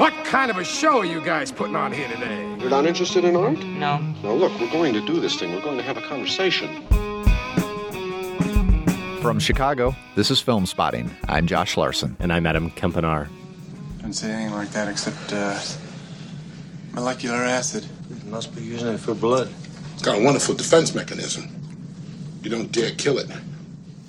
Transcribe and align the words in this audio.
What 0.00 0.14
kind 0.24 0.50
of 0.50 0.56
a 0.56 0.64
show 0.64 1.00
are 1.00 1.04
you 1.04 1.20
guys 1.20 1.52
putting 1.52 1.76
on 1.76 1.92
here 1.92 2.08
today? 2.08 2.56
You're 2.58 2.70
not 2.70 2.86
interested 2.86 3.22
in 3.22 3.36
art? 3.36 3.58
No. 3.58 3.98
Now, 3.98 4.32
look, 4.32 4.58
we're 4.58 4.72
going 4.72 4.94
to 4.94 5.04
do 5.04 5.20
this 5.20 5.36
thing. 5.36 5.52
We're 5.52 5.60
going 5.60 5.76
to 5.76 5.82
have 5.82 5.98
a 5.98 6.00
conversation. 6.00 6.86
From 9.20 9.38
Chicago, 9.38 9.94
this 10.16 10.30
is 10.30 10.40
Film 10.40 10.64
Spotting. 10.64 11.14
I'm 11.28 11.46
Josh 11.46 11.76
Larsen. 11.76 12.16
And 12.18 12.32
I'm 12.32 12.46
Adam 12.46 12.70
Kempenaar. 12.70 13.28
Don't 14.00 14.14
say 14.14 14.30
anything 14.30 14.54
like 14.54 14.70
that 14.70 14.88
except 14.88 15.34
uh, 15.34 15.60
molecular 16.94 17.36
acid. 17.36 17.84
You 18.08 18.30
must 18.30 18.56
be 18.56 18.62
using 18.62 18.94
it 18.94 19.00
for 19.00 19.14
blood. 19.14 19.52
It's 19.92 20.02
got 20.02 20.16
a 20.16 20.24
wonderful 20.24 20.54
defense 20.54 20.94
mechanism. 20.94 21.46
You 22.42 22.48
don't 22.48 22.72
dare 22.72 22.92
kill 22.92 23.18
it. 23.18 23.28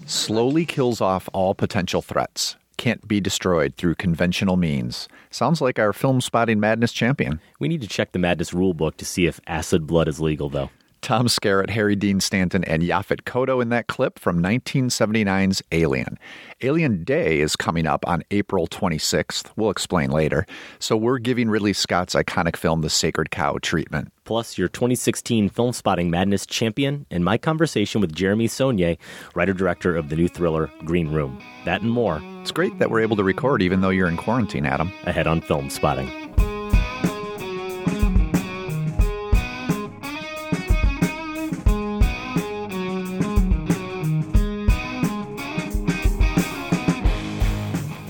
Slowly 0.05 0.65
kills 0.65 1.01
off 1.01 1.27
all 1.33 1.53
potential 1.53 2.01
threats. 2.01 2.55
Can't 2.81 3.07
be 3.07 3.21
destroyed 3.21 3.75
through 3.75 3.93
conventional 3.93 4.57
means. 4.57 5.07
Sounds 5.29 5.61
like 5.61 5.77
our 5.77 5.93
film 5.93 6.19
spotting 6.19 6.59
madness 6.59 6.91
champion. 6.91 7.39
We 7.59 7.67
need 7.67 7.81
to 7.81 7.87
check 7.87 8.11
the 8.11 8.17
madness 8.17 8.49
rulebook 8.49 8.97
to 8.97 9.05
see 9.05 9.27
if 9.27 9.39
acid 9.45 9.85
blood 9.85 10.07
is 10.07 10.19
legal, 10.19 10.49
though. 10.49 10.71
Tom 11.01 11.27
Skerritt, 11.27 11.69
Harry 11.69 11.95
Dean 11.95 12.19
Stanton, 12.19 12.63
and 12.63 12.83
Yaphet 12.83 13.23
Kotto 13.23 13.61
in 13.61 13.69
that 13.69 13.87
clip 13.87 14.19
from 14.19 14.41
1979's 14.41 15.61
Alien. 15.71 16.17
Alien 16.61 17.03
Day 17.03 17.39
is 17.39 17.55
coming 17.55 17.87
up 17.87 18.07
on 18.07 18.23
April 18.31 18.67
26th. 18.67 19.51
We'll 19.55 19.71
explain 19.71 20.11
later. 20.11 20.45
So 20.79 20.95
we're 20.95 21.17
giving 21.17 21.49
Ridley 21.49 21.73
Scott's 21.73 22.13
iconic 22.13 22.55
film 22.55 22.81
the 22.81 22.89
Sacred 22.89 23.31
Cow 23.31 23.57
treatment. 23.61 24.11
Plus, 24.23 24.57
your 24.57 24.67
2016 24.67 25.49
Film 25.49 25.73
Spotting 25.73 26.09
Madness 26.09 26.45
champion 26.45 27.05
and 27.09 27.25
my 27.25 27.37
conversation 27.37 27.99
with 27.99 28.13
Jeremy 28.13 28.47
Saulnier, 28.47 28.97
writer 29.33 29.53
director 29.53 29.95
of 29.95 30.09
the 30.09 30.15
new 30.15 30.27
thriller 30.27 30.71
Green 30.85 31.09
Room. 31.11 31.41
That 31.65 31.81
and 31.81 31.91
more. 31.91 32.21
It's 32.41 32.51
great 32.51 32.77
that 32.79 32.91
we're 32.91 33.01
able 33.01 33.15
to 33.17 33.23
record 33.23 33.61
even 33.61 33.81
though 33.81 33.89
you're 33.89 34.07
in 34.07 34.17
quarantine, 34.17 34.65
Adam. 34.65 34.91
Ahead 35.05 35.27
on 35.27 35.41
Film 35.41 35.69
Spotting. 35.69 36.20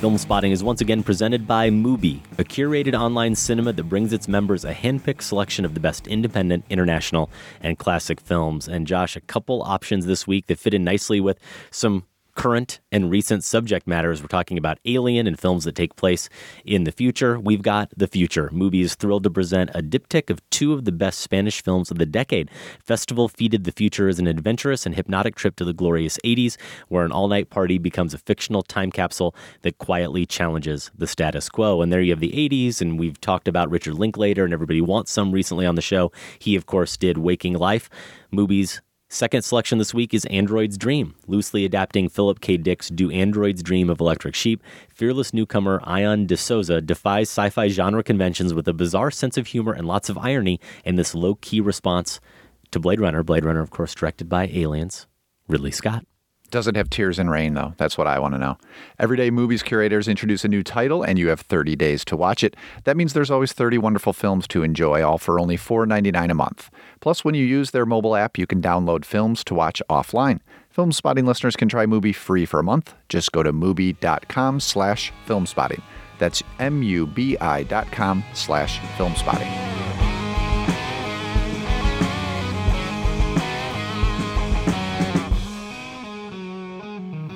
Film 0.02 0.18
Spotting 0.18 0.52
is 0.52 0.64
once 0.64 0.82
again 0.82 1.04
presented 1.04 1.46
by 1.46 1.70
Mubi, 1.70 2.22
a 2.40 2.44
curated 2.44 3.00
online 3.00 3.36
cinema 3.36 3.72
that 3.72 3.84
brings 3.84 4.12
its 4.12 4.28
members 4.28 4.66
a 4.66 4.74
handpicked 4.74 5.22
selection 5.22 5.64
of 5.64 5.76
the 5.76 5.80
best 5.80 6.08
independent, 6.08 6.66
international, 6.72 7.30
and 7.62 7.78
classic 7.78 8.20
films. 8.20 8.68
And 8.68 8.88
Josh, 8.88 9.16
a 9.16 9.22
couple 9.22 9.62
options 9.62 10.08
this 10.08 10.26
week 10.26 10.48
that 10.48 10.58
fit 10.58 10.74
in 10.74 10.84
nicely 10.84 11.22
with 11.22 11.38
some 11.70 12.08
current 12.36 12.80
and 12.92 13.10
recent 13.10 13.44
subject 13.44 13.88
matters. 13.88 14.22
We're 14.22 14.28
talking 14.28 14.58
about 14.58 14.80
Alien 14.86 15.28
and 15.28 15.40
films 15.40 15.64
that 15.66 15.76
take 15.76 15.96
place 15.96 16.30
in 16.66 16.84
the 16.84 16.92
future. 16.92 17.40
We've 17.40 17.62
got 17.62 17.92
The 17.96 18.08
Future. 18.08 18.50
Mubi 18.54 18.82
is 18.82 18.96
thrilled 18.96 19.24
to 19.24 19.30
present 19.30 19.70
a 19.74 19.82
diptych 19.82 20.30
of 20.30 20.48
two 20.50 20.74
of 20.74 20.86
the 20.86 20.92
best 20.92 21.20
Spanish 21.20 21.64
films 21.64 21.92
of 21.92 21.98
the 21.98 22.06
decade. 22.06 22.50
Festival 22.84 23.30
feeded 23.30 23.64
The 23.64 23.72
Future 23.72 24.08
as 24.08 24.20
an 24.20 24.28
adventurous 24.28 24.86
and 24.86 24.96
hypnotic 24.96 25.36
trip 25.36 25.56
to 25.58 25.66
the 25.66 25.74
glorious 25.74 26.18
80s, 26.24 26.58
where 26.88 27.06
an 27.06 27.12
all 27.12 27.28
night 27.28 27.50
party 27.50 27.78
becomes 27.78 28.14
a 28.14 28.18
fictional 28.18 28.64
time 28.64 28.92
capsule 28.92 29.36
that 29.62 29.78
quietly 29.78 30.26
challenges 30.26 30.92
the 30.98 31.08
status 31.08 31.50
quo. 31.50 31.82
And 31.82 31.92
there 31.92 32.02
you 32.02 32.12
have 32.12 32.20
the 32.20 32.32
80s, 32.32 32.82
and 32.82 33.00
we've 33.00 33.20
talked 33.20 33.48
about 33.48 33.70
Richard 33.70 33.96
Linklater, 33.96 34.44
and 34.44 34.54
everybody 34.54 34.82
wants 34.82 35.12
some 35.12 35.32
recently 35.32 35.66
on 35.66 35.76
the 35.76 35.82
show. 35.82 36.12
He, 36.40 36.56
of 36.56 36.66
course, 36.66 36.98
did 36.98 37.18
Waking 37.18 37.56
Life. 37.56 37.90
Mubi's 38.34 38.82
Second 39.14 39.42
selection 39.42 39.78
this 39.78 39.94
week 39.94 40.14
is 40.14 40.24
Android's 40.28 40.78
Dream, 40.78 41.16
loosely 41.28 41.66
adapting 41.66 42.08
Philip 42.08 42.40
K. 42.40 42.56
Dick's 42.56 42.88
Do 42.88 43.12
Androids 43.12 43.62
Dream 43.62 43.90
of 43.90 44.00
Electric 44.00 44.34
Sheep. 44.34 44.64
Fearless 44.88 45.34
newcomer 45.34 45.82
Ion 45.84 46.26
de 46.26 46.38
Sosa 46.38 46.80
defies 46.80 47.28
sci 47.28 47.50
fi 47.50 47.68
genre 47.68 48.04
conventions 48.04 48.54
with 48.54 48.70
a 48.70 48.74
bizarre 48.74 49.12
sense 49.12 49.38
of 49.38 49.48
humor 49.48 49.74
and 49.74 49.86
lots 49.86 50.08
of 50.08 50.18
irony 50.18 50.62
in 50.86 50.96
this 50.96 51.14
low 51.14 51.36
key 51.36 51.60
response 51.60 52.22
to 52.72 52.80
Blade 52.80 53.02
Runner. 53.02 53.22
Blade 53.22 53.44
Runner, 53.44 53.60
of 53.60 53.70
course, 53.70 53.94
directed 53.94 54.30
by 54.30 54.48
Aliens, 54.48 55.08
Ridley 55.50 55.72
Scott. 55.72 56.06
Doesn't 56.52 56.76
have 56.76 56.90
tears 56.90 57.18
and 57.18 57.32
rain, 57.32 57.54
though. 57.54 57.74
That's 57.78 57.98
what 57.98 58.08
I 58.08 58.20
want 58.20 58.34
to 58.34 58.38
know. 58.38 58.58
Everyday 59.00 59.32
Mubi's 59.32 59.64
curators 59.64 60.10
introduce 60.10 60.44
a 60.44 60.50
new 60.50 60.64
title, 60.64 61.02
and 61.02 61.18
you 61.18 61.30
have 61.30 61.40
30 61.40 61.78
days 61.78 62.04
to 62.06 62.18
watch 62.18 62.44
it. 62.44 62.58
That 62.84 62.98
means 62.98 63.14
there's 63.14 63.32
always 63.32 63.54
30 63.54 63.78
wonderful 63.78 64.12
films 64.12 64.50
to 64.50 64.62
enjoy, 64.62 65.02
all 65.02 65.18
for 65.18 65.40
only 65.40 65.56
$4.99 65.56 66.30
a 66.30 66.34
month. 66.34 66.70
Plus, 67.00 67.24
when 67.24 67.36
you 67.36 67.46
use 67.46 67.72
their 67.72 67.86
mobile 67.86 68.18
app, 68.18 68.38
you 68.38 68.46
can 68.46 68.62
download 68.62 69.06
films 69.06 69.46
to 69.46 69.56
watch 69.56 69.82
offline. 69.90 70.42
Film 70.70 70.92
spotting 70.92 71.26
listeners 71.26 71.56
can 71.56 71.70
try 71.70 71.86
Mubi 71.86 72.14
free 72.14 72.46
for 72.46 72.60
a 72.60 72.64
month. 72.64 72.96
Just 73.08 73.32
go 73.32 73.44
to 73.44 73.54
mubi.com 73.54 74.60
slash 74.60 75.14
filmspotting. 75.26 75.82
That's 76.20 76.44
M-U-B-I 76.60 77.64
dot 77.64 77.90
com 77.94 78.26
slash 78.34 78.80
filmspotting. 78.98 80.11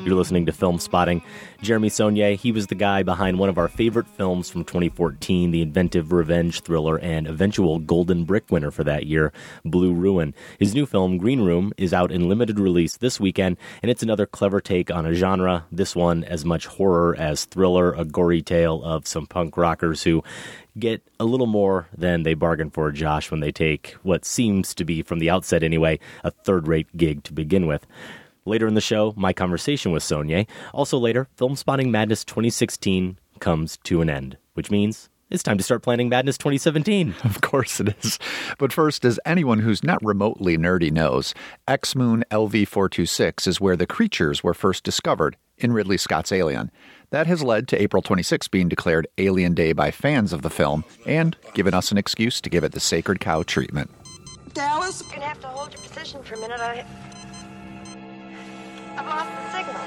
You're 0.05 0.13
listening 0.13 0.45
to 0.45 0.51
Film 0.51 0.77
Spotting. 0.77 1.23
Jeremy 1.63 1.89
Saulnier, 1.89 2.35
he 2.35 2.51
was 2.51 2.67
the 2.67 2.75
guy 2.75 3.01
behind 3.01 3.39
one 3.39 3.49
of 3.49 3.57
our 3.57 3.67
favorite 3.67 4.07
films 4.07 4.51
from 4.51 4.63
2014, 4.63 5.49
the 5.49 5.63
inventive 5.63 6.11
revenge 6.11 6.61
thriller 6.61 6.99
and 6.99 7.25
eventual 7.25 7.79
Golden 7.79 8.23
Brick 8.23 8.51
winner 8.51 8.69
for 8.69 8.83
that 8.83 9.07
year, 9.07 9.33
Blue 9.65 9.95
Ruin. 9.95 10.35
His 10.59 10.75
new 10.75 10.85
film, 10.85 11.17
Green 11.17 11.41
Room, 11.41 11.73
is 11.75 11.91
out 11.91 12.11
in 12.11 12.29
limited 12.29 12.59
release 12.59 12.97
this 12.97 13.19
weekend, 13.19 13.57
and 13.81 13.89
it's 13.89 14.03
another 14.03 14.27
clever 14.27 14.61
take 14.61 14.91
on 14.91 15.07
a 15.07 15.15
genre, 15.15 15.65
this 15.71 15.95
one 15.95 16.23
as 16.23 16.45
much 16.45 16.67
horror 16.67 17.15
as 17.17 17.45
thriller, 17.45 17.91
a 17.93 18.05
gory 18.05 18.43
tale 18.43 18.83
of 18.83 19.07
some 19.07 19.25
punk 19.25 19.57
rockers 19.57 20.03
who 20.03 20.23
get 20.77 21.01
a 21.19 21.25
little 21.25 21.47
more 21.47 21.87
than 21.97 22.21
they 22.21 22.35
bargain 22.35 22.69
for, 22.69 22.91
Josh, 22.91 23.31
when 23.31 23.39
they 23.39 23.51
take 23.51 23.95
what 24.03 24.23
seems 24.23 24.75
to 24.75 24.85
be, 24.85 25.01
from 25.01 25.17
the 25.17 25.31
outset 25.31 25.63
anyway, 25.63 25.97
a 26.23 26.29
third 26.29 26.67
rate 26.67 26.95
gig 26.95 27.23
to 27.23 27.33
begin 27.33 27.65
with. 27.65 27.87
Later 28.45 28.67
in 28.67 28.75
the 28.75 28.81
show, 28.81 29.13
my 29.17 29.33
conversation 29.33 29.91
with 29.91 30.03
Saulnier. 30.03 30.45
Also 30.73 30.99
later, 30.99 31.27
Film 31.35 31.55
Spotting 31.55 31.89
Madness 31.89 32.23
2016 32.23 33.17
comes 33.39 33.77
to 33.83 34.01
an 34.01 34.09
end, 34.09 34.37
which 34.53 34.69
means 34.69 35.09
it's 35.31 35.41
time 35.41 35.57
to 35.57 35.63
start 35.63 35.81
planning 35.81 36.09
Madness 36.09 36.37
2017. 36.37 37.15
Of 37.23 37.41
course 37.41 37.79
it 37.79 37.95
is. 38.03 38.19
But 38.59 38.71
first, 38.71 39.03
as 39.03 39.19
anyone 39.25 39.59
who's 39.59 39.83
not 39.83 40.03
remotely 40.05 40.57
nerdy 40.57 40.91
knows, 40.91 41.33
X 41.67 41.95
Moon 41.95 42.23
LV 42.29 42.67
426 42.67 43.47
is 43.47 43.59
where 43.59 43.75
the 43.75 43.87
creatures 43.87 44.43
were 44.43 44.53
first 44.53 44.83
discovered 44.83 45.37
in 45.57 45.73
Ridley 45.73 45.97
Scott's 45.97 46.31
Alien. 46.31 46.69
That 47.09 47.25
has 47.25 47.41
led 47.41 47.67
to 47.69 47.81
April 47.81 48.03
26 48.03 48.47
being 48.49 48.69
declared 48.69 49.07
Alien 49.17 49.55
Day 49.55 49.73
by 49.73 49.89
fans 49.89 50.33
of 50.33 50.43
the 50.43 50.49
film 50.51 50.83
and 51.07 51.35
given 51.55 51.73
us 51.73 51.91
an 51.91 51.97
excuse 51.97 52.39
to 52.41 52.49
give 52.49 52.63
it 52.63 52.73
the 52.73 52.79
sacred 52.79 53.19
cow 53.19 53.41
treatment. 53.41 53.89
Dallas? 54.53 55.01
You're 55.01 55.15
gonna 55.15 55.25
have 55.25 55.41
to 55.41 55.47
hold 55.47 55.73
your 55.73 55.81
position 55.81 56.21
for 56.23 56.35
a 56.35 56.39
minute. 56.39 56.59
I. 56.59 56.85
I've 58.97 59.07
lost 59.07 59.29
the 59.35 59.51
signal. 59.57 59.81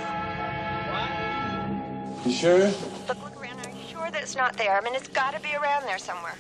You 2.25 2.33
sure? 2.33 2.71
Look, 3.09 3.23
look 3.23 3.37
around. 3.43 3.65
Are 3.65 3.71
you 3.71 3.87
sure 3.89 4.11
that 4.11 4.23
it's 4.23 4.37
not 4.37 4.57
there? 4.57 4.77
I 4.77 4.81
mean, 4.83 4.95
it's 4.95 5.09
got 5.09 5.35
to 5.35 5.41
be 5.41 5.55
around 5.55 5.85
there 5.85 5.99
somewhere. 5.99 6.35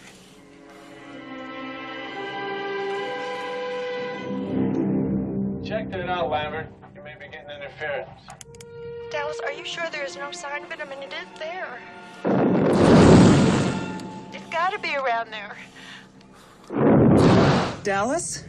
Check 5.64 5.90
that 5.90 6.08
out, 6.08 6.30
Lambert. 6.30 6.66
You 6.94 7.02
may 7.02 7.14
be 7.14 7.28
getting 7.30 7.50
interference. 7.50 8.20
Dallas, 9.10 9.38
are 9.44 9.52
you 9.52 9.64
sure 9.64 9.84
there 9.90 10.04
is 10.04 10.16
no 10.16 10.30
sign 10.32 10.64
of 10.64 10.72
it? 10.72 10.80
I 10.80 10.84
mean, 10.84 11.02
it 11.02 11.12
is 11.12 11.28
there. 11.38 11.78
It's 14.32 14.46
got 14.50 14.72
to 14.72 14.78
be 14.78 14.94
around 14.96 15.30
there. 15.30 15.56
Dallas? 17.82 18.44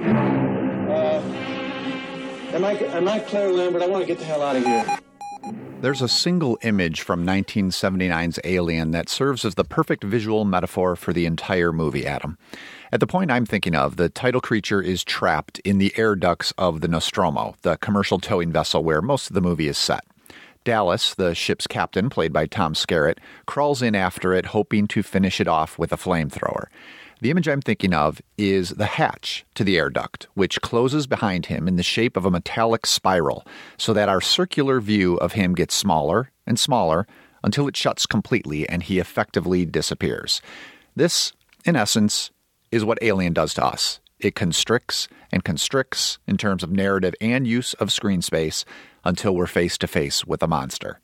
Uh, 0.00 1.22
am 2.52 2.64
I 2.64 2.72
am 2.72 3.08
I 3.08 3.20
Claire 3.20 3.52
Lambert? 3.52 3.82
I 3.82 3.86
want 3.86 4.02
to 4.02 4.06
get 4.06 4.18
the 4.18 4.24
hell 4.24 4.42
out 4.42 4.56
of 4.56 4.64
here. 4.64 4.98
There's 5.80 6.00
a 6.00 6.08
single 6.08 6.58
image 6.62 7.02
from 7.02 7.26
1979's 7.26 8.38
Alien 8.42 8.92
that 8.92 9.10
serves 9.10 9.44
as 9.44 9.54
the 9.54 9.64
perfect 9.64 10.02
visual 10.02 10.46
metaphor 10.46 10.96
for 10.96 11.12
the 11.12 11.26
entire 11.26 11.72
movie, 11.72 12.06
Adam. 12.06 12.38
At 12.90 13.00
the 13.00 13.06
point 13.06 13.30
I'm 13.30 13.44
thinking 13.44 13.74
of, 13.74 13.96
the 13.96 14.08
title 14.08 14.40
creature 14.40 14.80
is 14.80 15.04
trapped 15.04 15.58
in 15.58 15.76
the 15.76 15.92
air 15.98 16.16
ducts 16.16 16.54
of 16.56 16.80
the 16.80 16.88
Nostromo, 16.88 17.54
the 17.62 17.76
commercial 17.76 18.18
towing 18.18 18.50
vessel 18.50 18.82
where 18.82 19.02
most 19.02 19.28
of 19.28 19.34
the 19.34 19.42
movie 19.42 19.68
is 19.68 19.76
set. 19.76 20.04
Dallas, 20.64 21.14
the 21.14 21.34
ship's 21.34 21.66
captain, 21.66 22.08
played 22.08 22.32
by 22.32 22.46
Tom 22.46 22.72
Skerritt, 22.72 23.18
crawls 23.44 23.82
in 23.82 23.94
after 23.94 24.32
it, 24.32 24.46
hoping 24.46 24.88
to 24.88 25.02
finish 25.02 25.38
it 25.38 25.48
off 25.48 25.78
with 25.78 25.92
a 25.92 25.98
flamethrower. 25.98 26.68
The 27.20 27.30
image 27.30 27.48
I'm 27.48 27.62
thinking 27.62 27.94
of 27.94 28.20
is 28.36 28.70
the 28.70 28.84
hatch 28.86 29.46
to 29.54 29.64
the 29.64 29.78
air 29.78 29.88
duct, 29.88 30.26
which 30.34 30.60
closes 30.60 31.06
behind 31.06 31.46
him 31.46 31.66
in 31.66 31.76
the 31.76 31.82
shape 31.82 32.16
of 32.16 32.24
a 32.26 32.30
metallic 32.30 32.84
spiral, 32.86 33.46
so 33.78 33.92
that 33.94 34.08
our 34.08 34.20
circular 34.20 34.80
view 34.80 35.16
of 35.16 35.32
him 35.32 35.54
gets 35.54 35.74
smaller 35.74 36.30
and 36.46 36.58
smaller 36.58 37.06
until 37.42 37.68
it 37.68 37.76
shuts 37.76 38.04
completely 38.06 38.68
and 38.68 38.82
he 38.82 38.98
effectively 38.98 39.64
disappears. 39.64 40.42
This, 40.96 41.32
in 41.64 41.76
essence, 41.76 42.30
is 42.70 42.84
what 42.84 42.98
Alien 43.02 43.32
does 43.32 43.54
to 43.54 43.64
us. 43.64 44.00
it 44.24 44.34
constricts 44.34 45.08
and 45.30 45.44
constricts 45.44 46.18
in 46.26 46.36
terms 46.36 46.62
of 46.62 46.70
narrative 46.70 47.14
and 47.20 47.46
use 47.46 47.74
of 47.74 47.92
screen 47.92 48.22
space 48.22 48.64
until 49.04 49.34
we're 49.34 49.46
face 49.46 49.76
to 49.78 49.86
face 49.86 50.24
with 50.24 50.42
a 50.42 50.46
monster. 50.46 51.00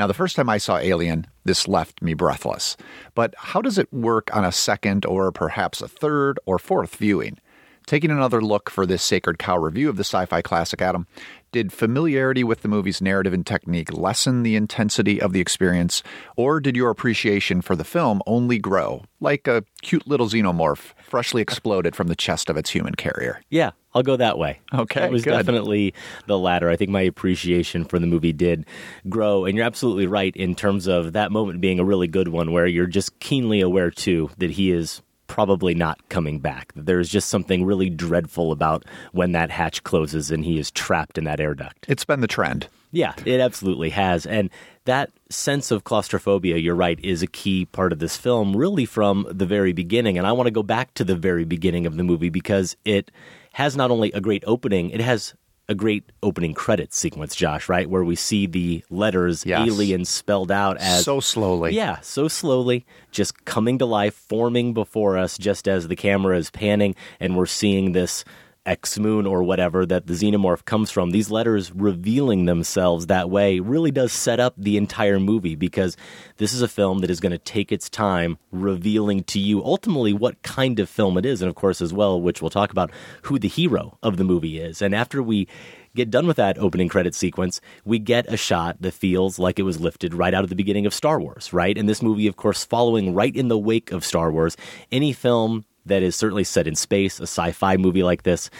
Now, 0.00 0.06
the 0.06 0.14
first 0.14 0.34
time 0.34 0.48
I 0.48 0.56
saw 0.56 0.78
Alien, 0.78 1.26
this 1.44 1.68
left 1.68 2.00
me 2.00 2.14
breathless. 2.14 2.78
But 3.14 3.34
how 3.36 3.60
does 3.60 3.76
it 3.76 3.92
work 3.92 4.34
on 4.34 4.46
a 4.46 4.50
second 4.50 5.04
or 5.04 5.30
perhaps 5.30 5.82
a 5.82 5.88
third 5.88 6.40
or 6.46 6.58
fourth 6.58 6.96
viewing? 6.96 7.36
Taking 7.84 8.10
another 8.10 8.40
look 8.40 8.70
for 8.70 8.86
this 8.86 9.02
Sacred 9.02 9.38
Cow 9.38 9.58
review 9.58 9.90
of 9.90 9.98
the 9.98 10.04
sci 10.04 10.24
fi 10.24 10.40
classic 10.40 10.80
Adam, 10.80 11.06
did 11.52 11.70
familiarity 11.70 12.42
with 12.42 12.62
the 12.62 12.68
movie's 12.68 13.02
narrative 13.02 13.34
and 13.34 13.44
technique 13.44 13.92
lessen 13.92 14.42
the 14.42 14.56
intensity 14.56 15.20
of 15.20 15.34
the 15.34 15.40
experience, 15.40 16.02
or 16.34 16.60
did 16.60 16.76
your 16.76 16.88
appreciation 16.88 17.60
for 17.60 17.76
the 17.76 17.84
film 17.84 18.22
only 18.26 18.58
grow, 18.58 19.02
like 19.20 19.46
a 19.46 19.64
cute 19.82 20.06
little 20.06 20.28
xenomorph 20.28 20.94
freshly 21.10 21.42
exploded 21.42 21.94
from 21.94 22.06
the 22.06 22.16
chest 22.16 22.48
of 22.48 22.56
its 22.56 22.70
human 22.70 22.94
carrier? 22.94 23.42
Yeah, 23.50 23.72
I'll 23.94 24.02
go 24.02 24.16
that 24.16 24.38
way. 24.38 24.60
Okay, 24.72 25.04
It 25.04 25.10
was 25.12 25.24
good. 25.24 25.32
definitely 25.32 25.92
the 26.26 26.38
latter. 26.38 26.70
I 26.70 26.76
think 26.76 26.90
my 26.90 27.02
appreciation 27.02 27.84
for 27.84 27.98
the 27.98 28.06
movie 28.06 28.32
did 28.32 28.64
grow. 29.08 29.44
And 29.44 29.56
you're 29.56 29.66
absolutely 29.66 30.06
right 30.06 30.34
in 30.36 30.54
terms 30.54 30.86
of 30.86 31.12
that 31.12 31.32
moment 31.32 31.60
being 31.60 31.78
a 31.80 31.84
really 31.84 32.06
good 32.06 32.28
one 32.28 32.52
where 32.52 32.66
you're 32.66 32.86
just 32.86 33.18
keenly 33.18 33.60
aware, 33.60 33.90
too, 33.90 34.30
that 34.38 34.52
he 34.52 34.70
is 34.70 35.02
probably 35.26 35.74
not 35.74 36.08
coming 36.08 36.38
back. 36.40 36.72
There's 36.74 37.08
just 37.08 37.28
something 37.28 37.64
really 37.64 37.88
dreadful 37.90 38.50
about 38.52 38.84
when 39.12 39.32
that 39.32 39.50
hatch 39.50 39.84
closes 39.84 40.30
and 40.32 40.44
he 40.44 40.58
is 40.58 40.70
trapped 40.72 41.18
in 41.18 41.24
that 41.24 41.38
air 41.38 41.54
duct. 41.54 41.86
It's 41.88 42.04
been 42.04 42.20
the 42.20 42.26
trend. 42.26 42.66
Yeah, 42.92 43.14
it 43.24 43.38
absolutely 43.40 43.90
has. 43.90 44.26
And 44.26 44.50
that 44.86 45.10
sense 45.30 45.70
of 45.70 45.84
claustrophobia, 45.84 46.56
you're 46.56 46.74
right, 46.74 46.98
is 47.02 47.22
a 47.22 47.26
key 47.26 47.64
part 47.66 47.92
of 47.92 47.98
this 48.00 48.16
film, 48.16 48.56
really 48.56 48.84
from 48.84 49.26
the 49.30 49.46
very 49.46 49.72
beginning. 49.72 50.18
And 50.18 50.26
I 50.26 50.32
want 50.32 50.48
to 50.48 50.50
go 50.52 50.62
back 50.62 50.92
to 50.94 51.04
the 51.04 51.14
very 51.16 51.44
beginning 51.44 51.86
of 51.86 51.96
the 51.96 52.02
movie 52.04 52.28
because 52.30 52.76
it 52.84 53.10
has 53.52 53.76
not 53.76 53.90
only 53.90 54.12
a 54.12 54.20
great 54.20 54.44
opening, 54.46 54.90
it 54.90 55.00
has 55.00 55.34
a 55.68 55.74
great 55.74 56.02
opening 56.20 56.52
credit 56.52 56.92
sequence, 56.92 57.36
Josh, 57.36 57.68
right? 57.68 57.88
Where 57.88 58.02
we 58.02 58.16
see 58.16 58.46
the 58.46 58.84
letters 58.90 59.46
Yes. 59.46 59.68
alien 59.68 60.04
spelled 60.04 60.50
out 60.50 60.76
as 60.78 61.04
so 61.04 61.20
slowly. 61.20 61.74
yeah, 61.76 62.00
so 62.00 62.26
slowly, 62.26 62.84
just 63.12 63.44
coming 63.44 63.78
to 63.78 63.86
life, 63.86 64.14
forming 64.14 64.74
before 64.74 65.16
us, 65.16 65.38
just 65.38 65.68
as 65.68 65.86
the 65.86 65.94
camera 65.94 66.36
is 66.36 66.50
panning, 66.50 66.96
and 67.20 67.36
we're 67.36 67.46
seeing 67.46 67.92
this 67.92 68.24
X 68.66 68.98
moon 68.98 69.26
or 69.26 69.42
whatever 69.42 69.86
that 69.86 70.06
the 70.06 70.14
xenomorph 70.14 70.64
comes 70.64 70.90
from. 70.90 71.10
These 71.10 71.30
letters 71.30 71.72
revealing 71.72 72.44
themselves 72.44 73.06
that 73.06 73.30
way 73.30 73.58
really 73.58 73.90
does 73.90 74.12
set 74.12 74.38
up 74.38 74.54
the 74.56 74.76
entire 74.76 75.18
movie 75.18 75.54
because 75.56 75.96
this 76.36 76.52
is 76.52 76.60
a 76.60 76.68
film 76.68 76.98
that 76.98 77.10
is 77.10 77.20
going 77.20 77.32
to 77.32 77.38
take 77.38 77.72
its 77.72 77.88
time 77.88 78.38
revealing 78.52 79.24
to 79.24 79.38
you 79.38 79.64
ultimately 79.64 80.12
what 80.12 80.42
kind 80.42 80.78
of 80.78 80.88
film 80.88 81.16
it 81.16 81.24
is, 81.24 81.40
and 81.40 81.48
of 81.48 81.54
course, 81.54 81.80
as 81.80 81.92
well, 81.92 82.20
which 82.20 82.42
we'll 82.42 82.50
talk 82.50 82.70
about, 82.70 82.90
who 83.22 83.38
the 83.38 83.48
hero 83.48 83.98
of 84.02 84.18
the 84.18 84.24
movie 84.24 84.58
is. 84.60 84.82
And 84.82 84.94
after 84.94 85.22
we 85.22 85.48
get 85.96 86.10
done 86.10 86.26
with 86.26 86.36
that 86.36 86.58
opening 86.58 86.88
credit 86.88 87.14
sequence, 87.14 87.60
we 87.84 87.98
get 87.98 88.32
a 88.32 88.36
shot 88.36 88.76
that 88.80 88.92
feels 88.92 89.38
like 89.38 89.58
it 89.58 89.62
was 89.64 89.80
lifted 89.80 90.14
right 90.14 90.34
out 90.34 90.44
of 90.44 90.50
the 90.50 90.56
beginning 90.56 90.86
of 90.86 90.94
Star 90.94 91.20
Wars, 91.20 91.52
right? 91.52 91.76
And 91.76 91.88
this 91.88 92.02
movie, 92.02 92.26
of 92.26 92.36
course, 92.36 92.64
following 92.64 93.14
right 93.14 93.34
in 93.34 93.48
the 93.48 93.58
wake 93.58 93.90
of 93.90 94.04
Star 94.04 94.30
Wars. 94.30 94.56
Any 94.92 95.12
film 95.12 95.64
that 95.86 96.02
is 96.02 96.16
certainly 96.16 96.44
set 96.44 96.66
in 96.66 96.74
space, 96.74 97.18
a 97.20 97.24
sci 97.24 97.52
fi 97.52 97.76
movie 97.76 98.02
like 98.02 98.22
this, 98.22 98.50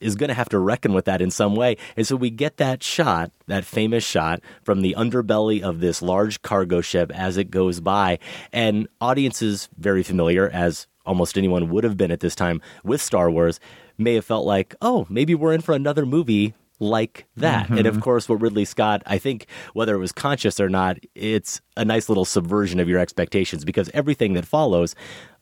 is 0.00 0.14
going 0.16 0.28
to 0.28 0.34
have 0.34 0.48
to 0.50 0.58
reckon 0.58 0.92
with 0.92 1.06
that 1.06 1.22
in 1.22 1.30
some 1.30 1.56
way. 1.56 1.76
And 1.96 2.06
so 2.06 2.16
we 2.16 2.30
get 2.30 2.58
that 2.58 2.82
shot, 2.82 3.30
that 3.46 3.64
famous 3.64 4.04
shot 4.04 4.40
from 4.62 4.82
the 4.82 4.94
underbelly 4.98 5.62
of 5.62 5.80
this 5.80 6.02
large 6.02 6.42
cargo 6.42 6.80
ship 6.80 7.10
as 7.14 7.36
it 7.36 7.50
goes 7.50 7.80
by. 7.80 8.18
And 8.52 8.88
audiences 9.00 9.68
very 9.78 10.02
familiar, 10.02 10.48
as 10.50 10.86
almost 11.06 11.38
anyone 11.38 11.70
would 11.70 11.84
have 11.84 11.96
been 11.96 12.10
at 12.10 12.20
this 12.20 12.34
time 12.34 12.60
with 12.82 13.00
Star 13.00 13.30
Wars, 13.30 13.60
may 13.96 14.14
have 14.14 14.24
felt 14.24 14.46
like, 14.46 14.74
oh, 14.82 15.06
maybe 15.08 15.34
we're 15.34 15.54
in 15.54 15.60
for 15.60 15.74
another 15.74 16.04
movie 16.04 16.54
like 16.80 17.26
that. 17.36 17.70
And 17.70 17.86
of 17.86 17.94
mm-hmm. 17.94 18.02
course, 18.02 18.28
what 18.28 18.40
Ridley 18.40 18.64
Scott, 18.64 19.02
I 19.06 19.18
think, 19.18 19.46
whether 19.74 19.94
it 19.94 19.98
was 19.98 20.12
conscious 20.12 20.58
or 20.58 20.68
not, 20.68 20.98
it's 21.14 21.60
a 21.76 21.84
nice 21.84 22.08
little 22.08 22.24
subversion 22.24 22.80
of 22.80 22.88
your 22.88 22.98
expectations 22.98 23.64
because 23.64 23.90
everything 23.94 24.34
that 24.34 24.44
follows 24.44 24.94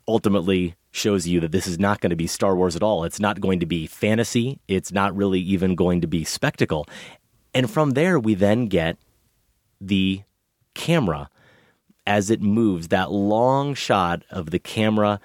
ultimately 0.07 0.75
shows 0.91 1.27
you 1.27 1.41
that 1.41 1.53
this 1.53 1.67
is 1.67 1.79
not 1.79 2.01
going 2.01 2.11
to 2.11 2.17
be 2.17 2.27
Star 2.27 2.55
Wars 2.55 2.77
at 2.77 2.83
all. 2.83 3.05
It's 3.05 3.21
not 3.21 3.41
going 3.41 3.61
to 3.61 3.67
be 3.67 3.87
fantasy. 3.87 4.61
It's 4.69 4.93
not 4.93 5.17
really 5.17 5.41
even 5.41 5.75
going 5.75 6.01
to 6.03 6.07
be 6.07 6.25
spectacle. 6.25 6.87
And 7.55 7.71
from 7.71 7.91
there, 7.91 8.19
we 8.19 8.35
then 8.35 8.67
get 8.67 8.99
the 9.81 10.23
camera 10.75 11.29
as 12.07 12.31
it 12.31 12.43
moves, 12.43 12.89
that 12.89 13.11
long 13.11 13.75
shot 13.75 14.23
of 14.31 14.51
the 14.51 14.59
camera 14.59 15.21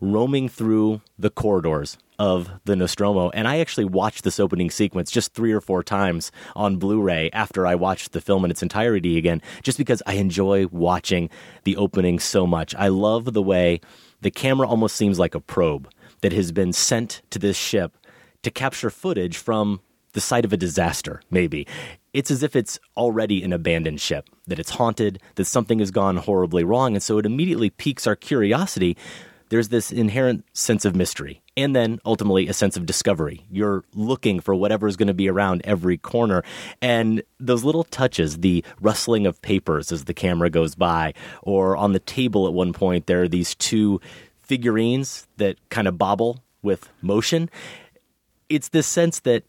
roaming 0.00 0.48
through 0.48 1.00
the 1.18 1.30
corridors 1.30 1.96
of 2.18 2.50
the 2.64 2.76
Nostromo. 2.76 3.30
And 3.30 3.48
I 3.48 3.58
actually 3.58 3.84
watched 3.84 4.24
this 4.24 4.40
opening 4.40 4.70
sequence 4.70 5.10
just 5.10 5.34
three 5.34 5.52
or 5.52 5.60
four 5.60 5.82
times 5.82 6.30
on 6.54 6.76
Blu 6.76 7.00
ray 7.00 7.30
after 7.32 7.66
I 7.66 7.74
watched 7.74 8.12
the 8.12 8.20
film 8.20 8.44
in 8.44 8.50
its 8.50 8.62
entirety 8.62 9.18
again, 9.18 9.42
just 9.62 9.78
because 9.78 10.02
I 10.06 10.14
enjoy 10.14 10.66
watching 10.68 11.30
the 11.64 11.76
opening 11.76 12.18
so 12.18 12.46
much. 12.46 12.74
I 12.74 12.88
love 12.88 13.32
the 13.32 13.42
way 13.42 13.80
the 14.20 14.30
camera 14.30 14.68
almost 14.68 14.96
seems 14.96 15.18
like 15.18 15.34
a 15.34 15.40
probe 15.40 15.90
that 16.22 16.32
has 16.32 16.52
been 16.52 16.72
sent 16.72 17.22
to 17.30 17.38
this 17.38 17.56
ship 17.56 17.96
to 18.42 18.50
capture 18.50 18.90
footage 18.90 19.36
from 19.36 19.80
the 20.12 20.20
site 20.20 20.44
of 20.44 20.52
a 20.52 20.56
disaster, 20.56 21.20
maybe. 21.30 21.66
It's 22.12 22.30
as 22.30 22.42
if 22.42 22.54
it's 22.54 22.78
already 22.96 23.42
an 23.42 23.52
abandoned 23.52 24.00
ship, 24.00 24.30
that 24.46 24.58
it's 24.60 24.70
haunted, 24.70 25.20
that 25.34 25.46
something 25.46 25.80
has 25.80 25.90
gone 25.90 26.16
horribly 26.16 26.64
wrong. 26.64 26.94
And 26.94 27.02
so 27.02 27.18
it 27.18 27.26
immediately 27.26 27.70
piques 27.70 28.06
our 28.06 28.16
curiosity. 28.16 28.96
There's 29.48 29.68
this 29.68 29.92
inherent 29.92 30.44
sense 30.52 30.84
of 30.84 30.96
mystery 30.96 31.42
and 31.56 31.74
then 31.74 32.00
ultimately 32.04 32.48
a 32.48 32.52
sense 32.52 32.76
of 32.76 32.86
discovery. 32.86 33.44
You're 33.50 33.84
looking 33.94 34.40
for 34.40 34.54
whatever 34.54 34.88
is 34.88 34.96
going 34.96 35.08
to 35.08 35.14
be 35.14 35.28
around 35.28 35.62
every 35.64 35.96
corner. 35.96 36.42
And 36.82 37.22
those 37.38 37.64
little 37.64 37.84
touches, 37.84 38.38
the 38.38 38.64
rustling 38.80 39.26
of 39.26 39.40
papers 39.42 39.92
as 39.92 40.04
the 40.04 40.14
camera 40.14 40.50
goes 40.50 40.74
by, 40.74 41.14
or 41.42 41.76
on 41.76 41.92
the 41.92 42.00
table 42.00 42.46
at 42.46 42.52
one 42.52 42.72
point, 42.72 43.06
there 43.06 43.22
are 43.22 43.28
these 43.28 43.54
two 43.54 44.00
figurines 44.42 45.26
that 45.36 45.56
kind 45.68 45.86
of 45.86 45.96
bobble 45.96 46.42
with 46.62 46.88
motion. 47.00 47.50
It's 48.48 48.68
this 48.68 48.86
sense 48.86 49.20
that 49.20 49.44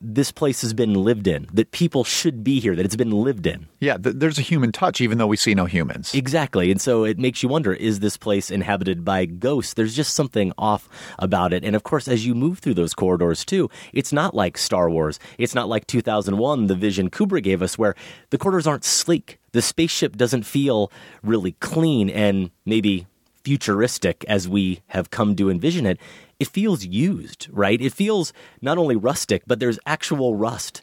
this 0.00 0.30
place 0.30 0.60
has 0.60 0.74
been 0.74 0.94
lived 0.94 1.26
in, 1.26 1.48
that 1.52 1.70
people 1.70 2.04
should 2.04 2.44
be 2.44 2.60
here, 2.60 2.76
that 2.76 2.84
it's 2.84 2.96
been 2.96 3.10
lived 3.10 3.46
in. 3.46 3.66
Yeah, 3.80 3.96
th- 3.96 4.16
there's 4.18 4.38
a 4.38 4.42
human 4.42 4.72
touch, 4.72 5.00
even 5.00 5.18
though 5.18 5.26
we 5.26 5.36
see 5.36 5.54
no 5.54 5.64
humans. 5.64 6.14
Exactly. 6.14 6.70
And 6.70 6.80
so 6.80 7.04
it 7.04 7.18
makes 7.18 7.42
you 7.42 7.48
wonder 7.48 7.72
is 7.72 8.00
this 8.00 8.16
place 8.16 8.50
inhabited 8.50 9.04
by 9.04 9.24
ghosts? 9.24 9.74
There's 9.74 9.96
just 9.96 10.14
something 10.14 10.52
off 10.58 10.88
about 11.18 11.52
it. 11.52 11.64
And 11.64 11.74
of 11.74 11.82
course, 11.82 12.08
as 12.08 12.26
you 12.26 12.34
move 12.34 12.58
through 12.58 12.74
those 12.74 12.94
corridors 12.94 13.44
too, 13.44 13.70
it's 13.92 14.12
not 14.12 14.34
like 14.34 14.58
Star 14.58 14.90
Wars. 14.90 15.18
It's 15.38 15.54
not 15.54 15.68
like 15.68 15.86
2001, 15.86 16.66
the 16.66 16.74
vision 16.74 17.10
Kubrick 17.10 17.44
gave 17.44 17.62
us, 17.62 17.78
where 17.78 17.94
the 18.30 18.38
corridors 18.38 18.66
aren't 18.66 18.84
sleek. 18.84 19.38
The 19.52 19.62
spaceship 19.62 20.16
doesn't 20.16 20.42
feel 20.42 20.92
really 21.22 21.52
clean 21.52 22.10
and 22.10 22.50
maybe 22.66 23.06
futuristic 23.46 24.24
as 24.26 24.48
we 24.48 24.80
have 24.88 25.10
come 25.10 25.36
to 25.36 25.48
envision 25.48 25.86
it. 25.86 26.00
It 26.38 26.48
feels 26.48 26.84
used, 26.84 27.48
right? 27.50 27.80
It 27.80 27.92
feels 27.92 28.32
not 28.60 28.78
only 28.78 28.96
rustic, 28.96 29.44
but 29.46 29.58
there's 29.58 29.78
actual 29.86 30.34
rust 30.34 30.82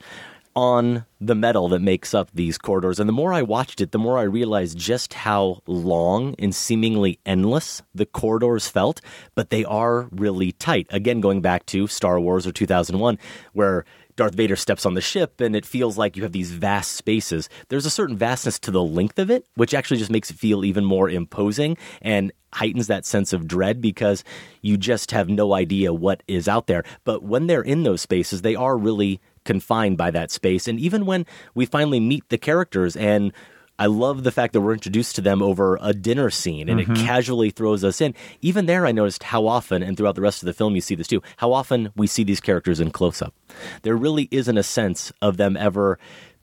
on 0.55 1.05
the 1.19 1.36
metal 1.36 1.67
that 1.69 1.79
makes 1.79 2.13
up 2.13 2.29
these 2.33 2.57
corridors. 2.57 3.00
And 3.00 3.07
the 3.07 3.13
more 3.13 3.33
I 3.33 3.41
watched 3.41 3.81
it, 3.81 3.91
the 3.91 4.00
more 4.00 4.17
I 4.17 4.24
realized 4.24 4.77
just 4.77 5.13
how 5.13 5.62
long 5.65 6.36
and 6.38 6.53
seemingly 6.53 7.19
endless 7.25 7.81
the 7.93 8.05
corridors 8.05 8.67
felt, 8.67 9.01
but 9.36 9.50
they 9.50 9.65
are 9.65 10.10
really 10.12 10.51
tight. 10.51 10.88
Again, 10.89 11.22
going 11.22 11.41
back 11.41 11.65
to 11.67 11.88
Star 11.88 12.19
Wars 12.19 12.45
or 12.45 12.51
2001, 12.51 13.17
where 13.53 13.86
Darth 14.15 14.36
Vader 14.36 14.55
steps 14.55 14.86
on 14.86 14.93
the 14.93 15.01
ship 15.01 15.41
and 15.41 15.55
it 15.55 15.65
feels 15.65 15.98
like 15.98 16.15
you 16.15 16.24
have 16.24 16.32
these 16.32 16.51
vast 16.51 16.93
spaces. 16.93 17.50
There's 17.70 17.86
a 17.86 17.89
certain 17.89 18.17
vastness 18.17 18.60
to 18.60 18.72
the 18.72 18.84
length 18.84 19.17
of 19.20 19.32
it, 19.32 19.46
which 19.55 19.74
actually 19.74 19.98
just 19.98 20.12
makes 20.12 20.29
it 20.29 20.38
feel 20.38 20.63
even 20.63 20.86
more 20.86 21.10
imposing 21.10 21.77
and 22.01 22.32
heightens 22.53 22.88
that 22.88 23.05
sense 23.05 23.34
of 23.34 23.48
dread 23.48 23.82
because 23.82 24.24
you 24.62 24.77
just 24.77 25.12
have 25.12 25.29
no 25.29 25.53
idea 25.53 25.93
what 25.93 26.22
is 26.27 26.48
out 26.48 26.67
there. 26.67 26.84
But 27.03 27.24
when 27.24 27.48
they're 27.48 27.62
in 27.62 27.84
those 27.84 28.01
spaces, 28.01 28.41
they 28.41 28.55
are 28.55 28.77
really 28.77 29.20
confined 29.43 29.98
by 29.98 30.12
that 30.12 30.32
space. 30.32 30.67
And 30.67 30.79
even 30.79 31.05
when 31.05 31.25
we 31.55 31.65
finally 31.65 32.00
meet 32.00 32.29
the 32.29 32.38
characters 32.38 32.96
and 32.96 33.34
I 33.80 33.88
love 33.88 34.24
the 34.24 34.32
fact 34.32 34.53
that 34.53 34.62
we're 34.62 34.74
introduced 34.74 35.15
to 35.15 35.22
them 35.22 35.42
over 35.42 35.77
a 35.82 35.94
dinner 35.94 36.30
scene 36.30 36.70
and 36.70 36.80
it 36.80 36.88
mm-hmm. 36.88 37.06
casually 37.06 37.50
throws 37.50 37.84
us 37.84 38.01
in. 38.01 38.13
Even 38.42 38.65
there, 38.65 38.86
I 38.86 38.92
noticed 38.92 39.24
how 39.24 39.48
often, 39.48 39.82
and 39.82 39.98
throughout 39.98 40.15
the 40.15 40.22
rest 40.22 40.44
of 40.44 40.46
the 40.48 40.53
film, 40.53 40.75
you 40.75 40.82
see 40.82 40.96
this 40.96 41.08
too, 41.08 41.22
how 41.38 41.53
often 41.53 41.92
we 41.96 42.08
see 42.08 42.24
these 42.24 42.39
characters 42.39 42.80
in 42.80 42.92
close 42.92 43.22
up. 43.22 43.34
There 43.82 43.96
really 43.96 44.27
isn't 44.32 44.58
a 44.58 44.63
sense 44.63 45.12
of 45.22 45.38
them 45.38 45.58
ever 45.58 45.98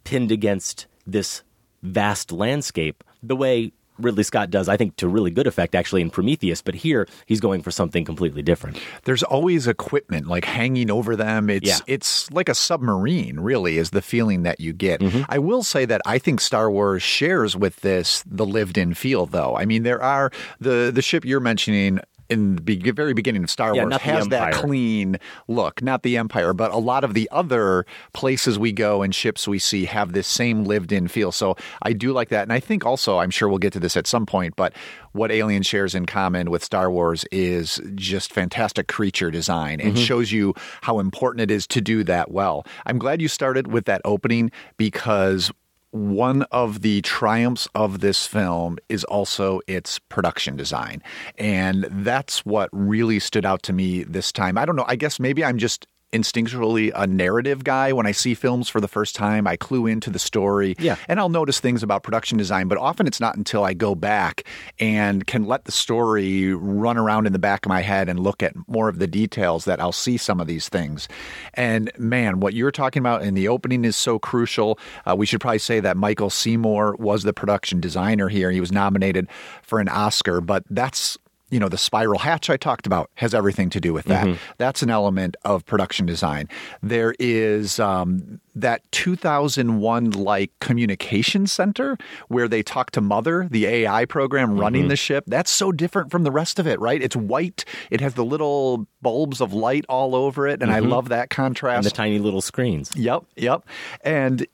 pinned 0.05 0.33
against 0.33 0.87
this 1.07 1.43
vast 1.83 2.33
landscape 2.33 3.05
the 3.23 3.37
way 3.37 3.73
Ridley 4.03 4.23
Scott 4.25 4.51
does, 4.51 4.69
I 4.69 4.77
think, 4.77 4.97
to 4.97 5.09
really 5.09 5.31
good 5.31 5.47
effect 5.47 5.75
actually 5.75 6.03
in 6.03 6.11
Prometheus. 6.11 6.63
But 6.63 6.75
here, 6.75 7.07
he's 7.27 7.41
going 7.41 7.63
for 7.63 7.71
something 7.71 8.05
completely 8.05 8.43
different. 8.43 8.79
There's 9.05 9.23
always 9.23 9.67
equipment 9.67 10.27
like 10.27 10.45
hanging 10.45 10.91
over 10.91 11.17
them. 11.17 11.51
It's 11.51 11.69
Yeah. 11.69 11.79
it's 11.87 12.31
like 12.31 12.49
a 12.49 12.55
submarine, 12.55 13.41
really, 13.41 13.79
is 13.79 13.91
the 13.91 14.03
feeling 14.03 14.43
that 14.43 14.61
you 14.61 14.73
get. 14.73 15.01
Mm-hmm. 15.01 15.23
I 15.29 15.39
will 15.39 15.63
say 15.63 15.85
that 15.85 16.01
I 16.07 16.19
think 16.19 16.41
Star 16.41 16.71
Wars 16.71 17.03
shares 17.03 17.57
with 17.57 17.81
this 17.81 18.25
the 18.27 18.47
lived-in 18.47 18.95
feel, 18.95 19.27
though. 19.27 19.57
I 19.57 19.65
mean, 19.65 19.83
there 19.83 20.03
are 20.03 20.31
the 20.61 20.91
the 20.95 21.03
ship 21.03 21.25
you're 21.25 21.41
mentioning 21.41 22.01
in 22.31 22.57
the 22.57 22.63
be- 22.63 22.91
very 22.91 23.13
beginning 23.13 23.43
of 23.45 23.51
Star 23.51 23.75
Yeah, 23.75 23.85
Wars 23.85 23.97
has 23.99 24.29
that 24.29 24.55
clean 24.55 25.19
look, 25.49 25.83
not 25.83 26.03
the 26.03 26.17
Empire, 26.17 26.53
but 26.53 26.71
a 26.71 26.79
lot 26.79 27.05
of 27.05 27.15
the 27.15 27.29
other 27.33 27.85
places 28.13 28.59
we 28.59 28.73
go 28.73 29.03
and 29.03 29.15
ships 29.15 29.47
we 29.49 29.59
see 29.59 29.85
have 29.85 30.13
this 30.13 30.27
same 30.27 30.65
lived 30.65 30.93
in 30.93 31.09
feel. 31.09 31.33
So 31.33 31.57
I 31.83 31.93
do 31.93 32.13
like 32.13 32.29
that. 32.31 32.43
And 32.43 32.53
I 32.53 32.61
think 32.61 32.87
also, 32.87 33.19
I'm 33.19 33.31
sure 33.31 33.49
we'll 33.49 33.59
get 33.59 33.73
to 33.75 33.81
this 33.81 33.97
at 33.97 34.07
some 34.07 34.27
point, 34.27 34.55
but 34.57 34.73
what 35.13 35.33
Alien 35.33 35.63
shares 35.63 35.95
in 35.95 36.07
common 36.07 36.51
with 36.51 36.65
Star 36.65 36.91
Wars 36.91 37.25
is 37.33 37.81
just 37.95 38.33
fantastic 38.33 38.87
creature 38.89 39.31
design 39.31 39.81
and 39.81 39.99
shows 39.99 40.31
you 40.31 40.55
how 40.83 41.01
important 41.01 41.43
it 41.43 41.51
is 41.51 41.67
to 41.67 41.81
do 41.81 42.05
that 42.05 42.31
well. 42.31 42.65
I'm 42.87 42.99
glad 42.99 43.21
you 43.21 43.29
started 43.29 43.73
with 43.73 43.87
that 43.87 44.01
opening 44.05 44.51
because 44.77 45.51
one 45.91 46.43
of 46.51 46.83
the 46.83 47.03
triumphs 47.03 47.69
of 47.75 48.01
this 48.01 48.27
film 48.27 48.79
is 48.89 49.05
also 49.05 49.61
its 49.67 49.99
production 49.99 50.57
design. 50.57 51.03
And 51.37 51.87
that's 51.91 52.45
what 52.47 52.69
really 52.73 53.19
stood 53.19 53.45
out 53.45 53.63
to 53.65 53.73
me 53.73 54.05
this 54.05 54.33
time. 54.33 54.57
I 54.57 54.65
don't 54.65 54.77
know, 54.77 54.85
I 54.87 54.97
guess 54.97 55.19
maybe 55.19 55.45
I'm 55.45 55.59
just 55.59 55.87
instinctually 56.13 56.91
a 56.95 57.07
narrative 57.07 57.65
guy 57.65 57.93
when 57.93 58.07
I 58.07 58.13
see 58.13 58.35
films 58.35 58.69
for 58.69 58.81
the 58.81 58.89
first 58.89 59.15
time. 59.15 59.47
I 59.47 59.57
clue 59.57 59.87
into 59.87 60.11
the 60.11 60.19
story. 60.19 60.75
Yeah. 60.79 60.97
And 61.09 61.21
I'll 61.21 61.29
notice 61.29 61.61
things 61.61 61.83
about 61.83 62.03
production 62.03 62.37
design, 62.39 62.69
but 62.69 62.79
often 62.79 63.07
it's 63.07 63.21
not 63.21 63.37
until 63.37 63.65
I 63.65 63.75
go 63.75 63.95
back 63.95 64.45
and 64.79 65.27
can 65.27 65.45
let 65.47 65.65
the 65.65 65.73
story 65.73 66.55
run 66.55 66.97
around 66.97 67.27
in 67.27 67.33
the 67.33 67.39
back 67.39 67.65
of 67.65 67.69
my 67.69 67.83
head 67.83 68.09
and 68.09 68.19
look 68.19 68.43
at 68.43 68.55
more 68.69 68.89
of 68.89 68.99
the 68.99 69.07
details 69.07 69.65
that 69.65 69.81
I'll 69.81 69.93
see 69.93 70.17
some 70.17 70.41
of 70.41 70.47
these 70.47 70.69
things. 70.69 71.09
And 71.55 71.91
man, 71.99 72.41
what 72.41 72.55
you're 72.55 72.73
talking 72.73 73.01
about 73.01 73.23
in 73.23 73.35
the 73.35 73.49
opening 73.49 73.85
is 73.85 73.97
so 73.97 74.19
crucial. 74.19 74.79
Uh, 75.07 75.15
we 75.17 75.27
should 75.27 75.41
probably 75.41 75.59
say 75.59 75.81
that 75.81 75.97
Michael 75.97 76.31
Seymour 76.31 76.97
was 76.97 77.23
the 77.23 77.33
production 77.33 77.81
designer 77.81 78.29
here. 78.29 78.51
He 78.51 78.61
was 78.61 78.73
nominated 78.73 79.29
for 79.63 79.81
an 79.81 79.89
Oscar, 79.89 80.41
but 80.41 80.65
that's 80.69 81.19
you 81.51 81.59
know, 81.59 81.69
the 81.69 81.79
spiral 81.79 82.19
hatch 82.19 82.49
I 82.49 82.57
talked 82.57 82.87
about 82.87 83.11
has 83.17 83.35
everything 83.35 83.71
to 83.71 83.81
do 83.81 83.93
with 83.93 84.07
that. 84.07 84.27
Mm-hmm. 84.27 84.55
That's 84.59 84.83
an 84.83 84.91
element 84.91 85.37
of 85.45 85.67
production 85.67 86.07
design. 86.07 86.49
There 86.83 87.15
is 87.19 87.81
um, 87.81 88.41
that 88.55 88.91
2001 88.93 90.11
like 90.13 90.53
communication 90.61 91.47
center 91.47 91.99
where 92.29 92.49
they 92.49 92.63
talk 92.63 92.93
to 92.93 93.01
Mother, 93.01 93.49
the 93.51 93.67
AI 93.67 94.05
program 94.05 94.59
running 94.59 94.83
mm-hmm. 94.83 94.91
the 94.91 94.97
ship. 94.97 95.25
That's 95.27 95.51
so 95.51 95.73
different 95.73 96.11
from 96.11 96.23
the 96.23 96.31
rest 96.31 96.59
of 96.59 96.67
it, 96.67 96.79
right? 96.81 97.03
It's 97.03 97.17
white. 97.17 97.65
It 97.91 98.01
has 98.01 98.15
the 98.15 98.25
little 98.25 98.87
bulbs 99.03 99.41
of 99.41 99.53
light 99.53 99.85
all 99.89 100.15
over 100.15 100.47
it, 100.47 100.63
and 100.63 100.71
I 100.71 100.81
mm-hmm. 100.81 100.91
love 100.91 101.09
that 101.09 101.31
contrast. 101.31 101.79
and 101.79 101.85
the 101.87 101.91
tiny 101.91 102.19
little 102.19 102.41
screens. 102.41 102.95
Yep, 102.97 103.25
yep. 103.37 103.65
And 104.03 104.47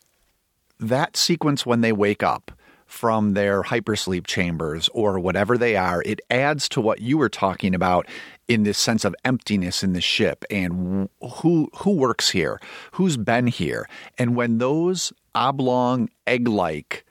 that 0.81 1.17
sequence 1.17 1.65
when 1.65 1.81
they 1.81 1.93
wake 1.93 2.23
up 2.23 2.53
from 2.87 3.35
their 3.35 3.63
hypersleep 3.63 4.27
chambers 4.27 4.89
or 4.93 5.19
whatever 5.19 5.59
they 5.59 5.77
are, 5.77 6.03
it 6.07 6.21
adds 6.31 6.69
to 6.71 6.81
what 6.81 7.01
you 7.01 7.19
were 7.19 7.29
talking 7.29 7.75
about 7.75 8.07
in 8.49 8.63
this 8.63 8.79
sense 8.79 9.05
of 9.05 9.15
emptiness 9.25 9.83
in 9.83 9.93
the 9.93 10.01
ship 10.01 10.45
and 10.51 11.09
who 11.21 11.69
who 11.75 11.91
works 11.91 12.31
here, 12.31 12.61
who's 12.93 13.17
been 13.17 13.49
here. 13.49 13.89
And 14.19 14.37
when 14.37 14.59
those 14.59 15.13
oblong 15.35 16.09
egg-like 16.27 17.05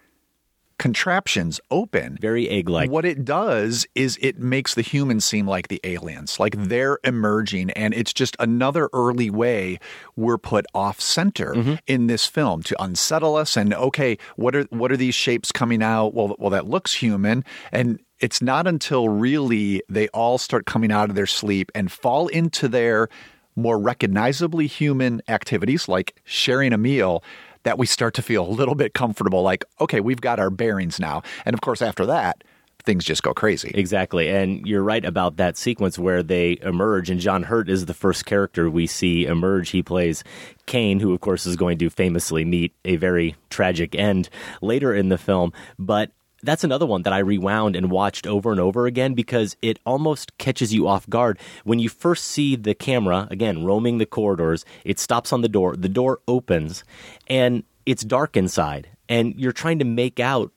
contraptions 0.77 1.59
open, 1.71 2.17
Very 2.19 2.49
egg-like. 2.49 2.91
what 2.91 3.05
it 3.05 3.23
does 3.23 3.87
is 3.95 4.17
it 4.21 4.39
makes 4.39 4.75
the 4.75 4.81
humans 4.81 5.23
seem 5.23 5.47
like 5.47 5.69
the 5.69 5.79
aliens, 5.83 6.39
like 6.39 6.55
they're 6.57 6.99
emerging, 7.03 7.71
and 7.71 7.93
it's 7.93 8.13
just 8.13 8.35
another 8.39 8.89
early 8.93 9.29
way 9.29 9.79
we're 10.15 10.37
put 10.37 10.65
off 10.73 10.99
center 10.99 11.53
mm-hmm. 11.53 11.75
in 11.87 12.07
this 12.07 12.25
film 12.25 12.61
to 12.63 12.81
unsettle 12.83 13.35
us. 13.35 13.55
And 13.55 13.73
okay, 13.73 14.17
what 14.35 14.55
are 14.55 14.63
what 14.63 14.91
are 14.91 14.97
these 14.97 15.15
shapes 15.15 15.51
coming 15.51 15.81
out? 15.81 16.13
Well, 16.13 16.35
well, 16.39 16.49
that 16.49 16.67
looks 16.67 16.93
human, 16.93 17.45
and 17.71 17.99
it's 18.19 18.41
not 18.41 18.67
until 18.67 19.09
really 19.09 19.81
they 19.89 20.07
all 20.09 20.37
start 20.37 20.65
coming 20.65 20.91
out 20.91 21.09
of 21.09 21.15
their 21.15 21.27
sleep 21.27 21.71
and 21.73 21.91
fall 21.91 22.27
into 22.27 22.67
their 22.67 23.09
more 23.55 23.79
recognizably 23.79 24.67
human 24.67 25.21
activities 25.27 25.87
like 25.87 26.19
sharing 26.25 26.73
a 26.73 26.77
meal 26.77 27.23
that 27.65 27.77
we 27.77 27.85
start 27.85 28.13
to 28.13 28.21
feel 28.21 28.47
a 28.47 28.49
little 28.49 28.75
bit 28.75 28.93
comfortable 28.93 29.43
like 29.43 29.65
okay 29.81 29.99
we've 29.99 30.21
got 30.21 30.39
our 30.39 30.49
bearings 30.49 30.99
now 30.99 31.21
and 31.45 31.53
of 31.53 31.61
course 31.61 31.81
after 31.81 32.05
that 32.05 32.43
things 32.85 33.03
just 33.03 33.23
go 33.23 33.33
crazy 33.33 33.71
Exactly. 33.73 34.29
And 34.29 34.65
you're 34.65 34.83
right 34.83 35.03
about 35.03 35.37
that 35.37 35.57
sequence 35.57 35.99
where 35.99 36.23
they 36.23 36.57
emerge, 36.61 37.09
and 37.09 37.19
John 37.19 37.43
Hurt 37.43 37.69
is 37.69 37.85
the 37.85 37.93
first 37.93 38.25
character 38.25 38.69
we 38.69 38.87
see 38.87 39.25
emerge. 39.25 39.69
He 39.69 39.83
plays 39.83 40.23
Kane, 40.65 40.99
who, 40.99 41.13
of 41.13 41.21
course, 41.21 41.45
is 41.45 41.55
going 41.55 41.77
to 41.79 41.89
famously 41.89 42.45
meet 42.45 42.73
a 42.85 42.95
very 42.95 43.35
tragic 43.49 43.95
end 43.95 44.29
later 44.61 44.93
in 44.93 45.09
the 45.09 45.17
film. 45.17 45.51
But 45.77 46.11
that's 46.45 46.63
another 46.63 46.85
one 46.85 47.03
that 47.03 47.13
I 47.13 47.19
rewound 47.19 47.75
and 47.75 47.91
watched 47.91 48.27
over 48.27 48.51
and 48.51 48.59
over 48.59 48.85
again 48.85 49.13
because 49.13 49.55
it 49.61 49.79
almost 49.85 50.37
catches 50.37 50.73
you 50.73 50.87
off 50.87 51.09
guard. 51.09 51.39
When 51.63 51.79
you 51.79 51.89
first 51.89 52.25
see 52.25 52.55
the 52.55 52.73
camera, 52.73 53.27
again, 53.31 53.65
roaming 53.65 53.97
the 53.97 54.05
corridors, 54.05 54.65
it 54.83 54.99
stops 54.99 55.33
on 55.33 55.41
the 55.41 55.49
door, 55.49 55.75
the 55.75 55.89
door 55.89 56.19
opens, 56.27 56.83
and 57.27 57.63
it's 57.85 58.03
dark 58.03 58.37
inside. 58.37 58.89
And 59.07 59.35
you're 59.37 59.51
trying 59.51 59.79
to 59.79 59.85
make 59.85 60.19
out 60.19 60.51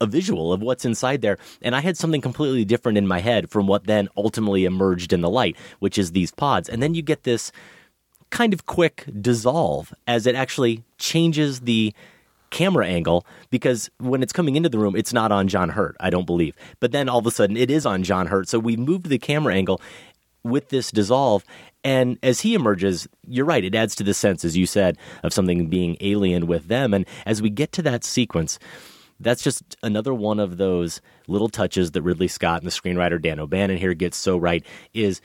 a 0.00 0.06
visual 0.06 0.52
of 0.52 0.60
what's 0.62 0.84
inside 0.84 1.22
there. 1.22 1.38
And 1.62 1.74
I 1.74 1.80
had 1.80 1.96
something 1.96 2.20
completely 2.20 2.64
different 2.64 2.98
in 2.98 3.06
my 3.06 3.20
head 3.20 3.50
from 3.50 3.66
what 3.66 3.86
then 3.86 4.08
ultimately 4.16 4.64
emerged 4.64 5.12
in 5.12 5.20
the 5.20 5.30
light, 5.30 5.56
which 5.78 5.98
is 5.98 6.12
these 6.12 6.30
pods. 6.30 6.68
And 6.68 6.82
then 6.82 6.94
you 6.94 7.02
get 7.02 7.22
this 7.22 7.52
kind 8.30 8.52
of 8.52 8.66
quick 8.66 9.04
dissolve 9.20 9.94
as 10.06 10.26
it 10.26 10.34
actually 10.34 10.84
changes 10.98 11.60
the 11.60 11.94
camera 12.50 12.86
angle 12.86 13.26
because 13.50 13.90
when 13.98 14.22
it's 14.22 14.32
coming 14.32 14.56
into 14.56 14.68
the 14.68 14.78
room, 14.78 14.96
it's 14.96 15.12
not 15.12 15.32
on 15.32 15.48
John 15.48 15.70
Hurt, 15.70 15.96
I 16.00 16.10
don't 16.10 16.26
believe. 16.26 16.54
But 16.80 16.92
then 16.92 17.08
all 17.08 17.18
of 17.18 17.26
a 17.26 17.30
sudden 17.30 17.56
it 17.56 17.70
is 17.70 17.86
on 17.86 18.02
John 18.02 18.26
Hurt. 18.26 18.48
So 18.48 18.58
we 18.58 18.76
moved 18.76 19.08
the 19.08 19.18
camera 19.18 19.54
angle 19.54 19.80
with 20.42 20.68
this 20.68 20.90
dissolve. 20.90 21.44
And 21.84 22.18
as 22.22 22.40
he 22.40 22.54
emerges, 22.54 23.06
you're 23.26 23.44
right, 23.44 23.64
it 23.64 23.74
adds 23.74 23.94
to 23.96 24.04
the 24.04 24.14
sense, 24.14 24.44
as 24.44 24.56
you 24.56 24.66
said, 24.66 24.98
of 25.22 25.32
something 25.32 25.68
being 25.68 25.96
alien 26.00 26.46
with 26.46 26.68
them. 26.68 26.94
And 26.94 27.06
as 27.26 27.42
we 27.42 27.50
get 27.50 27.72
to 27.72 27.82
that 27.82 28.04
sequence, 28.04 28.58
that's 29.20 29.42
just 29.42 29.76
another 29.82 30.14
one 30.14 30.40
of 30.40 30.56
those 30.56 31.00
little 31.26 31.48
touches 31.48 31.92
that 31.92 32.02
Ridley 32.02 32.28
Scott 32.28 32.62
and 32.62 32.70
the 32.70 32.74
screenwriter 32.74 33.20
Dan 33.20 33.40
O'Bannon 33.40 33.78
here 33.78 33.94
gets 33.94 34.16
so 34.16 34.36
right 34.36 34.64
is 34.94 35.20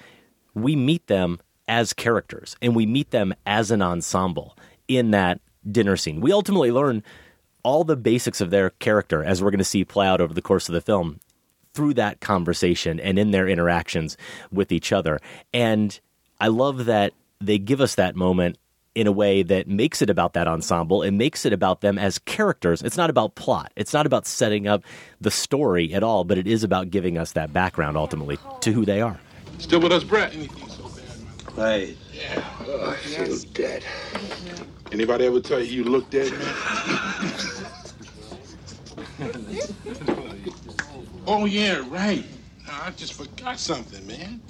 we 0.53 0.75
meet 0.75 1.07
them 1.07 1.39
as 1.67 1.93
characters 1.93 2.55
and 2.61 2.75
we 2.75 2.85
meet 2.85 3.11
them 3.11 3.33
as 3.45 3.71
an 3.71 3.81
ensemble 3.81 4.57
in 4.87 5.11
that 5.11 5.39
dinner 5.69 5.95
scene. 5.97 6.21
We 6.21 6.31
ultimately 6.31 6.71
learn 6.71 7.03
all 7.63 7.83
the 7.83 7.95
basics 7.95 8.41
of 8.41 8.49
their 8.49 8.71
character 8.71 9.23
as 9.23 9.41
we're 9.41 9.51
going 9.51 9.59
to 9.59 9.63
see 9.63 9.85
play 9.85 10.07
out 10.07 10.21
over 10.21 10.33
the 10.33 10.41
course 10.41 10.67
of 10.69 10.73
the 10.73 10.81
film 10.81 11.19
through 11.73 11.93
that 11.93 12.19
conversation 12.19 12.99
and 12.99 13.17
in 13.17 13.31
their 13.31 13.47
interactions 13.47 14.17
with 14.51 14.71
each 14.71 14.91
other. 14.91 15.19
And 15.53 15.99
I 16.39 16.47
love 16.47 16.85
that 16.85 17.13
they 17.39 17.57
give 17.57 17.81
us 17.81 17.95
that 17.95 18.15
moment 18.15 18.57
in 18.93 19.07
a 19.07 19.11
way 19.11 19.41
that 19.41 19.67
makes 19.67 20.01
it 20.01 20.09
about 20.09 20.33
that 20.33 20.47
ensemble 20.47 21.01
and 21.01 21.17
makes 21.17 21.45
it 21.45 21.53
about 21.53 21.79
them 21.79 21.97
as 21.97 22.19
characters. 22.19 22.81
It's 22.81 22.97
not 22.97 23.09
about 23.09 23.35
plot. 23.35 23.71
It's 23.77 23.93
not 23.93 24.05
about 24.05 24.25
setting 24.25 24.67
up 24.67 24.83
the 25.21 25.31
story 25.31 25.93
at 25.93 26.03
all, 26.03 26.25
but 26.25 26.37
it 26.37 26.45
is 26.45 26.63
about 26.63 26.89
giving 26.89 27.17
us 27.17 27.31
that 27.33 27.53
background 27.53 27.95
ultimately 27.95 28.37
to 28.61 28.73
who 28.73 28.83
they 28.83 28.99
are. 28.99 29.17
Still 29.59 29.79
with 29.79 29.93
us, 29.93 30.03
Brett? 30.03 30.35
Right. 31.55 31.95
Oh, 32.67 32.91
I 32.91 32.95
feel 32.97 33.37
dead. 33.53 33.83
Anybody 34.91 35.25
ever 35.25 35.39
tell 35.39 35.59
you 35.59 35.71
you 35.71 35.83
look 35.85 36.09
dead, 36.09 36.31
man? 36.33 36.55
oh, 41.27 41.45
yeah, 41.45 41.83
right. 41.89 42.25
I 42.69 42.91
just 42.91 43.13
forgot 43.13 43.57
something, 43.59 44.05
man. 44.05 44.41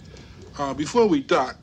Uh, 0.58 0.74
before 0.74 1.06
we 1.06 1.22
dock, 1.22 1.58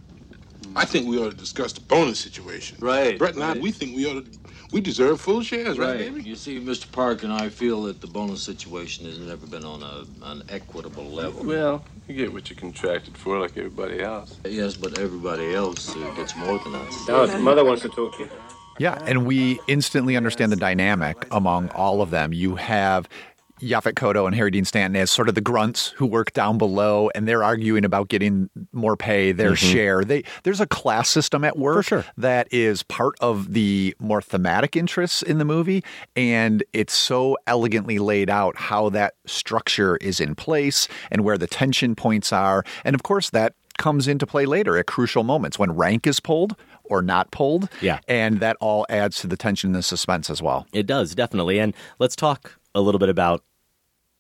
I 0.77 0.85
think 0.85 1.09
we 1.09 1.19
ought 1.19 1.31
to 1.31 1.37
discuss 1.37 1.73
the 1.73 1.81
bonus 1.81 2.21
situation. 2.21 2.79
Right, 2.81 3.19
Brett 3.19 3.35
and 3.35 3.43
I, 3.43 3.55
we 3.55 3.73
think 3.73 3.97
we 3.97 4.07
ought 4.07 4.25
to, 4.25 4.39
we 4.73 4.81
deserve 4.81 5.21
full 5.21 5.43
shares, 5.43 5.79
right, 5.79 5.89
Right. 5.89 5.99
baby? 5.99 6.23
You 6.23 6.37
see, 6.37 6.61
Mr. 6.61 6.91
Park 6.91 7.25
and 7.25 7.33
I 7.33 7.49
feel 7.49 7.83
that 7.85 8.01
the 8.01 8.07
bonus 8.07 8.43
situation 8.43 9.07
has 9.07 9.19
never 9.19 9.47
been 9.47 9.65
on 9.65 9.83
a, 9.83 10.05
an 10.23 10.43
equitable 10.49 11.11
level. 11.11 11.45
Well, 11.45 11.85
you 12.07 12.15
get 12.15 12.33
what 12.33 12.49
you 12.51 12.57
contracted 12.57 13.17
for, 13.17 13.41
like 13.41 13.57
everybody 13.57 14.01
else. 14.01 14.39
Yes, 14.45 14.75
but 14.77 14.99
everybody 14.99 15.55
else 15.55 15.97
uh, 15.97 16.13
gets 16.17 16.37
more 16.37 16.59
than 16.61 16.75
us. 16.77 17.09
Now, 17.09 17.39
mother 17.39 17.65
wants 17.65 17.83
to 17.83 17.89
talk 17.89 18.17
to 18.17 18.25
you. 18.25 18.31
Yeah, 18.79 18.99
and 19.07 19.27
we 19.27 19.61
instantly 19.69 20.17
understand 20.17 20.53
the 20.53 20.57
dynamic 20.57 21.27
among 21.31 21.69
all 21.71 22.01
of 22.03 22.11
them. 22.11 22.33
You 22.33 22.57
have 22.57 23.09
Yaphet 23.61 23.95
Kotto 23.95 24.27
and 24.27 24.35
Harry 24.35 24.51
Dean 24.51 24.65
Stanton 24.65 24.97
as 24.97 25.11
sort 25.11 25.29
of 25.29 25.35
the 25.35 25.41
grunts 25.41 25.89
who 25.89 26.07
work 26.07 26.33
down 26.33 26.59
below, 26.59 27.11
and 27.15 27.27
they're 27.27 27.43
arguing 27.43 27.85
about 27.85 28.09
getting 28.09 28.49
more 28.73 28.97
pay, 28.97 29.33
their 29.33 29.53
mm-hmm. 29.53 29.73
share. 29.73 30.05
They 30.05 30.25
there's 30.45 30.61
a 30.61 30.67
class 30.67 31.09
system 31.09 31.45
at 31.45 31.59
work 31.59 31.87
sure. 31.87 32.05
that 32.17 32.49
is 32.53 32.83
part 32.85 33.15
of 33.21 33.53
the 33.53 33.95
more 33.99 34.23
thematic 34.23 34.77
interests 34.77 35.23
in 35.23 35.39
the 35.39 35.45
movie, 35.45 35.83
and 36.17 36.63
it's 36.73 36.95
so 36.95 37.37
elegantly 37.47 37.99
laid 37.99 38.31
out 38.31 38.57
how 38.57 38.89
that 38.91 39.15
structure 39.27 39.97
is 39.97 40.21
in 40.21 40.35
place 40.35 40.89
and 41.11 41.25
where 41.25 41.39
the 41.39 41.47
tension 41.47 41.95
points 41.95 42.33
are, 42.33 42.65
and 42.85 42.95
of 42.95 43.03
course 43.03 43.31
that 43.31 43.55
comes 43.79 44.09
into 44.09 44.27
play 44.27 44.45
later 44.45 44.77
at 44.77 44.87
crucial 44.87 45.23
moments 45.23 45.57
when 45.57 45.71
rank 45.71 46.05
is 46.05 46.19
pulled 46.19 46.57
or 46.91 47.03
not 47.03 47.31
pulled. 47.31 47.69
Yeah. 47.81 48.01
And 48.09 48.41
that 48.41 48.57
all 48.61 48.87
adds 48.89 49.21
to 49.21 49.27
the 49.27 49.37
tension 49.37 49.69
and 49.69 49.77
the 49.77 49.83
suspense 49.83 50.31
as 50.31 50.43
well. 50.43 50.67
It 50.73 50.87
does, 50.87 51.15
definitely. 51.15 51.59
And 51.59 51.75
let's 51.99 52.17
talk 52.17 52.59
a 52.75 52.81
little 52.81 52.99
bit 52.99 53.09
about 53.09 53.45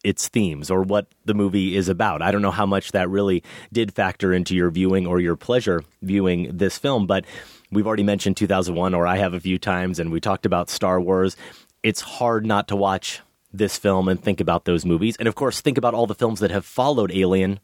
its 0.04 0.28
themes 0.28 0.70
or 0.70 0.82
what 0.82 1.08
the 1.24 1.34
movie 1.34 1.76
is 1.76 1.88
about. 1.88 2.22
I 2.22 2.30
don't 2.30 2.42
know 2.42 2.50
how 2.50 2.66
much 2.66 2.92
that 2.92 3.08
really 3.08 3.42
did 3.72 3.92
factor 3.92 4.32
into 4.32 4.54
your 4.54 4.70
viewing 4.70 5.06
or 5.06 5.20
your 5.20 5.36
pleasure 5.36 5.82
viewing 6.02 6.56
this 6.56 6.78
film, 6.78 7.06
but 7.06 7.24
we've 7.70 7.86
already 7.86 8.04
mentioned 8.04 8.36
2001, 8.36 8.94
or 8.94 9.06
I 9.06 9.16
have 9.16 9.34
a 9.34 9.40
few 9.40 9.58
times, 9.58 9.98
and 9.98 10.12
we 10.12 10.20
talked 10.20 10.46
about 10.46 10.70
Star 10.70 11.00
Wars. 11.00 11.36
It's 11.82 12.00
hard 12.00 12.46
not 12.46 12.68
to 12.68 12.76
watch 12.76 13.20
this 13.52 13.76
film 13.76 14.08
and 14.08 14.22
think 14.22 14.40
about 14.40 14.66
those 14.66 14.84
movies. 14.84 15.16
And 15.16 15.26
of 15.26 15.34
course, 15.34 15.60
think 15.60 15.78
about 15.78 15.94
all 15.94 16.06
the 16.06 16.14
films 16.14 16.40
that 16.40 16.50
have 16.50 16.64
followed 16.64 17.10
Alien, 17.12 17.58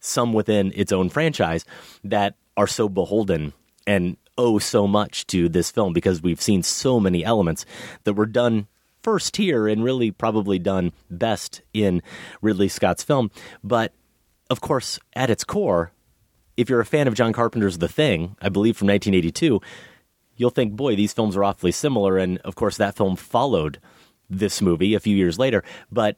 some 0.00 0.32
within 0.32 0.72
its 0.74 0.92
own 0.92 1.08
franchise, 1.08 1.64
that 2.04 2.34
are 2.56 2.66
so 2.66 2.88
beholden 2.88 3.52
and 3.86 4.16
owe 4.38 4.58
so 4.58 4.86
much 4.86 5.26
to 5.28 5.48
this 5.48 5.70
film 5.70 5.92
because 5.92 6.22
we've 6.22 6.40
seen 6.40 6.62
so 6.62 6.98
many 6.98 7.24
elements 7.24 7.64
that 8.04 8.14
were 8.14 8.26
done 8.26 8.66
first 9.02 9.36
here 9.36 9.66
and 9.66 9.84
really 9.84 10.10
probably 10.10 10.58
done 10.58 10.92
best 11.10 11.60
in 11.72 12.02
Ridley 12.40 12.68
Scott's 12.68 13.02
film. 13.02 13.30
But 13.62 13.92
of 14.48 14.60
course, 14.60 14.98
at 15.14 15.30
its 15.30 15.44
core, 15.44 15.92
if 16.56 16.68
you're 16.68 16.80
a 16.80 16.86
fan 16.86 17.08
of 17.08 17.14
John 17.14 17.32
Carpenter's 17.32 17.78
The 17.78 17.88
Thing, 17.88 18.36
I 18.40 18.48
believe 18.48 18.76
from 18.76 18.88
1982, 18.88 19.60
you'll 20.36 20.50
think, 20.50 20.74
boy, 20.74 20.96
these 20.96 21.12
films 21.12 21.36
are 21.36 21.44
awfully 21.44 21.72
similar. 21.72 22.18
And 22.18 22.38
of 22.38 22.54
course, 22.54 22.76
that 22.76 22.96
film 22.96 23.16
followed 23.16 23.80
this 24.28 24.62
movie 24.62 24.94
a 24.94 25.00
few 25.00 25.16
years 25.16 25.38
later. 25.38 25.64
But 25.90 26.16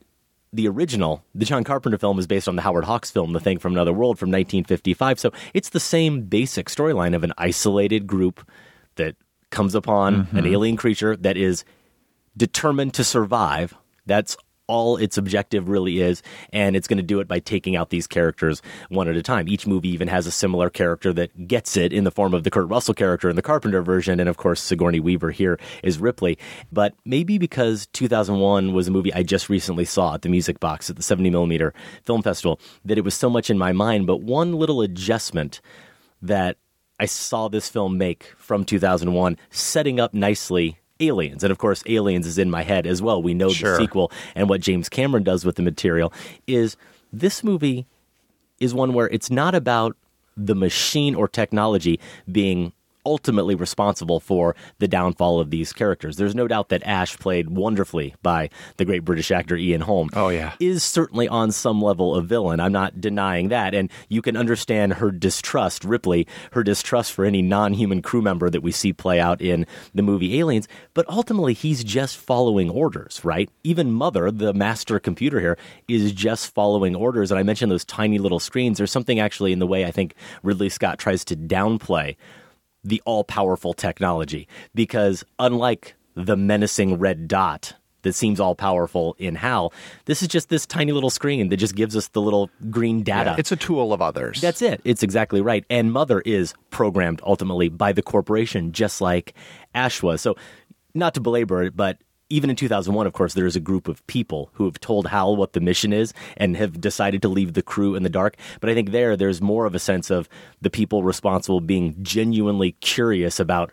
the 0.54 0.68
original, 0.68 1.25
the 1.34 1.44
John 1.44 1.64
Carpenter 1.64 1.99
film, 1.99 2.18
is 2.18 2.26
based 2.26 2.49
on 2.49 2.56
the 2.56 2.62
Howard 2.62 2.84
Hawks 2.84 3.11
film, 3.11 3.32
The 3.32 3.40
Thing 3.40 3.58
from 3.58 3.73
Another 3.73 3.92
World 3.92 4.18
from 4.18 4.28
1955. 4.28 5.18
So 5.18 5.32
it's 5.52 5.70
the 5.70 5.80
same 5.80 6.23
basic 6.23 6.68
storyline 6.68 7.14
of 7.14 7.25
an 7.25 7.32
isolated 7.37 8.06
group 8.06 8.49
that 8.96 9.16
comes 9.50 9.75
upon 9.75 10.26
Mm-hmm. 10.26 10.38
an 10.38 10.46
alien 10.46 10.76
creature 10.76 11.16
that 11.16 11.37
is 11.37 11.64
determined 12.37 12.94
to 12.94 13.04
survive. 13.04 13.75
That's 14.06 14.37
all 14.66 14.97
its 14.97 15.18
objective 15.18 15.68
really 15.68 16.00
is, 16.00 16.23
and 16.52 16.76
it's 16.76 16.88
going 16.88 16.97
to 16.97 17.02
do 17.02 17.21
it 17.21 17.28
by 17.28 17.38
taking 17.38 17.76
out 17.76 17.90
these 17.90 18.06
characters 18.06 18.62
one 18.88 19.09
at 19.09 19.16
a 19.16 19.23
time. 19.23 19.49
Each 19.49 19.66
movie 19.66 19.90
even 19.90 20.09
has 20.09 20.26
a 20.26 20.30
similar 20.30 20.71
character 20.71 21.12
that 21.12 21.47
gets 21.47 21.76
it 21.76 21.92
in 21.92 22.04
the 22.04 22.11
form 22.11 22.35
of 22.35 22.44
the 22.44 22.50
Kurt 22.50 22.68
Russell 22.68 22.94
character 22.94 23.28
in 23.28 23.37
the 23.37 23.42
Carpenter 23.42 23.83
version, 23.83 24.21
and 24.21 24.28
of 24.28 24.37
course 24.37 24.61
Sigourney 24.61 25.00
Weaver 25.00 25.30
here 25.30 25.59
is 25.83 25.99
Ripley. 25.99 26.38
But 26.73 26.94
maybe 27.04 27.38
because 27.38 27.87
2001 27.92 28.73
was 28.73 28.88
a 28.88 28.90
movie 28.90 29.12
I 29.12 29.23
just 29.23 29.49
recently 29.49 29.85
saw 29.85 30.14
at 30.14 30.23
the 30.23 30.28
Music 30.28 30.61
Box 30.61 30.88
at 30.90 30.97
the 30.97 31.02
70 31.02 31.30
millimeter 31.30 31.75
film 32.04 32.23
festival, 32.23 32.61
that 32.85 32.99
it 32.99 33.04
was 33.04 33.14
so 33.14 33.28
much 33.28 33.50
in 33.50 33.59
my 33.59 33.73
mind. 33.73 34.06
But 34.06 34.23
one 34.23 34.54
little 34.54 34.80
adjustment 34.80 35.61
that 36.23 36.56
I 36.99 37.06
saw 37.06 37.49
this 37.49 37.68
film 37.68 37.99
make 37.99 38.33
from 38.37 38.64
2001, 38.64 39.37
setting 39.50 40.00
up 40.00 40.14
nicely 40.14 40.78
Aliens. 41.06 41.42
And 41.44 41.50
of 41.50 41.58
course, 41.58 41.82
Aliens 41.87 42.26
is 42.26 42.38
in 42.38 42.50
my 42.50 42.62
head 42.62 42.87
as 42.87 43.00
well. 43.02 43.23
We 43.23 43.34
know 43.34 43.50
Sure. 43.50 43.73
the 43.73 43.76
sequel 43.78 44.11
and 44.34 44.49
what 44.49 44.61
James 44.61 44.88
Cameron 44.88 45.23
does 45.23 45.44
with 45.44 45.56
the 45.56 45.62
material 45.62 46.12
is 46.46 46.76
this 47.12 47.42
movie 47.44 47.87
is 48.61 48.75
one 48.75 48.92
where 48.94 49.08
it's 49.08 49.30
not 49.30 49.54
about 49.54 49.96
the 50.37 50.54
machine 50.54 51.14
or 51.14 51.28
technology 51.28 52.00
being 52.30 52.73
ultimately 53.06 53.54
responsible 53.54 54.20
for 54.20 54.54
the 54.78 54.88
downfall 54.88 55.40
of 55.40 55.50
these 55.50 55.73
characters. 55.73 56.16
There's 56.16 56.34
no 56.34 56.49
doubt 56.49 56.68
that 56.70 56.82
Ash, 56.84 57.16
played 57.18 57.50
wonderfully 57.50 58.14
by 58.23 58.50
the 58.76 58.84
great 58.84 59.04
British 59.04 59.30
actor 59.30 59.56
Ian 59.56 59.82
Holm, 59.82 60.11
Oh, 60.14 60.28
yeah. 60.28 60.54
is 60.61 60.82
certainly 60.82 61.28
on 61.28 61.50
some 61.52 61.80
level 61.82 62.14
a 62.14 62.23
villain. 62.23 62.61
I'm 62.61 62.73
not 62.73 63.00
denying 63.00 63.49
that. 63.49 63.75
And 63.75 63.90
you 64.08 64.23
can 64.23 64.37
understand 64.37 64.94
her 64.94 65.11
distrust, 65.11 65.84
Ripley, 65.84 66.26
her 66.52 66.62
distrust 66.62 67.12
for 67.12 67.25
any 67.25 67.42
non 67.42 67.75
human 67.75 68.02
crew 68.02 68.23
member 68.23 68.50
that 68.50 68.62
we 68.62 68.73
see 68.73 68.92
play 68.92 69.20
out 69.20 69.40
in 69.40 69.66
the 69.94 70.02
movie 70.02 70.38
Aliens. 70.38 70.68
But 70.94 71.08
ultimately, 71.08 71.54
he's 71.54 71.84
just 71.84 72.16
following 72.16 72.70
orders, 72.70 73.20
right? 73.25 73.49
Even 73.62 73.92
Mother, 73.92 74.30
the 74.30 74.52
master 74.54 74.99
computer 74.99 75.40
here, 75.40 75.58
is 75.88 76.12
just 76.12 76.52
following 76.54 76.94
orders. 76.96 77.30
And 77.30 77.38
I 77.38 77.42
mentioned 77.42 77.70
those 77.70 77.84
tiny 77.84 78.18
little 78.18 78.40
screens. 78.40 78.78
There's 78.78 78.90
something 78.92 79.20
actually 79.20 79.52
in 79.52 79.58
the 79.58 79.66
way 79.66 79.84
I 79.84 79.90
think 79.90 80.14
Ridley 80.42 80.68
Scott 80.68 80.99
tries 80.99 81.25
to 81.26 81.37
downplay 81.37 82.16
the 82.85 83.03
all 83.05 83.25
powerful 83.25 83.73
technology 83.73 84.47
because 84.75 85.25
unlike 85.38 85.95
the 86.14 86.37
menacing 86.37 86.99
red 86.99 87.27
dot 87.27 87.75
that 88.03 88.12
seems 88.14 88.38
all 88.38 88.55
powerful 88.55 89.16
in 89.18 89.35
HAL, 89.35 89.73
this 90.05 90.23
is 90.23 90.29
just 90.29 90.51
this 90.51 90.66
tiny 90.66 90.92
little 90.92 91.11
screen 91.11 91.49
that 91.49 91.57
just 91.57 91.75
gives 91.75 91.97
us 91.97 92.09
the 92.09 92.20
little 92.20 92.51
green 92.70 93.03
data. 93.03 93.35
It's 93.38 93.51
a 93.51 93.57
tool 93.57 93.92
of 93.92 94.01
others. 94.01 94.40
That's 94.40 94.62
it. 94.62 94.81
It's 94.85 95.03
exactly 95.03 95.40
right. 95.40 95.64
And 95.70 95.90
Mother 95.92 96.20
is 96.20 96.55
programmed 96.70 97.20
ultimately 97.25 97.70
by 97.70 97.92
the 97.92 98.03
corporation, 98.03 98.73
just 98.73 99.01
like 99.01 99.35
Ash 99.75 100.03
was. 100.03 100.20
So, 100.20 100.37
not 100.94 101.14
to 101.14 101.20
belabor 101.20 101.64
it, 101.64 101.77
but 101.77 101.99
even 102.35 102.51
in 102.51 102.57
2001, 102.57 103.07
of 103.07 103.12
course, 103.12 103.35
there 103.35 103.47
is 103.47 103.55
a 103.55 103.61
group 103.61 103.87
of 103.87 104.05
people 104.09 104.51
who 104.55 104.64
have 104.64 104.81
told 104.81 105.07
Hal 105.07 105.37
what 105.37 105.53
the 105.53 105.61
mission 105.61 105.92
is 105.92 106.12
and 106.37 106.57
have 106.57 106.81
decided 106.81 107.23
to 107.23 107.29
leave 107.29 107.53
the 107.53 107.62
crew 107.62 107.94
in 107.94 108.03
the 108.03 108.09
dark. 108.09 108.37
But 108.61 108.70
I 108.70 108.75
think 108.75 108.90
there, 108.90 109.16
there's 109.16 109.40
more 109.40 109.66
of 109.66 109.75
a 109.77 109.79
sense 109.79 110.11
of 110.11 110.29
the 110.61 110.68
people 110.68 111.05
responsible 111.05 111.61
being 111.61 111.94
genuinely 112.03 112.73
curious 112.81 113.38
about 113.38 113.70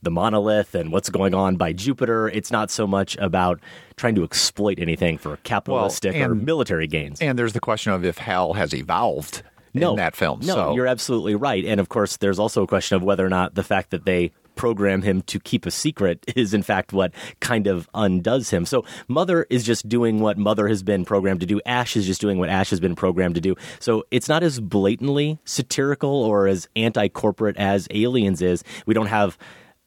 the 0.00 0.12
monolith 0.12 0.76
and 0.76 0.92
what's 0.92 1.08
going 1.08 1.34
on 1.34 1.56
by 1.56 1.72
Jupiter. 1.72 2.28
It's 2.28 2.52
not 2.52 2.70
so 2.70 2.86
much 2.86 3.16
about 3.16 3.58
trying 3.96 4.14
to 4.14 4.22
exploit 4.22 4.78
anything 4.78 5.18
for 5.18 5.38
capitalistic 5.38 6.14
or 6.14 6.32
and- 6.32 6.44
military 6.44 6.86
gains. 6.86 7.20
and 7.20 7.36
there's 7.36 7.52
the 7.52 7.60
question 7.60 7.92
of 7.92 8.04
if 8.04 8.18
Hal 8.18 8.52
has 8.52 8.72
evolved 8.72 9.42
no, 9.72 9.90
in 9.90 9.96
that 9.96 10.14
film. 10.14 10.38
No, 10.44 10.54
so 10.54 10.74
you're 10.76 10.86
absolutely 10.86 11.34
right. 11.34 11.64
And 11.64 11.80
of 11.80 11.88
course, 11.88 12.18
there's 12.18 12.38
also 12.38 12.62
a 12.62 12.66
question 12.68 12.94
of 12.94 13.02
whether 13.02 13.26
or 13.26 13.28
not 13.28 13.56
the 13.56 13.64
fact 13.64 13.90
that 13.90 14.04
they 14.04 14.30
program 14.56 15.02
him 15.02 15.22
to 15.22 15.40
keep 15.40 15.66
a 15.66 15.70
secret 15.70 16.24
is 16.36 16.54
in 16.54 16.62
fact 16.62 16.92
what 16.92 17.12
kind 17.40 17.66
of 17.66 17.88
undoes 17.94 18.50
him. 18.50 18.66
So 18.66 18.84
Mother 19.08 19.46
is 19.50 19.64
just 19.64 19.88
doing 19.88 20.20
what 20.20 20.38
Mother 20.38 20.68
has 20.68 20.82
been 20.82 21.04
programmed 21.04 21.40
to 21.40 21.46
do. 21.46 21.60
Ash 21.66 21.96
is 21.96 22.06
just 22.06 22.20
doing 22.20 22.38
what 22.38 22.48
Ash 22.48 22.70
has 22.70 22.80
been 22.80 22.96
programmed 22.96 23.34
to 23.34 23.40
do. 23.40 23.54
So 23.80 24.04
it's 24.10 24.28
not 24.28 24.42
as 24.42 24.60
blatantly 24.60 25.38
satirical 25.44 26.22
or 26.22 26.46
as 26.46 26.68
anti-corporate 26.76 27.56
as 27.56 27.88
Aliens 27.90 28.42
is. 28.42 28.64
We 28.86 28.94
don't 28.94 29.06
have 29.06 29.38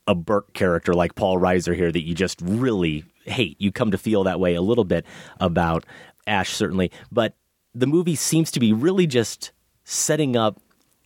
a 0.08 0.16
Burke 0.16 0.54
character 0.54 0.94
like 0.94 1.16
Paul 1.16 1.38
Reiser 1.38 1.76
here 1.76 1.92
that 1.92 2.06
you 2.06 2.16
just 2.16 2.42
really 2.42 3.04
hate. 3.26 3.58
You 3.60 3.72
come 3.72 3.92
to 3.92 3.98
feel 3.98 4.24
that 4.24 4.40
way 4.40 4.56
a 4.56 4.62
little 4.62 4.86
bit 4.86 5.06
about 5.40 5.86
Ash, 6.26 6.54
certainly. 6.54 6.92
But 7.12 7.36
the 7.74 7.88
movie 7.88 8.16
seems 8.16 8.50
to 8.52 8.60
be 8.60 8.74
really 8.74 9.06
just 9.06 9.52
setting 9.84 10.36
up. 10.36 10.60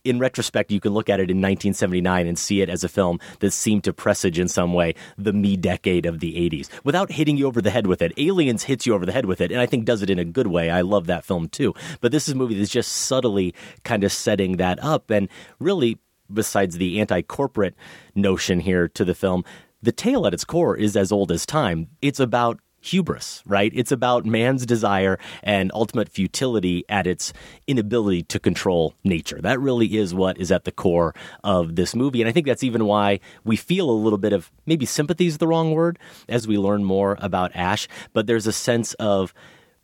In 0.04 0.18
retrospect, 0.18 0.72
you 0.72 0.80
can 0.80 0.92
look 0.92 1.08
at 1.08 1.20
it 1.20 1.30
in 1.30 1.36
1979 1.36 2.26
and 2.26 2.36
see 2.36 2.60
it 2.60 2.68
as 2.68 2.82
a 2.82 2.88
film 2.88 3.20
that 3.38 3.52
seemed 3.52 3.84
to 3.84 3.92
presage 3.92 4.36
in 4.36 4.48
some 4.48 4.74
way 4.74 4.96
the 5.16 5.32
me 5.32 5.56
decade 5.56 6.06
of 6.06 6.18
the 6.18 6.34
80s 6.34 6.68
without 6.82 7.12
hitting 7.12 7.36
you 7.36 7.46
over 7.46 7.62
the 7.62 7.70
head 7.70 7.86
with 7.86 8.02
it. 8.02 8.12
Aliens 8.16 8.64
hits 8.64 8.84
you 8.84 8.94
over 8.94 9.06
the 9.06 9.12
head 9.12 9.26
with 9.26 9.40
it, 9.40 9.52
and 9.52 9.60
I 9.60 9.66
think 9.66 9.84
does 9.84 10.02
it 10.02 10.10
in 10.10 10.18
a 10.18 10.24
good 10.24 10.48
way. 10.48 10.70
I 10.70 10.80
love 10.80 11.06
that 11.06 11.24
film 11.24 11.48
too. 11.48 11.72
But 12.00 12.10
this 12.10 12.26
is 12.26 12.34
a 12.34 12.36
movie 12.36 12.58
that's 12.58 12.68
just 12.68 12.90
subtly 12.90 13.54
kind 13.84 14.02
of 14.02 14.10
setting 14.10 14.56
that 14.56 14.82
up 14.82 15.08
and 15.08 15.28
really 15.60 15.98
besides 16.32 16.78
the 16.78 17.00
anti 17.00 17.22
corporate 17.22 17.76
notion 18.16 18.58
here 18.58 18.88
to 18.88 19.04
the 19.04 19.14
film, 19.14 19.44
the 19.82 19.92
tale 19.92 20.26
at 20.26 20.34
its 20.34 20.44
core 20.44 20.76
is 20.76 20.96
as 20.96 21.12
old 21.12 21.30
as 21.30 21.46
time. 21.46 21.86
It's 22.00 22.18
about 22.18 22.58
hubris, 22.82 23.42
right? 23.46 23.72
It's 23.74 23.92
about 23.92 24.26
man's 24.26 24.66
desire 24.66 25.18
and 25.42 25.70
ultimate 25.72 26.08
futility 26.08 26.84
at 26.88 27.06
its 27.06 27.32
inability 27.66 28.24
to 28.24 28.38
control 28.38 28.94
nature. 29.04 29.40
That 29.40 29.60
really 29.60 29.96
is 29.96 30.14
what 30.14 30.36
is 30.38 30.52
at 30.52 30.64
the 30.64 30.72
core 30.72 31.14
of 31.42 31.76
this 31.76 31.94
movie. 31.94 32.20
And 32.20 32.28
I 32.28 32.32
think 32.32 32.46
that's 32.46 32.64
even 32.64 32.84
why 32.84 33.20
we 33.44 33.56
feel 33.56 33.88
a 33.88 33.92
little 33.92 34.18
bit 34.18 34.32
of 34.32 34.50
maybe 34.66 34.84
sympathy 34.84 35.26
is 35.26 35.38
the 35.38 35.46
wrong 35.46 35.72
word 35.72 35.98
as 36.28 36.46
we 36.46 36.58
learn 36.58 36.84
more 36.84 37.16
about 37.20 37.54
Ash, 37.54 37.88
but 38.12 38.26
there's 38.26 38.46
a 38.46 38.52
sense 38.52 38.94
of 38.94 39.32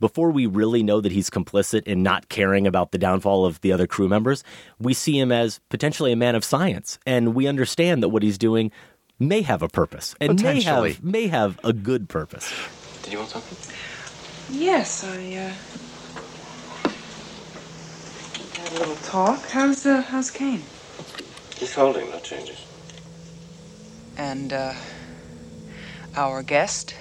before 0.01 0.31
we 0.31 0.47
really 0.47 0.83
know 0.83 1.01
that 1.01 1.13
he's 1.13 1.31
complicit 1.31 1.83
in 1.85 2.03
not 2.03 2.29
caring 2.29 2.67
about 2.67 2.93
the 2.93 2.99
downfall 2.99 3.45
of 3.45 3.61
the 3.63 3.73
other 3.73 3.87
crew 3.87 4.09
members, 4.09 4.45
we 4.79 4.95
see 4.95 5.19
him 5.19 5.33
as 5.33 5.61
potentially 5.71 6.13
a 6.13 6.17
man 6.17 6.35
of 6.35 6.45
science. 6.45 6.99
And 7.07 7.35
we 7.35 7.47
understand 7.47 8.03
that 8.03 8.09
what 8.11 8.23
he's 8.23 8.39
doing 8.39 8.71
may 9.19 9.43
have 9.43 9.63
a 9.63 9.69
purpose 9.69 10.15
and 10.21 10.41
may 10.41 10.63
have, 10.63 11.03
may 11.03 11.27
have 11.27 11.59
a 11.65 11.73
good 11.73 12.09
purpose. 12.09 12.53
Did 13.09 13.13
you 13.15 13.19
want 13.21 13.31
something? 13.31 13.57
Yes, 14.51 15.03
I 15.03 15.17
uh 15.35 15.55
had 18.61 18.73
a 18.73 18.79
little 18.81 18.97
talk. 18.97 19.49
How's 19.49 19.87
uh 19.87 20.03
how's 20.03 20.31
Kane? 20.31 20.63
He's 21.57 21.73
holding, 21.73 22.11
no 22.11 22.19
changes. 22.19 22.67
And 24.19 24.53
uh 24.53 24.75
our 26.17 26.43
guest? 26.43 26.97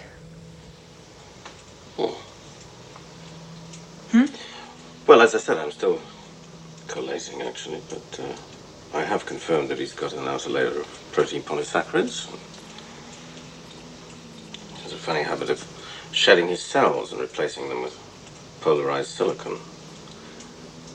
Hmm. 4.11 4.27
Well, 5.07 5.21
as 5.21 5.35
I 5.35 5.39
said, 5.39 5.57
I'm 5.57 5.71
still 5.71 5.99
collating, 6.87 7.41
actually, 7.41 7.81
but 7.89 8.17
uh, 8.23 8.97
I 8.97 9.03
have 9.03 9.25
confirmed 9.25 9.67
that 9.71 9.79
he's 9.79 9.93
got 9.93 10.13
an 10.13 10.25
outer 10.25 10.51
layer 10.51 10.79
of 10.79 10.87
protein 11.11 11.43
polysaccharides. 11.43 12.29
He 14.73 14.83
has 14.83 14.93
a 14.93 14.97
funny 14.97 15.23
habit 15.23 15.49
of 15.49 15.76
shedding 16.11 16.47
his 16.47 16.61
cells 16.61 17.11
and 17.11 17.21
replacing 17.21 17.69
them 17.69 17.81
with 17.81 17.97
polarized 18.61 19.09
silicon, 19.09 19.53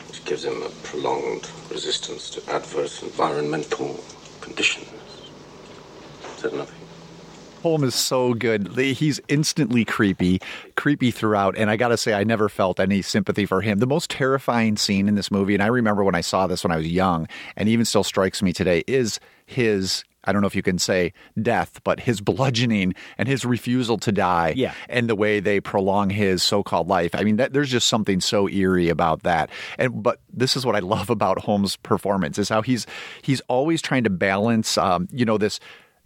which 0.08 0.24
gives 0.24 0.44
him 0.44 0.62
a 0.62 0.68
prolonged 0.82 1.48
resistance 1.70 2.28
to 2.30 2.54
adverse 2.54 3.02
environmental 3.02 3.98
conditions. 4.40 4.88
Said 6.36 6.52
nothing. 6.54 6.76
Holm 7.62 7.84
is 7.84 7.94
so 7.94 8.34
good. 8.34 8.76
He's 8.76 9.20
instantly 9.28 9.84
creepy, 9.84 10.40
creepy 10.76 11.12
throughout. 11.12 11.56
And 11.56 11.70
I 11.70 11.76
got 11.76 11.88
to 11.88 11.96
say, 11.96 12.12
I 12.12 12.24
never 12.24 12.48
felt 12.48 12.80
any 12.80 13.02
sympathy 13.02 13.46
for 13.46 13.60
him. 13.60 13.78
The 13.78 13.86
most 13.86 14.10
terrifying 14.10 14.76
scene 14.76 15.06
in 15.06 15.14
this 15.14 15.30
movie, 15.30 15.54
and 15.54 15.62
I 15.62 15.68
remember 15.68 16.02
when 16.02 16.16
I 16.16 16.22
saw 16.22 16.48
this 16.48 16.64
when 16.64 16.72
I 16.72 16.76
was 16.76 16.88
young, 16.88 17.28
and 17.56 17.68
even 17.68 17.84
still 17.84 18.02
strikes 18.02 18.42
me 18.42 18.52
today, 18.52 18.82
is 18.88 19.20
his 19.46 20.02
I 20.24 20.32
don't 20.32 20.40
know 20.40 20.46
if 20.46 20.54
you 20.56 20.62
can 20.62 20.78
say 20.78 21.12
death, 21.40 21.80
but 21.84 22.00
his 22.00 22.20
bludgeoning 22.20 22.94
and 23.18 23.28
his 23.28 23.44
refusal 23.44 23.98
to 23.98 24.12
die, 24.12 24.54
yeah. 24.56 24.74
and 24.88 25.08
the 25.08 25.16
way 25.16 25.40
they 25.40 25.60
prolong 25.60 26.10
his 26.10 26.42
so-called 26.42 26.88
life. 26.88 27.14
I 27.14 27.24
mean, 27.24 27.36
that, 27.36 27.52
there's 27.52 27.70
just 27.70 27.88
something 27.88 28.20
so 28.20 28.48
eerie 28.48 28.88
about 28.88 29.22
that. 29.22 29.50
And 29.78 30.02
but 30.02 30.20
this 30.32 30.56
is 30.56 30.64
what 30.64 30.76
I 30.76 30.80
love 30.80 31.10
about 31.10 31.38
Holm's 31.38 31.76
performance 31.76 32.38
is 32.38 32.48
how 32.48 32.62
he's 32.62 32.86
he's 33.22 33.40
always 33.48 33.82
trying 33.82 34.04
to 34.04 34.10
balance, 34.10 34.78
um, 34.78 35.08
you 35.12 35.24
know, 35.24 35.38
this. 35.38 35.60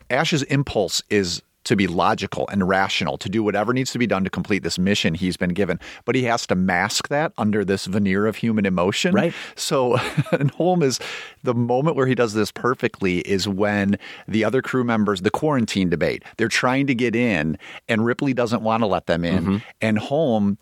Ash's 0.08 0.44
impulse 0.44 1.02
is 1.10 1.42
to 1.66 1.76
be 1.76 1.86
logical 1.86 2.48
and 2.50 2.66
rational, 2.68 3.18
to 3.18 3.28
do 3.28 3.42
whatever 3.42 3.72
needs 3.72 3.92
to 3.92 3.98
be 3.98 4.06
done 4.06 4.24
to 4.24 4.30
complete 4.30 4.62
this 4.62 4.78
mission 4.78 5.14
he's 5.14 5.36
been 5.36 5.50
given. 5.50 5.78
But 6.04 6.14
he 6.14 6.22
has 6.24 6.46
to 6.46 6.54
mask 6.54 7.08
that 7.08 7.32
under 7.36 7.64
this 7.64 7.86
veneer 7.86 8.26
of 8.26 8.36
human 8.36 8.64
emotion. 8.64 9.14
Right. 9.14 9.34
So, 9.56 9.98
and 10.32 10.50
Holm 10.52 10.82
is 10.82 10.98
the 11.42 11.54
moment 11.54 11.96
where 11.96 12.06
he 12.06 12.14
does 12.14 12.34
this 12.34 12.50
perfectly 12.50 13.18
is 13.20 13.46
when 13.48 13.98
the 14.26 14.44
other 14.44 14.62
crew 14.62 14.84
members, 14.84 15.22
the 15.22 15.30
quarantine 15.30 15.90
debate, 15.90 16.22
they're 16.36 16.48
trying 16.48 16.86
to 16.86 16.94
get 16.94 17.14
in, 17.14 17.58
and 17.88 18.04
Ripley 18.04 18.32
doesn't 18.32 18.62
want 18.62 18.82
to 18.82 18.86
let 18.86 19.06
them 19.06 19.24
in. 19.24 19.44
Mm-hmm. 19.44 19.56
And 19.80 19.98
Holm 19.98 20.58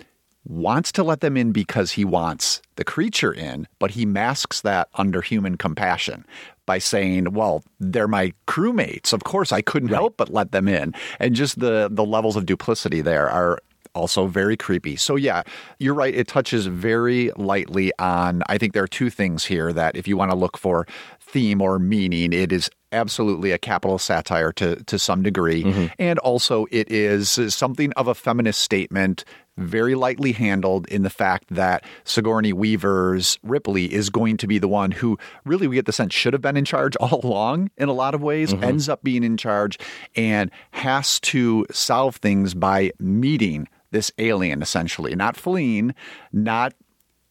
wants 0.47 0.93
to 0.93 1.03
let 1.03 1.21
them 1.21 1.37
in 1.37 1.53
because 1.53 1.93
he 1.93 2.05
wants 2.05 2.61
the 2.77 2.85
creature 2.85 3.33
in, 3.33 3.67
but 3.79 3.93
he 3.93 4.05
masks 4.05 4.61
that 4.61 4.89
under 4.95 5.23
human 5.23 5.57
compassion 5.57 6.25
by 6.67 6.79
saying, 6.79 7.33
"Well, 7.33 7.63
they're 7.81 8.09
my 8.09 8.33
crewmates. 8.47 9.13
Of 9.13 9.25
course, 9.25 9.53
I 9.53 9.63
couldn't 9.63 9.91
right. 9.91 9.99
help 9.99 10.17
but 10.17 10.31
let 10.31 10.53
them 10.53 10.69
in." 10.69 10.95
And 11.21 11.35
just 11.35 11.59
the 11.59 11.89
the 11.91 12.05
levels 12.05 12.37
of 12.37 12.47
duplicity 12.47 13.01
there 13.01 13.29
are 13.29 13.59
also 13.95 14.27
very 14.27 14.57
creepy. 14.57 14.97
So 14.97 15.17
yeah, 15.17 15.43
you're 15.79 15.95
right. 15.95 16.15
It 16.15 16.29
touches 16.29 16.67
very 16.67 17.31
lightly 17.37 17.93
on. 17.99 18.43
I 18.49 18.59
think 18.59 18.73
there 18.73 18.83
are 18.83 18.89
two 18.89 19.11
things 19.11 19.45
here 19.45 19.73
that 19.73 19.97
if 19.97 20.09
you 20.09 20.17
want 20.17 20.31
to 20.31 20.37
look 20.37 20.59
for 20.59 20.87
theme 21.21 21.61
or 21.61 21.79
meaning, 21.79 22.33
it 22.33 22.53
is 22.53 22.71
absolutely 22.93 23.51
a 23.51 23.59
capital 23.59 23.99
satire 23.99 24.53
to 24.53 24.77
to 24.85 24.99
some 24.99 25.23
degree, 25.23 25.65
mm-hmm. 25.65 25.87
and 25.99 26.19
also 26.21 26.67
it 26.71 26.91
is 26.91 27.39
something 27.55 27.93
of 27.93 28.09
a 28.09 28.15
feminist 28.15 28.61
statement 28.61 29.25
very 29.57 29.95
lightly 29.95 30.33
handled 30.33 30.87
in 30.89 31.03
the 31.03 31.11
fact 31.11 31.47
that 31.51 31.85
Sigourney 32.05 32.53
Weaver's 32.53 33.39
Ripley 33.43 33.93
is 33.93 34.11
going 34.11 34.37
to 34.39 34.47
be 34.47 34.59
the 34.59 34.69
one 34.69 34.91
who 34.91 35.19
really 35.45 35.67
we 35.67 35.77
get 35.77 35.87
the 35.87 35.93
sense 35.93 36.15
should 36.15 36.33
have 36.33 36.43
been 36.43 36.57
in 36.57 36.65
charge 36.65 36.97
all 37.01 37.21
along 37.23 37.71
in 37.77 37.89
a 37.89 37.93
lot 37.93 38.15
of 38.15 38.23
ways, 38.23 38.53
mm-hmm. 38.53 38.65
ends 38.65 38.89
up 38.89 39.03
being 39.03 39.25
in 39.25 39.37
charge 39.37 39.79
and 40.17 40.51
has 40.73 41.21
to 41.21 41.67
solve 41.71 42.17
things 42.17 42.55
by 42.55 42.91
meeting 42.99 43.69
this 43.91 44.11
alien 44.19 44.61
essentially, 44.61 45.15
not 45.15 45.37
fleeing, 45.37 45.95
not 46.33 46.75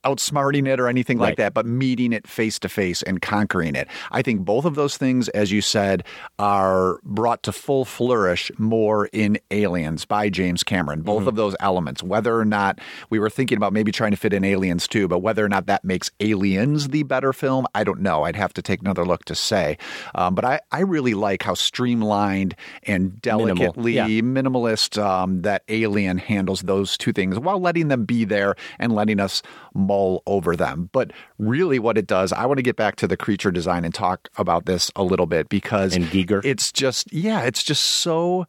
outsmarting 0.04 0.68
it 0.68 0.80
or 0.80 0.88
anything 0.88 1.18
right. 1.18 1.30
like 1.30 1.38
that, 1.38 1.54
but 1.54 1.66
meeting 1.66 2.14
it 2.14 2.28
face 2.28 2.60
to 2.60 2.70
face 2.70 3.02
and 3.04 3.22
conquering 3.22 3.76
it. 3.76 3.88
I 4.12 4.22
think 4.22 4.42
both 4.42 4.66
of 4.66 4.76
those 4.76 4.98
things, 4.98 5.30
as 5.30 5.52
you 5.52 5.62
said, 5.62 6.04
are 6.40 7.00
brought 7.04 7.44
to 7.44 7.52
full 7.52 7.86
flourish 7.86 8.52
more 8.58 9.08
in 9.08 9.38
Aliens 9.52 10.06
by 10.06 10.30
James 10.30 10.64
Cameron. 10.64 11.02
Both 11.02 11.22
mm-hmm. 11.22 11.30
of 11.30 11.36
those 11.36 11.56
elements, 11.60 12.04
whether 12.04 12.38
or 12.38 12.46
not 12.46 12.80
we 13.10 13.20
were 13.20 13.30
thinking 13.30 13.58
about 13.58 13.74
maybe 13.74 13.92
trying 13.92 14.12
to 14.12 14.18
fit 14.18 14.34
in 14.34 14.44
Aliens 14.44 14.88
too, 14.88 15.08
but 15.08 15.20
whether 15.20 15.44
or 15.44 15.50
not 15.50 15.68
that 15.68 15.84
makes 15.84 16.12
Aliens 16.20 16.90
the 16.90 17.04
better 17.04 17.34
film, 17.34 17.66
I 17.76 17.84
don't 17.84 18.02
know. 18.02 18.24
I'd 18.24 18.36
have 18.36 18.54
to 18.54 18.62
take 18.62 18.82
another 18.82 19.06
look 19.06 19.26
to 19.26 19.36
say. 19.36 19.78
Um, 20.16 20.36
but 20.36 20.46
I, 20.46 20.60
I 20.72 20.82
really 20.82 21.14
like 21.14 21.44
how 21.44 21.54
streamlined 21.54 22.56
and 22.84 23.22
delicately 23.22 23.96
Minimal. 23.96 24.12
yeah. 24.12 24.22
minimalist 24.22 25.02
um, 25.02 25.42
that 25.42 25.64
Alien 25.70 26.18
handles 26.18 26.62
those 26.62 26.98
two 26.98 27.14
things 27.14 27.40
while 27.40 27.60
letting 27.60 27.88
them 27.88 28.06
be 28.06 28.26
there 28.26 28.56
and 28.80 28.94
letting 28.94 29.20
us 29.20 29.42
mull 29.94 30.24
over 30.26 30.56
them. 30.56 30.90
But 30.92 31.12
really, 31.38 31.80
what 31.80 31.98
it 31.98 32.08
does, 32.08 32.34
I 32.34 32.46
want 32.46 32.58
to 32.58 32.64
get 32.64 32.76
back 32.76 32.96
to 32.98 33.08
the 33.08 33.18
creature 33.18 33.52
design 33.52 33.86
and 33.86 33.94
talk 33.94 34.30
about 34.38 34.66
this 34.66 34.92
a 34.96 35.04
little 35.04 35.26
bit 35.26 35.50
because 35.50 35.96
and 35.96 36.06
Giger. 36.06 36.44
it's 36.44 36.72
just 36.72 37.12
yeah, 37.14 37.42
it's 37.42 37.64
just 37.64 37.84
so 37.84 38.46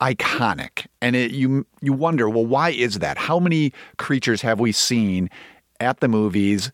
iconic, 0.00 0.86
and 1.00 1.14
it, 1.14 1.30
you 1.30 1.66
you 1.80 1.92
wonder, 1.92 2.28
well, 2.28 2.46
why 2.46 2.70
is 2.70 2.98
that? 2.98 3.18
How 3.18 3.38
many 3.38 3.72
creatures 3.98 4.42
have 4.42 4.60
we 4.60 4.72
seen 4.72 5.30
at 5.78 6.00
the 6.00 6.08
movies? 6.08 6.72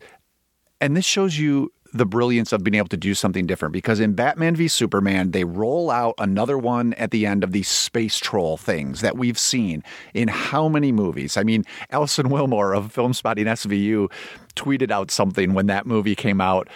And 0.79 0.95
this 0.95 1.05
shows 1.05 1.39
you 1.39 1.71
the 1.93 2.05
brilliance 2.05 2.51
of 2.51 2.63
being 2.63 2.75
able 2.75 2.87
to 2.87 2.97
do 2.97 3.13
something 3.13 3.45
different 3.45 3.73
because 3.73 3.99
in 3.99 4.13
Batman 4.13 4.55
v 4.55 4.67
Superman, 4.67 5.31
they 5.31 5.43
roll 5.43 5.89
out 5.89 6.15
another 6.17 6.57
one 6.57 6.93
at 6.93 7.11
the 7.11 7.25
end 7.25 7.43
of 7.43 7.51
these 7.51 7.67
space 7.67 8.19
troll 8.19 8.57
things 8.57 9.01
that 9.01 9.17
we've 9.17 9.39
seen 9.39 9.83
in 10.13 10.27
how 10.27 10.67
many 10.67 10.91
movies? 10.91 11.37
I 11.37 11.43
mean, 11.43 11.63
Alison 11.91 12.27
Willmore 12.27 12.75
of 12.75 12.91
Film 12.91 13.13
Spotting 13.13 13.45
SVU 13.45 14.11
tweeted 14.55 14.91
out 14.91 15.11
something 15.11 15.53
when 15.53 15.67
that 15.67 15.85
movie 15.85 16.15
came 16.15 16.41
out. 16.41 16.67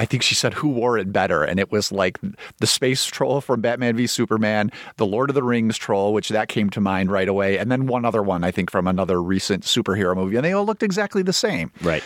I 0.00 0.04
think 0.04 0.22
she 0.22 0.34
said, 0.34 0.54
Who 0.54 0.68
wore 0.68 0.96
it 0.96 1.12
better? 1.12 1.42
And 1.42 1.58
it 1.58 1.72
was 1.72 1.90
like 1.90 2.18
the 2.58 2.66
space 2.66 3.04
troll 3.04 3.40
from 3.40 3.60
Batman 3.60 3.96
v 3.96 4.06
Superman, 4.06 4.70
the 4.96 5.06
Lord 5.06 5.28
of 5.28 5.34
the 5.34 5.42
Rings 5.42 5.76
troll, 5.76 6.12
which 6.12 6.28
that 6.28 6.48
came 6.48 6.70
to 6.70 6.80
mind 6.80 7.10
right 7.10 7.28
away, 7.28 7.58
and 7.58 7.70
then 7.70 7.86
one 7.86 8.04
other 8.04 8.22
one, 8.22 8.44
I 8.44 8.52
think, 8.52 8.70
from 8.70 8.86
another 8.86 9.20
recent 9.20 9.64
superhero 9.64 10.14
movie. 10.14 10.36
And 10.36 10.44
they 10.44 10.52
all 10.52 10.64
looked 10.64 10.84
exactly 10.84 11.22
the 11.22 11.32
same. 11.32 11.72
Right. 11.82 12.04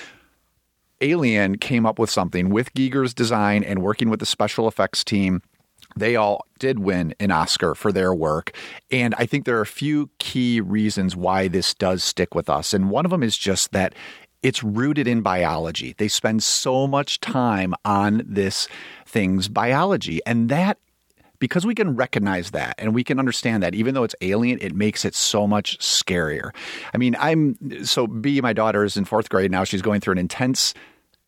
Alien 1.03 1.59
came 1.59 1.85
up 1.85 1.99
with 1.99 2.09
something 2.09 2.49
with 2.49 2.73
Giger's 2.75 3.13
design 3.13 3.65
and 3.65 3.83
working 3.83 4.09
with 4.09 4.21
the 4.21 4.27
special 4.27 4.69
effects 4.69 5.05
team. 5.05 5.43
They 5.97 6.17
all 6.17 6.47
did 6.59 6.79
win 6.79 7.15
an 7.21 7.31
Oscar 7.31 7.75
for 7.75 7.93
their 7.93 8.15
work. 8.15 8.57
And 8.91 9.15
I 9.19 9.27
think 9.27 9.45
there 9.45 9.59
are 9.59 9.63
a 9.63 9.67
few 9.67 10.09
key 10.19 10.61
reasons 10.61 11.15
why 11.15 11.49
this 11.49 11.75
does 11.75 12.03
stick 12.03 12.35
with 12.35 12.49
us. 12.49 12.73
And 12.73 12.89
one 12.89 13.05
of 13.05 13.11
them 13.11 13.23
is 13.23 13.37
just 13.37 13.73
that 13.73 13.95
it's 14.43 14.63
rooted 14.63 15.07
in 15.07 15.21
biology. 15.21 15.95
They 15.99 16.09
spend 16.09 16.43
so 16.43 16.87
much 16.87 17.21
time 17.21 17.75
on 17.85 18.23
this 18.25 18.69
thing's 19.07 19.49
biology. 19.49 20.21
And 20.25 20.49
that 20.49 20.79
because 21.39 21.67
we 21.67 21.75
can 21.75 21.97
recognize 21.97 22.53
that 22.53 22.77
and 22.79 22.95
we 22.95 23.03
can 23.03 23.19
understand 23.19 23.65
that 23.65 23.75
even 23.75 23.95
though 23.95 24.05
it's 24.05 24.15
alien 24.21 24.59
it 24.61 24.77
makes 24.77 25.05
it 25.05 25.13
so 25.13 25.45
much 25.45 25.77
scarier 25.79 26.55
i 26.95 26.97
mean 26.97 27.17
i'm 27.19 27.57
so 27.85 28.07
b 28.07 28.41
my 28.41 28.53
daughter 28.53 28.85
is 28.85 28.97
in 28.97 29.05
fourth 29.05 29.29
grade 29.29 29.51
now 29.51 29.65
she's 29.65 29.83
going 29.83 30.01
through 30.01 30.13
an 30.13 30.19
intense 30.19 30.73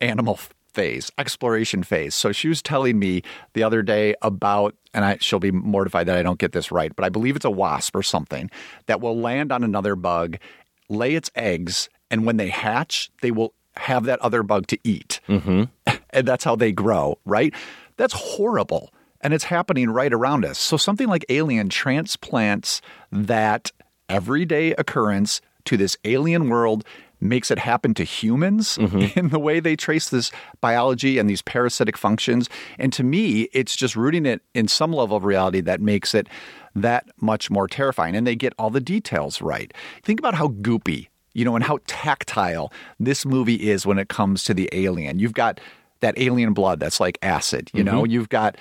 animal 0.04 0.38
phase, 0.74 1.10
exploration 1.18 1.82
phase. 1.82 2.14
So 2.14 2.32
she 2.32 2.48
was 2.48 2.60
telling 2.60 2.98
me 2.98 3.22
the 3.54 3.62
other 3.62 3.82
day 3.82 4.14
about, 4.22 4.74
and 4.92 5.04
I, 5.04 5.18
she'll 5.20 5.38
be 5.38 5.52
mortified 5.52 6.06
that 6.06 6.18
I 6.18 6.22
don't 6.22 6.38
get 6.38 6.52
this 6.52 6.70
right, 6.70 6.94
but 6.94 7.04
I 7.04 7.08
believe 7.08 7.36
it's 7.36 7.44
a 7.44 7.50
wasp 7.50 7.96
or 7.96 8.02
something 8.02 8.50
that 8.86 9.00
will 9.00 9.18
land 9.18 9.52
on 9.52 9.64
another 9.64 9.96
bug, 9.96 10.36
lay 10.88 11.14
its 11.14 11.30
eggs, 11.34 11.88
and 12.10 12.26
when 12.26 12.36
they 12.36 12.48
hatch, 12.48 13.10
they 13.22 13.30
will 13.30 13.54
have 13.76 14.04
that 14.04 14.20
other 14.20 14.42
bug 14.42 14.66
to 14.68 14.78
eat. 14.84 15.20
Mm-hmm. 15.28 15.64
And 16.10 16.28
that's 16.28 16.44
how 16.44 16.54
they 16.54 16.70
grow, 16.70 17.18
right? 17.24 17.52
That's 17.96 18.14
horrible. 18.14 18.94
And 19.20 19.34
it's 19.34 19.42
happening 19.42 19.90
right 19.90 20.12
around 20.12 20.44
us. 20.44 20.60
So 20.60 20.76
something 20.76 21.08
like 21.08 21.24
Alien 21.28 21.68
transplants 21.70 22.80
that 23.10 23.72
everyday 24.08 24.74
occurrence 24.74 25.40
to 25.64 25.76
this 25.76 25.96
alien 26.04 26.48
world 26.50 26.84
makes 27.24 27.50
it 27.50 27.58
happen 27.58 27.94
to 27.94 28.04
humans 28.04 28.76
mm-hmm. 28.76 29.18
in 29.18 29.30
the 29.30 29.38
way 29.38 29.60
they 29.60 29.74
trace 29.74 30.10
this 30.10 30.30
biology 30.60 31.18
and 31.18 31.28
these 31.28 31.42
parasitic 31.42 31.96
functions. 31.96 32.48
And 32.78 32.92
to 32.92 33.02
me, 33.02 33.48
it's 33.52 33.74
just 33.74 33.96
rooting 33.96 34.26
it 34.26 34.42
in 34.54 34.68
some 34.68 34.92
level 34.92 35.16
of 35.16 35.24
reality 35.24 35.60
that 35.62 35.80
makes 35.80 36.14
it 36.14 36.28
that 36.74 37.06
much 37.20 37.50
more 37.50 37.66
terrifying. 37.66 38.14
And 38.14 38.26
they 38.26 38.36
get 38.36 38.52
all 38.58 38.70
the 38.70 38.80
details 38.80 39.40
right. 39.40 39.72
Think 40.02 40.20
about 40.20 40.34
how 40.34 40.48
goopy, 40.48 41.08
you 41.32 41.44
know, 41.44 41.54
and 41.54 41.64
how 41.64 41.78
tactile 41.86 42.72
this 43.00 43.24
movie 43.24 43.68
is 43.70 43.86
when 43.86 43.98
it 43.98 44.08
comes 44.08 44.44
to 44.44 44.54
the 44.54 44.68
alien. 44.72 45.18
You've 45.18 45.34
got 45.34 45.60
that 46.00 46.18
alien 46.18 46.52
blood 46.52 46.80
that's 46.80 47.00
like 47.00 47.18
acid, 47.22 47.70
you 47.72 47.82
mm-hmm. 47.82 47.96
know, 47.96 48.04
you've 48.04 48.28
got 48.28 48.56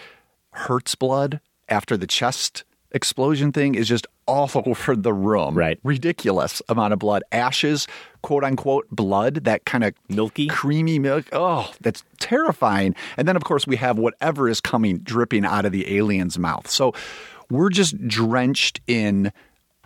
Hurt's 0.52 0.96
blood 0.96 1.42
after 1.68 1.98
the 1.98 2.08
chest 2.08 2.64
explosion 2.94 3.52
thing 3.52 3.76
is 3.76 3.88
just 3.88 4.08
all 4.26 4.50
over 4.66 4.96
the 4.96 5.14
room. 5.14 5.58
Right. 5.58 5.80
Ridiculous 5.84 6.62
amount 6.70 6.94
of 6.94 7.00
blood. 7.00 7.24
Ash's, 7.32 7.88
quote 8.22 8.44
unquote, 8.44 8.88
blood, 8.90 9.44
that 9.46 9.66
kind 9.66 9.84
of 9.84 9.94
milky, 10.10 10.48
creamy 10.48 11.00
milk. 11.00 11.26
Oh, 11.32 11.72
that's 11.82 12.04
terrifying. 12.20 12.96
And 13.18 13.28
then, 13.28 13.36
of 13.36 13.44
course, 13.44 13.68
we 13.68 13.76
have 13.78 13.98
whatever 13.98 14.48
is 14.48 14.62
coming 14.62 15.00
dripping 15.00 15.46
out 15.46 15.66
of 15.66 15.72
the 15.72 15.98
alien's 15.98 16.40
mouth. 16.40 16.70
So 16.70 16.94
we're 17.50 17.70
just 17.70 18.08
drenched 18.08 18.82
in 18.88 19.32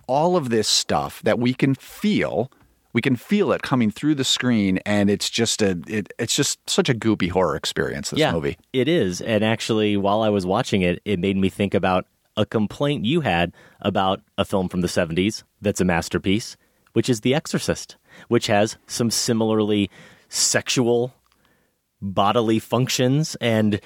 all 0.06 0.36
of 0.36 0.48
this 0.48 0.68
stuff 0.68 1.22
that 1.22 1.38
we 1.38 1.54
can 1.54 1.74
feel. 1.74 2.50
We 2.94 3.02
can 3.02 3.16
feel 3.16 3.52
it 3.52 3.62
coming 3.62 3.90
through 3.90 4.14
the 4.14 4.24
screen, 4.24 4.78
and 4.86 5.10
it's 5.10 5.28
just 5.28 5.60
a 5.60 5.78
it, 5.86 6.10
it's 6.18 6.34
just 6.34 6.58
such 6.68 6.88
a 6.88 6.94
goopy 6.94 7.30
horror 7.30 7.54
experience. 7.54 8.10
This 8.10 8.18
yeah, 8.18 8.32
movie, 8.32 8.56
it 8.72 8.88
is. 8.88 9.20
And 9.20 9.44
actually, 9.44 9.96
while 9.98 10.22
I 10.22 10.30
was 10.30 10.46
watching 10.46 10.80
it, 10.82 11.00
it 11.04 11.20
made 11.20 11.36
me 11.36 11.50
think 11.50 11.74
about 11.74 12.06
a 12.38 12.46
complaint 12.46 13.04
you 13.04 13.20
had 13.20 13.52
about 13.80 14.22
a 14.38 14.44
film 14.44 14.68
from 14.68 14.80
the 14.80 14.88
70s 14.88 15.42
that's 15.60 15.80
a 15.80 15.84
masterpiece, 15.84 16.56
which 16.92 17.10
is 17.10 17.20
The 17.20 17.34
Exorcist, 17.34 17.96
which 18.28 18.46
has 18.46 18.78
some 18.86 19.10
similarly 19.10 19.90
sexual 20.28 21.12
bodily 22.00 22.60
functions 22.60 23.36
and 23.40 23.80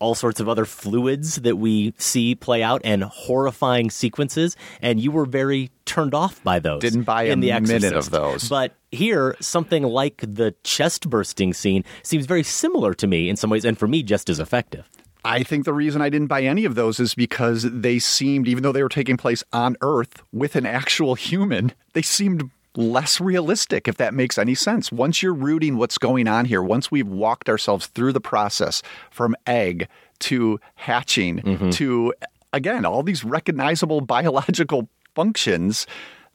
all 0.00 0.16
sorts 0.16 0.40
of 0.40 0.48
other 0.48 0.64
fluids 0.64 1.36
that 1.36 1.56
we 1.56 1.94
see 1.96 2.34
play 2.34 2.60
out 2.60 2.80
and 2.82 3.04
horrifying 3.04 3.88
sequences. 3.88 4.56
And 4.80 4.98
you 4.98 5.12
were 5.12 5.24
very 5.24 5.70
turned 5.84 6.12
off 6.12 6.42
by 6.42 6.58
those. 6.58 6.80
Didn't 6.80 7.04
buy 7.04 7.22
in 7.24 7.38
a 7.38 7.60
the 7.60 7.60
minute 7.60 7.92
of 7.92 8.10
those. 8.10 8.48
But 8.48 8.74
here, 8.90 9.36
something 9.38 9.84
like 9.84 10.24
the 10.26 10.56
chest 10.64 11.08
bursting 11.08 11.54
scene 11.54 11.84
seems 12.02 12.26
very 12.26 12.42
similar 12.42 12.94
to 12.94 13.06
me 13.06 13.28
in 13.28 13.36
some 13.36 13.48
ways, 13.48 13.64
and 13.64 13.78
for 13.78 13.86
me, 13.86 14.02
just 14.02 14.28
as 14.28 14.40
effective. 14.40 14.88
I 15.24 15.42
think 15.42 15.64
the 15.64 15.72
reason 15.72 16.02
I 16.02 16.08
didn't 16.08 16.26
buy 16.28 16.42
any 16.42 16.64
of 16.64 16.74
those 16.74 16.98
is 16.98 17.14
because 17.14 17.62
they 17.62 17.98
seemed, 17.98 18.48
even 18.48 18.62
though 18.62 18.72
they 18.72 18.82
were 18.82 18.88
taking 18.88 19.16
place 19.16 19.44
on 19.52 19.76
Earth 19.80 20.22
with 20.32 20.56
an 20.56 20.66
actual 20.66 21.14
human, 21.14 21.72
they 21.92 22.02
seemed 22.02 22.50
less 22.74 23.20
realistic, 23.20 23.86
if 23.86 23.96
that 23.98 24.14
makes 24.14 24.38
any 24.38 24.54
sense. 24.54 24.90
Once 24.90 25.22
you're 25.22 25.34
rooting 25.34 25.76
what's 25.76 25.98
going 25.98 26.26
on 26.26 26.46
here, 26.46 26.62
once 26.62 26.90
we've 26.90 27.06
walked 27.06 27.48
ourselves 27.48 27.86
through 27.88 28.12
the 28.12 28.20
process 28.20 28.82
from 29.10 29.36
egg 29.46 29.88
to 30.20 30.58
hatching 30.74 31.38
Mm-hmm. 31.40 31.70
to, 31.70 32.14
again, 32.52 32.84
all 32.84 33.02
these 33.02 33.24
recognizable 33.24 34.00
biological 34.16 34.88
functions. 35.14 35.86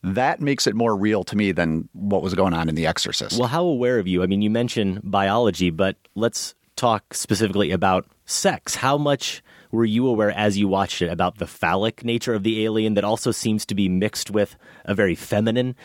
That 0.03 0.39
makes 0.39 0.67
it 0.67 0.75
more 0.75 0.95
real 0.95 1.23
to 1.25 1.35
me 1.35 1.51
than 1.51 1.89
what 1.93 2.21
was 2.21 2.35
going 2.35 2.53
on 2.53 2.69
in 2.69 2.75
The 2.75 2.85
Exorcist. 2.85 3.39
Well, 3.39 3.47
how 3.49 3.63
aware 3.65 3.97
of 3.97 4.07
you? 4.07 4.21
I 4.23 4.27
mean, 4.27 4.41
you 4.43 4.49
mentioned 4.51 5.01
biology, 5.03 5.71
but 5.71 5.95
let's 6.15 6.53
talk 6.75 7.13
specifically 7.15 7.71
about 7.71 8.05
sex. 8.27 8.75
How 8.75 8.97
much 8.97 9.41
were 9.71 9.85
you 9.85 10.07
aware 10.07 10.31
as 10.31 10.57
you 10.57 10.67
watched 10.67 11.01
it 11.01 11.09
about 11.09 11.39
the 11.39 11.47
phallic 11.47 12.05
nature 12.05 12.33
of 12.33 12.43
the 12.43 12.63
alien 12.63 12.93
that 12.93 13.03
also 13.03 13.31
seems 13.31 13.65
to 13.65 13.75
be 13.75 13.89
mixed 13.89 14.29
with 14.29 14.55
a 14.85 14.93
very 14.93 15.15
feminine 15.15 15.75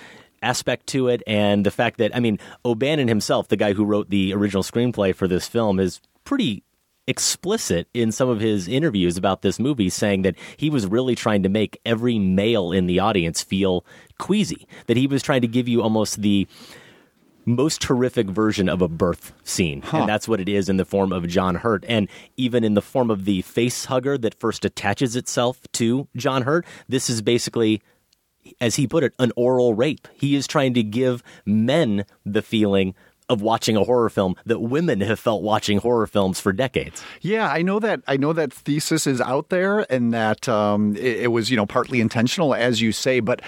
aspect 0.42 0.86
to 0.88 1.08
it? 1.08 1.22
And 1.26 1.64
the 1.64 1.70
fact 1.70 1.98
that, 1.98 2.14
I 2.14 2.20
mean, 2.20 2.38
O'Bannon 2.64 3.08
himself, 3.08 3.48
the 3.48 3.56
guy 3.56 3.72
who 3.72 3.84
wrote 3.84 4.10
the 4.10 4.34
original 4.34 4.62
screenplay 4.62 5.14
for 5.14 5.26
this 5.26 5.48
film, 5.48 5.80
is 5.80 6.00
pretty 6.24 6.64
explicit 7.08 7.88
in 7.94 8.12
some 8.12 8.28
of 8.28 8.38
his 8.38 8.68
interviews 8.68 9.16
about 9.16 9.42
this 9.42 9.58
movie, 9.58 9.88
saying 9.88 10.22
that 10.22 10.36
he 10.56 10.70
was 10.70 10.86
really 10.86 11.16
trying 11.16 11.42
to 11.42 11.48
make 11.48 11.80
every 11.84 12.18
male 12.18 12.70
in 12.70 12.86
the 12.86 13.00
audience 13.00 13.42
feel 13.42 13.84
queasy, 14.18 14.68
that 14.86 14.96
he 14.96 15.08
was 15.08 15.22
trying 15.22 15.40
to 15.40 15.48
give 15.48 15.66
you 15.66 15.82
almost 15.82 16.22
the 16.22 16.46
most 17.44 17.82
horrific 17.84 18.28
version 18.28 18.68
of 18.68 18.82
a 18.82 18.88
birth 18.88 19.32
scene. 19.44 19.82
And 19.92 20.08
that's 20.08 20.28
what 20.28 20.40
it 20.40 20.48
is 20.48 20.68
in 20.68 20.76
the 20.76 20.84
form 20.84 21.12
of 21.12 21.26
John 21.28 21.56
Hurt. 21.56 21.84
And 21.88 22.08
even 22.36 22.64
in 22.64 22.74
the 22.74 22.82
form 22.82 23.10
of 23.10 23.24
the 23.24 23.42
face 23.42 23.86
hugger 23.86 24.16
that 24.18 24.34
first 24.34 24.64
attaches 24.64 25.16
itself 25.16 25.60
to 25.72 26.08
John 26.16 26.42
Hurt, 26.42 26.64
this 26.88 27.10
is 27.10 27.22
basically, 27.22 27.82
as 28.60 28.76
he 28.76 28.86
put 28.86 29.04
it, 29.04 29.14
an 29.18 29.32
oral 29.36 29.74
rape. 29.74 30.08
He 30.14 30.34
is 30.34 30.46
trying 30.46 30.74
to 30.74 30.82
give 30.82 31.22
men 31.44 32.04
the 32.24 32.42
feeling 32.42 32.94
of 33.28 33.40
watching 33.40 33.76
a 33.76 33.84
horror 33.84 34.10
film 34.10 34.34
that 34.44 34.58
women 34.60 35.00
have 35.00 35.18
felt 35.18 35.42
watching 35.42 35.78
horror 35.78 36.06
films 36.06 36.38
for 36.38 36.52
decades. 36.52 37.02
Yeah, 37.22 37.50
I 37.50 37.62
know 37.62 37.78
that. 37.78 38.02
I 38.06 38.16
know 38.16 38.32
that 38.32 38.52
thesis 38.52 39.06
is 39.06 39.20
out 39.20 39.48
there, 39.48 39.90
and 39.90 40.12
that 40.12 40.48
um, 40.48 40.96
it, 40.96 41.22
it 41.22 41.26
was, 41.28 41.50
you 41.50 41.56
know, 41.56 41.64
partly 41.64 42.00
intentional, 42.00 42.54
as 42.54 42.82
you 42.82 42.92
say. 42.92 43.20
But 43.20 43.40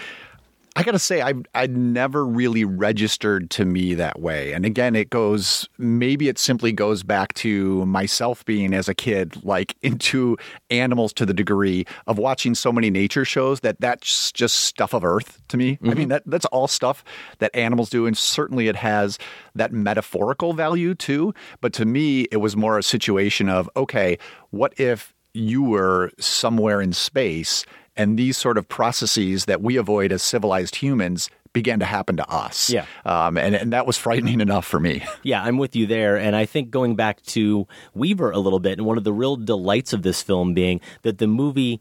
I 0.77 0.83
got 0.83 0.93
to 0.93 0.99
say, 0.99 1.23
I 1.23 1.35
I 1.55 1.69
never 1.69 2.27
really 2.27 2.65
registered 2.65 3.49
to 3.51 3.65
me 3.65 3.95
that 3.95 4.21
way. 4.21 4.53
And 4.53 4.67
again, 4.67 4.97
it 4.97 5.09
goes. 5.09 5.69
Maybe 5.79 6.29
it 6.29 6.37
simply 6.37 6.73
goes 6.73 7.05
back 7.05 7.33
to 7.35 7.87
myself 7.87 8.45
being 8.45 8.75
as 8.75 8.89
a 8.89 8.95
kid, 8.95 9.45
like 9.45 9.77
into 9.83 10.37
animals 10.71 11.13
to 11.15 11.27
the 11.27 11.35
degree 11.35 11.87
of 12.09 12.19
watching 12.19 12.57
so 12.57 12.73
many 12.73 12.91
nature 12.91 13.25
shows 13.25 13.61
that 13.61 13.81
that's 13.81 14.33
just 14.33 14.63
stuff 14.63 14.95
of 14.95 15.05
Earth 15.05 15.41
to 15.49 15.57
me. 15.57 15.79
I 15.81 15.87
mean, 15.87 15.95
mm-hmm. 15.95 16.09
that 16.09 16.23
that's 16.27 16.47
all 16.47 16.67
stuff 16.67 17.05
that 17.39 17.55
animals 17.55 17.89
do, 17.89 18.07
and 18.07 18.19
certainly 18.19 18.67
it 18.67 18.77
has 18.77 19.19
that 19.55 19.73
metaphorical 19.73 20.55
value 20.55 20.97
too. 20.97 21.35
But 21.61 21.73
to 21.75 21.85
me, 21.85 22.23
it 22.33 22.39
was 22.39 22.57
more 22.57 22.79
a 22.79 22.83
situation 22.83 23.49
of 23.49 23.71
okay, 23.77 24.19
what 24.51 24.75
if 24.79 25.15
you 25.35 25.63
were 25.63 26.11
somewhere 26.19 26.81
in 26.81 26.93
space 26.93 27.65
and 27.97 28.19
these 28.19 28.37
sort 28.37 28.59
of 28.59 28.69
processes 28.69 29.45
that 29.47 29.63
we 29.63 29.77
avoid 29.77 30.13
as 30.13 30.23
civilized 30.23 30.77
humans 30.77 31.31
began 31.53 31.79
to 31.79 31.87
happen 31.87 32.17
to 32.17 32.29
us. 32.29 32.69
Yeah. 32.69 32.85
Um, 33.07 33.39
and, 33.39 33.55
and 33.55 33.73
that 33.73 33.87
was 33.87 33.97
frightening 33.97 34.41
enough 34.41 34.67
for 34.67 34.81
me. 34.81 35.03
Yeah, 35.23 35.43
I'm 35.43 35.57
with 35.57 35.75
you 35.75 35.87
there. 35.87 36.19
And 36.19 36.37
I 36.37 36.45
think 36.45 36.71
going 36.71 36.97
back 36.97 37.23
to 37.23 37.67
Weaver 37.95 38.31
a 38.31 38.39
little 38.39 38.59
bit, 38.59 38.79
and 38.79 38.87
one 38.87 38.99
of 38.99 39.05
the 39.05 39.13
real 39.13 39.37
delights 39.37 39.95
of 39.95 40.03
this 40.03 40.21
film 40.23 40.53
being 40.53 40.81
that 41.01 41.17
the 41.17 41.27
movie 41.27 41.81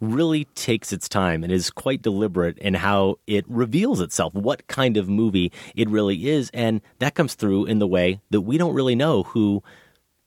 really 0.00 0.44
takes 0.54 0.92
its 0.92 1.08
time 1.08 1.42
and 1.42 1.52
is 1.52 1.70
quite 1.70 2.00
deliberate 2.02 2.56
in 2.58 2.74
how 2.74 3.18
it 3.26 3.44
reveals 3.48 4.00
itself, 4.00 4.32
what 4.34 4.66
kind 4.68 4.96
of 4.96 5.08
movie 5.08 5.50
it 5.74 5.88
really 5.88 6.28
is. 6.28 6.50
And 6.54 6.80
that 7.00 7.14
comes 7.16 7.34
through 7.34 7.66
in 7.66 7.80
the 7.80 7.88
way 7.88 8.20
that 8.30 8.42
we 8.42 8.56
don't 8.56 8.74
really 8.74 8.94
know 8.94 9.24
who 9.24 9.62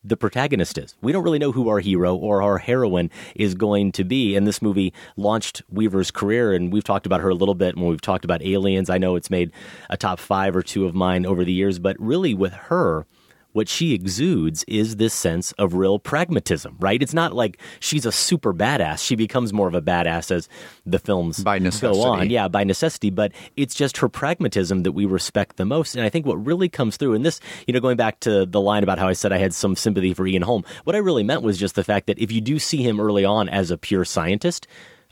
the 0.04 0.18
protagonist 0.18 0.78
is. 0.78 0.96
We 1.02 1.12
don't 1.12 1.24
really 1.24 1.40
know 1.40 1.52
who 1.52 1.70
our 1.70 1.80
hero 1.80 2.16
or 2.16 2.42
our 2.42 2.58
heroine 2.58 3.10
is 3.36 3.56
going 3.56 3.92
to 3.94 4.04
be. 4.04 4.36
And 4.36 4.46
this 4.46 4.62
movie 4.62 4.94
launched 5.16 5.62
Weaver's 5.70 6.12
career, 6.12 6.54
and 6.54 6.72
we've 6.74 6.84
talked 6.84 7.06
about 7.06 7.22
her 7.22 7.30
a 7.30 7.36
little 7.36 7.56
bit 7.56 7.76
when 7.76 7.88
we've 7.88 8.02
talked 8.02 8.26
about 8.26 8.44
aliens. 8.44 8.90
I 8.90 8.98
know 8.98 9.16
it's 9.16 9.30
made 9.30 9.52
a 9.90 9.98
top 9.98 10.20
five 10.20 10.56
or 10.56 10.62
two 10.62 10.86
of 10.86 10.94
mine 10.94 11.26
over 11.26 11.44
the 11.44 11.54
years, 11.54 11.80
but 11.80 11.96
really 12.00 12.34
with 12.34 12.54
her, 12.54 13.06
what 13.54 13.70
she 13.70 13.94
exudes 13.94 14.64
is 14.68 14.98
this 14.98 15.14
sense 15.14 15.54
of 15.54 15.74
real 15.74 16.00
pragmatism, 16.00 16.76
right? 16.80 17.02
It's 17.02 17.14
not 17.14 17.34
like 17.34 17.60
she's 17.80 18.06
a 18.06 18.12
super 18.12 18.54
badass. 18.54 19.06
She 19.06 19.16
becomes 19.16 19.54
more 19.54 19.68
of 19.68 19.76
a 19.76 19.82
badass 19.82 20.32
as 20.32 20.50
the 20.86 21.00
films 21.00 21.44
By 21.44 21.60
go 21.60 22.04
on. 22.04 22.30
Yeah, 22.30 22.48
by 22.48 22.64
necessity, 22.64 23.10
but 23.10 23.32
it's 23.56 23.76
just 23.76 23.98
her 23.98 24.10
pragmatism 24.10 24.84
that 24.84 24.92
we 24.92 25.06
respect 25.06 25.58
the 25.58 25.66
most. 25.66 25.96
And 25.96 26.04
I 26.04 26.10
think 26.10 26.26
what 26.26 26.44
really 26.46 26.68
comes 26.70 26.98
through, 26.98 27.14
and 27.14 27.26
this, 27.26 27.40
you 27.68 27.74
know, 27.74 27.80
going 27.80 27.98
back 27.98 28.20
to 28.22 28.46
the 28.46 28.62
line 28.62 28.84
about 28.84 29.00
how 29.00 29.08
I 29.08 29.14
said 29.14 29.32
I 29.32 29.38
had 29.38 29.54
some 29.54 29.76
sympathy 29.76 30.14
for 30.14 30.28
Ian 30.28 30.42
Holm, 30.42 30.66
what 30.84 30.96
I 30.96 31.00
really 31.00 31.24
meant 31.24 31.44
was 31.44 31.58
just 31.58 31.76
the 31.76 31.84
fact 31.84 32.08
that 32.08 32.20
if 32.20 32.32
you 32.32 32.42
do 32.42 32.60
see 32.60 32.84
him 32.84 33.00
early 33.00 33.24
on 33.24 33.50
as 33.50 33.72
a 33.72 33.78
pure 33.78 34.04
scientist, 34.04 34.68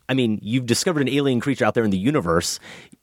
I 0.09 0.13
mean, 0.13 0.39
you've 0.41 0.65
discovered 0.65 1.01
an 1.01 1.09
alien 1.09 1.39
creature 1.39 1.63
out 1.63 1.73
there 1.73 1.83
in 1.83 1.91
the 1.91 1.97
universe. 1.97 2.59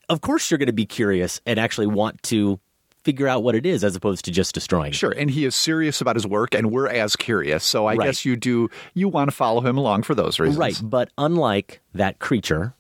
Of 0.09 0.21
course, 0.21 0.51
you're 0.51 0.59
going 0.59 0.67
to 0.67 0.73
be 0.73 0.87
curious 0.87 1.41
and 1.47 1.59
actually 1.59 1.87
want 1.87 2.23
to 2.25 2.61
figure 3.09 3.27
out 3.27 3.43
what 3.43 3.55
it 3.55 3.65
is 3.65 3.85
as 3.85 3.97
opposed 3.97 4.23
to 4.27 4.31
just 4.31 4.55
destroying 4.55 4.89
it. 4.93 4.95
Sure, 4.95 5.13
and 5.13 5.31
he 5.31 5.47
is 5.47 5.57
serious 5.57 6.03
about 6.03 6.15
his 6.15 6.27
work, 6.27 6.55
and 6.55 6.71
we're 6.71 6.89
as 6.89 7.17
curious. 7.17 7.65
So 7.65 7.87
I 7.87 7.95
Right. 7.95 8.05
guess 8.05 8.27
you 8.27 8.37
do 8.37 8.69
you 8.93 9.09
want 9.09 9.31
to 9.31 9.35
follow 9.35 9.63
him 9.63 9.79
along 9.79 10.03
for 10.03 10.15
those 10.15 10.39
reasons, 10.39 10.59
Right, 10.59 10.79
but 10.83 11.09
unlike 11.17 11.81
that 11.95 12.19
creature, 12.19 12.75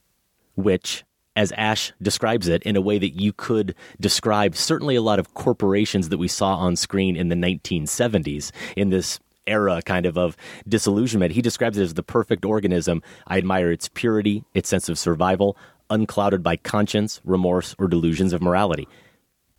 which, 0.54 1.02
as 1.34 1.50
Ash 1.52 1.94
describes 2.02 2.46
it, 2.46 2.62
in 2.64 2.76
a 2.76 2.80
way 2.82 2.98
that 2.98 3.18
you 3.18 3.32
could 3.32 3.74
describe 3.98 4.54
certainly 4.54 4.96
a 4.96 5.00
lot 5.00 5.18
of 5.18 5.32
corporations 5.32 6.10
that 6.10 6.18
we 6.18 6.28
saw 6.28 6.56
on 6.56 6.76
screen 6.76 7.16
in 7.16 7.30
the 7.30 7.34
1970s 7.36 8.52
in 8.76 8.90
this 8.90 9.18
era 9.46 9.80
kind 9.80 10.04
of 10.04 10.18
of 10.18 10.36
disillusionment. 10.68 11.32
He 11.32 11.40
describes 11.40 11.78
it 11.78 11.82
as 11.84 11.94
the 11.94 12.02
perfect 12.02 12.44
organism. 12.44 13.02
I 13.28 13.38
admire 13.38 13.72
its 13.72 13.88
purity, 13.88 14.44
its 14.52 14.68
sense 14.68 14.90
of 14.90 14.98
survival, 14.98 15.56
unclouded 15.88 16.42
by 16.42 16.56
conscience, 16.58 17.22
remorse, 17.24 17.74
or 17.78 17.88
delusions 17.88 18.34
of 18.34 18.42
morality. 18.42 18.86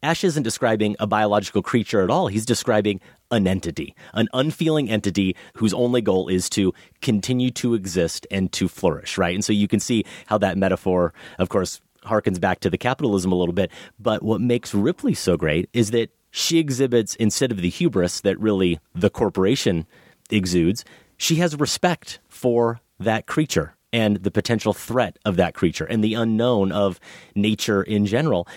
Ash 0.01 0.23
isn't 0.23 0.43
describing 0.43 0.95
a 0.99 1.07
biological 1.07 1.62
creature 1.62 2.01
at 2.01 2.09
all. 2.09 2.27
He's 2.27 2.45
describing 2.45 3.01
an 3.31 3.47
entity, 3.47 3.95
an 4.13 4.27
unfeeling 4.33 4.89
entity 4.89 5.35
whose 5.55 5.73
only 5.73 6.01
goal 6.01 6.29
is 6.29 6.49
to 6.51 6.73
continue 7.01 7.51
to 7.51 7.73
exist 7.73 8.25
and 8.31 8.51
to 8.53 8.67
flourish, 8.67 9.17
right? 9.17 9.35
And 9.35 9.43
so 9.43 9.53
you 9.53 9.67
can 9.67 9.79
see 9.79 10.05
how 10.27 10.38
that 10.39 10.57
metaphor, 10.57 11.13
of 11.38 11.49
course, 11.49 11.81
harkens 12.03 12.39
back 12.39 12.62
to 12.62 12.69
the 12.69 12.77
capitalism 12.77 13.31
a 13.31 13.35
little 13.35 13.53
bit. 13.53 13.71
But 13.99 14.23
what 14.23 14.41
makes 14.41 14.73
Ripley 14.73 15.13
so 15.13 15.35
great 15.38 15.69
is 15.73 15.91
that 15.91 16.12
she 16.31 16.59
exhibits, 16.59 17.15
instead 17.15 17.51
of 17.51 17.57
the 17.57 17.69
hubris 17.69 18.21
that 18.21 18.39
really 18.39 18.79
the 18.95 19.09
corporation 19.09 19.85
exudes, 20.29 20.85
she 21.17 21.35
has 21.35 21.59
respect 21.59 22.19
for 22.29 22.79
that 22.99 23.25
creature 23.25 23.75
and 23.91 24.17
the 24.17 24.31
potential 24.31 24.71
threat 24.71 25.17
of 25.25 25.35
that 25.38 25.55
creature 25.55 25.85
and 25.85 26.03
the 26.03 26.13
unknown 26.13 26.71
of 26.71 26.99
nature 27.35 27.81
in 27.81 28.05
general. 28.05 28.47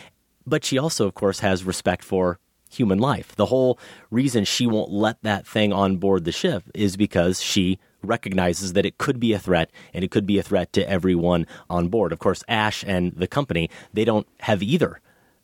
But 0.46 0.64
she 0.64 0.78
also, 0.78 1.07
of 1.07 1.14
course, 1.14 1.40
has 1.40 1.64
respect 1.64 2.05
for 2.05 2.38
human 2.70 2.98
life. 2.98 3.37
The 3.37 3.46
whole 3.46 3.78
reason 4.11 4.44
she 4.44 4.66
won't 4.66 4.90
let 4.90 5.22
that 5.22 5.46
thing 5.46 5.72
on 5.72 5.98
board 5.98 6.24
the 6.24 6.33
ship 6.33 6.64
is 6.74 6.96
because 6.96 7.42
she 7.42 7.78
recognizes 8.02 8.72
that 8.72 8.87
it 8.87 8.98
could 8.98 9.20
be 9.20 9.33
a 9.33 9.38
threat 9.38 9.70
and 9.92 10.02
it 10.02 10.11
could 10.11 10.26
be 10.26 10.38
a 10.38 10.42
threat 10.42 10.72
to 10.72 10.88
everyone 10.88 11.46
on 11.68 11.88
board. 11.88 12.12
Of 12.12 12.18
course, 12.18 12.42
Ash 12.48 12.83
and 12.87 13.12
the 13.14 13.26
company, 13.26 13.70
they 13.92 14.05
don't 14.05 14.26
have 14.40 14.62
either 14.62 15.00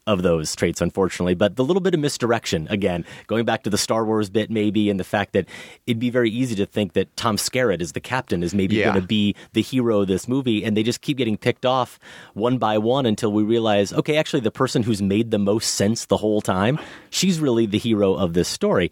of 0.09 0.23
those 0.23 0.57
traits, 0.57 0.81
unfortunately. 0.81 1.35
But 1.35 1.57
the 1.57 1.64
little 1.64 1.83
bit 1.83 1.92
of 1.94 2.01
misdirection, 2.01 2.66
again, 2.71 3.05
going 3.27 3.44
back 3.44 3.62
to 3.64 3.71
the 3.71 3.77
Star 3.79 4.05
Wars 4.07 4.31
bit, 4.31 4.51
maybe, 4.51 4.88
and 4.88 4.99
the 4.99 5.05
fact 5.05 5.35
that 5.35 5.47
it'd 5.87 5.99
be 6.01 6.09
very 6.11 6.31
easy 6.31 6.55
to 6.57 6.64
think 6.66 6.94
that 6.94 7.14
Tom 7.16 7.37
Skerritt 7.37 7.83
as 7.83 7.92
the 7.92 8.01
captain 8.01 8.42
is 8.42 8.55
maybe 8.55 8.77
Yeah. 8.77 8.90
going 8.90 9.03
to 9.03 9.07
be 9.07 9.35
the 9.53 9.62
hero 9.62 10.01
of 10.01 10.09
this 10.09 10.27
movie, 10.27 10.64
and 10.64 10.77
they 10.77 10.83
just 10.83 11.03
keep 11.03 11.18
getting 11.18 11.37
picked 11.37 11.66
off 11.66 11.99
one 12.33 12.57
by 12.57 12.79
one 12.79 13.05
until 13.05 13.31
we 13.33 13.42
realize, 13.42 13.92
okay, 13.92 14.16
actually, 14.16 14.40
the 14.40 14.51
person 14.51 14.83
who's 14.83 15.03
made 15.03 15.31
the 15.31 15.38
most 15.38 15.75
sense 15.75 16.07
the 16.07 16.16
whole 16.16 16.40
time, 16.40 16.79
she's 17.11 17.38
really 17.38 17.66
the 17.66 17.79
hero 17.79 18.14
of 18.14 18.33
this 18.33 18.49
story. 18.49 18.90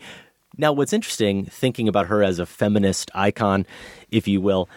Now, 0.58 0.72
what's 0.72 0.92
interesting, 0.92 1.46
thinking 1.46 1.88
about 1.88 2.06
her 2.08 2.22
as 2.22 2.38
a 2.38 2.46
feminist 2.46 3.10
icon, 3.14 3.66
if 4.10 4.28
you 4.28 4.40
will, 4.40 4.68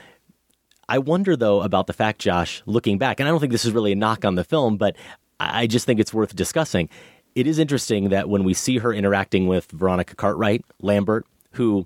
I 0.87 0.97
wonder 0.97 1.35
though 1.35 1.61
about 1.61 1.85
the 1.87 1.93
fact, 1.93 2.19
Josh, 2.19 2.63
looking 2.65 2.97
back, 2.97 3.19
and 3.19 3.27
I 3.27 3.31
don't 3.31 3.39
think 3.39 3.51
this 3.51 3.65
is 3.65 3.71
really 3.71 3.91
a 3.91 3.95
knock 3.95 4.25
on 4.25 4.35
the 4.35 4.43
film, 4.43 4.77
but 4.77 4.95
I 5.39 5.67
just 5.67 5.85
think 5.85 5.99
it's 5.99 6.13
worth 6.13 6.35
discussing. 6.35 6.89
It 7.35 7.47
is 7.47 7.59
interesting 7.59 8.09
that 8.09 8.27
when 8.29 8.43
we 8.43 8.53
see 8.53 8.79
her 8.79 8.93
interacting 8.93 9.47
with 9.47 9.71
Veronica 9.71 10.15
Cartwright, 10.15 10.65
Lambert, 10.81 11.25
who 11.53 11.85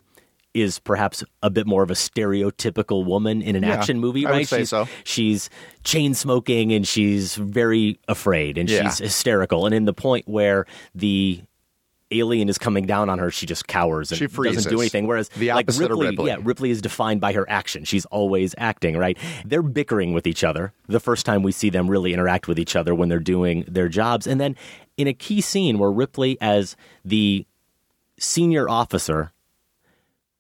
is 0.53 0.79
perhaps 0.79 1.23
a 1.41 1.49
bit 1.49 1.65
more 1.65 1.81
of 1.83 1.89
a 1.89 1.95
stereotypical 1.95 3.05
woman 3.05 3.41
in 3.41 3.55
an 3.55 3.63
Yeah, 3.63 3.73
action 3.73 3.99
movie, 3.99 4.25
I 4.25 4.29
would 4.31 4.37
right? 4.37 4.47
say 4.47 4.59
she's, 4.59 4.69
so. 4.69 4.87
she's 5.03 5.49
chain 5.83 6.13
smoking 6.13 6.71
and 6.71 6.87
she's 6.87 7.35
very 7.35 7.99
afraid 8.07 8.57
and 8.57 8.69
Yeah. 8.69 8.83
she's 8.83 8.99
hysterical. 8.99 9.65
And 9.65 9.73
in 9.73 9.85
the 9.85 9.93
point 9.93 10.27
where 10.27 10.65
the 10.93 11.41
alien 12.13 12.49
is 12.49 12.57
coming 12.57 12.85
down 12.85 13.09
on 13.09 13.19
her, 13.19 13.31
she 13.31 13.45
just 13.45 13.67
cowers 13.67 14.11
and 14.11 14.17
She 14.17 14.27
doesn't 14.27 14.69
do 14.69 14.79
anything. 14.81 15.07
Whereas 15.07 15.29
The 15.29 15.49
like 15.49 15.65
opposite 15.65 15.85
of 15.85 15.89
Ripley, 15.91 16.07
Ripley. 16.07 16.27
yeah, 16.27 16.37
Ripley 16.41 16.69
is 16.71 16.81
defined 16.81 17.21
by 17.21 17.33
her 17.33 17.49
action. 17.49 17.83
She's 17.85 18.05
always 18.05 18.53
acting, 18.57 18.97
right? 18.97 19.17
They're 19.45 19.61
bickering 19.63 20.13
with 20.13 20.27
each 20.27 20.43
other. 20.43 20.73
The 20.87 20.99
first 20.99 21.25
time 21.25 21.43
we 21.43 21.51
see 21.51 21.69
them 21.69 21.89
really 21.89 22.13
interact 22.13 22.47
with 22.47 22.59
each 22.59 22.75
other 22.75 22.93
when 22.95 23.09
they're 23.09 23.19
doing 23.19 23.65
their 23.67 23.89
jobs. 23.89 24.27
And 24.27 24.39
then 24.39 24.55
in 24.97 25.07
a 25.07 25.13
key 25.13 25.41
scene 25.41 25.79
where 25.79 25.91
Ripley, 25.91 26.37
as 26.39 26.75
the 27.03 27.45
senior 28.19 28.69
officer, 28.69 29.31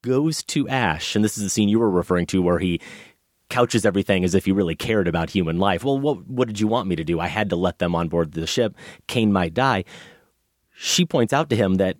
goes 0.01 0.43
to 0.43 0.67
Ash, 0.67 1.15
and 1.15 1.23
this 1.23 1.37
is 1.37 1.43
the 1.43 1.49
scene 1.49 1.69
you 1.69 1.79
were 1.79 1.89
referring 1.89 2.25
to 2.27 2.41
where 2.41 2.59
he 2.59 2.79
couches 3.49 3.85
everything 3.85 4.23
as 4.23 4.33
if 4.35 4.45
he 4.45 4.51
really 4.51 4.75
cared 4.75 5.07
about 5.07 5.29
human 5.29 5.59
life. 5.59 5.83
Well, 5.83 5.99
what 5.99 6.27
what 6.27 6.47
did 6.47 6.59
you 6.59 6.67
want 6.67 6.87
me 6.87 6.95
to 6.95 7.03
do? 7.03 7.19
I 7.19 7.27
had 7.27 7.49
to 7.51 7.55
let 7.55 7.79
them 7.79 7.93
on 7.95 8.07
board 8.09 8.31
the 8.31 8.47
ship. 8.47 8.75
Kane 9.07 9.31
might 9.31 9.53
die. 9.53 9.83
She 10.85 11.05
points 11.05 11.31
out 11.31 11.49
to 11.49 11.55
him 11.55 11.75
that 11.75 11.95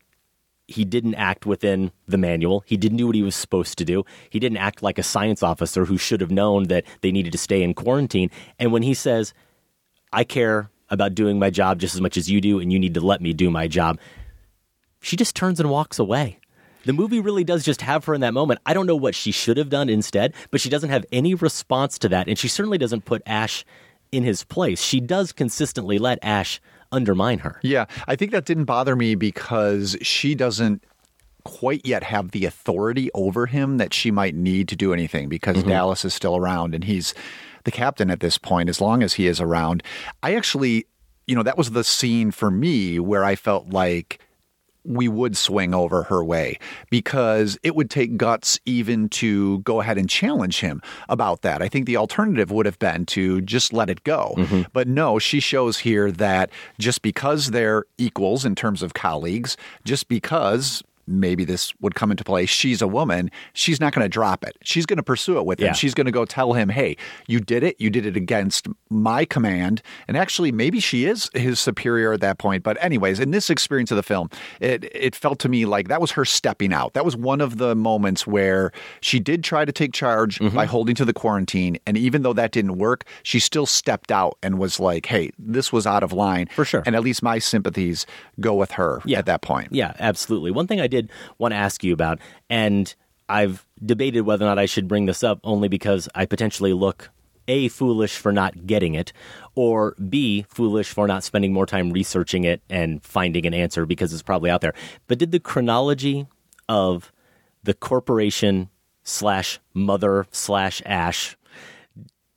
he 0.67 0.83
didn't 0.83 1.15
act 1.15 1.45
within 1.45 1.93
the 2.05 2.17
manual. 2.17 2.65
He 2.65 2.75
didn't 2.75 2.97
do 2.97 3.05
what 3.07 3.15
he 3.15 3.21
was 3.21 3.33
supposed 3.33 3.77
to 3.77 3.85
do. 3.85 4.03
He 4.29 4.41
didn't 4.41 4.57
act 4.57 4.83
like 4.83 4.97
a 4.97 5.03
science 5.03 5.41
officer 5.41 5.85
who 5.85 5.97
should 5.97 6.19
have 6.19 6.31
known 6.31 6.65
that 6.65 6.83
they 6.99 7.09
needed 7.09 7.31
to 7.31 7.37
stay 7.37 7.63
in 7.63 7.75
quarantine. 7.75 8.29
And 8.59 8.73
when 8.73 8.83
he 8.83 8.93
says, 8.93 9.33
I 10.11 10.25
care 10.25 10.69
about 10.89 11.15
doing 11.15 11.39
my 11.39 11.49
job 11.49 11.79
just 11.79 11.95
as 11.95 12.01
much 12.01 12.17
as 12.17 12.29
you 12.29 12.41
do, 12.41 12.59
and 12.59 12.73
you 12.73 12.77
need 12.77 12.93
to 12.95 12.99
let 12.99 13.21
me 13.21 13.31
do 13.31 13.49
my 13.49 13.69
job, 13.69 13.99
she 14.99 15.15
just 15.15 15.33
turns 15.33 15.61
and 15.61 15.69
walks 15.69 15.97
away. 15.97 16.39
The 16.83 16.91
movie 16.91 17.21
really 17.21 17.45
does 17.45 17.63
just 17.63 17.79
have 17.79 18.03
her 18.03 18.13
in 18.13 18.19
that 18.19 18.33
moment. 18.33 18.59
I 18.65 18.73
don't 18.73 18.85
know 18.85 18.97
what 18.97 19.15
she 19.15 19.31
should 19.31 19.55
have 19.55 19.69
done 19.69 19.87
instead, 19.87 20.33
but 20.51 20.59
she 20.59 20.69
doesn't 20.69 20.89
have 20.89 21.05
any 21.09 21.35
response 21.35 21.97
to 21.99 22.09
that. 22.09 22.27
And 22.27 22.37
she 22.37 22.49
certainly 22.49 22.77
doesn't 22.77 23.05
put 23.05 23.21
Ash 23.25 23.63
in 24.11 24.23
his 24.23 24.43
place. 24.43 24.81
She 24.81 24.99
does 24.99 25.31
consistently 25.31 25.99
let 25.99 26.19
Ash 26.21 26.59
undermine 26.93 27.39
her. 27.39 27.59
Yeah, 27.61 27.85
I 28.07 28.15
think 28.15 28.31
that 28.31 28.45
didn't 28.45 28.65
bother 28.65 28.95
me 28.95 29.15
because 29.15 29.97
she 30.01 30.35
doesn't 30.35 30.83
quite 31.43 31.85
yet 31.85 32.03
have 32.03 32.31
the 32.31 32.45
authority 32.45 33.09
over 33.13 33.47
him 33.47 33.77
that 33.77 33.93
she 33.93 34.11
might 34.11 34.33
need 34.33 34.67
to 34.69 34.75
do 34.75 34.93
anything 34.93 35.27
because 35.27 35.57
Mm-hmm. 35.57 35.69
Dallas 35.69 36.05
is 36.05 36.13
still 36.13 36.37
around 36.37 36.73
and 36.73 36.85
he's 36.85 37.13
the 37.65 37.71
captain 37.71 38.09
at 38.09 38.21
this 38.21 38.37
point 38.37 38.69
as 38.69 38.79
long 38.79 39.03
as 39.03 39.15
he 39.15 39.27
is 39.27 39.41
around. 39.41 39.83
I 40.21 40.35
actually, 40.35 40.85
you 41.27 41.35
know, 41.35 41.43
that 41.43 41.57
was 41.57 41.71
the 41.71 41.83
scene 41.83 42.31
for 42.31 42.49
me 42.49 42.99
where 42.99 43.23
I 43.23 43.35
felt 43.35 43.69
like 43.69 44.19
we 44.85 45.07
would 45.07 45.37
swing 45.37 45.73
over 45.73 46.03
her 46.03 46.23
way 46.23 46.59
because 46.89 47.57
it 47.63 47.75
would 47.75 47.89
take 47.89 48.17
guts 48.17 48.59
even 48.65 49.09
to 49.09 49.59
go 49.59 49.81
ahead 49.81 49.97
and 49.97 50.09
challenge 50.09 50.59
him 50.59 50.81
about 51.09 51.41
that. 51.41 51.61
I 51.61 51.67
think 51.67 51.85
the 51.85 51.97
alternative 51.97 52.51
would 52.51 52.65
have 52.65 52.79
been 52.79 53.05
to 53.07 53.41
just 53.41 53.73
let 53.73 53.89
it 53.89 54.03
go. 54.03 54.33
Mm-hmm. 54.37 54.61
But 54.73 54.87
no, 54.87 55.19
she 55.19 55.39
shows 55.39 55.79
here 55.79 56.11
that 56.11 56.49
just 56.79 57.01
because 57.01 57.51
they're 57.51 57.85
equals 57.97 58.45
in 58.45 58.55
terms 58.55 58.83
of 58.83 58.93
colleagues, 58.93 59.57
just 59.83 60.07
because 60.07 60.83
maybe 61.07 61.43
this 61.45 61.73
would 61.81 61.95
come 61.95 62.11
into 62.11 62.23
play. 62.23 62.45
She's 62.45 62.81
a 62.81 62.87
woman. 62.87 63.29
She's 63.53 63.79
not 63.79 63.93
going 63.93 64.03
to 64.05 64.09
drop 64.09 64.43
it. 64.43 64.57
She's 64.63 64.85
going 64.85 64.97
to 64.97 65.03
pursue 65.03 65.37
it 65.37 65.45
with 65.45 65.59
him. 65.59 65.67
Yeah. 65.67 65.73
She's 65.73 65.93
going 65.93 66.05
to 66.05 66.11
go 66.11 66.25
tell 66.25 66.53
him, 66.53 66.69
hey, 66.69 66.95
you 67.27 67.39
did 67.39 67.63
it. 67.63 67.75
You 67.79 67.89
did 67.89 68.05
it 68.05 68.15
against 68.15 68.67
my 68.89 69.25
command. 69.25 69.81
And 70.07 70.15
actually, 70.17 70.51
maybe 70.51 70.79
she 70.79 71.05
is 71.05 71.29
his 71.33 71.59
superior 71.59 72.13
at 72.13 72.21
that 72.21 72.37
point. 72.37 72.63
But, 72.63 72.77
anyways, 72.83 73.19
in 73.19 73.31
this 73.31 73.49
experience 73.49 73.91
of 73.91 73.97
the 73.97 74.03
film, 74.03 74.29
it, 74.59 74.85
it 74.95 75.15
felt 75.15 75.39
to 75.39 75.49
me 75.49 75.65
like 75.65 75.87
that 75.89 75.99
was 76.01 76.11
her 76.11 76.25
stepping 76.25 76.73
out. 76.73 76.93
That 76.93 77.05
was 77.05 77.15
one 77.15 77.41
of 77.41 77.57
the 77.57 77.75
moments 77.75 78.25
where 78.27 78.71
she 79.01 79.19
did 79.19 79.43
try 79.43 79.65
to 79.65 79.71
take 79.71 79.93
charge 79.93 80.13
Mm-hmm. 80.43 80.55
by 80.55 80.65
holding 80.65 80.95
to 80.95 81.05
the 81.05 81.13
quarantine. 81.13 81.77
And 81.85 81.97
even 81.97 82.21
though 82.23 82.33
that 82.33 82.51
didn't 82.51 82.77
work, 82.77 83.05
she 83.23 83.39
still 83.39 83.65
stepped 83.65 84.11
out 84.11 84.37
and 84.43 84.57
was 84.59 84.79
like, 84.79 85.05
hey, 85.05 85.31
this 85.39 85.71
was 85.71 85.85
out 85.87 86.03
of 86.03 86.11
line. 86.11 86.47
For 86.47 86.65
sure. 86.65 86.83
And 86.85 86.95
at 86.95 87.03
least 87.03 87.23
my 87.23 87.39
sympathies 87.39 88.05
go 88.39 88.53
with 88.55 88.71
her 88.71 89.01
Yeah. 89.05 89.19
at 89.19 89.25
that 89.27 89.41
point. 89.41 89.69
Yeah, 89.71 89.93
absolutely. 89.99 90.51
One 90.51 90.67
thing 90.67 90.81
I 90.81 90.87
did 90.93 91.09
want 91.37 91.51
to 91.51 91.57
ask 91.57 91.83
you 91.83 91.93
about, 91.93 92.19
and 92.49 92.93
I've 93.27 93.65
debated 93.83 94.21
whether 94.21 94.45
or 94.45 94.49
not 94.49 94.59
I 94.59 94.65
should 94.65 94.87
bring 94.87 95.05
this 95.05 95.23
up 95.23 95.39
only 95.43 95.67
because 95.67 96.07
I 96.13 96.25
potentially 96.25 96.73
look 96.73 97.09
A, 97.47 97.67
foolish 97.67 98.17
for 98.17 98.31
not 98.31 98.67
getting 98.67 98.95
it, 98.95 99.11
or 99.55 99.95
B, 99.95 100.45
foolish 100.49 100.89
for 100.89 101.07
not 101.07 101.23
spending 101.23 101.53
more 101.53 101.65
time 101.65 101.91
researching 101.91 102.43
it 102.43 102.61
and 102.69 103.03
finding 103.03 103.45
an 103.45 103.53
answer 103.53 103.85
because 103.85 104.13
it's 104.13 104.21
probably 104.21 104.49
out 104.49 104.61
there. 104.61 104.73
But 105.07 105.19
did 105.19 105.31
the 105.31 105.39
chronology 105.39 106.27
of 106.69 107.11
the 107.63 107.73
corporation 107.73 108.69
slash 109.03 109.59
mother 109.73 110.27
slash 110.31 110.81
Ash, 110.85 111.35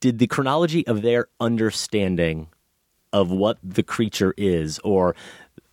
did 0.01 0.19
the 0.19 0.27
chronology 0.27 0.87
of 0.87 1.03
their 1.03 1.29
understanding 1.40 2.49
of 3.12 3.31
what 3.31 3.59
the 3.62 3.83
creature 3.83 4.35
is 4.37 4.79
or 4.81 5.14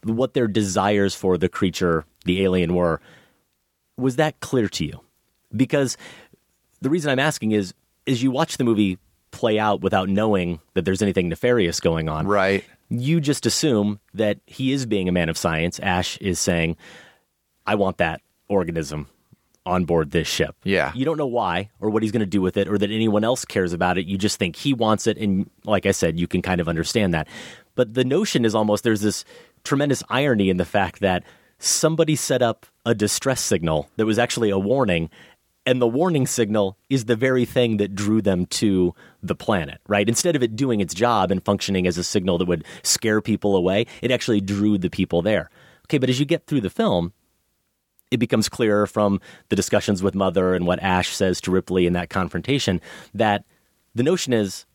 what 0.03 0.33
their 0.33 0.47
desires 0.47 1.15
for 1.15 1.37
the 1.37 1.49
creature, 1.49 2.05
the 2.25 2.43
alien, 2.43 2.73
were, 2.75 2.99
was 3.97 4.15
that 4.17 4.39
clear 4.39 4.67
to 4.69 4.85
you? 4.85 4.99
Because 5.55 5.97
the 6.81 6.89
reason 6.89 7.11
I'm 7.11 7.19
asking 7.19 7.51
is, 7.51 7.73
as 8.07 8.21
you 8.23 8.31
watch 8.31 8.57
the 8.57 8.63
movie 8.63 8.97
play 9.31 9.57
out 9.59 9.81
without 9.81 10.09
knowing 10.09 10.59
that 10.73 10.85
there's 10.85 11.01
anything 11.01 11.29
nefarious 11.29 11.79
going 11.79 12.09
on, 12.09 12.27
Right. 12.27 12.63
you 12.89 13.19
just 13.21 13.45
assume 13.45 13.99
that 14.13 14.37
he 14.45 14.71
is 14.71 14.85
being 14.85 15.07
a 15.07 15.11
man 15.11 15.29
of 15.29 15.37
science. 15.37 15.79
Ash 15.79 16.17
is 16.17 16.39
saying, 16.39 16.75
I 17.65 17.75
want 17.75 17.97
that 17.97 18.21
organism 18.47 19.07
on 19.65 19.85
board 19.85 20.11
this 20.11 20.27
ship. 20.27 20.55
Yeah. 20.65 20.91
You 20.93 21.05
don't 21.05 21.17
know 21.17 21.25
why 21.25 21.69
or 21.79 21.89
what 21.89 22.03
he's 22.03 22.11
going 22.11 22.19
to 22.19 22.25
do 22.25 22.41
with 22.41 22.57
it 22.57 22.67
or 22.67 22.77
that 22.77 22.91
anyone 22.91 23.23
else 23.23 23.45
cares 23.45 23.71
about 23.71 23.97
it. 23.97 24.05
You 24.05 24.17
just 24.17 24.37
think 24.37 24.57
he 24.57 24.73
wants 24.73 25.07
it. 25.07 25.17
And 25.17 25.49
like 25.63 25.85
I 25.85 25.91
said, 25.91 26.19
you 26.19 26.27
can 26.27 26.41
kind 26.41 26.59
of 26.59 26.67
understand 26.67 27.13
that. 27.13 27.27
But 27.75 27.93
the 27.93 28.03
notion 28.03 28.43
is 28.43 28.53
almost 28.53 28.83
there's 28.83 28.99
this 29.01 29.23
tremendous 29.63 30.03
irony 30.09 30.49
in 30.49 30.57
the 30.57 30.65
fact 30.65 30.99
that 30.99 31.23
somebody 31.63 32.15
set 32.15 32.41
up 32.41 32.65
a 32.85 32.93
distress 32.93 33.41
signal 33.41 33.89
that 33.95 34.05
was 34.05 34.19
actually 34.19 34.49
a 34.49 34.59
warning. 34.59 35.09
And 35.65 35.81
the 35.81 35.87
warning 35.87 36.27
signal 36.27 36.77
is 36.89 37.05
the 37.05 37.15
very 37.15 37.45
thing 37.45 37.77
that 37.77 37.95
drew 37.95 38.21
them 38.21 38.45
to 38.47 38.93
the 39.21 39.35
planet, 39.35 39.79
right? 39.87 40.07
Instead 40.09 40.35
of 40.35 40.43
it 40.43 40.57
doing 40.57 40.81
its 40.81 40.93
job 40.93 41.31
and 41.31 41.43
functioning 41.43 41.87
as 41.87 41.97
a 41.97 42.03
signal 42.03 42.37
that 42.39 42.47
would 42.49 42.65
scare 42.83 43.21
people 43.21 43.55
away, 43.55 43.85
it 44.01 44.11
actually 44.11 44.41
drew 44.41 44.77
the 44.77 44.89
people 44.89 45.21
there. 45.21 45.49
Okay, 45.85 45.97
but 45.99 46.09
as 46.09 46.19
you 46.19 46.25
get 46.25 46.47
through 46.47 46.61
the 46.61 46.69
film, 46.69 47.13
it 48.11 48.17
becomes 48.17 48.49
clearer 48.49 48.85
from 48.85 49.21
the 49.47 49.55
discussions 49.55 50.03
with 50.03 50.15
Mother 50.15 50.53
and 50.53 50.67
what 50.67 50.83
Ash 50.83 51.15
says 51.15 51.39
to 51.41 51.51
Ripley 51.51 51.87
in 51.87 51.93
that 51.93 52.09
confrontation 52.09 52.81
that 53.13 53.45
the 53.95 54.03
notion 54.03 54.33
is 54.33 54.65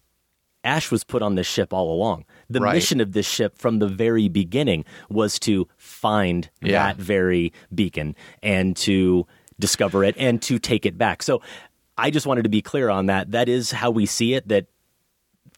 Ash 0.65 0.91
was 0.91 1.05
put 1.05 1.23
on 1.23 1.35
this 1.37 1.47
ship 1.47 1.73
all 1.73 1.93
along. 1.93 2.25
The 2.51 2.61
Right. 2.61 2.75
mission 2.75 3.01
of 3.01 3.13
this 3.13 3.29
ship 3.29 3.57
from 3.59 3.79
the 3.79 3.87
very 3.87 4.29
beginning 4.29 4.85
was 5.09 5.39
to 5.41 5.69
find 5.99 6.49
Yeah. 6.63 6.85
that 6.85 6.97
very 6.97 7.53
beacon 7.75 8.15
and 8.43 8.77
to 8.79 9.27
discover 9.59 10.05
it 10.05 10.15
and 10.19 10.41
to 10.43 10.59
take 10.59 10.87
it 10.87 10.97
back. 10.97 11.23
So 11.23 11.43
I 11.97 12.11
just 12.11 12.27
wanted 12.27 12.43
to 12.45 12.49
be 12.49 12.63
clear 12.63 12.89
on 12.89 13.07
that. 13.07 13.33
That 13.33 13.49
is 13.49 13.73
how 13.73 13.91
we 13.91 14.07
see 14.07 14.35
it, 14.35 14.49
that 14.49 14.67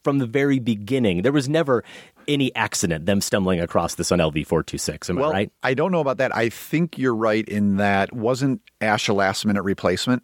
from 0.03 0.18
the 0.18 0.26
very 0.26 0.59
beginning, 0.59 1.20
there 1.22 1.33
was 1.33 1.48
never 1.48 1.85
any 2.26 2.55
accident, 2.55 3.05
them 3.07 3.20
stumbling 3.20 3.61
across 3.61 3.96
this 3.96 4.11
on 4.11 4.18
LV 4.18 4.46
426. 4.46 5.11
Am 5.11 5.16
well, 5.16 5.31
I 5.31 5.33
right? 5.33 5.53
I 5.62 5.74
don't 5.74 5.92
know 5.92 6.00
about 6.00 6.18
that. 6.18 6.35
I 6.35 6.48
think 6.48 6.96
you're 6.96 7.14
right 7.14 7.46
in 7.46 7.76
that 7.76 8.12
wasn't 8.14 8.62
Ash 8.81 9.09
a 9.09 9.12
last 9.12 9.44
minute 9.44 9.62
replacement? 9.62 10.22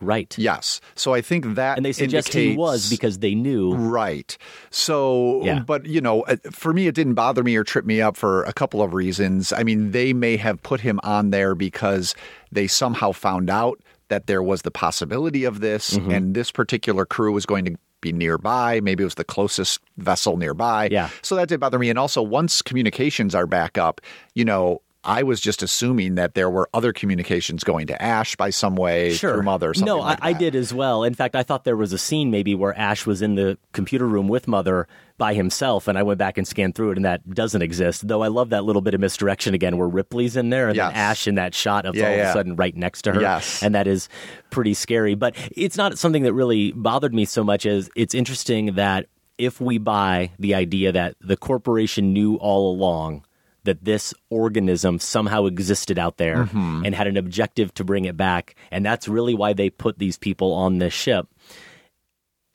Right. 0.00 0.34
Yes. 0.38 0.80
So 0.96 1.14
I 1.14 1.20
think 1.22 1.54
that 1.54 1.76
And 1.78 1.84
they 1.86 1.92
suggest 1.92 2.32
he 2.34 2.56
was 2.56 2.90
because 2.90 3.18
they 3.20 3.34
knew. 3.34 3.74
Right. 3.74 4.36
So, 4.70 5.40
Yeah. 5.44 5.60
but 5.60 5.86
you 5.86 6.00
know, 6.00 6.22
uh, 6.22 6.36
for 6.50 6.72
me, 6.72 6.86
it 6.88 6.94
didn't 6.94 7.14
bother 7.14 7.42
me 7.42 7.56
or 7.56 7.64
trip 7.64 7.84
me 7.84 8.00
up 8.02 8.16
for 8.16 8.42
a 8.44 8.52
couple 8.52 8.82
of 8.82 8.92
reasons. 8.92 9.52
I 9.52 9.62
mean, 9.62 9.92
they 9.92 10.12
may 10.12 10.36
have 10.36 10.62
put 10.62 10.80
him 10.80 11.00
on 11.04 11.30
there 11.30 11.54
because 11.54 12.14
they 12.52 12.66
somehow 12.66 13.12
found 13.12 13.48
out 13.50 13.80
that 14.08 14.26
there 14.26 14.42
was 14.42 14.62
the 14.62 14.70
possibility 14.70 15.44
of 15.44 15.60
this, 15.60 15.94
Mm-hmm. 15.94 16.10
and 16.10 16.34
this 16.34 16.50
particular 16.50 17.06
crew 17.06 17.32
was 17.32 17.46
going 17.46 17.64
to 17.64 17.76
be 18.00 18.12
nearby. 18.12 18.80
Maybe 18.82 19.02
it 19.02 19.06
was 19.06 19.14
the 19.14 19.24
closest 19.24 19.80
vessel 19.96 20.36
nearby. 20.36 20.88
Yeah. 20.92 21.08
So 21.22 21.36
that 21.36 21.48
did 21.48 21.58
bother 21.60 21.78
me. 21.78 21.88
And 21.88 21.98
also, 21.98 22.20
once 22.20 22.60
communications 22.60 23.34
are 23.34 23.46
back 23.46 23.78
up, 23.78 24.02
you 24.34 24.44
know, 24.44 24.82
I 25.04 25.22
was 25.22 25.40
just 25.40 25.62
assuming 25.62 26.14
that 26.14 26.34
there 26.34 26.48
were 26.48 26.68
other 26.72 26.92
communications 26.92 27.62
going 27.62 27.86
to 27.88 28.02
Ash 28.02 28.36
by 28.36 28.50
some 28.50 28.74
way 28.74 29.14
through 29.14 29.42
Mother. 29.42 29.70
Or 29.70 29.74
something 29.74 29.86
no, 29.86 29.98
like 29.98 30.18
I, 30.22 30.30
I 30.30 30.32
did 30.32 30.54
as 30.56 30.72
well. 30.72 31.04
In 31.04 31.14
fact, 31.14 31.36
I 31.36 31.42
thought 31.42 31.64
there 31.64 31.76
was 31.76 31.92
a 31.92 31.98
scene 31.98 32.30
maybe 32.30 32.54
where 32.54 32.76
Ash 32.78 33.04
was 33.06 33.20
in 33.22 33.34
the 33.34 33.58
computer 33.72 34.06
room 34.06 34.28
with 34.28 34.48
Mother 34.48 34.88
by 35.18 35.34
himself, 35.34 35.86
and 35.86 35.96
I 35.96 36.02
went 36.02 36.18
back 36.18 36.38
and 36.38 36.48
scanned 36.48 36.74
through 36.74 36.92
it, 36.92 36.98
and 36.98 37.04
that 37.04 37.28
doesn't 37.30 37.62
exist. 37.62 38.08
Though 38.08 38.22
I 38.22 38.28
love 38.28 38.50
that 38.50 38.64
little 38.64 38.82
bit 38.82 38.94
of 38.94 39.00
misdirection 39.00 39.54
again, 39.54 39.76
where 39.76 39.86
Ripley's 39.88 40.36
in 40.36 40.50
there 40.50 40.68
and 40.68 40.76
Yes. 40.76 40.90
then 40.92 40.96
Ash 41.00 41.26
in 41.28 41.34
that 41.36 41.54
shot 41.54 41.84
of 41.86 41.94
Yeah, 41.94 42.06
all 42.08 42.14
of 42.14 42.20
a 42.20 42.32
sudden 42.32 42.56
right 42.56 42.74
next 42.74 43.02
to 43.02 43.12
her. 43.12 43.20
Yes. 43.20 43.62
and 43.62 43.74
that 43.74 43.86
is 43.86 44.08
pretty 44.50 44.74
scary. 44.74 45.14
But 45.14 45.36
it's 45.52 45.76
not 45.76 45.98
something 45.98 46.22
that 46.24 46.32
really 46.32 46.72
bothered 46.72 47.14
me 47.14 47.24
so 47.26 47.44
much 47.44 47.66
as 47.66 47.90
it's 47.94 48.14
interesting 48.14 48.74
that 48.74 49.06
if 49.38 49.60
we 49.60 49.78
buy 49.78 50.30
the 50.38 50.54
idea 50.54 50.92
that 50.92 51.16
the 51.20 51.36
corporation 51.36 52.12
knew 52.12 52.36
all 52.36 52.72
along 52.72 53.24
that 53.64 53.84
this 53.84 54.14
organism 54.30 54.98
somehow 54.98 55.46
existed 55.46 55.98
out 55.98 56.16
there 56.18 56.44
Mhm. 56.46 56.84
and 56.86 56.94
had 56.94 57.06
an 57.06 57.16
objective 57.16 57.72
to 57.74 57.84
bring 57.84 58.04
it 58.04 58.16
back. 58.16 58.54
And 58.70 58.84
that's 58.84 59.08
really 59.08 59.34
why 59.34 59.52
they 59.52 59.70
put 59.70 59.98
these 59.98 60.16
people 60.18 60.52
on 60.52 60.78
this 60.78 60.92
ship. 60.92 61.26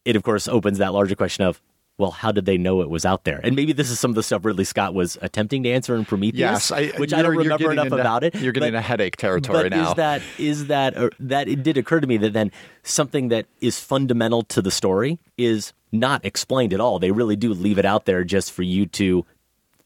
It, 0.06 0.16
of 0.16 0.24
course, 0.24 0.48
opens 0.48 0.78
that 0.78 0.94
larger 0.94 1.16
question 1.16 1.44
of, 1.46 1.62
well, 1.98 2.12
how 2.12 2.32
did 2.32 2.46
they 2.46 2.58
know 2.58 2.82
it 2.82 2.90
was 2.90 3.06
out 3.06 3.26
there? 3.26 3.42
And 3.44 3.56
maybe 3.58 3.74
this 3.74 3.90
is 3.92 4.00
some 4.00 4.10
of 4.12 4.16
the 4.16 4.24
stuff 4.24 4.46
Ridley 4.46 4.64
Scott 4.64 4.94
was 4.94 5.18
attempting 5.22 5.64
to 5.64 5.70
answer 5.70 5.96
in 5.98 6.06
Prometheus, 6.06 6.40
Yes, 6.40 6.72
I- 6.72 6.88
which 6.98 7.14
I 7.14 7.22
don't 7.22 7.36
remember 7.36 7.72
enough 7.74 7.88
into- 7.88 7.98
about 7.98 8.24
it. 8.24 8.36
you're 8.36 8.54
getting 8.54 8.72
but- 8.72 8.78
into 8.78 8.82
headache 8.88 9.18
territory 9.18 9.64
but 9.64 9.72
now. 9.76 9.90
Is 9.90 9.96
that 9.96 10.22
is 10.38 10.68
that 10.68 10.96
that 11.20 11.50
it 11.50 11.62
did 11.62 11.78
occur 11.78 12.00
to 12.00 12.08
me 12.08 12.16
that 12.18 12.32
then 12.32 12.52
something 12.84 13.28
that 13.28 13.48
is 13.60 13.80
fundamental 13.80 14.44
to 14.44 14.62
the 14.62 14.72
story 14.72 15.20
is 15.38 15.74
not 15.92 16.24
explained 16.24 16.72
at 16.74 16.80
all. 16.80 17.00
They 17.00 17.12
really 17.12 17.36
do 17.36 17.54
leave 17.54 17.78
it 17.78 17.86
out 17.86 18.06
there 18.06 18.24
just 18.24 18.54
for 18.54 18.64
you 18.64 18.86
to 18.86 19.26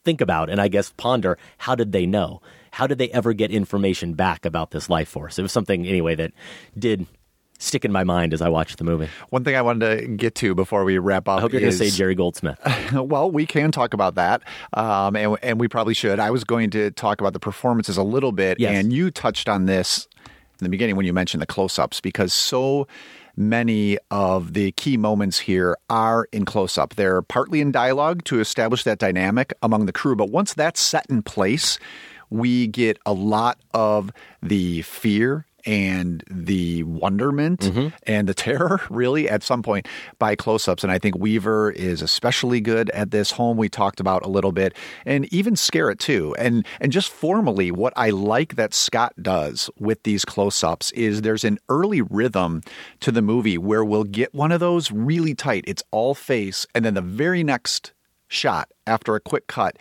think 0.04 0.22
about 0.22 0.50
and 0.50 0.60
I 0.62 0.68
guess 0.68 0.92
ponder 0.98 1.38
how 1.58 1.76
did 1.76 1.92
they 1.92 2.06
know? 2.06 2.42
How 2.72 2.88
did 2.88 2.98
they 2.98 3.10
ever 3.10 3.34
get 3.34 3.52
information 3.52 4.14
back 4.14 4.46
about 4.46 4.72
this 4.72 4.90
life 4.90 5.08
force? 5.10 5.38
It 5.38 5.44
was 5.44 5.52
something 5.52 5.86
anyway 5.86 6.16
that 6.16 6.32
did 6.78 7.06
stick 7.60 7.86
in 7.86 7.92
my 7.92 8.04
mind 8.04 8.34
as 8.34 8.42
I 8.42 8.50
watched 8.50 8.78
the 8.78 8.84
movie. 8.84 9.08
One 9.30 9.44
thing 9.44 9.56
I 9.56 9.62
wanted 9.62 10.00
to 10.02 10.08
get 10.08 10.36
to 10.36 10.54
before 10.56 10.84
we 10.84 10.98
wrap 10.98 11.28
up. 11.30 11.38
I 11.38 11.42
hope 11.42 11.54
you're 11.54 11.62
going 11.62 11.72
to 11.72 11.78
say 11.78 11.90
Jerry 11.90 12.16
Goldsmith. 12.16 12.60
well, 12.94 13.32
we 13.32 13.46
can 13.46 13.72
talk 13.72 13.94
about 13.94 14.16
that, 14.16 14.42
um, 14.74 15.16
and, 15.16 15.38
and 15.42 15.60
we 15.60 15.68
probably 15.68 15.94
should. 15.94 16.20
I 16.20 16.32
was 16.32 16.44
going 16.44 16.72
to 16.72 16.92
talk 16.92 17.22
about 17.22 17.34
the 17.34 17.40
performances 17.40 17.96
a 17.96 18.04
little 18.04 18.32
bit, 18.34 18.60
Yes. 18.60 18.76
and 18.76 18.92
you 18.92 19.12
touched 19.12 19.48
on 19.48 19.66
this 19.66 20.08
in 20.60 20.66
the 20.66 20.70
beginning 20.70 20.96
when 20.98 21.06
you 21.06 21.14
mentioned 21.14 21.42
the 21.42 21.48
close-ups 21.48 22.02
because 22.02 22.34
so 22.34 22.88
many 23.36 23.98
of 24.12 24.54
the 24.54 24.72
key 24.74 24.98
moments 24.98 25.40
here 25.40 25.78
are 25.90 26.28
in 26.32 26.46
close-up. 26.46 26.96
They're 26.96 27.22
partly 27.22 27.62
in 27.62 27.72
dialogue 27.72 28.24
to 28.26 28.40
establish 28.40 28.84
that 28.84 29.00
dynamic 29.00 29.54
among 29.62 29.86
the 29.86 29.94
crew, 29.94 30.16
but 30.16 30.30
once 30.30 30.54
that's 30.54 30.80
set 30.80 31.06
in 31.10 31.24
place, 31.24 31.80
we 32.30 32.68
get 32.68 32.98
a 33.06 33.14
lot 33.14 33.60
of 33.74 34.12
the 34.42 34.82
fear 34.84 35.46
and 35.66 36.24
the 36.30 36.84
wonderment 36.84 37.62
mm-hmm. 37.62 37.88
and 38.04 38.28
the 38.28 38.34
terror 38.34 38.82
really 38.90 39.30
at 39.30 39.44
some 39.44 39.64
point 39.64 39.88
by 40.20 40.36
close-ups. 40.36 40.84
And 40.84 40.92
i 40.92 41.00
think 41.00 41.18
weaver 41.18 41.72
is 41.72 42.02
especially 42.02 42.62
good 42.62 42.90
at 42.92 43.12
this. 43.12 43.32
Holm 43.32 43.58
we 43.58 43.70
talked 43.70 44.00
about 44.00 44.26
a 44.26 44.30
little 44.30 44.52
bit 44.52 44.76
and 45.06 45.32
even 45.34 45.56
Skerritt 45.56 46.00
too. 46.00 46.36
And 46.38 46.66
and 46.80 46.92
just 46.92 47.10
formally 47.10 47.72
what 47.72 47.94
i 47.96 48.10
like 48.10 48.56
that 48.56 48.74
scott 48.74 49.14
does 49.22 49.70
with 49.80 50.04
these 50.04 50.26
close-ups 50.26 50.92
is 50.92 51.22
there's 51.22 51.44
an 51.44 51.60
early 51.70 52.02
rhythm 52.02 52.62
to 53.00 53.12
the 53.12 53.22
movie 53.22 53.58
where 53.58 53.84
we'll 53.84 54.04
get 54.04 54.34
one 54.34 54.52
of 54.52 54.60
those 54.60 54.92
really 54.92 55.36
tight 55.36 55.64
it's 55.68 55.84
all 55.92 56.14
face 56.14 56.66
and 56.76 56.86
then 56.86 56.94
the 56.94 57.02
very 57.02 57.44
next 57.44 57.94
shot 58.28 58.72
after 58.88 59.16
a 59.16 59.20
quick 59.20 59.48
cut 59.48 59.78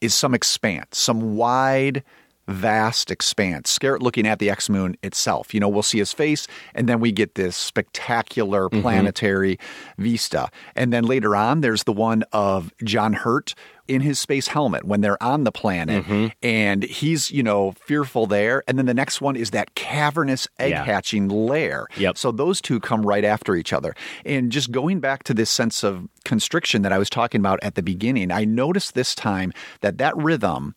is 0.00 0.14
some 0.14 0.34
expanse, 0.34 0.98
some 0.98 1.36
wide, 1.36 2.04
vast 2.46 3.10
expanse. 3.10 3.76
Skerritt 3.76 4.00
looking 4.00 4.26
at 4.26 4.38
the 4.38 4.50
X 4.50 4.68
Moon 4.68 4.96
itself. 5.02 5.54
You 5.54 5.60
know, 5.60 5.68
we'll 5.68 5.82
see 5.82 5.98
his 5.98 6.12
face, 6.12 6.46
and 6.74 6.88
then 6.88 7.00
we 7.00 7.10
get 7.12 7.34
this 7.34 7.56
spectacular 7.56 8.68
Mhm. 8.68 8.82
planetary 8.82 9.58
vista. 9.98 10.48
And 10.76 10.92
then 10.92 11.04
later 11.04 11.34
on, 11.34 11.60
there's 11.62 11.84
the 11.84 11.92
one 11.92 12.22
of 12.32 12.72
John 12.84 13.14
Hurt 13.14 13.54
in 13.86 14.00
his 14.00 14.18
space 14.18 14.48
helmet 14.48 14.84
when 14.84 15.02
they're 15.02 15.22
on 15.22 15.44
the 15.44 15.52
planet, 15.52 16.04
Mhm. 16.06 16.32
and 16.42 16.82
he's, 16.84 17.30
you 17.30 17.42
know, 17.42 17.74
fearful 17.86 18.26
there. 18.26 18.62
And 18.66 18.78
then 18.78 18.86
the 18.86 18.94
next 18.94 19.20
one 19.20 19.36
is 19.36 19.50
that 19.50 19.74
cavernous 19.74 20.48
egg 20.58 20.70
Yeah. 20.70 20.84
hatching 20.84 21.28
lair. 21.28 21.86
Yep. 21.96 22.16
So 22.16 22.32
those 22.32 22.62
two 22.62 22.80
come 22.80 23.02
right 23.04 23.24
after 23.24 23.54
each 23.56 23.74
other. 23.74 23.94
And 24.24 24.50
just 24.50 24.70
going 24.70 25.00
back 25.00 25.22
to 25.24 25.34
this 25.34 25.50
sense 25.50 25.82
of 25.84 26.08
constriction 26.24 26.80
that 26.82 26.92
I 26.92 26.98
was 26.98 27.10
talking 27.10 27.40
about 27.42 27.58
at 27.62 27.74
the 27.74 27.82
beginning, 27.82 28.30
I 28.30 28.46
noticed 28.46 28.94
this 28.94 29.14
time 29.14 29.52
that 29.82 29.98
that 29.98 30.16
rhythm 30.16 30.74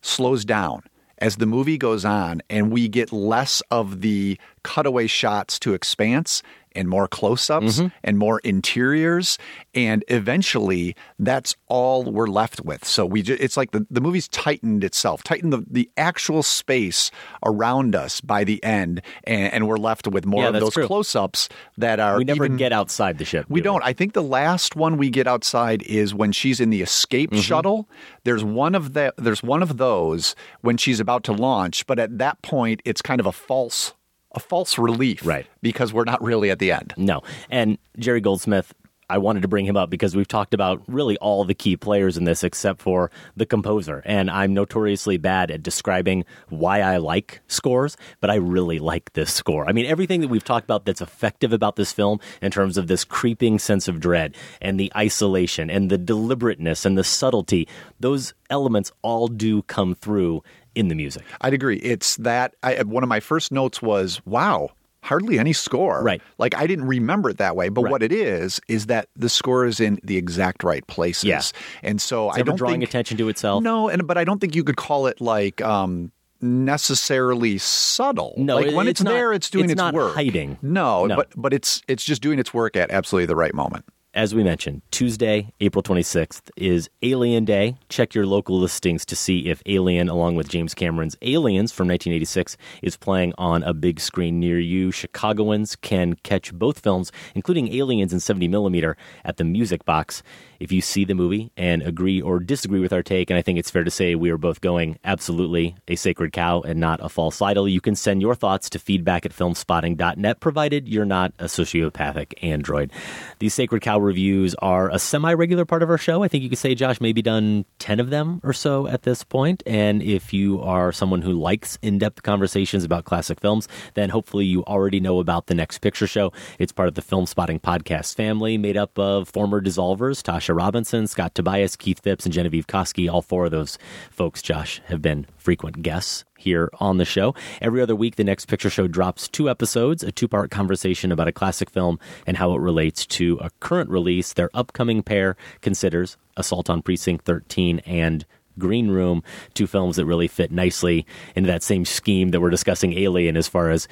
slows 0.00 0.44
down 0.46 0.82
as 1.18 1.36
the 1.36 1.46
movie 1.46 1.78
goes 1.78 2.04
on 2.04 2.42
and 2.48 2.72
we 2.72 2.88
get 2.88 3.12
less 3.12 3.60
of 3.70 4.00
the 4.00 4.38
cutaway 4.62 5.06
shots 5.06 5.58
to 5.58 5.74
expanse 5.74 6.42
and 6.74 6.88
more 6.88 7.08
close-ups 7.08 7.80
Mhm. 7.80 7.92
and 8.04 8.18
more 8.18 8.38
interiors 8.40 9.38
and 9.74 10.04
eventually 10.08 10.94
that's 11.18 11.56
all 11.68 12.04
we're 12.04 12.26
left 12.26 12.60
with 12.62 12.84
so 12.84 13.04
we 13.06 13.22
ju- 13.22 13.36
it's 13.40 13.56
like 13.56 13.70
the, 13.72 13.86
the 13.90 14.00
movie's 14.00 14.28
tightened 14.28 14.84
itself 14.84 15.22
tightened 15.22 15.52
the, 15.52 15.64
the 15.70 15.90
actual 15.96 16.42
space 16.42 17.10
around 17.44 17.94
us 17.96 18.20
by 18.20 18.44
the 18.44 18.62
end 18.62 19.00
and, 19.24 19.52
and 19.52 19.68
we're 19.68 19.76
left 19.78 20.06
with 20.06 20.26
more 20.26 20.42
Yeah, 20.42 20.48
of 20.50 20.60
those 20.60 20.74
close-ups 20.74 21.48
that 21.76 21.98
are 22.00 22.18
we 22.18 22.24
never 22.24 22.44
even- 22.44 22.56
get 22.56 22.72
outside 22.72 23.18
the 23.18 23.24
ship. 23.24 23.46
we 23.48 23.60
don't. 23.60 23.82
I 23.84 23.92
think 23.92 24.12
the 24.12 24.22
last 24.22 24.76
one 24.76 24.96
we 24.96 25.10
get 25.10 25.26
outside 25.26 25.82
is 25.82 26.14
when 26.14 26.32
she's 26.32 26.60
in 26.60 26.70
the 26.70 26.82
escape 26.82 27.30
Mm-hmm. 27.30 27.40
shuttle. 27.40 27.88
There's 28.24 28.44
one 28.44 28.74
of 28.74 28.92
the 28.92 29.12
there's 29.16 29.42
one 29.42 29.62
of 29.62 29.76
those 29.76 30.34
when 30.60 30.76
she's 30.76 31.00
about 31.00 31.24
to 31.24 31.32
launch, 31.32 31.86
but 31.86 31.98
at 31.98 32.18
that 32.18 32.40
point 32.42 32.80
it's 32.84 33.02
kind 33.02 33.20
of 33.20 33.26
a 33.26 33.32
false 33.32 33.92
a 34.38 34.40
false 34.40 34.78
relief, 34.78 35.26
Right. 35.26 35.46
Because 35.60 35.92
we're 35.92 36.04
not 36.04 36.22
really 36.22 36.50
at 36.50 36.60
the 36.60 36.70
end. 36.70 36.94
No. 36.96 37.22
And 37.50 37.76
Jerry 37.98 38.20
Goldsmith, 38.20 38.72
I 39.10 39.18
wanted 39.18 39.40
to 39.40 39.48
bring 39.48 39.64
him 39.64 39.76
up 39.76 39.88
because 39.88 40.14
we've 40.14 40.28
talked 40.28 40.52
about 40.52 40.82
really 40.86 41.16
all 41.16 41.44
the 41.44 41.54
key 41.54 41.76
players 41.76 42.16
in 42.18 42.24
this 42.24 42.44
except 42.44 42.80
for 42.80 43.10
the 43.36 43.46
composer. 43.46 44.02
And 44.04 44.30
I'm 44.30 44.52
notoriously 44.52 45.16
bad 45.16 45.50
at 45.50 45.62
describing 45.62 46.24
why 46.50 46.82
I 46.82 46.98
like 46.98 47.40
scores, 47.48 47.96
but 48.20 48.28
I 48.28 48.34
really 48.34 48.78
like 48.78 49.12
this 49.14 49.32
score. 49.32 49.66
I 49.66 49.72
mean, 49.72 49.86
everything 49.86 50.20
that 50.20 50.28
we've 50.28 50.44
talked 50.44 50.64
about 50.64 50.84
that's 50.84 51.00
effective 51.00 51.54
about 51.54 51.76
this 51.76 51.90
film 51.90 52.20
in 52.42 52.50
terms 52.50 52.76
of 52.76 52.86
this 52.86 53.02
creeping 53.02 53.58
sense 53.58 53.88
of 53.88 53.98
dread 53.98 54.36
and 54.60 54.78
the 54.78 54.92
isolation 54.94 55.70
and 55.70 55.90
the 55.90 55.98
deliberateness 55.98 56.84
and 56.84 56.98
the 56.98 57.04
subtlety, 57.04 57.66
those 57.98 58.34
elements 58.50 58.92
all 59.02 59.26
do 59.26 59.62
come 59.62 59.94
through 59.94 60.42
in 60.78 60.88
the 60.88 60.94
music. 60.94 61.24
I'd 61.40 61.52
agree. 61.54 61.76
It's 61.78 62.16
that 62.16 62.54
I, 62.62 62.82
one 62.84 63.02
of 63.02 63.08
my 63.08 63.20
first 63.20 63.50
notes 63.52 63.82
was, 63.82 64.20
"Wow, 64.24 64.70
hardly 65.02 65.38
any 65.38 65.52
score." 65.52 66.02
Right. 66.02 66.22
Like 66.38 66.54
I 66.56 66.66
didn't 66.66 66.86
remember 66.86 67.30
it 67.30 67.38
that 67.38 67.56
way, 67.56 67.68
but 67.68 67.82
Right. 67.82 67.90
what 67.90 68.02
it 68.02 68.12
is 68.12 68.60
is 68.68 68.86
that 68.86 69.08
the 69.16 69.28
score 69.28 69.66
is 69.66 69.80
in 69.80 69.98
the 70.04 70.16
exact 70.16 70.62
right 70.64 70.86
places. 70.86 71.24
Yeah. 71.24 71.42
And 71.82 72.00
so 72.00 72.28
It's 72.30 72.38
I 72.38 72.42
don't 72.42 72.56
drawing 72.56 72.80
think 72.80 72.88
attention 72.90 73.16
to 73.18 73.28
itself. 73.28 73.62
No, 73.62 73.88
and 73.88 74.06
but 74.06 74.16
I 74.16 74.24
don't 74.24 74.40
think 74.40 74.54
you 74.54 74.64
could 74.64 74.76
call 74.76 75.06
it 75.06 75.20
like 75.20 75.60
um 75.62 76.12
necessarily 76.40 77.58
subtle. 77.58 78.34
No, 78.36 78.56
like 78.58 78.72
when 78.74 78.86
it's 78.86 79.00
it's, 79.00 79.04
not- 79.04 79.10
there, 79.10 79.32
it's 79.32 79.50
doing 79.50 79.64
it's 79.64 79.72
its 79.72 79.78
not 79.78 79.94
work. 79.94 80.14
hiding. 80.14 80.58
No, 80.62 81.06
No. 81.06 81.16
but 81.16 81.28
but 81.36 81.52
it's 81.52 81.82
it's 81.88 82.04
just 82.04 82.22
doing 82.22 82.38
its 82.38 82.54
work 82.54 82.76
at 82.76 82.90
absolutely 82.92 83.26
the 83.26 83.34
right 83.36 83.52
moment. 83.54 83.84
As 84.14 84.34
we 84.34 84.42
mentioned, 84.42 84.80
Tuesday, 84.90 85.52
April 85.60 85.82
26th 85.82 86.50
is 86.56 86.88
Alien 87.02 87.44
Day. 87.44 87.76
Check 87.90 88.14
your 88.14 88.24
local 88.24 88.58
listings 88.58 89.04
to 89.04 89.14
see 89.14 89.50
if 89.50 89.62
Alien, 89.66 90.08
along 90.08 90.34
with 90.34 90.48
James 90.48 90.72
Cameron's 90.72 91.14
Aliens 91.20 91.72
from 91.72 91.88
1986, 91.88 92.56
is 92.82 92.96
playing 92.96 93.34
on 93.36 93.62
a 93.62 93.74
big 93.74 94.00
screen 94.00 94.40
near 94.40 94.58
you. 94.58 94.90
Chicagoans 94.90 95.76
can 95.76 96.14
catch 96.22 96.54
both 96.54 96.78
films, 96.78 97.12
including 97.34 97.74
Aliens 97.74 98.14
in 98.14 98.18
70 98.18 98.48
millimeter, 98.48 98.96
at 99.26 99.36
the 99.36 99.44
Music 99.44 99.84
Box. 99.84 100.22
If 100.60 100.72
you 100.72 100.80
see 100.80 101.04
the 101.04 101.14
movie 101.14 101.52
and 101.56 101.82
agree 101.82 102.20
or 102.20 102.40
disagree 102.40 102.80
with 102.80 102.92
our 102.92 103.02
take, 103.02 103.30
and 103.30 103.38
I 103.38 103.42
think 103.42 103.58
it's 103.58 103.70
fair 103.70 103.84
to 103.84 103.90
say 103.90 104.14
we 104.14 104.30
are 104.30 104.38
both 104.38 104.60
going 104.60 104.98
absolutely 105.04 105.76
a 105.86 105.96
sacred 105.96 106.32
cow 106.32 106.60
and 106.62 106.80
not 106.80 106.98
a 107.02 107.08
false 107.08 107.40
idol, 107.40 107.68
you 107.68 107.80
can 107.80 107.94
send 107.94 108.20
your 108.20 108.34
thoughts 108.34 108.68
to 108.70 108.78
feedback 108.78 109.24
at 109.24 109.32
filmspotting.net, 109.32 110.40
provided 110.40 110.88
you're 110.88 111.04
not 111.04 111.32
a 111.38 111.44
sociopathic 111.44 112.34
android. 112.42 112.92
These 113.38 113.54
sacred 113.54 113.82
cow 113.82 113.98
reviews 113.98 114.54
are 114.56 114.90
a 114.90 114.98
semi 114.98 115.32
regular 115.32 115.64
part 115.64 115.82
of 115.82 115.90
our 115.90 115.98
show. 115.98 116.22
I 116.22 116.28
think 116.28 116.42
you 116.42 116.48
could 116.48 116.58
say, 116.58 116.74
Josh, 116.74 117.00
maybe 117.00 117.22
done 117.22 117.64
10 117.78 118.00
of 118.00 118.10
them 118.10 118.40
or 118.42 118.52
so 118.52 118.86
at 118.86 119.02
this 119.02 119.24
point. 119.24 119.62
And 119.66 120.02
if 120.02 120.32
you 120.32 120.60
are 120.62 120.92
someone 120.92 121.22
who 121.22 121.32
likes 121.32 121.78
in 121.82 121.98
depth 121.98 122.22
conversations 122.22 122.84
about 122.84 123.04
classic 123.04 123.40
films, 123.40 123.68
then 123.94 124.10
hopefully 124.10 124.44
you 124.44 124.64
already 124.64 125.00
know 125.00 125.20
about 125.20 125.46
the 125.46 125.54
next 125.54 125.78
picture 125.78 126.06
show. 126.06 126.32
It's 126.58 126.72
part 126.72 126.88
of 126.88 126.94
the 126.94 127.02
Film 127.02 127.26
Spotting 127.26 127.60
podcast 127.60 128.14
family 128.14 128.58
made 128.58 128.76
up 128.76 128.98
of 128.98 129.28
former 129.28 129.60
dissolvers, 129.60 130.22
Tasha 130.22 130.47
Robinson, 130.54 131.06
Scott 131.06 131.34
Tobias, 131.34 131.76
Keith 131.76 132.00
Phipps, 132.00 132.24
and 132.24 132.32
Genevieve 132.32 132.66
Koski. 132.66 133.10
All 133.10 133.22
four 133.22 133.46
of 133.46 133.50
those 133.50 133.78
folks, 134.10 134.42
Josh, 134.42 134.80
have 134.86 135.02
been 135.02 135.26
frequent 135.36 135.82
guests 135.82 136.24
here 136.38 136.70
on 136.80 136.98
the 136.98 137.04
show. 137.04 137.34
Every 137.60 137.82
other 137.82 137.96
week, 137.96 138.16
the 138.16 138.24
next 138.24 138.46
picture 138.46 138.70
show 138.70 138.86
drops 138.86 139.28
two 139.28 139.50
episodes, 139.50 140.02
a 140.02 140.12
two 140.12 140.28
part 140.28 140.50
conversation 140.50 141.12
about 141.12 141.28
a 141.28 141.32
classic 141.32 141.70
film 141.70 141.98
and 142.26 142.36
how 142.36 142.54
it 142.54 142.60
relates 142.60 143.06
to 143.06 143.38
a 143.40 143.50
current 143.60 143.90
release. 143.90 144.32
Their 144.32 144.50
upcoming 144.54 145.02
pair 145.02 145.36
considers 145.60 146.16
Assault 146.36 146.70
on 146.70 146.82
Precinct 146.82 147.24
13 147.24 147.80
and 147.80 148.24
Green 148.58 148.88
Room, 148.90 149.22
two 149.54 149.66
films 149.66 149.96
that 149.96 150.06
really 150.06 150.28
fit 150.28 150.50
nicely 150.50 151.06
into 151.34 151.46
that 151.48 151.62
same 151.62 151.84
scheme 151.84 152.30
that 152.30 152.40
we're 152.40 152.50
discussing 152.50 152.92
Alien 152.94 153.36
as 153.36 153.48
far 153.48 153.70
as 153.70 153.88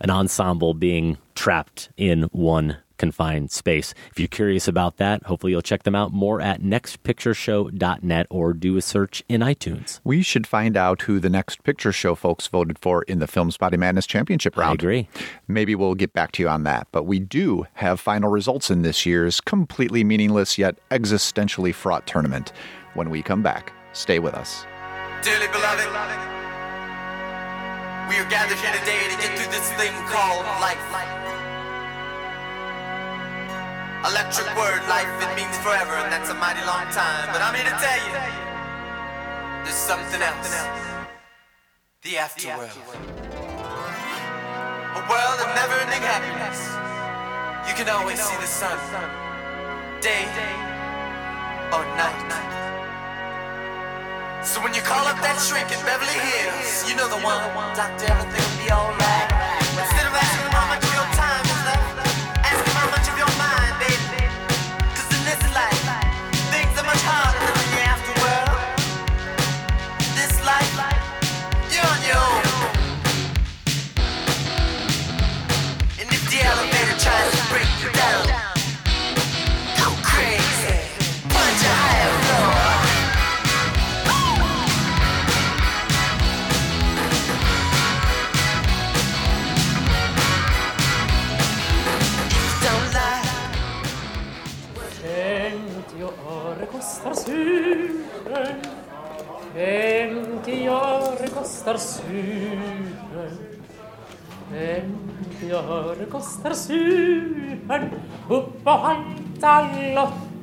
an 0.00 0.10
ensemble 0.10 0.74
being 0.74 1.18
trapped 1.34 1.90
in 1.96 2.24
one 2.24 2.78
confined 2.98 3.50
space. 3.50 3.94
If 4.10 4.18
you're 4.18 4.28
curious 4.28 4.68
about 4.68 4.96
that, 4.98 5.24
hopefully 5.24 5.52
you'll 5.52 5.62
check 5.62 5.82
them 5.82 5.94
out 5.94 6.12
more 6.12 6.40
at 6.40 6.62
nextpictureshow.net 6.62 8.26
or 8.30 8.52
do 8.52 8.76
a 8.76 8.82
search 8.82 9.22
in 9.28 9.40
iTunes. 9.40 10.00
We 10.04 10.22
should 10.22 10.46
find 10.46 10.76
out 10.76 11.02
who 11.02 11.20
the 11.20 11.30
next 11.30 11.62
picture 11.64 11.92
show 11.92 12.14
folks 12.14 12.46
voted 12.46 12.78
for 12.78 13.02
in 13.04 13.18
the 13.18 13.26
Filmspotting 13.26 13.78
Madness 13.78 14.06
Championship 14.06 14.56
round. 14.56 14.70
I 14.70 14.74
agree. 14.74 15.08
Maybe 15.48 15.74
we'll 15.74 15.94
get 15.94 16.12
back 16.12 16.32
to 16.32 16.42
you 16.42 16.48
on 16.48 16.64
that. 16.64 16.88
But 16.92 17.04
we 17.04 17.18
do 17.18 17.66
have 17.74 18.00
final 18.00 18.30
results 18.30 18.70
in 18.70 18.82
this 18.82 19.06
year's 19.06 19.40
completely 19.40 20.04
meaningless 20.04 20.58
yet 20.58 20.76
existentially 20.90 21.74
fraught 21.74 22.06
tournament. 22.06 22.52
When 22.94 23.10
we 23.10 23.22
come 23.22 23.42
back, 23.42 23.72
stay 23.92 24.18
with 24.18 24.34
us. 24.34 24.64
Dearly 25.22 25.48
beloved, 25.48 25.86
we 28.08 28.16
are 28.18 28.30
gathered 28.30 28.58
here 28.58 28.72
today 28.72 29.02
to 29.10 29.16
get 29.20 29.36
through 29.36 29.50
this 29.50 29.68
thing 29.72 29.92
called 30.06 30.44
life. 30.60 31.25
Electric 34.06 34.46
word, 34.56 34.78
life, 34.86 35.10
it 35.18 35.34
means 35.34 35.58
forever, 35.66 35.98
and 35.98 36.12
that's 36.12 36.30
a 36.30 36.34
mighty 36.34 36.62
long 36.62 36.86
time. 36.94 37.26
But 37.34 37.42
I'm 37.42 37.54
here 37.58 37.66
to 37.66 37.74
tell 37.82 37.98
you, 38.06 38.14
there's 39.66 39.74
something 39.74 40.22
else. 40.22 40.54
The 42.02 42.14
afterworld. 42.14 42.70
A 44.94 45.02
world 45.10 45.38
of 45.42 45.50
never-ending 45.58 46.06
happiness. 46.06 46.70
You 47.66 47.74
can 47.74 47.90
always 47.90 48.22
see 48.22 48.36
the 48.38 48.46
sun, 48.46 48.78
day 50.00 50.30
or 51.74 51.82
night. 51.98 52.30
So 54.46 54.62
when 54.62 54.72
you 54.72 54.82
call 54.82 55.04
up 55.10 55.18
that 55.18 55.42
shrink 55.42 55.66
in 55.74 55.82
Beverly 55.82 56.14
Hills, 56.14 56.88
you 56.88 56.94
know 56.94 57.08
the 57.10 57.18
one. 57.26 57.42
Doctor, 57.74 58.06
everything 58.06 58.38
will 58.38 58.64
be 58.64 58.70
alright. 58.70 59.25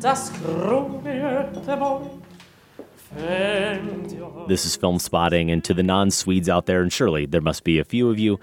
Lottas 0.04 0.32
krog 0.32 1.08
i 1.08 1.20
Göteborg 1.20 2.08
This 4.48 4.66
is 4.66 4.76
Film 4.76 5.00
Spotting, 5.00 5.52
and 5.52 5.64
to 5.64 5.74
the 5.74 5.84
non 5.84 6.12
Swedes 6.12 6.50
out 6.50 6.66
there, 6.66 6.82
and 6.82 6.92
surely 6.92 7.26
there 7.26 7.42
must 7.42 7.64
be 7.64 7.80
a 7.80 7.86
few 7.86 8.10
of 8.10 8.20
you, 8.20 8.40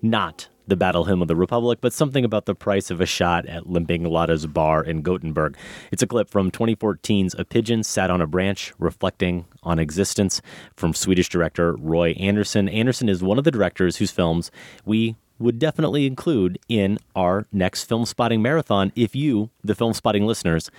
not 0.00 0.48
the 0.72 0.76
Battle 0.76 1.04
Hymn 1.04 1.20
of 1.20 1.28
the 1.28 1.36
Republic, 1.36 1.80
but 1.82 1.92
something 1.92 2.24
about 2.24 2.46
the 2.46 2.54
price 2.54 2.90
of 2.90 2.98
a 2.98 3.04
shot 3.04 3.44
at 3.44 3.68
Limping 3.68 4.04
Lotta's 4.04 4.46
bar 4.46 4.82
in 4.82 5.02
Gothenburg. 5.02 5.54
It's 5.90 6.02
a 6.02 6.06
clip 6.06 6.30
from 6.30 6.50
2014's 6.50 7.34
A 7.38 7.44
Pigeon 7.44 7.82
Sat 7.82 8.08
on 8.08 8.22
a 8.22 8.26
Branch, 8.26 8.72
reflecting 8.78 9.44
on 9.62 9.78
existence 9.78 10.40
from 10.74 10.94
Swedish 10.94 11.28
director 11.28 11.74
Roy 11.74 12.12
Andersson. 12.12 12.70
Andersson 12.70 13.10
is 13.10 13.22
one 13.22 13.36
of 13.36 13.44
the 13.44 13.50
directors 13.50 13.98
whose 13.98 14.10
films 14.10 14.50
we 14.86 15.14
would 15.38 15.58
definitely 15.58 16.06
include 16.06 16.58
in 16.70 16.96
our 17.14 17.44
next 17.52 17.84
film 17.84 18.06
spotting 18.06 18.40
marathon 18.40 18.92
if 18.96 19.14
you, 19.14 19.50
the 19.62 19.74
film 19.74 19.92
spotting 19.92 20.26
listeners, 20.26 20.70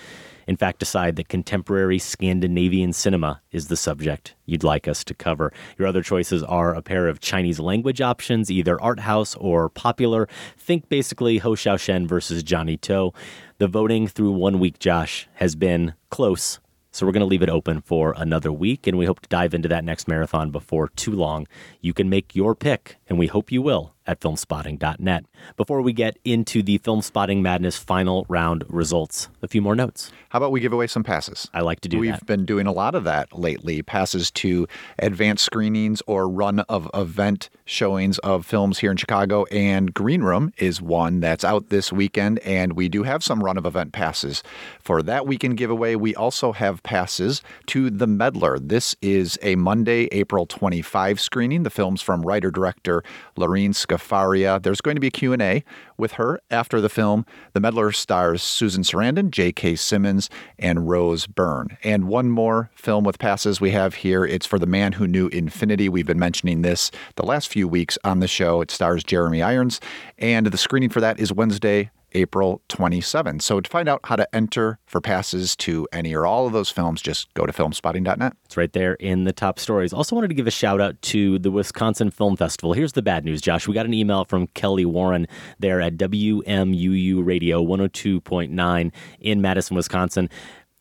in 0.47 0.57
fact 0.57 0.79
decide 0.79 1.15
that 1.15 1.29
contemporary 1.29 1.99
Scandinavian 1.99 2.93
cinema 2.93 3.41
is 3.51 3.67
the 3.67 3.77
subject 3.77 4.35
you'd 4.45 4.63
like 4.63 4.87
us 4.87 5.03
to 5.03 5.13
cover. 5.13 5.51
Your 5.77 5.87
other 5.87 6.01
choices 6.01 6.43
are 6.43 6.73
a 6.73 6.81
pair 6.81 7.07
of 7.07 7.19
Chinese 7.19 7.59
language 7.59 8.01
options, 8.01 8.51
either 8.51 8.81
art 8.81 9.01
house 9.01 9.35
or 9.35 9.69
popular. 9.69 10.27
Think 10.57 10.89
basically 10.89 11.39
Hou 11.39 11.55
Hsiao-hsien 11.55 12.07
versus 12.07 12.43
Johnnie 12.43 12.77
To. 12.77 13.11
The 13.57 13.67
voting 13.67 14.07
through 14.07 14.31
one 14.31 14.59
week, 14.59 14.79
Josh, 14.79 15.27
has 15.35 15.55
been 15.55 15.93
close. 16.09 16.59
So 16.91 17.07
we're 17.07 17.11
going 17.11 17.21
to 17.21 17.27
leave 17.27 17.41
it 17.41 17.49
open 17.49 17.81
for 17.81 18.13
another 18.17 18.51
week, 18.51 18.85
and 18.85 18.99
we 18.99 19.07
hope 19.07 19.21
to 19.21 19.29
dive 19.29 19.55
into 19.55 19.67
that 19.69 19.83
next 19.83 20.07
marathon 20.07 20.51
before 20.51 20.89
too 20.89 21.11
long. 21.11 21.47
You 21.81 21.91
can 21.91 22.07
make 22.07 22.35
your 22.35 22.53
pick, 22.53 22.97
and 23.14 23.20
we 23.20 23.28
hope 23.28 23.51
you 23.51 23.61
will 23.61 23.93
at 24.05 24.20
filmspotting.net. 24.20 25.26
Before 25.55 25.82
we 25.82 25.93
get 25.93 26.18
into 26.26 26.61
the 26.61 26.78
Film 26.80 27.01
Spotting 27.01 27.41
Madness 27.41 27.78
final 27.78 28.26
round 28.28 28.64
results, 28.68 29.30
a 29.41 29.47
few 29.47 29.61
more 29.61 29.76
notes. 29.76 30.11
How 30.30 30.38
about 30.38 30.51
we 30.51 30.59
give 30.59 30.74
away 30.74 30.88
some 30.88 31.03
passes? 31.03 31.47
I 31.53 31.61
like 31.61 31.80
to 31.82 31.89
do 31.89 31.99
We've 31.99 32.11
that. 32.11 32.26
been 32.26 32.43
doing 32.43 32.66
a 32.66 32.72
lot 32.72 32.95
of 32.95 33.03
that 33.03 33.38
lately. 33.38 33.82
Passes 33.82 34.32
to 34.32 34.68
advanced 34.99 35.45
screenings 35.45 36.01
or 36.07 36.28
run 36.28 36.61
of 36.61 36.89
event 36.93 37.49
showings 37.66 38.18
of 38.20 38.45
films 38.45 38.80
here 38.80 38.91
in 38.91 38.97
Chicago. 38.97 39.45
And 39.45 39.93
Green 39.93 40.24
Room 40.24 40.51
is 40.57 40.82
one 40.82 41.20
that's 41.20 41.43
out 41.45 41.70
this 41.70 41.93
weekend. 41.93 42.39
And 42.39 42.74
we 42.74 42.89
do 42.89 43.03
have 43.03 43.24
some 43.24 43.43
run 43.43 43.57
of 43.57 43.66
event 43.66 43.93
passes 43.93 44.43
for 44.82 45.01
that 45.03 45.28
weekend 45.28 45.57
giveaway. 45.57 45.95
We 45.95 46.16
also 46.16 46.51
have 46.51 46.84
passes 46.84 47.41
to 47.68 47.89
The 47.89 48.07
Meddler. 48.07 48.59
This 48.59 48.95
is 49.01 49.38
a 49.43 49.55
Monday, 49.55 50.09
April 50.11 50.45
25 50.45 51.22
screening. 51.22 51.64
The 51.64 51.70
film's 51.70 52.01
from 52.01 52.24
writer 52.24 52.51
director 52.51 53.03
Lorene 53.36 53.74
Scafaria. 53.74 54.62
There's 54.62 54.82
going 54.82 54.95
to 54.95 55.01
be 55.01 55.08
a 55.08 55.12
Q&A 55.12 55.64
with 55.97 56.14
her 56.14 56.41
after 56.49 56.82
the 56.82 56.89
film. 56.89 57.26
The 57.54 57.60
Meddler 57.60 57.91
stars 57.91 58.41
Susan 58.41 58.84
Sarandon, 58.84 59.30
J.K. 59.30 59.76
Simmons, 59.76 60.30
and 60.58 60.88
Rose 60.89 61.28
Byrne. 61.28 61.78
And 61.84 62.08
one 62.08 62.30
more 62.30 62.72
film 62.76 63.04
with 63.04 63.20
passes 63.20 63.62
we 63.62 63.72
have 63.72 63.95
here. 63.95 64.26
It's 64.26 64.45
for 64.45 64.60
The 64.60 64.66
Man 64.66 64.93
Who 64.93 65.08
Knew 65.08 65.28
Infinity. 65.28 65.89
We've 65.89 66.08
been 66.08 66.20
mentioning 66.20 66.62
this 66.62 66.91
the 67.16 67.26
last 67.26 67.49
few 67.49 67.68
weeks 67.68 67.97
on 68.04 68.20
the 68.20 68.28
show. 68.28 68.62
It 68.62 68.72
stars 68.72 69.04
Jeremy 69.04 69.41
Irons, 69.41 69.80
and 70.18 70.47
the 70.47 70.58
screening 70.58 70.89
for 70.89 71.01
that 71.01 71.20
is 71.20 71.32
Wednesday, 71.32 71.91
April 72.14 72.61
27. 72.70 73.39
So 73.39 73.61
to 73.61 73.70
find 73.70 73.89
out 73.89 74.01
how 74.03 74.16
to 74.16 74.36
enter 74.36 74.80
for 74.86 75.01
passes 75.01 75.55
to 75.57 75.88
any 75.91 76.14
or 76.14 76.26
all 76.26 76.47
of 76.47 76.53
those 76.53 76.70
films, 76.70 77.01
just 77.01 77.34
go 77.34 77.45
to 77.45 77.53
filmspotting.net. 77.53 78.34
It's 78.45 78.57
right 78.57 78.72
there 78.72 78.93
in 78.95 79.24
the 79.24 79.34
top 79.34 79.59
stories. 79.59 79.93
Also 79.93 80.16
wanted 80.16 80.30
to 80.30 80.34
give 80.34 80.47
a 80.47 80.51
shout 80.51 80.82
out 80.82 81.01
to 81.03 81.39
the 81.39 81.51
Wisconsin 81.51 82.11
Film 82.11 82.36
Festival. 82.36 82.74
Here's 82.74 82.93
the 82.93 83.01
bad 83.01 83.26
news, 83.26 83.41
Josh. 83.41 83.68
We 83.68 83.74
got 83.74 83.86
an 83.86 83.93
email 83.93 84.26
from 84.26 84.47
Kelly 84.47 84.86
Warren 84.86 85.28
there 85.59 85.82
at 85.82 85.97
WMUU 85.97 87.26
Radio 87.26 87.64
102.9 87.64 88.91
in 89.20 89.41
Madison, 89.41 89.76
Wisconsin. 89.76 90.30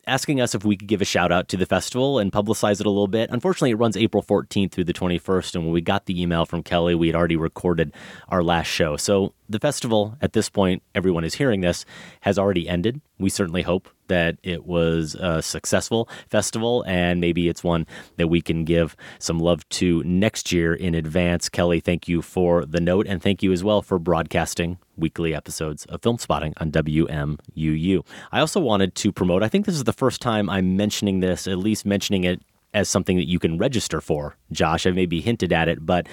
Asking 0.04 0.40
us 0.40 0.52
if 0.52 0.64
we 0.64 0.76
could 0.76 0.88
give 0.88 1.00
a 1.00 1.04
shout 1.04 1.30
out 1.30 1.46
to 1.48 1.56
the 1.56 1.64
festival 1.64 2.18
and 2.18 2.32
publicize 2.32 2.80
it 2.80 2.86
a 2.86 2.90
little 2.90 3.06
bit. 3.06 3.30
Unfortunately, 3.30 3.70
it 3.70 3.76
runs 3.76 3.96
April 3.96 4.20
14th 4.20 4.72
through 4.72 4.82
the 4.82 4.92
21st. 4.92 5.54
And 5.54 5.64
when 5.64 5.72
we 5.72 5.80
got 5.80 6.06
the 6.06 6.20
email 6.20 6.44
from 6.44 6.64
Kelly, 6.64 6.96
we 6.96 7.06
had 7.06 7.14
already 7.14 7.36
recorded 7.36 7.94
our 8.28 8.42
last 8.42 8.66
show. 8.66 8.96
So 8.96 9.32
the 9.48 9.60
festival, 9.60 10.16
at 10.20 10.32
this 10.32 10.48
point, 10.48 10.82
everyone 10.92 11.22
is 11.22 11.34
hearing 11.34 11.60
this, 11.60 11.84
has 12.22 12.36
already 12.36 12.68
ended. 12.68 13.00
We 13.20 13.30
certainly 13.30 13.62
hope 13.62 13.88
that 14.08 14.38
it 14.42 14.66
was 14.66 15.14
a 15.14 15.40
successful 15.40 16.08
festival 16.28 16.84
and 16.86 17.20
maybe 17.20 17.48
it's 17.48 17.62
one 17.62 17.86
that 18.16 18.26
we 18.26 18.40
can 18.40 18.64
give 18.64 18.96
some 19.20 19.38
love 19.38 19.68
to 19.68 20.02
next 20.02 20.50
year 20.50 20.74
in 20.74 20.96
advance. 20.96 21.48
Kelly, 21.48 21.78
thank 21.78 22.08
you 22.08 22.22
for 22.22 22.66
the 22.66 22.80
note 22.80 23.06
and 23.06 23.22
thank 23.22 23.42
you 23.42 23.52
as 23.52 23.62
well 23.62 23.82
for 23.82 24.00
broadcasting 24.00 24.78
weekly 25.02 25.34
episodes 25.34 25.84
of 25.86 26.00
Film 26.00 26.16
Spotting 26.16 26.54
on 26.56 26.70
WMUU. 26.70 28.06
I 28.30 28.40
also 28.40 28.60
wanted 28.60 28.94
to 28.94 29.12
promote, 29.12 29.42
I 29.42 29.48
think 29.48 29.66
this 29.66 29.74
is 29.74 29.84
the 29.84 29.92
first 29.92 30.22
time 30.22 30.48
I'm 30.48 30.76
mentioning 30.76 31.20
this, 31.20 31.46
at 31.46 31.58
least 31.58 31.84
mentioning 31.84 32.24
it 32.24 32.40
as 32.72 32.88
something 32.88 33.18
that 33.18 33.28
you 33.28 33.38
can 33.38 33.58
register 33.58 34.00
for. 34.00 34.36
Josh, 34.50 34.86
I 34.86 34.92
maybe 34.92 35.20
hinted 35.20 35.52
at 35.52 35.68
it, 35.68 35.84
but 35.84 36.06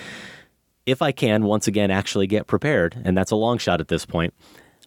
if 0.85 1.01
I 1.01 1.11
can 1.11 1.43
once 1.43 1.67
again 1.67 1.91
actually 1.91 2.27
get 2.27 2.47
prepared, 2.47 3.01
and 3.05 3.17
that's 3.17 3.31
a 3.31 3.35
long 3.35 3.57
shot 3.59 3.79
at 3.79 3.87
this 3.87 4.05
point, 4.05 4.33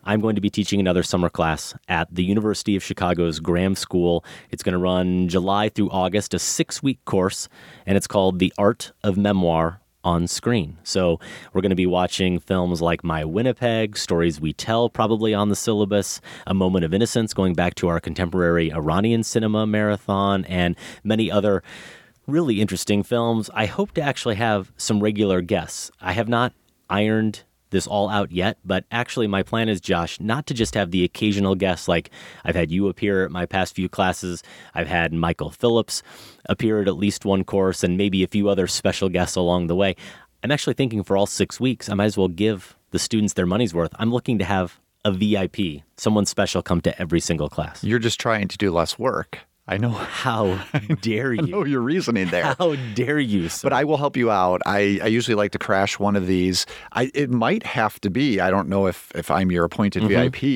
I'm 0.05 0.21
going 0.21 0.35
to 0.35 0.41
be 0.41 0.51
teaching 0.51 0.81
another 0.81 1.05
summer 1.05 1.29
class 1.29 1.75
at 1.87 2.13
the 2.13 2.25
University 2.25 2.75
of 2.75 2.83
Chicago's 2.83 3.39
Graham 3.39 3.77
School. 3.77 4.25
It's 4.51 4.65
going 4.65 4.73
to 4.73 4.79
run 4.79 5.29
July 5.29 5.69
through 5.69 5.91
August, 5.91 6.35
a 6.35 6.41
six 6.41 6.83
week 6.83 7.05
course, 7.05 7.49
and 7.87 7.97
it's 7.97 8.09
called 8.09 8.41
The 8.41 8.53
Art 8.59 8.91
of 9.05 9.17
Memoir 9.17 9.81
on 10.05 10.27
Screen. 10.27 10.79
So 10.83 11.21
we're 11.53 11.61
going 11.61 11.71
to 11.71 11.77
be 11.77 11.87
watching 11.87 12.39
films 12.39 12.83
like 12.83 13.05
My 13.05 13.25
Winnipeg, 13.25 13.97
Stories 13.97 14.41
We 14.41 14.53
Tell, 14.53 14.89
probably 14.89 15.35
on 15.35 15.49
the 15.49 15.57
syllabus, 15.57 16.21
A 16.47 16.55
Moment 16.55 16.85
of 16.85 16.93
Innocence, 16.93 17.35
going 17.35 17.55
back 17.55 17.75
to 17.77 17.89
our 17.89 18.01
contemporary 18.01 18.73
Iranian 18.73 19.23
cinema 19.23 19.67
marathon, 19.67 20.45
and 20.47 20.77
many 21.05 21.31
other 21.31 21.63
really 22.27 22.61
interesting 22.61 23.03
films. 23.03 23.51
I 23.55 23.67
hope 23.67 23.93
to 23.93 24.03
actually 24.03 24.37
have 24.37 24.73
some 24.77 25.01
regular 25.01 25.41
guests. 25.41 25.91
I 26.01 26.13
have 26.13 26.29
not 26.29 26.53
ironed 26.89 27.43
this 27.73 27.89
all 27.89 28.09
out 28.09 28.31
yet, 28.31 28.59
but 28.65 28.85
actually, 28.93 29.27
my 29.27 29.43
plan 29.43 29.69
is, 29.69 29.81
Josh, 29.81 30.21
not 30.21 30.47
to 30.47 30.55
just 30.55 30.75
have 30.75 30.93
the 30.93 31.03
occasional 31.03 31.57
guests 31.57 31.89
like 31.89 32.11
I've 32.45 32.55
had 32.55 32.71
you 32.71 32.89
appear 32.89 33.25
at 33.25 33.33
my 33.33 33.47
past 33.47 33.75
few 33.75 33.89
classes. 33.89 34.45
I've 34.75 34.87
had 34.87 35.13
Michael 35.13 35.51
Phillips 35.51 36.03
appear 36.47 36.81
at 36.81 36.89
at 36.89 36.97
least 36.97 37.25
one 37.25 37.43
course 37.43 37.83
and 37.83 37.99
maybe 37.99 38.23
a 38.23 38.29
few 38.29 38.49
other 38.49 38.69
special 38.69 39.09
guests 39.09 39.35
along 39.35 39.67
the 39.67 39.75
way. 39.75 39.97
I'm 40.45 40.53
actually 40.53 40.75
thinking 40.75 41.03
for 41.03 41.17
all 41.17 41.27
six 41.27 41.59
weeks, 41.59 41.89
I 41.89 41.95
might 41.95 42.07
as 42.07 42.17
well 42.17 42.29
give 42.29 42.77
the 42.91 42.99
students 42.99 43.33
their 43.33 43.47
money's 43.47 43.75
worth. 43.75 43.93
I'm 43.99 44.13
looking 44.13 44.39
to 44.39 44.45
have 44.45 44.79
a 45.05 45.11
VIP, 45.11 45.83
someone 45.97 46.27
special 46.27 46.63
come 46.63 46.81
to 46.83 47.01
every 47.01 47.21
single 47.21 47.49
class. 47.49 47.83
You're 47.83 47.99
just 47.99 48.21
trying 48.21 48.49
to 48.49 48.59
do 48.59 48.71
less 48.71 48.99
work. 48.99 49.41
I 49.73 49.79
know. 49.79 49.91
How 49.91 50.63
dare 51.01 51.33
you? 51.33 51.43
I 51.43 51.47
know 51.47 51.65
your 51.65 51.81
reasoning 51.81 52.29
there. 52.29 52.55
How 52.59 52.77
dare 52.95 53.19
you? 53.19 53.49
Sir? 53.49 53.67
But 53.67 53.73
I 53.73 53.85
will 53.85 53.97
help 53.97 54.17
you 54.17 54.31
out. 54.31 54.61
I, 54.67 55.01
I 55.03 55.07
usually 55.07 55.35
like 55.35 55.53
to 55.53 55.59
crash 55.59 55.99
one 55.99 56.15
of 56.17 56.27
these. 56.27 56.67
I, 56.93 57.11
it 57.15 57.31
might 57.31 57.65
have 57.65 58.01
to 58.03 58.11
be, 58.11 58.39
I 58.41 58.51
don't 58.51 58.69
know 58.69 58.87
if, 58.87 59.11
if 59.15 59.31
I'm 59.31 59.51
your 59.51 59.65
appointed 59.65 60.03
Mhm. 60.03 60.09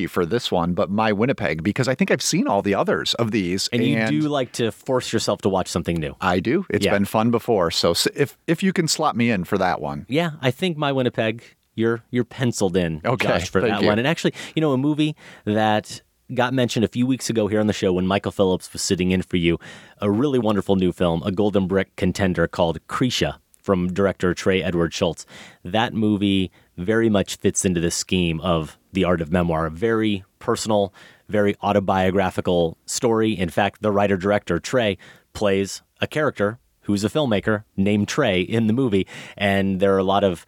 VIP 0.03 0.11
for 0.11 0.27
this 0.27 0.53
one, 0.53 0.75
but 0.75 0.91
my 0.91 1.13
Winnipeg, 1.13 1.63
because 1.63 1.89
I 1.89 1.95
think 1.95 2.11
I've 2.11 2.23
seen 2.23 2.47
all 2.47 2.63
the 2.63 2.75
others 2.75 3.15
of 3.15 3.31
these. 3.31 3.69
and 3.73 3.83
you 3.83 4.07
do 4.07 4.29
like 4.29 4.53
to 4.53 4.71
force 4.71 5.13
yourself 5.13 5.41
to 5.43 5.49
watch 5.49 5.69
something 5.69 5.97
new. 5.97 6.15
I 6.21 6.41
do. 6.41 6.67
It's 6.71 6.85
Yeah. 6.85 6.93
been 6.93 7.05
fun 7.07 7.31
before. 7.31 7.71
So 7.71 7.95
if 8.15 8.37
if 8.47 8.63
you 8.63 8.73
can 8.73 8.87
slot 8.89 9.17
me 9.17 9.31
in 9.31 9.45
for 9.45 9.57
that 9.59 9.81
one. 9.81 10.05
Yeah, 10.09 10.33
I 10.43 10.51
think 10.51 10.77
my 10.77 10.93
Winnipeg, 10.93 11.43
you're 11.75 12.03
you're 12.11 12.25
penciled 12.25 12.77
in, 12.77 13.01
Okay, 13.05 13.27
Josh, 13.29 13.49
for 13.51 13.61
that 13.61 13.81
you. 13.81 13.87
one. 13.87 13.99
And 13.99 14.07
actually, 14.07 14.35
you 14.55 14.61
know, 14.61 14.73
a 14.73 14.79
movie 14.79 15.15
that 15.45 16.03
got 16.35 16.53
mentioned 16.53 16.85
a 16.85 16.89
few 16.89 17.07
weeks 17.07 17.31
ago 17.31 17.47
here 17.47 17.61
on 17.61 17.67
the 17.67 17.73
show 17.73 17.93
when 17.93 18.07
Michael 18.07 18.33
Phillips 18.33 18.73
was 18.73 18.83
sitting 18.83 19.11
in 19.11 19.23
for 19.23 19.37
you, 19.37 19.59
a 20.01 20.11
really 20.11 20.39
wonderful 20.39 20.77
new 20.77 20.93
film, 20.93 21.23
a 21.25 21.31
Golden 21.31 21.67
Brick 21.67 21.95
contender 21.97 22.49
called 22.49 22.85
Krisha 22.89 23.39
from 23.63 23.93
director 23.93 24.35
Trey 24.35 24.63
Edward 24.63 24.93
Shults. 24.93 25.25
That 25.65 25.95
movie 25.95 26.51
very 26.77 27.09
much 27.09 27.37
fits 27.37 27.65
into 27.65 27.81
the 27.81 27.91
scheme 27.91 28.41
of 28.41 28.79
the 28.93 29.05
art 29.05 29.21
of 29.21 29.33
memoir. 29.33 29.67
A 29.67 29.71
very 29.71 30.25
personal, 30.39 30.93
very 31.29 31.57
autobiographical 31.63 32.77
story. 32.87 33.33
In 33.33 33.49
fact, 33.49 33.83
the 33.83 33.93
writer 33.93 34.17
director 34.17 34.59
Trey 34.59 34.99
plays 35.33 35.83
a 36.01 36.07
character 36.07 36.59
who's 36.83 37.05
a 37.05 37.09
filmmaker 37.09 37.65
named 37.77 38.09
Trey 38.09 38.41
in 38.41 38.69
the 38.69 38.73
movie, 38.73 39.07
and 39.37 39.81
there 39.81 39.95
are 39.95 39.99
a 39.99 40.05
lot 40.05 40.23
of 40.23 40.47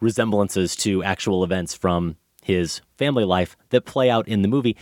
resemblances 0.00 0.76
to 0.76 1.02
actual 1.02 1.44
events 1.44 1.74
from 1.74 2.16
his 2.42 2.80
family 2.96 3.24
life 3.24 3.56
that 3.70 3.84
play 3.84 4.08
out 4.08 4.28
in 4.28 4.42
the 4.42 4.48
movie. 4.48 4.76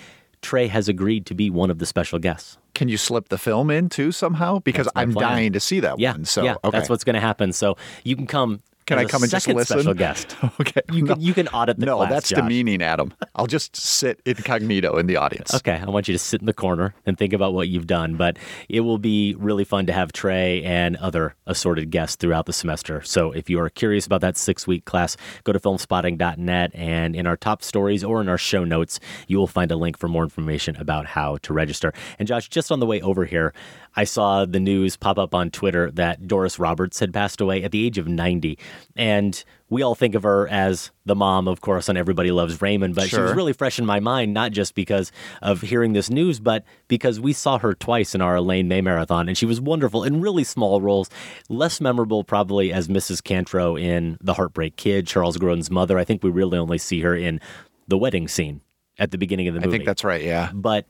Trey 0.44 0.68
has 0.68 0.88
agreed 0.88 1.26
to 1.26 1.34
be 1.34 1.50
one 1.50 1.70
of 1.70 1.78
the 1.78 1.86
special 1.86 2.18
guests. 2.18 2.58
Can 2.74 2.88
you 2.88 2.96
slip 2.96 3.28
the 3.28 3.38
film 3.38 3.70
in 3.70 3.88
too 3.88 4.12
somehow? 4.12 4.58
Because 4.60 4.88
I'm 4.94 5.12
plan. 5.12 5.28
dying 5.30 5.52
to 5.54 5.60
see 5.60 5.80
that 5.80 5.98
Yeah, 5.98 6.12
one. 6.12 6.24
So 6.26 6.44
yeah, 6.44 6.56
okay. 6.62 6.76
that's 6.76 6.88
what's 6.90 7.02
going 7.02 7.14
to 7.14 7.20
happen. 7.20 7.52
So 7.52 7.76
you 8.04 8.14
can 8.14 8.26
come. 8.26 8.60
Can 8.86 8.98
I 8.98 9.04
come 9.04 9.22
and 9.22 9.30
just 9.30 9.48
listen? 9.48 9.78
Special 9.78 9.94
guest. 9.94 10.36
okay. 10.60 10.82
You 10.92 11.04
can 11.04 11.20
you 11.20 11.34
can 11.34 11.48
audit 11.48 11.78
the 11.78 11.86
class. 11.86 11.92
no, 11.92 11.96
class, 11.98 12.10
that's 12.10 12.28
Josh. 12.30 12.38
demeaning, 12.40 12.82
Adam. 12.82 13.14
I'll 13.34 13.46
just 13.46 13.76
sit 13.76 14.20
incognito 14.26 14.98
in 14.98 15.06
the 15.06 15.16
audience. 15.16 15.54
Okay, 15.54 15.80
I 15.80 15.88
want 15.90 16.08
you 16.08 16.14
to 16.14 16.18
sit 16.18 16.40
in 16.40 16.46
the 16.46 16.52
corner 16.52 16.94
and 17.06 17.16
think 17.16 17.32
about 17.32 17.54
what 17.54 17.68
you've 17.68 17.86
done. 17.86 18.16
But 18.16 18.38
it 18.68 18.80
will 18.80 18.98
be 18.98 19.34
really 19.38 19.64
fun 19.64 19.86
to 19.86 19.92
have 19.92 20.12
Trey 20.12 20.62
and 20.62 20.96
other 20.96 21.34
assorted 21.46 21.90
guests 21.90 22.16
throughout 22.16 22.46
the 22.46 22.52
semester. 22.52 23.02
So 23.02 23.32
if 23.32 23.48
you 23.48 23.58
are 23.60 23.70
curious 23.70 24.06
about 24.06 24.20
that 24.20 24.36
six 24.36 24.66
week 24.66 24.84
class, 24.84 25.16
go 25.44 25.52
to 25.52 25.58
filmspotting.net 25.58 26.70
and 26.74 27.16
in 27.16 27.26
our 27.26 27.36
top 27.36 27.62
stories 27.62 28.04
or 28.04 28.20
in 28.20 28.28
our 28.28 28.38
show 28.38 28.64
notes, 28.64 29.00
you 29.28 29.38
will 29.38 29.46
find 29.46 29.70
a 29.70 29.76
link 29.76 29.98
for 29.98 30.08
more 30.08 30.22
information 30.22 30.76
about 30.76 31.06
how 31.06 31.38
to 31.38 31.52
register. 31.52 31.92
And 32.18 32.28
Josh, 32.28 32.48
just 32.48 32.70
on 32.70 32.80
the 32.80 32.86
way 32.86 33.00
over 33.00 33.24
here, 33.24 33.54
I 33.96 34.04
saw 34.04 34.44
the 34.44 34.60
news 34.60 34.96
pop 34.96 35.18
up 35.18 35.34
on 35.34 35.50
Twitter 35.50 35.90
that 35.92 36.26
Doris 36.26 36.58
Roberts 36.58 37.00
had 37.00 37.12
passed 37.12 37.40
away 37.40 37.62
at 37.62 37.70
the 37.70 37.86
age 37.86 37.98
of 37.98 38.08
90. 38.08 38.58
And 38.96 39.42
we 39.70 39.82
all 39.82 39.94
think 39.94 40.14
of 40.14 40.22
her 40.24 40.48
as 40.48 40.90
the 41.04 41.14
mom, 41.14 41.48
of 41.48 41.60
course, 41.60 41.88
on 41.88 41.96
Everybody 41.96 42.30
Loves 42.30 42.60
Raymond, 42.60 42.94
but 42.94 43.08
she 43.08 43.18
was 43.18 43.32
really 43.32 43.52
fresh 43.52 43.78
in 43.78 43.86
my 43.86 44.00
mind, 44.00 44.34
not 44.34 44.52
just 44.52 44.74
because 44.74 45.12
of 45.42 45.60
hearing 45.62 45.92
this 45.92 46.10
news, 46.10 46.40
but 46.40 46.64
because 46.88 47.20
we 47.20 47.32
saw 47.32 47.58
her 47.58 47.74
twice 47.74 48.14
in 48.14 48.20
our 48.20 48.36
Elaine 48.36 48.68
May 48.68 48.80
marathon, 48.80 49.28
and 49.28 49.36
she 49.38 49.46
was 49.46 49.60
wonderful 49.60 50.04
in 50.04 50.20
really 50.20 50.44
small 50.44 50.80
roles. 50.80 51.10
Less 51.48 51.80
memorable, 51.80 52.24
probably, 52.24 52.72
as 52.72 52.88
Mrs. 52.88 53.22
Cantrow 53.22 53.80
in 53.80 54.18
The 54.20 54.34
Heartbreak 54.34 54.76
Kid, 54.76 55.06
Charles 55.06 55.38
Grodin's 55.38 55.70
mother. 55.70 55.98
I 55.98 56.04
think 56.04 56.22
we 56.22 56.30
really 56.30 56.58
only 56.58 56.78
see 56.78 57.00
her 57.00 57.16
in 57.16 57.40
the 57.88 57.98
wedding 57.98 58.28
scene 58.28 58.60
at 58.98 59.10
the 59.10 59.18
beginning 59.18 59.48
of 59.48 59.54
the 59.54 59.60
movie. 59.60 59.70
I 59.70 59.78
think 59.78 59.86
that's 59.86 60.04
right. 60.04 60.22
Yeah. 60.22 60.50
But 60.54 60.86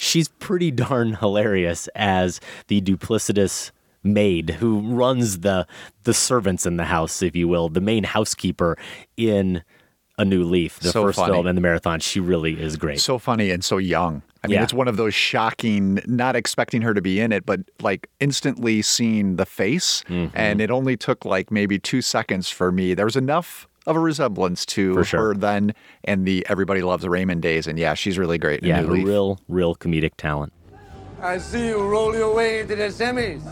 she's 0.00 0.28
pretty 0.28 0.70
darn 0.70 1.14
hilarious 1.14 1.86
as 1.94 2.40
the 2.68 2.80
duplicitous 2.80 3.70
maid 4.02 4.48
who 4.60 4.80
runs 4.80 5.40
the 5.40 5.66
the 6.04 6.14
servants 6.14 6.64
in 6.64 6.76
the 6.78 6.84
house, 6.86 7.20
if 7.22 7.36
you 7.36 7.46
will, 7.46 7.68
the 7.68 7.80
main 7.82 8.04
housekeeper 8.04 8.78
in 9.18 9.62
A 10.16 10.24
New 10.24 10.42
Leaf, 10.42 10.80
the 10.80 10.88
So 10.90 11.04
first 11.04 11.18
funny. 11.18 11.34
film 11.34 11.46
in 11.46 11.54
the 11.54 11.60
marathon. 11.60 12.00
She 12.00 12.18
really 12.18 12.60
is 12.60 12.76
great. 12.76 12.98
So 13.00 13.18
funny 13.18 13.50
and 13.50 13.62
so 13.62 13.76
young. 13.76 14.22
I 14.42 14.46
mean, 14.46 14.54
Yeah. 14.54 14.62
it's 14.62 14.72
one 14.72 14.88
of 14.88 14.96
those 14.96 15.12
shocking, 15.14 16.00
not 16.06 16.34
expecting 16.34 16.80
her 16.80 16.94
to 16.94 17.02
be 17.02 17.20
in 17.20 17.30
it, 17.30 17.44
but 17.44 17.60
like 17.82 18.08
instantly 18.20 18.80
seeing 18.80 19.36
the 19.36 19.44
face. 19.44 20.02
Mm-hmm. 20.08 20.34
And 20.34 20.62
it 20.62 20.70
only 20.70 20.96
took 20.96 21.26
like 21.26 21.50
maybe 21.50 21.78
two 21.78 22.00
seconds 22.00 22.48
for 22.48 22.72
me. 22.72 22.94
There 22.94 23.04
was 23.04 23.16
enough 23.16 23.68
of 23.86 23.96
a 23.96 24.00
resemblance 24.00 24.66
to 24.66 25.02
sure. 25.04 25.20
her 25.20 25.34
then 25.34 25.74
and 26.04 26.26
the 26.26 26.46
Everybody 26.48 26.82
Loves 26.82 27.06
Raymond 27.06 27.42
days. 27.42 27.66
And 27.66 27.78
yeah, 27.78 27.94
she's 27.94 28.18
really 28.18 28.38
great. 28.38 28.62
yeah, 28.62 28.80
New 28.82 28.92
Leaf. 28.92 29.06
real, 29.06 29.40
real 29.48 29.74
comedic 29.74 30.12
talent. 30.16 30.52
I 31.20 31.38
see 31.38 31.68
you 31.68 31.82
roll 31.82 32.14
your 32.14 32.34
way 32.34 32.60
into 32.60 32.76
the 32.76 32.84
semis. 32.84 33.42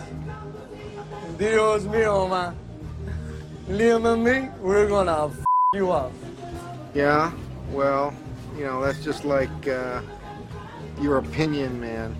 Dios 1.38 1.84
mío, 1.84 2.28
man. 2.28 2.56
Liam 3.68 4.10
and 4.12 4.24
me, 4.24 4.48
we're 4.60 4.88
gonna 4.88 5.26
f 5.26 5.44
you 5.74 5.92
up. 5.92 6.10
Yeah, 6.94 7.30
well, 7.70 8.14
you 8.56 8.64
know, 8.64 8.82
that's 8.82 9.04
just 9.04 9.26
like 9.26 9.68
uh, 9.68 10.00
your 11.00 11.18
opinion, 11.18 11.78
man. 11.78 12.16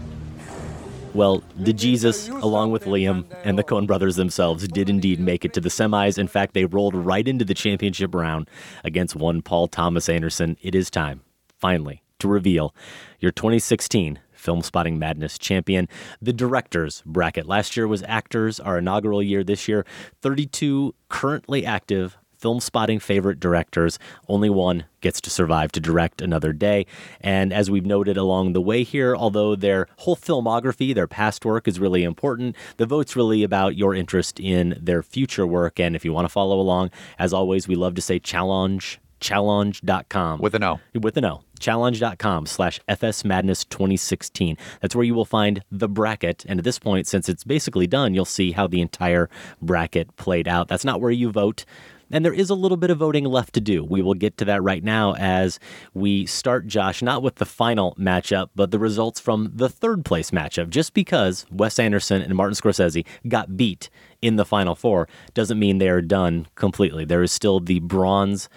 Well, 1.15 1.43
the 1.57 1.73
Jesus, 1.73 2.29
along 2.29 2.71
with 2.71 2.85
Liam 2.85 3.25
and 3.43 3.59
the 3.59 3.65
Coen 3.65 3.87
brothers 3.87 4.17
themselves, 4.17 4.69
did 4.69 4.91
indeed 4.91 5.19
make 5.19 5.45
it 5.45 5.53
to 5.55 5.61
the 5.61 5.69
semis. 5.69 6.19
In 6.19 6.29
fact, 6.29 6.55
they 6.55 6.65
rolled 6.65 6.95
right 6.95 7.27
into 7.27 7.45
the 7.45 7.55
championship 7.55 8.15
round 8.15 8.49
against 8.85 9.17
one 9.17 9.43
Paul 9.43 9.69
Thomas 9.69 10.09
Anderson. 10.09 10.57
It 10.61 10.75
is 10.75 10.91
time, 10.91 11.23
finally, 11.57 12.03
to 12.19 12.29
reveal 12.29 12.75
your 13.21 13.33
2016 13.33 14.21
Film 14.33 14.63
Spotting 14.63 14.99
Madness 14.99 15.39
champion. 15.39 15.89
The 16.23 16.33
directors 16.33 17.03
bracket 17.05 17.47
last 17.47 17.77
year 17.77 17.89
was 17.89 18.03
actors, 18.05 18.61
our 18.61 18.79
inaugural 18.79 19.23
year 19.23 19.43
this 19.43 19.67
year. 19.67 19.85
32 20.23 20.95
currently 21.09 21.67
active 21.67 22.17
film 22.39 22.61
spotting 22.61 22.99
favorite 23.01 23.41
directors. 23.41 23.99
Only 24.29 24.49
one 24.49 24.85
gets 25.01 25.21
to 25.23 25.31
survive 25.31 25.73
to 25.73 25.81
direct 25.81 26.23
another 26.23 26.53
day. 26.53 26.87
And 27.21 27.53
as 27.53 27.71
we've 27.71 27.87
noted 27.87 28.17
along 28.17 28.53
the 28.53 28.61
way 28.61 28.85
here, 28.85 29.15
although 29.15 29.55
their 29.55 29.89
whole 29.99 30.17
filmography, 30.17 30.95
their 30.95 31.09
past 31.09 31.45
work 31.45 31.69
is 31.69 31.81
really 31.81 32.05
important, 32.05 32.57
the 32.77 32.87
vote's 32.87 33.17
really 33.17 33.43
about 33.43 33.77
your 33.77 33.95
interest 33.95 34.41
in 34.41 34.79
their 34.81 35.03
future 35.03 35.47
work. 35.47 35.79
And 35.81 35.97
if 35.97 36.05
you 36.05 36.13
want 36.13 36.25
to 36.25 36.31
follow 36.31 36.61
along, 36.61 36.91
as 37.19 37.33
always, 37.33 37.69
we 37.69 37.75
love 37.75 37.95
to 37.95 38.03
say 38.03 38.19
challenge. 38.19 39.01
Challonge.com. 39.21 40.39
With 40.39 40.55
an 40.55 40.63
O. 40.63 40.79
With 40.95 41.17
an 41.17 41.25
O. 41.25 41.43
Challenge.com 41.59 42.47
slash 42.47 42.79
FS 42.87 43.25
Madness 43.25 43.65
2016. 43.65 44.57
That's 44.81 44.95
where 44.95 45.05
you 45.05 45.15
will 45.15 45.25
find 45.25 45.65
the 45.73 45.89
bracket. 45.89 46.45
And 46.49 46.61
at 46.61 46.65
this 46.65 46.79
point, 46.79 47.09
since 47.09 47.29
it's 47.29 47.43
basically 47.43 47.89
done, 47.89 48.15
you'll 48.15 48.25
see 48.25 48.53
how 48.53 48.69
the 48.69 48.81
entire 48.81 49.29
bracket 49.61 50.15
played 50.17 50.47
out. 50.47 50.69
That's 50.69 50.85
not 50.85 51.01
where 51.01 51.11
you 51.11 51.33
vote. 51.33 51.65
And 52.11 52.25
there 52.25 52.33
is 52.33 52.51
a 52.51 52.55
little 52.55 52.77
bit 52.77 52.91
of 52.91 52.99
voting 52.99 53.25
left 53.25 53.55
to 53.55 53.61
do. 53.61 53.85
We 53.85 54.03
will 54.03 54.15
get 54.15 54.37
to 54.39 54.45
that 54.47 54.63
right 54.63 54.83
now 54.83 55.15
as 55.17 55.59
we 55.95 56.27
start, 56.27 56.67
Josh, 56.67 57.03
not 57.03 57.23
with 57.23 57.37
the 57.37 57.47
final 57.47 57.95
matchup, 57.97 58.49
but 58.55 58.71
the 58.71 58.79
results 58.79 59.21
from 59.21 59.53
the 59.55 59.69
third 59.69 60.05
place 60.05 60.31
matchup. 60.31 60.71
Just 60.71 60.95
because 60.95 61.45
Wes 61.51 61.79
Anderson 61.79 62.23
and 62.23 62.35
Martin 62.35 62.55
Scorsese 62.55 63.05
got 63.29 63.57
beat 63.57 63.91
in 64.23 64.37
the 64.37 64.45
final 64.45 64.75
four 64.75 65.09
doesn't 65.35 65.59
mean 65.59 65.79
they 65.79 65.89
are 65.89 66.03
done 66.03 66.47
completely. 66.55 67.05
There 67.05 67.23
is 67.23 67.33
still 67.33 67.61
the 67.61 67.81
bronze 67.81 68.49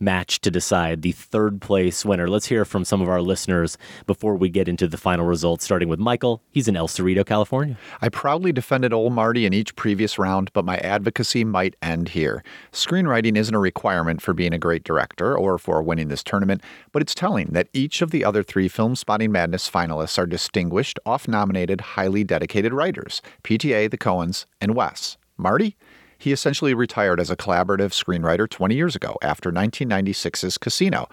match 0.00 0.40
to 0.40 0.50
decide 0.50 1.02
the 1.02 1.12
third 1.12 1.60
place 1.60 2.04
winner. 2.04 2.28
Let's 2.28 2.46
hear 2.46 2.64
from 2.64 2.84
some 2.84 3.02
of 3.02 3.08
our 3.08 3.20
listeners 3.20 3.76
before 4.06 4.34
we 4.34 4.48
get 4.48 4.68
into 4.68 4.88
the 4.88 4.96
final 4.96 5.26
results, 5.26 5.64
starting 5.64 5.88
with 5.88 6.00
Michael. 6.00 6.42
He's 6.50 6.68
in 6.68 6.76
El 6.76 6.88
Cerrito, 6.88 7.24
California. 7.24 7.76
I 8.00 8.08
proudly 8.08 8.52
defended 8.52 8.92
old 8.92 9.12
Marty 9.12 9.44
in 9.44 9.52
each 9.52 9.76
previous 9.76 10.18
round, 10.18 10.50
but 10.52 10.64
my 10.64 10.78
advocacy 10.78 11.44
might 11.44 11.76
end 11.82 12.08
here. 12.10 12.42
Screenwriting 12.72 13.36
isn't 13.36 13.54
a 13.54 13.58
requirement 13.58 14.22
for 14.22 14.32
being 14.32 14.54
a 14.54 14.58
great 14.58 14.84
director 14.84 15.36
or 15.36 15.58
for 15.58 15.82
winning 15.82 16.08
this 16.08 16.24
tournament, 16.24 16.62
but 16.92 17.02
it's 17.02 17.14
telling 17.14 17.48
that 17.48 17.68
each 17.72 18.00
of 18.00 18.10
the 18.10 18.24
other 18.24 18.42
three 18.42 18.68
Film 18.68 18.96
Spotting 18.96 19.30
Madness 19.30 19.70
finalists 19.70 20.18
are 20.18 20.26
distinguished, 20.26 20.98
off 21.04 21.28
nominated, 21.28 21.80
highly 21.80 22.24
dedicated 22.24 22.72
writers 22.72 23.20
PTA, 23.44 23.90
the 23.90 23.98
Coens, 23.98 24.46
and 24.60 24.74
Wes. 24.74 25.18
Marty? 25.36 25.76
He 26.20 26.32
essentially 26.32 26.74
retired 26.74 27.18
as 27.18 27.30
a 27.30 27.36
collaborative 27.36 27.92
screenwriter 27.94 28.46
20 28.46 28.74
years 28.74 28.94
ago 28.94 29.16
after 29.22 29.50
1996's 29.50 30.58
Casino. 30.58 31.08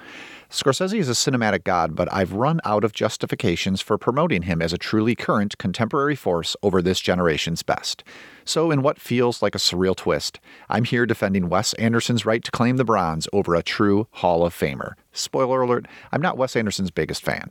Scorsese 0.49 0.99
is 0.99 1.07
a 1.07 1.13
cinematic 1.13 1.63
god, 1.63 1.95
but 1.95 2.11
I've 2.11 2.33
run 2.33 2.59
out 2.65 2.83
of 2.83 2.91
justifications 2.91 3.79
for 3.79 3.97
promoting 3.97 4.41
him 4.41 4.61
as 4.61 4.73
a 4.73 4.77
truly 4.77 5.15
current 5.15 5.57
contemporary 5.57 6.15
force 6.15 6.57
over 6.61 6.81
this 6.81 6.99
generation's 6.99 7.63
best. 7.63 8.03
So, 8.43 8.69
in 8.69 8.81
what 8.81 8.99
feels 8.99 9.41
like 9.41 9.55
a 9.55 9.59
surreal 9.59 9.95
twist, 9.95 10.41
I'm 10.67 10.83
here 10.83 11.05
defending 11.05 11.47
Wes 11.47 11.71
Anderson's 11.75 12.25
right 12.25 12.43
to 12.43 12.51
claim 12.51 12.75
the 12.75 12.83
bronze 12.83 13.29
over 13.31 13.55
a 13.55 13.63
true 13.63 14.07
Hall 14.11 14.45
of 14.45 14.53
Famer. 14.53 14.93
Spoiler 15.13 15.61
alert, 15.61 15.85
I'm 16.11 16.21
not 16.21 16.37
Wes 16.37 16.57
Anderson's 16.57 16.91
biggest 16.91 17.23
fan. 17.23 17.49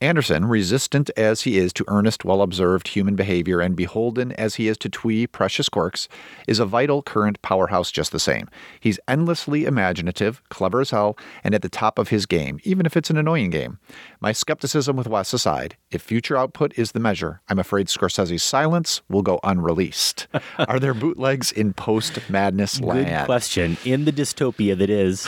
Anderson, 0.00 0.44
resistant 0.44 1.10
as 1.16 1.42
he 1.42 1.58
is 1.58 1.72
to 1.72 1.84
earnest, 1.88 2.24
well 2.24 2.40
observed 2.40 2.88
human 2.88 3.16
behavior 3.16 3.60
and 3.60 3.74
beholden 3.74 4.30
as 4.32 4.54
he 4.54 4.68
is 4.68 4.78
to 4.78 4.88
twee, 4.88 5.26
precious 5.26 5.68
quirks, 5.68 6.08
is 6.46 6.60
a 6.60 6.64
vital 6.64 7.02
current 7.02 7.42
powerhouse 7.42 7.90
just 7.90 8.12
the 8.12 8.20
same. 8.20 8.48
He's 8.78 9.00
endlessly 9.08 9.64
imaginative, 9.64 10.40
clever 10.50 10.80
as 10.80 10.90
hell, 10.90 11.18
and 11.42 11.52
at 11.52 11.62
the 11.62 11.68
top 11.68 11.98
of 11.98 12.10
his 12.10 12.26
game, 12.26 12.60
even 12.62 12.86
if 12.86 12.96
it's 12.96 13.10
an 13.10 13.16
annoying 13.16 13.50
game. 13.50 13.80
My 14.20 14.30
skepticism 14.30 14.96
with 14.96 15.08
Wes 15.08 15.32
aside, 15.32 15.76
if 15.90 16.00
future 16.00 16.36
output 16.36 16.78
is 16.78 16.92
the 16.92 17.00
measure, 17.00 17.40
I'm 17.48 17.58
afraid 17.58 17.88
Scorsese's 17.88 18.44
silence 18.44 19.02
will 19.08 19.22
go 19.22 19.40
unreleased. 19.42 20.28
Are 20.58 20.78
there 20.78 20.94
bootlegs 20.94 21.50
in 21.50 21.72
post 21.72 22.30
madness 22.30 22.80
land? 22.80 23.08
Good 23.08 23.26
question. 23.26 23.76
In 23.84 24.04
the 24.04 24.12
dystopia 24.12 24.78
that 24.78 24.90
is 24.90 25.24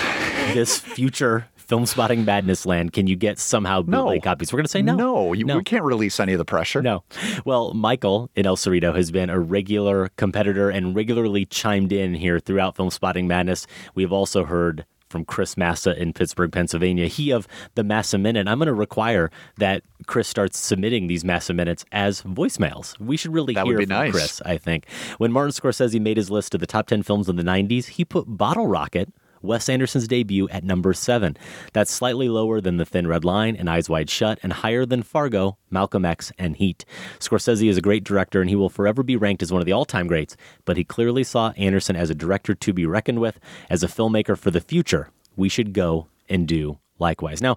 this 0.54 0.78
future 0.78 1.48
film 1.70 1.86
spotting 1.86 2.24
madness 2.24 2.66
land, 2.66 2.92
can 2.92 3.06
you 3.06 3.14
get 3.14 3.38
somehow 3.38 3.80
bootleg 3.80 4.24
copies? 4.24 4.52
We're 4.52 4.58
going 4.58 4.64
to 4.64 4.70
say 4.70 4.82
no. 4.82 4.96
No, 4.96 5.32
you, 5.32 5.46
we 5.46 5.62
can't 5.62 5.84
release 5.84 6.18
any 6.18 6.32
of 6.32 6.38
the 6.38 6.44
pressure. 6.44 6.82
No. 6.82 7.04
Well, 7.44 7.74
Michael 7.74 8.28
in 8.34 8.44
El 8.44 8.56
Cerrito 8.56 8.94
has 8.94 9.12
been 9.12 9.30
a 9.30 9.38
regular 9.38 10.08
competitor 10.16 10.68
and 10.68 10.96
regularly 10.96 11.46
chimed 11.46 11.92
in 11.92 12.14
here 12.14 12.40
throughout 12.40 12.74
Film 12.74 12.90
Spotting 12.90 13.28
Madness. 13.28 13.68
We've 13.94 14.12
also 14.12 14.44
heard 14.44 14.84
from 15.08 15.24
Chris 15.24 15.56
Massa 15.56 15.96
in 16.00 16.12
Pittsburgh, 16.12 16.50
Pennsylvania. 16.50 17.06
He 17.06 17.30
of 17.30 17.46
the 17.76 17.84
Massa 17.84 18.18
Minute. 18.18 18.48
I'm 18.48 18.58
going 18.58 18.66
to 18.66 18.74
require 18.74 19.30
that 19.58 19.84
Chris 20.06 20.26
starts 20.26 20.58
submitting 20.58 21.06
these 21.06 21.24
Massa 21.24 21.54
Minutes 21.54 21.84
as 21.92 22.22
voicemails. 22.22 22.98
We 22.98 23.16
should 23.16 23.32
really 23.32 23.54
That 23.54 23.66
hear 23.66 23.78
from 23.78 23.88
nice. 23.88 24.10
Chris, 24.12 24.42
I 24.44 24.56
think. 24.58 24.88
When 25.18 25.30
Martin 25.30 25.52
Scorsese 25.52 26.00
made 26.00 26.16
his 26.16 26.30
list 26.30 26.54
of 26.54 26.60
the 26.60 26.66
top 26.66 26.88
10 26.88 27.04
films 27.04 27.28
of 27.28 27.36
the 27.36 27.44
90s, 27.44 27.86
he 27.86 28.04
put 28.04 28.24
Bottle 28.26 28.66
Rocket 28.66 29.12
Wes 29.42 29.68
Anderson's 29.68 30.08
debut 30.08 30.48
at 30.48 30.64
number 30.64 30.92
seven. 30.92 31.36
That's 31.72 31.90
slightly 31.90 32.28
lower 32.28 32.60
than 32.60 32.76
The 32.76 32.84
Thin 32.84 33.06
Red 33.06 33.24
Line 33.24 33.56
and 33.56 33.68
Eyes 33.68 33.88
Wide 33.88 34.10
Shut, 34.10 34.38
and 34.42 34.52
higher 34.52 34.84
than 34.84 35.02
Fargo, 35.02 35.56
Malcolm 35.70 36.04
X, 36.04 36.32
and 36.38 36.56
Heat. 36.56 36.84
Scorsese 37.18 37.68
is 37.68 37.76
a 37.76 37.82
great 37.82 38.04
director, 38.04 38.40
and 38.40 38.50
he 38.50 38.56
will 38.56 38.68
forever 38.68 39.02
be 39.02 39.16
ranked 39.16 39.42
as 39.42 39.52
one 39.52 39.62
of 39.62 39.66
the 39.66 39.72
all 39.72 39.84
time 39.84 40.06
greats, 40.06 40.36
but 40.64 40.76
he 40.76 40.84
clearly 40.84 41.24
saw 41.24 41.50
Anderson 41.56 41.96
as 41.96 42.10
a 42.10 42.14
director 42.14 42.54
to 42.54 42.72
be 42.72 42.86
reckoned 42.86 43.20
with, 43.20 43.40
as 43.68 43.82
a 43.82 43.88
filmmaker 43.88 44.36
for 44.36 44.50
the 44.50 44.60
future. 44.60 45.10
We 45.36 45.48
should 45.48 45.72
go 45.72 46.08
and 46.28 46.46
do 46.46 46.78
likewise. 46.98 47.40
Now, 47.40 47.56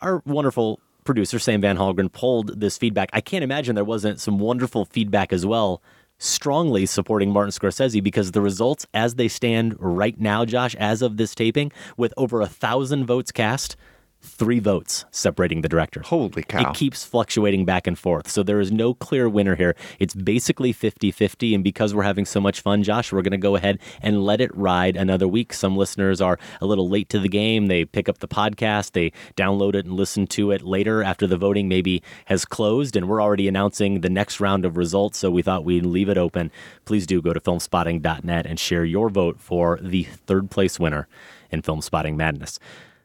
our 0.00 0.22
wonderful 0.24 0.80
producer, 1.04 1.38
Sam 1.38 1.60
Van 1.60 1.76
Hallgren, 1.76 2.12
pulled 2.12 2.60
this 2.60 2.78
feedback. 2.78 3.10
I 3.12 3.20
can't 3.20 3.44
imagine 3.44 3.74
there 3.74 3.84
wasn't 3.84 4.20
some 4.20 4.38
wonderful 4.38 4.84
feedback 4.84 5.32
as 5.32 5.46
well 5.46 5.82
strongly 6.18 6.84
supporting 6.86 7.30
Martin 7.30 7.52
Scorsese 7.52 8.02
because 8.02 8.32
the 8.32 8.40
results 8.40 8.86
as 8.92 9.14
they 9.14 9.28
stand 9.28 9.76
right 9.78 10.20
now, 10.20 10.44
Josh, 10.44 10.74
as 10.76 11.02
of 11.02 11.16
this 11.16 11.34
taping, 11.34 11.72
with 11.96 12.12
over 12.16 12.40
a 12.40 12.46
thousand 12.46 13.06
votes 13.06 13.32
cast, 13.32 13.76
three 14.20 14.58
votes 14.58 15.04
separating 15.10 15.62
the 15.62 15.68
directors. 15.68 16.06
Holy 16.06 16.42
cow. 16.42 16.70
It 16.70 16.76
keeps 16.76 17.04
fluctuating 17.04 17.64
back 17.64 17.86
and 17.86 17.98
forth. 17.98 18.28
So 18.28 18.42
there 18.42 18.60
is 18.60 18.72
no 18.72 18.94
clear 18.94 19.28
winner 19.28 19.54
here. 19.54 19.76
It's 19.98 20.14
basically 20.14 20.72
50 20.72 21.10
50. 21.10 21.54
And 21.54 21.64
because 21.64 21.94
we're 21.94 22.02
having 22.02 22.24
so 22.24 22.40
much 22.40 22.60
fun, 22.60 22.82
Josh, 22.82 23.12
we're 23.12 23.22
going 23.22 23.32
to 23.32 23.38
go 23.38 23.56
ahead 23.56 23.78
and 24.02 24.24
let 24.24 24.40
it 24.40 24.54
ride 24.56 24.96
another 24.96 25.28
week. 25.28 25.52
Some 25.52 25.76
listeners 25.76 26.20
are 26.20 26.38
a 26.60 26.66
little 26.66 26.88
late 26.88 27.08
to 27.10 27.18
the 27.18 27.28
game. 27.28 27.66
They 27.66 27.84
pick 27.84 28.08
up 28.08 28.18
the 28.18 28.28
podcast, 28.28 28.92
they 28.92 29.12
download 29.36 29.74
it 29.74 29.86
and 29.86 29.94
listen 29.94 30.26
to 30.28 30.50
it 30.50 30.62
later 30.62 31.02
after 31.02 31.26
the 31.26 31.36
voting 31.36 31.68
maybe 31.68 32.02
has 32.26 32.44
closed. 32.44 32.96
And 32.96 33.08
we're 33.08 33.22
already 33.22 33.48
announcing 33.48 34.00
the 34.00 34.10
next 34.10 34.40
round 34.40 34.64
of 34.64 34.76
results. 34.76 35.18
So 35.18 35.30
we 35.30 35.42
thought 35.42 35.64
we'd 35.64 35.86
leave 35.86 36.08
it 36.08 36.18
open. 36.18 36.50
Please 36.84 37.06
do 37.06 37.22
go 37.22 37.32
to 37.32 37.40
filmspotting.net 37.40 38.46
and 38.46 38.58
share 38.58 38.84
your 38.84 39.08
vote 39.08 39.40
for 39.40 39.78
the 39.82 40.04
third 40.04 40.50
place 40.50 40.78
winner 40.78 41.08
in 41.50 41.62
Film 41.62 41.80
Spotting 41.80 42.16
Madness. 42.16 42.58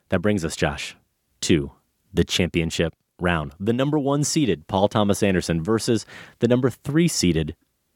That 0.09 0.19
brings 0.19 0.45
us, 0.45 0.55
Josh, 0.55 0.95
to 1.43 1.71
the 2.13 2.23
championship 2.23 2.93
round. 3.19 3.53
The 3.59 3.73
number 3.73 3.99
one 3.99 4.23
seeded 4.23 4.67
Paul 4.67 4.87
Thomas 4.87 5.23
Anderson 5.23 5.63
versus 5.63 6.05
the 6.39 6.47
number 6.47 6.69
three 6.69 7.07
seeded 7.07 7.55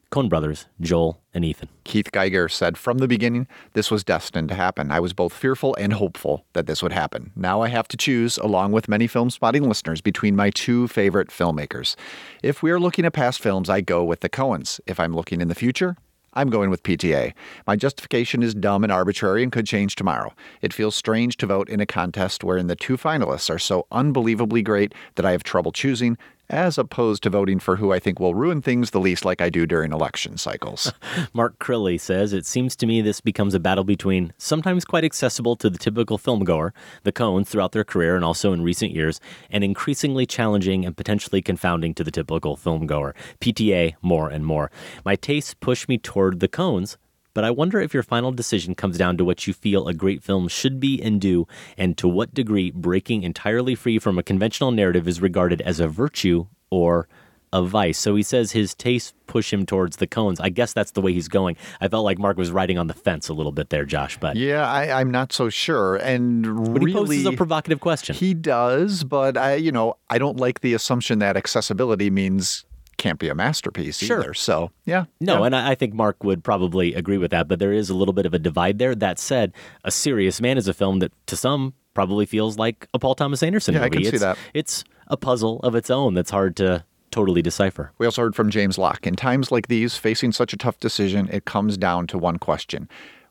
Coen 0.09 0.29
brothers, 0.29 0.67
Joel 0.79 1.21
and 1.33 1.43
Ethan. 1.43 1.67
Keith 1.83 2.11
Geiger 2.13 2.47
said 2.47 2.77
from 2.77 2.99
the 2.99 3.09
beginning 3.09 3.45
this 3.73 3.91
was 3.91 4.05
destined 4.05 4.47
to 4.49 4.55
happen. 4.55 4.89
I 4.89 5.01
was 5.01 5.11
both 5.11 5.33
fearful 5.33 5.75
and 5.75 5.93
hopeful 5.93 6.45
that 6.53 6.65
this 6.65 6.81
would 6.81 6.93
happen. 6.93 7.31
Now 7.35 7.61
I 7.61 7.67
have 7.67 7.89
to 7.89 7.97
choose, 7.97 8.37
along 8.37 8.71
with 8.71 8.87
many 8.87 9.07
film 9.07 9.29
spotting 9.29 9.67
listeners, 9.67 9.99
between 9.99 10.35
my 10.35 10.49
two 10.49 10.87
favorite 10.87 11.27
filmmakers. 11.27 11.95
If 12.41 12.63
we 12.63 12.71
are 12.71 12.79
looking 12.79 13.05
at 13.05 13.13
past 13.13 13.41
films, 13.41 13.69
I 13.69 13.81
go 13.81 14.03
with 14.03 14.21
the 14.21 14.29
Coens. 14.29 14.79
If 14.87 14.97
I'm 14.97 15.13
looking 15.13 15.41
in 15.41 15.49
the 15.49 15.55
future, 15.55 15.97
I'm 16.37 16.51
going 16.51 16.69
with 16.69 16.83
PTA. 16.83 17.33
My 17.65 17.75
justification 17.75 18.43
is 18.43 18.53
dumb 18.53 18.83
and 18.83 18.93
arbitrary 18.93 19.41
and 19.41 19.51
could 19.51 19.65
change 19.65 19.95
tomorrow. 19.95 20.35
It 20.61 20.71
feels 20.71 20.93
strange 20.93 21.35
to 21.37 21.47
vote 21.47 21.67
in 21.67 21.79
a 21.79 21.87
contest 21.87 22.43
wherein 22.43 22.67
the 22.67 22.75
two 22.75 22.95
finalists 22.95 23.49
are 23.49 23.57
so 23.57 23.87
unbelievably 23.91 24.61
great 24.61 24.93
that 25.15 25.25
I 25.25 25.31
have 25.31 25.41
trouble 25.41 25.71
choosing, 25.71 26.15
as 26.49 26.77
opposed 26.77 27.23
to 27.23 27.29
voting 27.29 27.59
for 27.59 27.75
who 27.75 27.91
I 27.91 27.99
think 27.99 28.19
will 28.19 28.35
ruin 28.35 28.61
things 28.61 28.91
the 28.91 28.99
least 28.99 29.25
like 29.25 29.41
I 29.41 29.49
do 29.49 29.65
during 29.65 29.91
election 29.91 30.37
cycles. 30.37 30.93
Mark 31.33 31.59
Crilly 31.59 31.99
says, 31.99 32.33
It 32.33 32.45
seems 32.45 32.75
to 32.77 32.85
me 32.85 33.01
this 33.01 33.21
becomes 33.21 33.53
a 33.53 33.59
battle 33.59 33.83
between 33.83 34.33
sometimes 34.37 34.85
quite 34.85 35.03
accessible 35.03 35.55
to 35.57 35.69
the 35.69 35.77
typical 35.77 36.17
filmgoer, 36.17 36.71
the 37.03 37.11
Coens 37.11 37.47
throughout 37.47 37.71
their 37.71 37.83
career 37.83 38.15
and 38.15 38.23
also 38.23 38.53
in 38.53 38.61
recent 38.61 38.91
years, 38.91 39.19
and 39.49 39.63
increasingly 39.63 40.25
challenging 40.25 40.85
and 40.85 40.95
potentially 40.95 41.41
confounding 41.41 41.93
to 41.93 42.03
the 42.03 42.11
typical 42.11 42.55
filmgoer. 42.55 43.13
PTA 43.39 43.95
more 44.01 44.29
and 44.29 44.45
more. 44.45 44.71
My 45.03 45.15
tastes 45.15 45.53
push 45.53 45.87
me 45.87 45.97
toward 45.97 46.39
the 46.39 46.47
Coens. 46.47 46.97
But 47.37 47.43
I 47.43 47.51
wonder 47.51 47.79
if 47.79 47.93
your 47.93 48.01
final 48.01 48.31
decision 48.31 48.73
comes 48.73 48.97
down 48.97 49.15
to 49.17 49.23
what 49.23 49.45
you 49.45 49.53
feel 49.53 49.87
a 49.87 49.93
great 49.93 50.23
film 50.23 50.47
should 50.47 50.79
be 50.79 50.99
and 50.99 51.21
do, 51.21 51.47
and 51.77 51.95
to 51.99 52.07
what 52.07 52.33
degree 52.33 52.71
breaking 52.71 53.21
entirely 53.21 53.75
free 53.75 53.99
from 53.99 54.17
a 54.17 54.23
conventional 54.23 54.71
narrative 54.71 55.07
is 55.07 55.21
regarded 55.21 55.61
as 55.61 55.79
a 55.79 55.87
virtue 55.87 56.47
or 56.71 57.07
a 57.53 57.61
vice. 57.61 57.99
So 57.99 58.15
he 58.15 58.23
says 58.23 58.53
his 58.53 58.73
tastes 58.73 59.13
push 59.27 59.53
him 59.53 59.67
towards 59.67 59.97
the 59.97 60.07
Coens. 60.07 60.37
I 60.41 60.49
guess 60.49 60.73
that's 60.73 60.89
the 60.91 61.01
way 61.01 61.13
he's 61.13 61.27
going. 61.27 61.57
I 61.79 61.87
felt 61.89 62.05
like 62.05 62.17
Mark 62.17 62.37
was 62.37 62.49
riding 62.49 62.79
on 62.79 62.87
the 62.87 62.95
fence 62.95 63.29
a 63.29 63.35
little 63.35 63.51
bit 63.51 63.69
there, 63.69 63.85
Josh. 63.85 64.17
But 64.17 64.35
yeah, 64.35 64.67
I, 64.67 64.99
I'm 64.99 65.11
not 65.11 65.31
so 65.31 65.49
sure. 65.49 65.97
And 65.97 66.41
but 66.41 66.81
really, 66.81 66.87
he 66.87 66.93
poses 66.93 67.25
a 67.27 67.33
provocative 67.33 67.81
question. 67.81 68.15
He 68.15 68.33
does, 68.33 69.03
but 69.03 69.37
I, 69.37 69.53
you 69.55 69.71
know, 69.71 69.97
I 70.09 70.17
don't 70.17 70.37
like 70.37 70.61
the 70.61 70.73
assumption 70.73 71.19
that 71.19 71.37
accessibility 71.37 72.09
means 72.09 72.65
can't 72.97 73.19
be 73.19 73.29
a 73.29 73.35
masterpiece 73.35 73.97
Sure. 73.99 74.19
either. 74.19 74.33
So 74.33 74.71
yeah, 74.85 75.05
No, 75.21 75.39
yeah. 75.39 75.45
and 75.45 75.55
I 75.55 75.71
I 75.71 75.75
think 75.75 75.93
Mark 75.93 76.23
would 76.23 76.43
probably 76.43 76.93
agree 76.93 77.17
with 77.17 77.31
that, 77.31 77.47
but 77.47 77.59
there 77.59 77.71
is 77.73 77.89
a 77.89 77.95
little 77.95 78.13
bit 78.13 78.25
of 78.25 78.33
a 78.33 78.39
divide 78.39 78.79
there. 78.79 78.95
That 78.95 79.19
said, 79.19 79.53
A 79.83 79.91
Serious 79.91 80.41
Man 80.41 80.57
is 80.57 80.67
a 80.67 80.73
film 80.73 80.99
that 80.99 81.11
to 81.27 81.35
some 81.35 81.73
probably 81.93 82.25
feels 82.25 82.57
like 82.57 82.87
a 82.93 82.99
Paul 82.99 83.15
Thomas 83.15 83.41
Anderson 83.43 83.73
Yeah, 83.75 83.81
I 83.81 83.83
movie. 83.85 83.95
can 83.97 84.03
see 84.03 84.09
it's, 84.15 84.19
that. 84.21 84.37
It's 84.53 84.83
a 85.07 85.17
puzzle 85.17 85.59
of 85.61 85.73
its 85.75 85.89
own 85.89 86.13
that's 86.13 86.31
hard 86.31 86.55
to 86.57 86.83
totally 87.11 87.41
decipher. 87.41 87.91
We 87.97 88.05
also 88.05 88.21
heard 88.23 88.35
from 88.35 88.49
James 88.51 88.77
Locke. 88.77 89.07
In 89.07 89.15
times 89.15 89.51
like 89.51 89.67
these, 89.67 89.95
facing 89.97 90.31
such 90.33 90.53
a 90.53 90.57
tough 90.57 90.79
decision, 90.79 91.29
it 91.31 91.45
comes 91.45 91.77
down 91.77 92.05
to 92.07 92.17
one 92.17 92.37
question. 92.37 92.87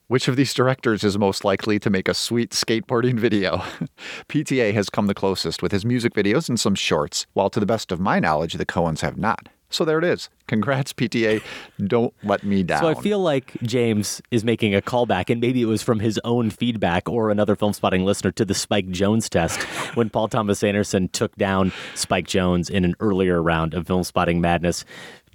Which 0.07 0.27
of 0.29 0.35
these 0.37 0.53
directors 0.53 1.03
is 1.03 1.17
most 1.17 1.43
likely 1.45 1.79
to 1.79 1.89
make 1.89 2.07
a 2.07 2.13
sweet 2.13 2.51
skateboarding 2.51 3.19
video? 3.19 3.57
PTA 4.29 4.73
has 4.73 4.89
come 4.89 5.07
the 5.07 5.13
closest 5.13 5.61
with 5.61 5.71
his 5.71 5.85
music 5.85 6.13
videos 6.13 6.49
and 6.49 6.59
some 6.59 6.75
shorts, 6.75 7.25
while 7.33 7.49
to 7.49 7.59
the 7.59 7.65
best 7.65 7.91
of 7.91 7.99
my 7.99 8.19
knowledge, 8.19 8.53
the 8.53 8.65
Coens 8.65 9.01
have 9.01 9.17
not. 9.17 9.49
So 9.69 9.83
there 9.83 9.97
it 9.97 10.05
is. 10.05 10.29
Congrats, 10.47 10.93
PTA. 10.93 11.41
Don't 11.85 12.13
let 12.23 12.43
me 12.43 12.63
down. 12.63 12.81
So 12.81 12.87
I 12.87 12.93
feel 12.93 13.19
like 13.19 13.53
James 13.63 14.21
is 14.31 14.45
making 14.45 14.73
a 14.73 14.81
callback, 14.81 15.29
and 15.29 15.41
maybe 15.41 15.61
it 15.61 15.65
was 15.65 15.83
from 15.83 15.99
his 15.99 16.19
own 16.23 16.49
feedback 16.49 17.09
or 17.09 17.29
another 17.29 17.55
film 17.55 17.73
spotting 17.73 18.05
listener 18.05 18.31
to 18.31 18.45
the 18.45 18.53
Spike 18.53 18.87
Jonze 18.87 19.27
test 19.27 19.61
when 19.95 20.09
Paul 20.09 20.29
Thomas 20.29 20.63
Anderson 20.63 21.09
took 21.09 21.35
down 21.35 21.73
Spike 21.95 22.27
Jonze 22.27 22.69
in 22.69 22.85
an 22.85 22.95
earlier 23.01 23.41
round 23.41 23.73
of 23.73 23.87
film 23.87 24.03
spotting 24.03 24.39
madness. 24.39 24.85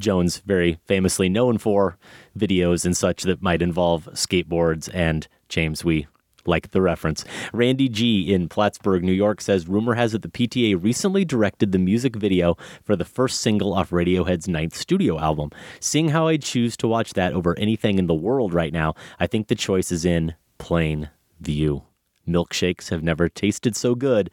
Jonze, 0.01 0.43
very 0.43 0.79
famously 0.87 1.29
known 1.29 1.59
for 1.59 1.99
videos 2.37 2.85
and 2.87 2.97
such 2.97 3.23
that 3.25 3.43
might 3.43 3.61
involve 3.61 4.09
skateboards, 4.15 4.89
and 4.95 5.29
James, 5.49 5.85
we 5.85 6.07
like 6.47 6.71
the 6.71 6.83
reference. 6.83 7.25
Randy 7.53 7.89
G 7.89 8.33
in 8.33 8.49
Plattsburgh, 8.49 9.05
New 9.05 9.13
York 9.13 9.41
says 9.41 9.69
rumor 9.69 9.95
has 9.95 10.15
it 10.15 10.23
the 10.23 10.29
PTA 10.29 10.83
recently 10.83 11.25
directed 11.25 11.73
the 11.73 11.79
music 11.79 12.17
video 12.17 12.57
for 12.83 12.97
the 12.97 13.05
first 13.05 13.41
single 13.41 13.75
off 13.75 13.91
Radiohead's 13.91 14.49
ninth 14.49 14.75
studio 14.75 15.19
album. 15.19 15.51
Seeing 15.81 16.09
how 16.09 16.29
I'd 16.29 16.43
choose 16.43 16.77
to 16.79 16.89
watch 16.89 17.15
that 17.15 17.33
over 17.33 17.59
anything 17.59 17.99
in 17.99 18.07
the 18.07 18.15
world 18.15 18.55
right 18.55 18.73
now, 18.73 18.95
I 19.19 19.27
think 19.27 19.49
the 19.49 19.55
choice 19.55 19.93
is 19.93 20.05
in 20.05 20.35
plain 20.59 21.11
view. 21.41 21.85
Milkshakes 22.27 22.91
have 22.91 23.03
never 23.03 23.29
tasted 23.29 23.75
so 23.75 23.95
good. 23.95 24.31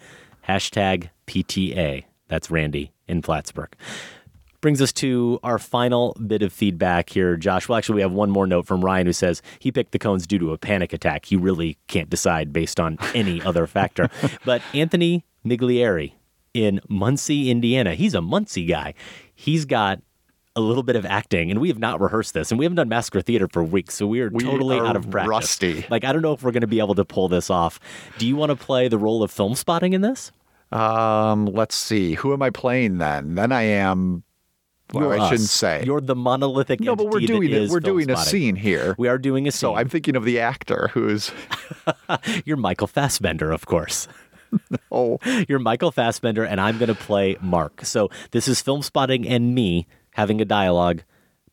Hashtag 0.48 1.10
PTA. 1.28 2.06
That's 2.28 2.52
Randy 2.52 2.92
in 3.08 3.22
Plattsburgh. 3.22 3.76
Brings 4.62 4.82
us 4.82 4.92
to 4.94 5.40
our 5.42 5.58
final 5.58 6.14
bit 6.28 6.42
of 6.42 6.52
feedback 6.52 7.10
here, 7.10 7.38
Josh. 7.38 7.70
Well, 7.70 7.78
actually, 7.78 7.96
we 7.96 8.02
have 8.02 8.12
one 8.12 8.30
more 8.30 8.46
note 8.46 8.66
from 8.66 8.84
Ryan 8.84 9.08
who 9.08 9.14
says 9.14 9.42
he 9.60 9.72
picked 9.72 9.94
the 9.94 10.00
Coens 10.00 10.28
due 10.28 10.38
to 10.40 10.52
a 10.52 10.58
panic 10.58 10.92
attack. 10.92 11.26
He 11.26 11.38
really 11.38 11.78
can't 11.88 12.10
decide 12.10 12.52
based 12.52 12.78
on 12.78 12.98
any 13.16 13.42
other 13.46 13.66
factor. 13.68 14.10
But 14.44 14.62
Anthony 14.74 15.24
Miglieri 15.46 16.12
in 16.54 16.82
Muncie, 16.90 17.50
Indiana, 17.50 17.96
he's 17.96 18.14
a 18.14 18.22
Muncie 18.22 18.66
guy. 18.66 18.96
He's 19.34 19.64
got 19.64 20.02
a 20.58 20.60
little 20.60 20.84
bit 20.84 20.98
of 20.98 21.06
acting, 21.06 21.52
and 21.52 21.62
we 21.62 21.70
have 21.70 21.80
not 21.80 22.02
rehearsed 22.02 22.34
this, 22.34 22.52
and 22.52 22.60
we 22.60 22.66
haven't 22.66 22.76
done 22.76 22.90
Massacre 22.90 23.22
Theater 23.22 23.48
for 23.48 23.64
weeks, 23.64 23.94
so 23.96 24.08
we 24.08 24.20
are 24.20 24.30
We 24.30 24.44
totally 24.44 24.78
are 24.78 24.86
out 24.86 24.98
of 24.98 25.10
practice. 25.10 25.30
rusty. 25.30 25.86
Like, 25.90 26.04
I 26.04 26.12
don't 26.12 26.22
know 26.22 26.34
if 26.34 26.44
we're 26.44 26.52
going 26.52 26.62
to 26.62 26.68
be 26.68 26.80
able 26.80 26.96
to 26.96 27.06
pull 27.06 27.30
this 27.30 27.50
off. 27.50 27.80
Do 28.18 28.28
you 28.28 28.36
want 28.36 28.50
to 28.50 28.58
play 28.58 28.90
the 28.90 28.98
role 28.98 29.24
of 29.24 29.32
film 29.32 29.56
spotting 29.56 29.94
in 29.94 30.02
this? 30.02 30.34
Um, 30.74 31.46
let's 31.46 31.76
see. 31.76 32.16
Who 32.16 32.34
am 32.34 32.42
I 32.42 32.50
playing 32.50 32.98
then? 32.98 33.36
Then 33.36 33.54
I 33.54 33.62
am. 33.62 34.24
Well, 34.94 35.04
You're 35.04 35.20
I 35.20 35.30
shouldn't 35.30 35.50
say. 35.50 35.84
You're 35.86 36.02
the 36.02 36.16
monolithic. 36.16 36.80
no, 36.80 36.96
but 36.96 37.10
we're 37.10 37.20
doing 37.20 37.52
it. 37.52 37.70
We're 37.70 37.80
doing 37.80 38.10
a 38.10 38.18
scene 38.18 38.56
here. 38.56 38.96
We 38.98 39.08
are 39.08 39.18
doing 39.18 39.48
a 39.48 39.52
scene. 39.52 39.60
So 39.60 39.76
I'm 39.76 39.90
thinking 39.90 40.16
of 40.16 40.26
the 40.26 40.40
actor 40.40 40.90
who's. 40.94 41.32
You're 42.46 42.58
Michael 42.58 42.88
Fassbender, 42.88 43.52
of 43.52 43.66
course. 43.66 44.08
oh, 44.92 45.20
You're 45.48 45.60
Michael 45.60 45.92
Fassbender, 45.92 46.44
and 46.44 46.60
I'm 46.60 46.78
going 46.78 46.88
to 46.88 46.96
play 46.96 47.38
Mark. 47.42 47.86
So 47.86 48.10
this 48.32 48.48
is 48.48 48.62
Film 48.62 48.82
Spotting 48.82 49.28
and 49.28 49.54
me 49.54 49.88
having 50.12 50.42
a 50.42 50.46
dialogue 50.46 51.04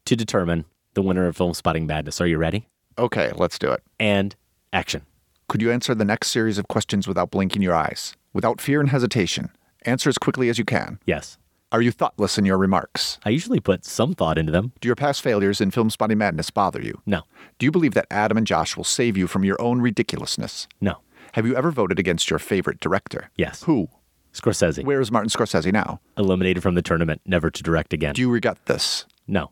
to 0.06 0.16
determine 0.16 0.64
the 0.94 1.02
winner 1.02 1.26
of 1.26 1.36
Film 1.36 1.54
Spotting 1.54 1.86
Madness. 1.86 2.20
Are 2.20 2.26
you 2.26 2.38
ready? 2.38 2.68
Okay, 2.98 3.32
let's 3.36 3.58
do 3.58 3.70
it. 3.70 3.82
And 4.00 4.34
action. 4.72 5.02
Could 5.48 5.62
you 5.62 5.70
answer 5.70 5.94
the 5.94 6.04
next 6.04 6.30
series 6.30 6.58
of 6.58 6.68
questions 6.68 7.06
without 7.06 7.30
blinking 7.30 7.62
your 7.62 7.74
eyes, 7.74 8.16
without 8.32 8.60
fear 8.60 8.80
and 8.80 8.90
hesitation? 8.90 9.50
Answer 9.82 10.08
as 10.08 10.18
quickly 10.18 10.48
as 10.48 10.58
you 10.58 10.64
can. 10.64 10.98
Yes. 11.06 11.38
Are 11.72 11.82
you 11.82 11.90
thoughtless 11.90 12.38
in 12.38 12.44
your 12.46 12.58
remarks? 12.58 13.18
I 13.24 13.30
usually 13.30 13.58
put 13.58 13.84
some 13.84 14.14
thought 14.14 14.38
into 14.38 14.52
them. 14.52 14.72
Do 14.80 14.88
your 14.88 14.94
past 14.94 15.20
failures 15.20 15.60
in 15.60 15.72
film 15.72 15.90
spotting 15.90 16.18
madness 16.18 16.48
bother 16.50 16.80
you? 16.80 17.00
No. 17.04 17.22
Do 17.58 17.66
you 17.66 17.72
believe 17.72 17.94
that 17.94 18.06
Adam 18.08 18.38
and 18.38 18.46
Josh 18.46 18.76
will 18.76 18.84
save 18.84 19.16
you 19.16 19.26
from 19.26 19.44
your 19.44 19.60
own 19.60 19.80
ridiculousness? 19.80 20.68
No. 20.80 20.98
Have 21.32 21.44
you 21.44 21.56
ever 21.56 21.72
voted 21.72 21.98
against 21.98 22.30
your 22.30 22.38
favorite 22.38 22.78
director? 22.78 23.30
Yes. 23.36 23.64
Who? 23.64 23.88
Scorsese. 24.32 24.84
Where 24.84 25.00
is 25.00 25.10
Martin 25.10 25.28
Scorsese 25.28 25.72
now? 25.72 26.00
Eliminated 26.16 26.62
from 26.62 26.76
the 26.76 26.82
tournament, 26.82 27.20
never 27.26 27.50
to 27.50 27.62
direct 27.64 27.92
again. 27.92 28.14
Do 28.14 28.22
you 28.22 28.30
regret 28.30 28.64
this? 28.66 29.04
no. 29.26 29.50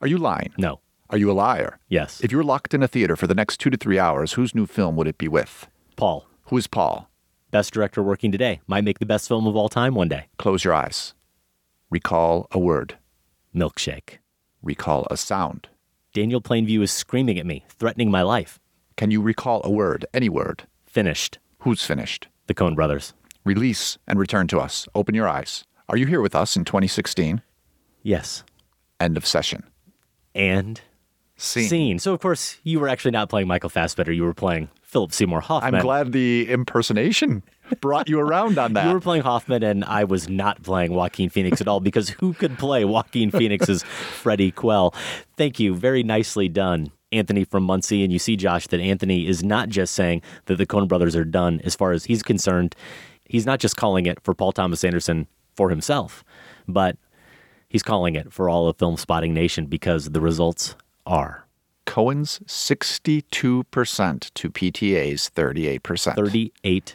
Are 0.00 0.06
you 0.06 0.16
lying? 0.16 0.52
No. 0.56 0.78
Are 1.10 1.18
you 1.18 1.28
a 1.28 1.32
liar? 1.32 1.80
Yes. 1.88 2.20
If 2.22 2.30
you 2.30 2.38
were 2.38 2.44
locked 2.44 2.72
in 2.72 2.84
a 2.84 2.88
theater 2.88 3.16
for 3.16 3.26
the 3.26 3.34
next 3.34 3.56
two 3.58 3.68
to 3.70 3.76
three 3.76 3.98
hours, 3.98 4.34
whose 4.34 4.54
new 4.54 4.64
film 4.64 4.94
would 4.94 5.08
it 5.08 5.18
be 5.18 5.26
with? 5.26 5.66
Paul. 5.96 6.28
Who 6.44 6.56
is 6.56 6.68
Paul? 6.68 7.10
Best 7.50 7.72
director 7.72 8.00
working 8.00 8.30
today. 8.30 8.60
Might 8.68 8.84
make 8.84 9.00
the 9.00 9.06
best 9.06 9.26
film 9.26 9.48
of 9.48 9.56
all 9.56 9.68
time 9.68 9.96
one 9.96 10.08
day. 10.08 10.26
Close 10.36 10.62
your 10.62 10.72
eyes. 10.74 11.14
Recall 11.90 12.48
a 12.52 12.58
word. 12.58 12.98
Milkshake. 13.54 14.18
Recall 14.62 15.06
a 15.10 15.16
sound. 15.16 15.68
Daniel 16.12 16.42
Plainview 16.42 16.82
is 16.82 16.90
screaming 16.90 17.38
at 17.38 17.46
me, 17.46 17.64
threatening 17.70 18.10
my 18.10 18.20
life. 18.20 18.60
Can 18.96 19.10
you 19.10 19.22
recall 19.22 19.62
a 19.64 19.70
word, 19.70 20.04
any 20.12 20.28
word? 20.28 20.64
Finished. 20.84 21.38
Who's 21.60 21.82
finished? 21.82 22.28
The 22.46 22.52
Coen 22.52 22.74
brothers. 22.74 23.14
Release 23.44 23.96
and 24.06 24.18
return 24.18 24.48
to 24.48 24.58
us. 24.60 24.86
Open 24.94 25.14
your 25.14 25.28
eyes. 25.28 25.64
Are 25.88 25.96
you 25.96 26.04
here 26.04 26.20
with 26.20 26.34
us 26.34 26.56
in 26.56 26.66
2016? 26.66 27.40
Yes. 28.02 28.44
End 29.00 29.16
of 29.16 29.24
session. 29.24 29.64
And 30.34 30.82
Scene. 31.36 31.68
scene. 31.68 31.98
So 32.00 32.12
of 32.12 32.20
course 32.20 32.58
you 32.64 32.80
were 32.80 32.88
actually 32.88 33.12
not 33.12 33.30
playing 33.30 33.48
Michael 33.48 33.70
Fassbender. 33.70 34.12
You 34.12 34.24
were 34.24 34.34
playing 34.34 34.68
Philip 34.82 35.12
Seymour 35.12 35.40
Hoffman. 35.40 35.76
I'm 35.76 35.80
glad 35.80 36.12
the 36.12 36.50
impersonation 36.50 37.44
brought 37.80 38.08
you 38.08 38.20
around 38.20 38.58
on 38.58 38.72
that. 38.74 38.86
You 38.86 38.92
were 38.92 39.00
playing 39.00 39.22
Hoffman, 39.22 39.62
and 39.62 39.84
I 39.84 40.04
was 40.04 40.28
not 40.28 40.62
playing 40.62 40.92
Joaquin 40.92 41.28
Phoenix 41.28 41.60
at 41.60 41.68
all 41.68 41.80
because 41.80 42.08
who 42.10 42.32
could 42.34 42.58
play 42.58 42.84
Joaquin 42.84 43.30
Phoenix's 43.30 43.82
Freddie 43.82 44.50
Quell? 44.50 44.94
Thank 45.36 45.58
you. 45.60 45.74
Very 45.74 46.02
nicely 46.02 46.48
done. 46.48 46.92
Anthony 47.10 47.44
from 47.44 47.62
Muncie, 47.62 48.04
and 48.04 48.12
you 48.12 48.18
see, 48.18 48.36
Josh, 48.36 48.66
that 48.66 48.80
Anthony 48.80 49.26
is 49.26 49.42
not 49.42 49.70
just 49.70 49.94
saying 49.94 50.20
that 50.44 50.56
the 50.56 50.66
Coen 50.66 50.88
brothers 50.88 51.16
are 51.16 51.24
done 51.24 51.60
as 51.64 51.74
far 51.74 51.92
as 51.92 52.04
he's 52.04 52.22
concerned. 52.22 52.74
He's 53.24 53.46
not 53.46 53.60
just 53.60 53.76
calling 53.76 54.04
it 54.04 54.18
for 54.22 54.34
Paul 54.34 54.52
Thomas 54.52 54.84
Anderson 54.84 55.26
for 55.56 55.70
himself, 55.70 56.22
but 56.66 56.98
he's 57.68 57.82
calling 57.82 58.14
it 58.14 58.30
for 58.32 58.48
all 58.48 58.68
of 58.68 58.76
Film 58.76 58.98
Spotting 58.98 59.32
Nation 59.32 59.66
because 59.66 60.10
the 60.10 60.20
results 60.20 60.76
are 61.06 61.46
Coens' 61.86 62.44
62% 62.44 64.34
to 64.34 64.50
PTA's 64.50 65.30
38%. 65.34 66.50
38%. 66.60 66.94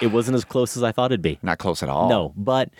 It 0.00 0.08
wasn't 0.08 0.36
as 0.36 0.44
close 0.44 0.76
as 0.76 0.82
I 0.82 0.92
thought 0.92 1.10
it'd 1.10 1.22
be. 1.22 1.38
Not 1.42 1.58
close 1.58 1.82
at 1.82 1.88
all. 1.88 2.08
No, 2.08 2.32
but 2.36 2.70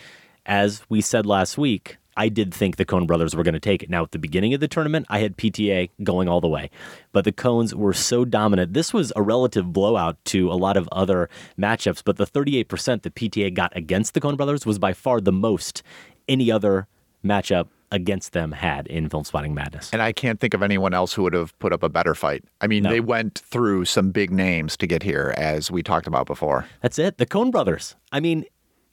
as 0.47 0.83
we 0.89 1.01
said 1.01 1.27
last 1.27 1.59
week, 1.59 1.97
I 2.17 2.29
did 2.29 2.55
think 2.55 2.77
the 2.77 2.85
Coen 2.85 3.07
brothers 3.07 3.35
were 3.35 3.43
going 3.43 3.55
to 3.55 3.61
take 3.61 3.83
it. 3.83 3.91
Now, 3.91 4.05
at 4.05 4.13
the 4.13 4.19
beginning 4.19 4.55
of 4.55 4.61
the 4.61 4.69
tournament, 4.69 5.07
I 5.09 5.19
had 5.19 5.37
PTA 5.37 5.91
going 6.03 6.29
all 6.29 6.41
the 6.41 6.49
way, 6.49 6.71
but 7.13 7.25
the 7.25 7.33
Coens 7.33 7.75
were 7.75 7.93
so 7.93 8.25
dominant. 8.25 8.73
This 8.73 8.93
was 8.93 9.13
a 9.17 9.23
relative 9.23 9.73
blowout 9.73 10.23
to 10.27 10.51
a 10.51 10.55
lot 10.55 10.77
of 10.77 10.89
other 10.93 11.29
matchups, 11.59 12.03
but 12.05 12.17
the 12.17 12.27
38% 12.27 13.03
that 13.03 13.15
PTA 13.15 13.53
got 13.53 13.77
against 13.77 14.15
the 14.15 14.21
Coen 14.21 14.37
brothers 14.37 14.65
was 14.65 14.79
by 14.79 14.93
far 14.93 15.21
the 15.21 15.33
most 15.33 15.83
any 16.29 16.51
other 16.51 16.87
matchup 17.25 17.69
against 17.93 18.33
them 18.33 18.53
had 18.53 18.87
in 18.89 19.09
Film 19.09 19.25
Spotting 19.25 19.55
Madness. 19.55 19.91
And 19.93 20.03
I 20.03 20.13
can't 20.13 20.41
think 20.41 20.55
of 20.55 20.63
anyone 20.63 20.95
else 20.95 21.13
who 21.15 21.23
would 21.23 21.33
have 21.35 21.57
put 21.59 21.73
up 21.73 21.83
a 21.83 21.89
better 21.89 22.15
fight. 22.15 22.45
I 22.61 22.67
mean, 22.67 22.83
No. 22.85 22.91
they 22.91 23.01
went 23.01 23.39
through 23.39 23.85
some 23.85 24.11
big 24.11 24.31
names 24.33 24.77
to 24.79 24.87
get 24.87 25.03
here, 25.03 25.33
as 25.37 25.71
we 25.71 25.83
talked 25.83 26.07
about 26.07 26.27
before. 26.27 26.67
That's 26.83 26.99
it. 26.99 27.19
The 27.19 27.27
Coen 27.27 27.51
brothers. 27.53 27.95
I 28.13 28.21
mean, 28.21 28.45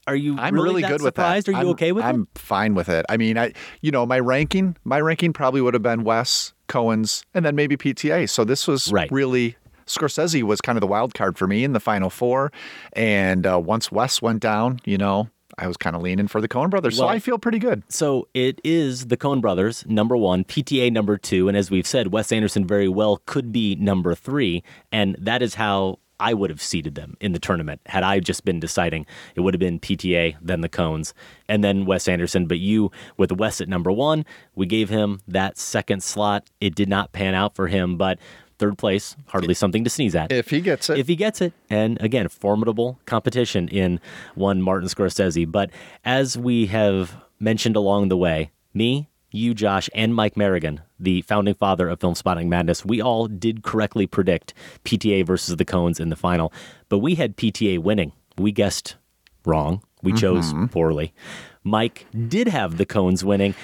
are 0.08 0.16
you 0.16 0.38
I'm 0.38 0.54
really, 0.56 0.66
really, 0.70 0.82
that 0.84 0.90
good 0.92 1.02
with 1.02 1.16
that. 1.16 1.48
Are 1.48 1.52
you 1.52 1.58
I'm- 1.58 1.68
okay 1.70 1.92
with 1.92 2.04
I'm 2.04 2.28
it? 2.34 2.40
fine 2.40 2.74
with 2.76 2.90
it. 2.90 3.06
I 3.10 3.18
mean, 3.18 3.38
I 3.38 3.54
you 3.82 3.92
know 3.92 4.06
my 4.06 4.20
ranking, 4.20 4.76
my 4.84 5.00
ranking 5.00 5.32
probably 5.34 5.62
would 5.62 5.74
have 5.76 5.84
been 5.84 6.04
Wes, 6.04 6.54
Coens, 6.68 7.24
and 7.34 7.46
then 7.46 7.56
maybe 7.56 7.78
PTA. 7.78 8.28
So 8.30 8.44
this 8.44 8.68
was 8.68 8.92
Right. 8.92 9.12
really 9.12 9.56
Scorsese 9.88 10.42
was 10.44 10.62
kind 10.62 10.78
of 10.78 10.82
the 10.82 10.88
wild 10.88 11.14
card 11.14 11.38
for 11.38 11.48
me 11.48 11.64
in 11.64 11.74
the 11.74 11.80
final 11.80 12.10
four. 12.10 12.52
And 12.94 13.46
uh, 13.46 13.60
once 13.60 13.92
Wes 13.92 14.22
went 14.22 14.40
down, 14.40 14.80
you 14.86 14.98
know, 14.98 15.30
I 15.62 15.68
was 15.68 15.78
kind 15.78 15.96
of 15.96 16.02
leaning 16.02 16.28
for 16.28 16.42
the 16.42 16.48
Coen 16.48 16.70
brothers. 16.72 16.98
so 16.98 17.08
I 17.08 17.20
feel 17.20 17.38
pretty 17.38 17.60
good. 17.60 17.84
So 17.88 18.28
it 18.34 18.60
is 18.64 19.08
the 19.08 19.18
Coen 19.18 19.42
brothers, 19.42 19.86
number 19.88 20.18
one, 20.18 20.44
PTA 20.44 20.92
number 20.92 21.18
two, 21.18 21.48
and 21.48 21.56
as 21.56 21.70
we've 21.70 21.86
said, 21.86 22.08
Wes 22.12 22.32
Anderson 22.32 22.66
very 22.66 22.90
well 22.90 23.22
could 23.28 23.52
be 23.52 23.76
number 23.76 24.16
three, 24.16 24.64
and 24.92 25.16
that 25.20 25.44
is 25.44 25.54
how 25.56 26.00
I 26.20 26.34
would 26.36 26.50
have 26.52 26.62
seeded 26.62 26.96
them 26.96 27.16
in 27.20 27.32
the 27.34 27.40
tournament. 27.40 27.82
Had 27.88 28.04
I 28.04 28.20
just 28.20 28.46
been 28.46 28.60
deciding, 28.60 29.08
it 29.36 29.42
would 29.42 29.56
have 29.56 29.60
been 29.60 29.80
PTA, 29.80 30.36
then 30.42 30.62
the 30.62 30.70
Coens, 30.70 31.14
and 31.48 31.64
then 31.64 31.86
Wes 31.86 32.08
Anderson. 32.08 32.46
But 32.46 32.60
you, 32.60 32.92
with 33.18 33.32
Wes 33.32 33.60
at 33.60 33.68
number 33.68 33.92
one, 33.92 34.26
we 34.54 34.68
gave 34.68 34.90
him 34.90 35.22
that 35.28 35.58
second 35.58 36.04
slot. 36.04 36.48
It 36.60 36.76
did 36.76 36.90
not 36.90 37.12
pan 37.12 37.34
out 37.34 37.56
for 37.56 37.68
him, 37.68 37.98
but 37.98 38.20
third 38.62 38.78
place, 38.78 39.16
hardly 39.28 39.56
something 39.56 39.84
to 39.84 39.90
sneeze 39.90 40.16
at. 40.16 40.32
If 40.32 40.52
he 40.52 40.62
gets 40.62 40.90
it. 40.90 41.00
If 41.00 41.08
he 41.08 41.16
gets 41.16 41.42
it, 41.42 41.52
and 41.70 42.00
again, 42.00 42.30
formidable 42.30 43.00
competition 43.08 43.68
in 43.68 44.00
one 44.36 44.62
Martin 44.62 44.88
Scorsese. 44.88 45.52
But 45.52 45.72
as 46.06 46.38
we 46.38 46.68
have 46.68 47.16
mentioned 47.40 47.76
along 47.76 48.10
the 48.10 48.18
way, 48.18 48.52
me, 48.72 49.10
you, 49.32 49.56
Josh, 49.56 49.90
and 49.96 50.14
Mike 50.14 50.36
Merrigan, 50.36 50.80
the 51.00 51.24
founding 51.24 51.56
father 51.56 51.90
of 51.90 52.00
Film 52.00 52.14
Spotting 52.14 52.50
Madness, 52.50 52.86
we 52.86 53.02
all 53.02 53.28
did 53.28 53.64
correctly 53.64 54.06
predict 54.06 54.54
PTA 54.86 55.26
versus 55.26 55.56
the 55.56 55.66
Coens 55.66 56.00
in 56.00 56.10
the 56.10 56.16
final, 56.16 56.54
but 56.88 57.00
we 57.00 57.16
had 57.16 57.38
PTA 57.38 57.80
winning. 57.80 58.12
We 58.38 58.52
guessed 58.52 58.96
wrong. 59.44 59.82
We 60.04 60.14
chose 60.14 60.54
mm-hmm. 60.54 60.68
poorly. 60.68 61.14
Mike 61.64 62.06
did 62.28 62.48
have 62.48 62.78
the 62.78 62.86
Coens 62.86 63.24
winning. 63.24 63.56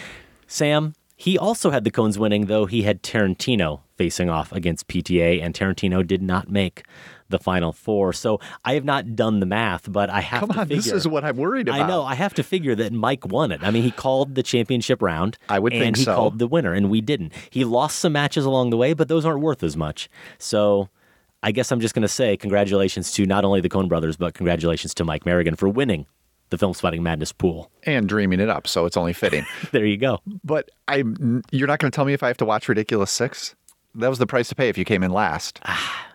Sam, 0.48 0.94
he 1.16 1.38
also 1.38 1.70
had 1.70 1.84
the 1.84 1.92
Coens 1.92 2.18
winning, 2.18 2.46
though 2.46 2.66
he 2.66 2.84
had 2.84 3.04
Tarantino 3.04 3.82
facing 3.98 4.30
off 4.30 4.52
against 4.52 4.88
PTA, 4.88 5.42
and 5.44 5.54
Tarantino 5.54 6.06
did 6.06 6.22
not 6.22 6.50
make 6.50 6.84
the 7.30 7.40
final 7.40 7.74
four. 7.74 8.14
So 8.14 8.40
I 8.64 8.74
have 8.76 8.86
not 8.86 9.16
done 9.16 9.40
the 9.42 9.46
math, 9.46 9.92
but 9.92 10.10
I 10.10 10.22
have 10.22 10.40
Come 10.42 10.50
to 10.52 10.60
on, 10.60 10.68
figure. 10.68 10.82
this 10.82 10.92
is 10.94 11.08
what 11.08 11.26
I'm 11.26 11.36
worried 11.36 11.68
about. 11.68 11.82
I 11.82 11.88
know. 11.88 12.04
I 12.04 12.16
have 12.16 12.34
to 12.36 12.44
figure 12.44 12.74
that 12.76 12.94
Mike 12.94 13.26
won 13.26 13.52
it. 13.52 13.62
I 13.64 13.72
mean, 13.72 13.84
he 13.84 13.92
called 13.92 14.36
the 14.36 14.44
championship 14.44 15.02
round. 15.02 15.38
I 15.50 15.60
would 15.60 15.74
and 15.74 15.82
think 15.82 15.98
he 15.98 16.04
so. 16.04 16.16
called 16.16 16.40
the 16.40 16.48
winner, 16.48 16.74
and 16.74 16.90
we 16.90 17.02
didn't. 17.02 17.34
He 17.50 17.66
lost 17.66 18.00
some 18.00 18.14
matches 18.14 18.46
along 18.46 18.70
the 18.70 18.78
way, 18.78 18.94
but 18.94 19.08
those 19.10 19.26
aren't 19.26 19.42
worth 19.42 19.62
as 19.64 19.76
much. 19.76 20.10
So 20.38 20.88
I 21.44 21.52
guess 21.52 21.72
I'm 21.72 21.80
just 21.82 21.94
going 21.94 22.04
to 22.04 22.08
say 22.08 22.38
congratulations 22.38 23.12
to 23.14 23.26
not 23.26 23.44
only 23.44 23.60
the 23.62 23.70
Coen 23.70 23.90
brothers, 23.90 24.16
but 24.16 24.34
congratulations 24.34 24.94
to 24.96 25.04
Mike 25.04 25.26
Merrigan 25.26 25.58
for 25.58 25.68
winning 25.68 26.06
the 26.50 26.58
Film 26.58 26.74
Spotting 26.74 27.04
Madness 27.04 27.34
pool. 27.34 27.70
And 27.84 28.08
dreaming 28.08 28.40
it 28.40 28.48
up, 28.50 28.68
so 28.68 28.86
it's 28.86 28.96
only 28.96 29.12
fitting. 29.12 29.46
There 29.72 29.86
you 29.86 29.98
go. 29.98 30.20
but 30.46 30.70
I, 30.88 31.04
you're 31.52 31.68
not 31.68 31.80
going 31.80 31.92
to 31.92 31.96
tell 31.96 32.06
me 32.06 32.14
if 32.14 32.24
I 32.24 32.28
have 32.28 32.38
to 32.38 32.46
watch 32.46 32.70
Ridiculous 32.70 33.12
Six. 33.12 33.54
That 33.98 34.10
was 34.10 34.20
the 34.20 34.28
price 34.28 34.50
to 34.50 34.56
pay 34.56 34.70
if 34.70 34.78
you 34.78 34.86
came 34.86 35.04
in 35.04 35.12
last. 35.12 35.60
Ah, 35.66 36.08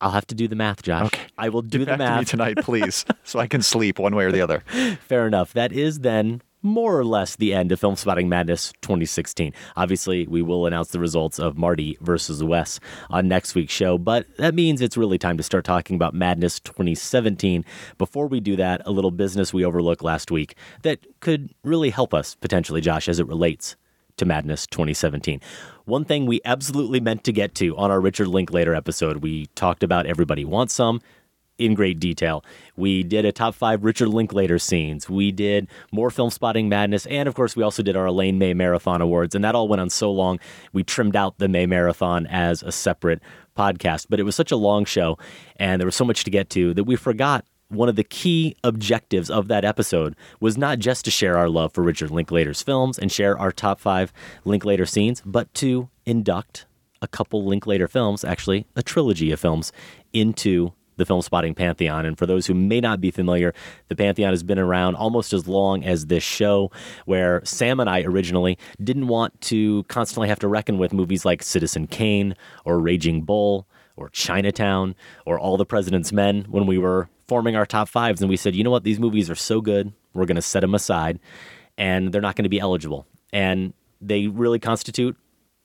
I'll 0.00 0.10
have 0.10 0.26
to 0.28 0.34
do 0.34 0.48
the 0.48 0.56
math, 0.56 0.82
Josh. 0.82 1.06
Okay. 1.06 1.22
I 1.36 1.50
will 1.50 1.62
do 1.62 1.78
Get 1.78 1.84
the 1.84 1.90
back 1.92 1.98
to 1.98 2.04
math. 2.20 2.28
tonight, 2.28 2.56
please, 2.58 3.04
so 3.24 3.38
I 3.38 3.46
can 3.46 3.62
sleep 3.62 3.98
one 3.98 4.14
way 4.16 4.24
or 4.24 4.32
the 4.32 4.40
other. 4.40 4.60
Fair 5.06 5.26
enough. 5.26 5.52
That 5.52 5.72
is 5.72 6.00
then 6.00 6.40
more 6.62 6.98
or 6.98 7.04
less 7.04 7.36
the 7.36 7.52
end 7.54 7.70
of 7.70 7.78
Film 7.78 7.94
Spotting 7.94 8.28
Madness 8.28 8.72
2016. 8.80 9.52
Obviously, 9.76 10.26
we 10.26 10.42
will 10.42 10.66
announce 10.66 10.88
the 10.88 10.98
results 10.98 11.38
of 11.38 11.56
Marty 11.56 11.96
versus 12.00 12.42
Wes 12.42 12.80
on 13.10 13.28
next 13.28 13.54
week's 13.54 13.72
show, 13.72 13.98
but 13.98 14.26
that 14.38 14.54
means 14.54 14.80
it's 14.80 14.96
really 14.96 15.18
time 15.18 15.36
to 15.36 15.42
start 15.44 15.64
talking 15.64 15.94
about 15.94 16.14
Madness 16.14 16.58
2017. 16.60 17.64
Before 17.98 18.26
we 18.26 18.40
do 18.40 18.56
that, 18.56 18.82
a 18.84 18.90
little 18.90 19.10
business 19.12 19.52
we 19.52 19.64
overlooked 19.64 20.02
last 20.02 20.30
week 20.30 20.56
that 20.82 21.00
could 21.20 21.54
really 21.62 21.90
help 21.90 22.12
us 22.12 22.34
potentially, 22.34 22.80
Josh, 22.80 23.08
as 23.08 23.20
it 23.20 23.28
relates 23.28 23.76
to 24.16 24.24
Madness 24.24 24.66
2017. 24.66 25.40
One 25.84 26.04
thing 26.04 26.26
we 26.26 26.40
absolutely 26.44 27.00
meant 27.00 27.24
to 27.24 27.32
get 27.32 27.54
to 27.56 27.76
on 27.76 27.90
our 27.90 28.00
Richard 28.00 28.28
Linklater 28.28 28.74
episode, 28.74 29.18
we 29.18 29.46
talked 29.54 29.82
about 29.82 30.06
Everybody 30.06 30.44
Wants 30.44 30.74
Some 30.74 31.00
in 31.58 31.74
great 31.74 31.98
detail. 31.98 32.44
We 32.76 33.02
did 33.02 33.24
a 33.24 33.32
top 33.32 33.54
five 33.54 33.84
Richard 33.84 34.08
Linklater 34.08 34.58
scenes. 34.58 35.08
We 35.08 35.32
did 35.32 35.68
more 35.92 36.10
film 36.10 36.30
spotting 36.30 36.68
madness. 36.68 37.06
And 37.06 37.28
of 37.28 37.34
course, 37.34 37.56
we 37.56 37.62
also 37.62 37.82
did 37.82 37.96
our 37.96 38.06
Elaine 38.06 38.38
May 38.38 38.54
Marathon 38.54 39.00
Awards. 39.00 39.34
And 39.34 39.44
that 39.44 39.54
all 39.54 39.68
went 39.68 39.80
on 39.80 39.90
so 39.90 40.10
long, 40.10 40.38
we 40.72 40.82
trimmed 40.82 41.16
out 41.16 41.38
the 41.38 41.48
May 41.48 41.66
Marathon 41.66 42.26
as 42.26 42.62
a 42.62 42.72
separate 42.72 43.20
podcast. 43.56 44.06
But 44.10 44.20
it 44.20 44.24
was 44.24 44.36
such 44.36 44.50
a 44.50 44.56
long 44.56 44.84
show 44.84 45.18
and 45.56 45.80
there 45.80 45.86
was 45.86 45.96
so 45.96 46.04
much 46.04 46.24
to 46.24 46.30
get 46.30 46.50
to 46.50 46.74
that 46.74 46.84
we 46.84 46.96
forgot 46.96 47.44
one 47.68 47.88
of 47.88 47.96
the 47.96 48.04
key 48.04 48.56
objectives 48.62 49.28
of 49.30 49.48
that 49.48 49.64
episode 49.64 50.14
was 50.40 50.56
not 50.56 50.78
just 50.78 51.04
to 51.04 51.10
share 51.10 51.36
our 51.36 51.48
love 51.48 51.72
for 51.72 51.82
Richard 51.82 52.10
Linklater's 52.10 52.62
films 52.62 52.98
and 52.98 53.10
share 53.10 53.38
our 53.38 53.50
top 53.50 53.80
five 53.80 54.12
Linklater 54.44 54.86
scenes, 54.86 55.22
but 55.24 55.52
to 55.54 55.88
induct 56.04 56.66
a 57.02 57.08
couple 57.08 57.44
Linklater 57.44 57.88
films, 57.88 58.24
actually 58.24 58.66
a 58.76 58.82
trilogy 58.82 59.32
of 59.32 59.40
films, 59.40 59.72
into 60.12 60.72
the 60.96 61.04
Film 61.04 61.20
Spotting 61.20 61.54
Pantheon. 61.54 62.06
And 62.06 62.16
for 62.16 62.24
those 62.24 62.46
who 62.46 62.54
may 62.54 62.80
not 62.80 63.00
be 63.00 63.10
familiar, 63.10 63.52
the 63.88 63.96
Pantheon 63.96 64.30
has 64.32 64.42
been 64.42 64.58
around 64.58 64.94
almost 64.94 65.32
as 65.32 65.46
long 65.46 65.84
as 65.84 66.06
this 66.06 66.22
show, 66.22 66.70
where 67.04 67.42
Sam 67.44 67.80
and 67.80 67.90
I 67.90 68.02
originally 68.02 68.58
didn't 68.82 69.08
want 69.08 69.38
to 69.42 69.82
constantly 69.84 70.28
have 70.28 70.38
to 70.38 70.48
reckon 70.48 70.78
with 70.78 70.92
movies 70.92 71.24
like 71.24 71.42
Citizen 71.42 71.86
Kane 71.86 72.34
or 72.64 72.80
Raging 72.80 73.22
Bull 73.22 73.66
or 73.96 74.08
Chinatown 74.08 74.94
or 75.26 75.38
All 75.38 75.56
the 75.56 75.66
President's 75.66 76.12
Men 76.12 76.46
when 76.48 76.66
we 76.66 76.78
were 76.78 77.08
forming 77.28 77.56
our 77.56 77.66
top 77.66 77.88
fives. 77.88 78.20
And 78.20 78.28
we 78.30 78.36
said, 78.36 78.54
you 78.54 78.62
know 78.64 78.70
what, 78.70 78.84
these 78.84 78.98
movies 79.00 79.28
are 79.30 79.34
so 79.34 79.60
good, 79.60 79.92
we're 80.14 80.26
going 80.26 80.36
to 80.36 80.42
set 80.42 80.60
them 80.60 80.74
aside 80.74 81.18
and 81.78 82.12
they're 82.12 82.22
not 82.22 82.36
going 82.36 82.44
to 82.44 82.48
be 82.50 82.60
eligible. 82.60 83.06
And 83.32 83.72
they 84.00 84.28
really 84.28 84.58
constitute 84.58 85.16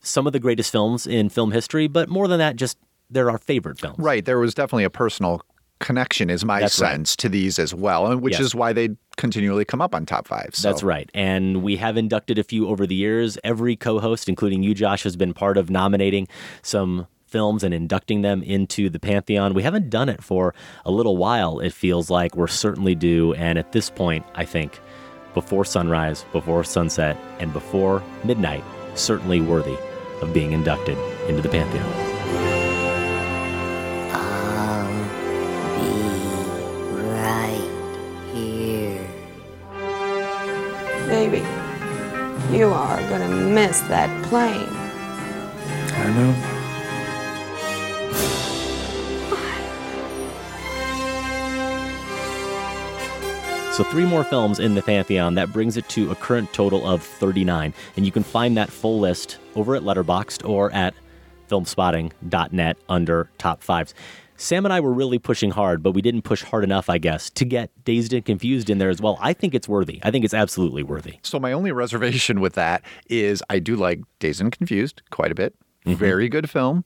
some 0.01 0.27
of 0.27 0.33
the 0.33 0.39
greatest 0.39 0.71
films 0.71 1.05
in 1.07 1.29
film 1.29 1.51
history, 1.51 1.87
but 1.87 2.09
more 2.09 2.27
than 2.27 2.39
that, 2.39 2.55
just 2.55 2.77
they're 3.09 3.29
our 3.29 3.37
favorite 3.37 3.79
films. 3.79 3.97
Right. 3.99 4.25
There 4.25 4.39
was 4.39 4.53
definitely 4.53 4.83
a 4.85 4.89
personal 4.89 5.41
connection, 5.79 6.29
is 6.29 6.45
my 6.45 6.59
That's 6.59 6.79
right. 6.79 6.91
sense, 6.91 7.15
to 7.17 7.29
these 7.29 7.57
as 7.59 7.73
well, 7.73 8.11
and 8.11 8.21
which 8.21 8.33
Yes. 8.33 8.41
is 8.41 8.55
why 8.55 8.71
they 8.73 8.89
continually 9.17 9.65
come 9.65 9.81
up 9.81 9.93
on 9.95 10.05
top 10.05 10.27
fives. 10.27 10.59
So. 10.59 10.69
That's 10.69 10.83
right. 10.83 11.09
And 11.13 11.63
we 11.63 11.75
have 11.77 11.97
inducted 11.97 12.37
a 12.37 12.43
few 12.43 12.67
over 12.67 12.85
the 12.85 12.95
years. 12.95 13.37
Every 13.43 13.75
co 13.75 13.99
host, 13.99 14.29
including 14.29 14.63
you, 14.63 14.73
Josh, 14.73 15.03
has 15.03 15.15
been 15.15 15.33
part 15.33 15.57
of 15.57 15.69
nominating 15.69 16.27
some 16.61 17.07
films 17.31 17.63
and 17.63 17.73
inducting 17.73 18.21
them 18.21 18.43
into 18.43 18.89
the 18.89 18.99
Pantheon. 18.99 19.53
We 19.53 19.63
haven't 19.63 19.89
done 19.89 20.09
it 20.09 20.21
for 20.21 20.53
a 20.85 20.91
little 20.91 21.17
while, 21.17 21.59
it 21.59 21.73
feels 21.73 22.09
like. 22.09 22.35
We're 22.35 22.47
certainly 22.47 22.93
due. 22.93 23.33
And 23.33 23.57
at 23.57 23.71
this 23.71 23.89
point, 23.89 24.25
I 24.35 24.45
think 24.45 24.79
before 25.33 25.63
sunrise, 25.63 26.25
before 26.33 26.63
sunset, 26.63 27.17
and 27.39 27.53
before 27.53 28.03
midnight, 28.25 28.63
certainly 28.95 29.39
worthy 29.39 29.77
of 30.21 30.33
being 30.33 30.51
inducted 30.51 30.97
into 31.29 31.41
the 31.41 31.49
Pantheon. 31.49 31.85
I'll 34.11 34.91
be 35.79 35.93
right 37.09 37.69
here. 38.33 39.07
Baby, 41.07 41.45
you 42.55 42.67
are 42.67 42.99
gonna 43.09 43.29
miss 43.29 43.79
that 43.81 44.09
plane. 44.25 44.67
I 45.93 46.13
know. 46.13 46.60
So, 53.71 53.85
three 53.85 54.05
more 54.05 54.25
films 54.25 54.59
in 54.59 54.75
the 54.75 54.81
Pantheon. 54.81 55.35
That 55.35 55.53
brings 55.53 55.77
it 55.77 55.87
to 55.89 56.11
a 56.11 56.15
current 56.15 56.51
total 56.51 56.85
of 56.85 57.01
39. 57.01 57.73
And 57.95 58.05
you 58.05 58.11
can 58.11 58.21
find 58.21 58.57
that 58.57 58.69
full 58.69 58.99
list 58.99 59.37
over 59.55 59.77
at 59.77 59.83
Letterboxd 59.83 60.47
or 60.47 60.69
at 60.73 60.93
filmspotting.net 61.49 62.77
under 62.89 63.29
top 63.37 63.63
fives. 63.63 63.93
Sam 64.35 64.65
and 64.65 64.73
I 64.73 64.81
were 64.81 64.91
really 64.91 65.19
pushing 65.19 65.51
hard, 65.51 65.81
but 65.81 65.91
we 65.91 66.01
didn't 66.01 66.23
push 66.23 66.43
hard 66.43 66.65
enough, 66.65 66.89
I 66.89 66.97
guess, 66.97 67.29
to 67.29 67.45
get 67.45 67.69
Dazed 67.85 68.11
and 68.11 68.25
Confused 68.25 68.69
in 68.69 68.77
there 68.77 68.89
as 68.89 68.99
well. 68.99 69.17
I 69.21 69.31
think 69.31 69.55
it's 69.55 69.69
worthy. 69.69 70.01
I 70.03 70.11
think 70.11 70.25
it's 70.25 70.33
absolutely 70.33 70.83
worthy. 70.83 71.19
So 71.21 71.39
my 71.39 71.53
only 71.53 71.71
reservation 71.71 72.41
with 72.41 72.53
that 72.53 72.83
is 73.07 73.41
I 73.49 73.59
do 73.59 73.77
like 73.77 74.01
Dazed 74.19 74.41
and 74.41 74.51
Confused 74.51 75.01
quite 75.11 75.31
a 75.31 75.35
bit. 75.35 75.55
Mm-hmm. 75.85 75.97
Very 75.97 76.27
good 76.27 76.49
film. 76.49 76.83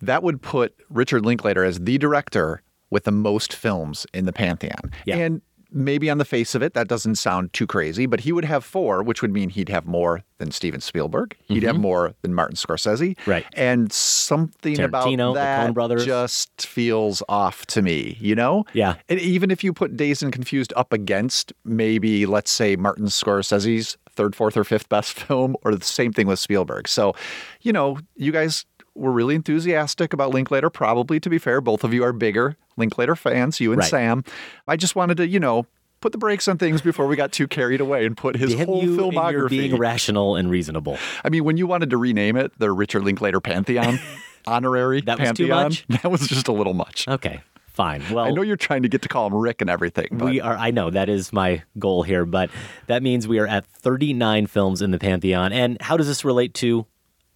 That 0.00 0.24
would 0.24 0.42
put 0.42 0.74
Richard 0.90 1.24
Linklater 1.24 1.62
as 1.62 1.78
the 1.78 1.96
director 1.96 2.62
with 2.90 3.04
the 3.04 3.12
most 3.12 3.52
films 3.52 4.04
in 4.12 4.24
the 4.26 4.32
Pantheon. 4.32 4.90
Yeah. 5.04 5.16
And 5.16 5.42
maybe 5.76 6.08
on 6.10 6.18
the 6.18 6.24
face 6.24 6.54
of 6.54 6.62
it, 6.62 6.74
that 6.74 6.88
doesn't 6.88 7.16
sound 7.16 7.52
too 7.52 7.66
crazy, 7.66 8.06
but 8.06 8.20
he 8.20 8.32
would 8.32 8.44
have 8.46 8.64
four, 8.64 9.02
which 9.02 9.20
would 9.22 9.32
mean 9.32 9.50
he'd 9.50 9.68
have 9.68 9.86
more 9.86 10.24
than 10.38 10.50
Steven 10.50 10.80
Spielberg. 10.80 11.36
He'd 11.44 11.62
have 11.64 11.76
Mhm. 11.76 11.80
more 11.80 12.14
than 12.22 12.34
Martin 12.34 12.56
Scorsese. 12.56 13.16
Right. 13.26 13.44
And 13.54 13.92
something 13.92 14.80
about 14.80 15.06
Tarantino, 15.06 15.34
the 15.34 15.40
that 15.40 15.74
brothers. 15.74 16.04
just 16.06 16.66
feels 16.66 17.22
off 17.28 17.66
to 17.66 17.82
me, 17.82 18.16
you 18.20 18.34
know? 18.34 18.64
Yeah. 18.72 18.94
And 19.08 19.20
even 19.20 19.50
if 19.50 19.62
you 19.62 19.72
put 19.72 19.96
Dazed 19.96 20.22
and 20.22 20.32
Confused 20.32 20.72
up 20.76 20.92
against 20.92 21.52
maybe, 21.64 22.26
let's 22.26 22.50
say, 22.50 22.76
Martin 22.76 23.06
Scorsese's 23.06 23.96
third, 24.10 24.34
fourth, 24.34 24.56
or 24.56 24.64
fifth 24.64 24.88
best 24.88 25.12
film, 25.28 25.56
or 25.62 25.74
the 25.74 25.84
same 25.84 26.12
thing 26.12 26.26
with 26.26 26.38
Spielberg. 26.38 26.88
So, 26.88 27.14
you 27.60 27.72
know, 27.72 27.98
you 28.16 28.32
guys 28.32 28.64
were 28.96 29.12
really 29.12 29.34
enthusiastic 29.34 30.12
about 30.12 30.32
Linklater. 30.32 30.70
Probably, 30.70 31.20
to 31.20 31.28
be 31.30 31.38
fair, 31.38 31.60
both 31.60 31.84
of 31.84 31.92
you 31.94 32.02
are 32.04 32.12
bigger 32.12 32.56
Linklater 32.76 33.16
fans, 33.16 33.60
you 33.60 33.72
and 33.72 33.80
Right. 33.80 33.90
Sam. 33.90 34.24
I 34.66 34.76
just 34.76 34.96
wanted 34.96 35.16
to, 35.18 35.26
you 35.28 35.38
know, 35.40 35.66
put 36.00 36.12
the 36.12 36.18
brakes 36.18 36.46
on 36.48 36.58
things 36.58 36.82
before 36.82 37.06
we 37.06 37.16
got 37.16 37.32
too 37.32 37.46
carried 37.48 37.80
away 37.80 38.04
and 38.06 38.16
put 38.16 38.36
his 38.36 38.54
Damn 38.54 38.66
whole 38.66 38.82
you 38.84 38.90
and 39.02 39.12
filmography. 39.14 39.32
you're 39.32 39.48
being 39.48 39.76
rational 39.78 40.36
and 40.36 40.50
reasonable. 40.50 40.98
I 41.24 41.30
mean, 41.30 41.44
when 41.44 41.56
you 41.56 41.66
wanted 41.66 41.90
to 41.90 41.96
rename 41.96 42.36
it 42.36 42.52
the 42.58 42.70
Richard 42.70 43.02
Linklater 43.04 43.40
Pantheon, 43.40 43.98
honorary 44.46 45.00
That 45.00 45.18
was 45.18 45.28
too 45.32 45.48
Pantheon, 45.48 45.62
much? 45.64 45.86
that 46.02 46.10
was 46.10 46.26
just 46.28 46.48
a 46.48 46.52
little 46.52 46.74
much. 46.74 47.08
Okay, 47.08 47.40
fine. 47.66 48.02
Well, 48.12 48.24
I 48.26 48.30
know 48.30 48.42
you're 48.42 48.56
trying 48.56 48.82
to 48.82 48.88
get 48.88 49.02
to 49.02 49.08
call 49.08 49.26
him 49.26 49.34
Rick 49.34 49.60
and 49.62 49.70
everything, 49.70 50.08
but 50.12 50.26
We 50.26 50.40
are, 50.40 50.54
I 50.56 50.70
know 50.70 50.90
that 50.90 51.08
is 51.08 51.32
my 51.32 51.62
goal 51.78 52.02
here, 52.02 52.24
but 52.26 52.50
that 52.88 53.02
means 53.02 53.26
we 53.26 53.38
are 53.38 53.46
at 53.46 53.66
39 53.66 54.46
films 54.48 54.82
in 54.82 54.90
the 54.90 54.98
Pantheon. 54.98 55.52
And 55.52 55.80
how 55.80 55.96
does 55.96 56.06
this 56.06 56.24
relate 56.24 56.52
to 56.54 56.86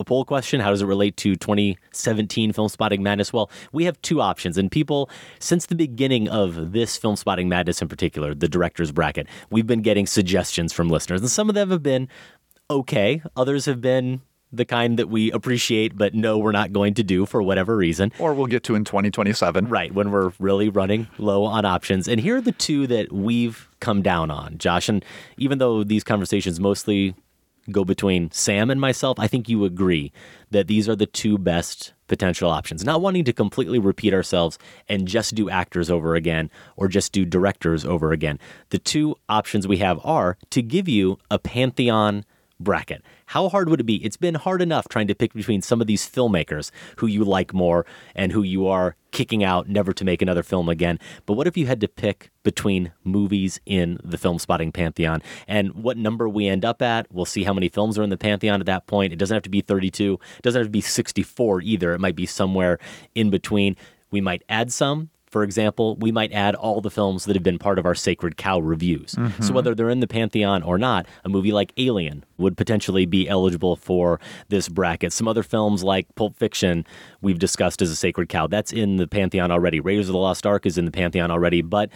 a 0.01 0.05
poll 0.05 0.25
question? 0.25 0.61
How 0.61 0.71
does 0.71 0.83
it 0.83 0.87
relate 0.87 1.17
to 1.19 1.37
2017 1.37 2.53
Filmspotting 2.53 3.01
Madness? 3.01 3.33
Well, 3.33 3.51
we 3.73 3.85
have 3.85 4.01
two 4.03 4.21
options. 4.21 4.59
And 4.59 4.71
people, 4.71 5.11
since 5.39 5.67
the 5.67 5.75
beginning 5.77 6.29
of 6.29 6.73
this 6.73 6.99
Filmspotting 6.99 7.47
Madness 7.47 7.83
in 7.83 7.89
particular, 7.89 8.35
the 8.35 8.49
director's 8.49 8.91
bracket, 8.91 9.27
we've 9.51 9.67
been 9.67 9.83
getting 9.83 10.07
suggestions 10.07 10.73
from 10.73 10.89
listeners. 10.89 11.21
And 11.21 11.31
some 11.31 11.49
of 11.49 11.55
them 11.55 11.71
have 11.71 11.83
been 11.83 12.09
okay, 12.71 13.23
others 13.37 13.67
have 13.67 13.81
been 13.81 14.23
the 14.53 14.65
kind 14.65 14.99
that 14.99 15.09
we 15.09 15.31
appreciate, 15.31 15.97
but 15.97 16.15
no, 16.15 16.39
we're 16.39 16.51
not 16.51 16.73
going 16.73 16.95
to 16.95 17.05
do 17.05 17.25
for 17.25 17.43
whatever 17.43 17.77
reason. 17.77 18.13
or 18.19 18.35
we'll 18.35 18.47
get 18.47 18.65
to 18.65 18.75
in 18.75 18.85
2027. 18.85 19.69
Right, 19.69 19.95
when 19.95 20.11
we're 20.11 20.33
really 20.39 20.69
running 20.69 21.07
low 21.19 21.45
on 21.45 21.65
options. 21.65 22.09
And 22.09 22.21
here 22.21 22.37
are 22.37 22.41
the 22.41 22.53
two 22.53 22.87
that 22.89 23.13
we've 23.13 23.69
come 23.81 24.03
down 24.03 24.31
on, 24.31 24.59
Josh. 24.59 24.89
And 24.89 25.05
even 25.37 25.59
though 25.59 25.85
these 25.85 26.03
conversations 26.03 26.59
mostly 26.59 27.15
go 27.71 27.85
between 27.85 28.31
Sam 28.31 28.71
and 28.71 28.81
myself, 28.81 29.19
I 29.19 29.27
think 29.27 29.49
you 29.49 29.65
agree 29.65 30.13
that 30.51 30.67
these 30.67 30.89
are 30.89 30.97
the 30.97 31.07
two 31.07 31.39
best 31.39 31.93
potential 32.09 32.51
options. 32.51 32.85
Not 32.85 33.01
wanting 33.01 33.25
to 33.25 33.33
completely 33.33 33.79
repeat 33.79 34.13
ourselves 34.13 34.59
and 34.89 35.07
just 35.07 35.35
do 35.35 35.49
actors 35.49 35.91
over 35.91 36.15
again 36.15 36.51
or 36.77 36.89
just 36.89 37.13
do 37.13 37.25
directors 37.25 37.85
over 37.85 38.13
again. 38.13 38.39
The 38.71 38.79
two 38.79 39.15
options 39.29 39.69
we 39.69 39.79
have 39.79 40.05
are 40.05 40.37
to 40.51 40.61
give 40.61 40.89
you 40.89 41.19
a 41.31 41.39
pantheon 41.39 42.25
bracket. 42.61 43.03
How 43.27 43.49
hard 43.49 43.69
would 43.69 43.81
it 43.81 43.85
be? 43.85 43.97
It's 44.05 44.17
been 44.17 44.37
hard 44.37 44.63
enough 44.63 44.87
trying 44.89 45.09
to 45.09 45.15
pick 45.15 45.33
between 45.33 45.63
some 45.63 45.81
of 45.81 45.87
these 45.87 46.09
filmmakers 46.09 46.71
who 46.99 47.07
you 47.07 47.25
like 47.25 47.53
more 47.53 47.87
and 48.15 48.31
who 48.31 48.43
you 48.43 48.69
are 48.69 48.95
kicking 49.11 49.43
out 49.43 49.69
never 49.69 49.93
to 49.93 50.05
make 50.05 50.23
another 50.23 50.43
film 50.43 50.69
again. 50.69 50.99
But 51.27 51.35
what 51.35 51.47
if 51.47 51.57
you 51.57 51.67
had 51.67 51.81
to 51.81 51.89
pick 51.89 52.31
between 52.43 52.93
movies 53.03 53.61
in 53.67 53.99
the 54.05 54.17
Filmspotting 54.17 54.73
pantheon 54.73 55.23
and 55.49 55.75
what 55.75 55.97
number 55.97 56.29
we 56.29 56.47
end 56.47 56.65
up 56.65 56.81
at? 56.83 57.07
We'll 57.11 57.25
see 57.25 57.45
how 57.45 57.53
many 57.53 57.69
films 57.69 57.99
are 57.99 58.03
in 58.03 58.11
the 58.11 58.17
pantheon 58.17 58.61
at 58.61 58.67
that 58.67 58.87
point. 58.87 59.13
It 59.13 59.17
doesn't 59.17 59.35
have 59.35 59.43
to 59.43 59.51
be 59.51 59.63
32, 59.63 60.19
it 60.39 60.43
doesn't 60.43 60.61
have 60.61 60.67
to 60.69 60.71
be 60.71 60.81
64 60.81 61.63
either. 61.63 61.95
It 61.95 62.01
might 62.01 62.17
be 62.17 62.27
somewhere 62.27 62.79
in 63.15 63.31
between. 63.31 63.77
We 64.11 64.21
might 64.21 64.43
add 64.49 64.73
some. 64.73 65.11
For 65.31 65.45
example, 65.45 65.97
we 65.97 66.11
might 66.11 66.33
add 66.33 66.57
all 66.57 66.81
the 66.81 66.91
films 66.91 67.25
that 67.25 67.37
have 67.37 67.43
been 67.45 67.59
part 67.59 67.79
of 67.79 67.87
our 67.87 67.95
Sacred 67.95 68.37
Cow 68.37 68.59
reviews. 68.59 69.13
So 69.13 69.21
Mhm. 69.21 69.51
whether 69.53 69.75
they're 69.77 69.89
in 69.89 70.01
the 70.01 70.09
Pantheon 70.09 70.63
or 70.65 70.77
not, 70.77 71.07
a 71.25 71.29
movie 71.29 71.53
like 71.53 71.73
Alien 71.77 72.25
would 72.37 72.57
potentially 72.57 73.07
be 73.07 73.29
eligible 73.29 73.77
for 73.77 74.19
this 74.49 74.69
bracket. 74.69 75.13
Some 75.13 75.29
other 75.29 75.45
films 75.45 75.85
like 75.85 76.13
Pulp 76.17 76.37
Fiction 76.37 76.85
we've 77.23 77.39
discussed 77.39 77.81
as 77.81 77.91
a 77.91 77.97
Sacred 77.97 78.29
Cow. 78.29 78.49
That's 78.49 78.73
in 78.73 78.97
the 78.97 79.07
Pantheon 79.07 79.53
already. 79.53 79.79
Raiders 79.79 80.09
of 80.09 80.15
the 80.15 80.19
Lost 80.19 80.45
Ark 80.47 80.67
is 80.67 80.77
in 80.77 80.85
the 80.85 80.91
Pantheon 80.91 81.31
already, 81.31 81.63
but 81.63 81.91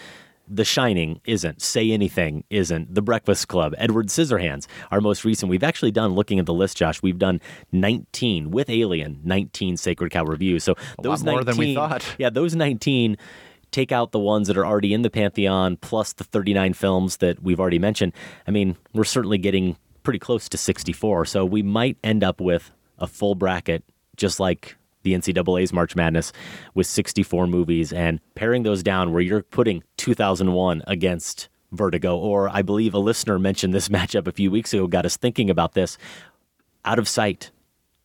the 0.49 0.65
Shining 0.65 1.21
isn't. 1.25 1.63
Say 1.63 1.91
Anything 1.91 2.45
isn't. 2.51 2.95
The 2.95 3.03
Breakfast 3.03 3.49
Club, 3.49 3.75
Edward 3.79 4.09
Scissorhands, 4.09 4.67
our 4.91 5.01
most 5.01 5.25
recent. 5.25 5.51
We've 5.51 5.63
actually 5.63 5.91
done, 5.91 6.15
looking 6.15 6.39
at 6.39 6.47
the 6.47 6.55
list, 6.55 6.77
Josh, 6.77 7.03
we've 7.03 7.19
done 7.19 7.41
19 7.73 8.51
with 8.51 8.69
Alien, 8.69 9.21
19 9.25 9.77
Sacred 9.77 10.11
Cow 10.11 10.25
reviews. 10.25 10.65
So 10.65 10.75
A 10.99 11.03
those 11.03 11.23
lot 11.23 11.33
more 11.33 11.45
than 11.45 11.57
we 11.57 11.75
thought. 11.75 12.05
Yeah, 12.19 12.31
those 12.31 12.55
19 12.55 13.17
take 13.71 13.91
out 13.91 14.13
the 14.13 14.19
ones 14.19 14.47
that 14.49 14.57
are 14.57 14.65
already 14.67 14.95
in 14.95 15.03
the 15.03 15.11
Pantheon 15.11 15.77
plus 15.77 16.13
the 16.13 16.25
39 16.25 16.75
films 16.75 17.17
that 17.19 17.43
we've 17.43 17.59
already 17.59 17.79
mentioned. 17.79 18.13
I 18.47 18.51
mean, 18.53 18.77
we're 18.93 19.05
certainly 19.05 19.39
getting 19.39 19.77
pretty 20.05 20.21
close 20.21 20.49
to 20.51 20.57
64. 20.57 21.25
So 21.25 21.45
we 21.45 21.63
might 21.63 21.97
end 22.05 22.23
up 22.23 22.41
with 22.41 22.71
a 22.99 23.07
full 23.09 23.35
bracket, 23.35 23.83
just 24.17 24.39
like 24.39 24.77
the 25.05 25.15
NCAA's 25.15 25.73
March 25.73 25.95
Madness, 25.95 26.33
with 26.75 26.87
64 26.89 27.47
movies 27.47 27.93
and 27.93 28.21
paring 28.35 28.65
those 28.65 28.83
down 28.83 29.13
where 29.13 29.23
you're 29.23 29.43
putting 29.43 29.85
2001 29.99 30.83
against 30.87 31.49
Vertigo. 31.71 32.17
Or 32.17 32.49
I 32.49 32.63
believe 32.63 32.95
a 32.95 32.99
listener 32.99 33.39
mentioned 33.39 33.73
this 33.73 33.89
matchup 33.91 34.27
a 34.27 34.33
few 34.33 34.51
weeks 34.51 34.73
ago, 34.75 34.87
got 34.87 35.07
us 35.07 35.17
thinking 35.17 35.49
about 35.49 35.75
this. 35.75 35.97
Out 36.85 36.99
of 36.99 37.09
Sight, 37.09 37.51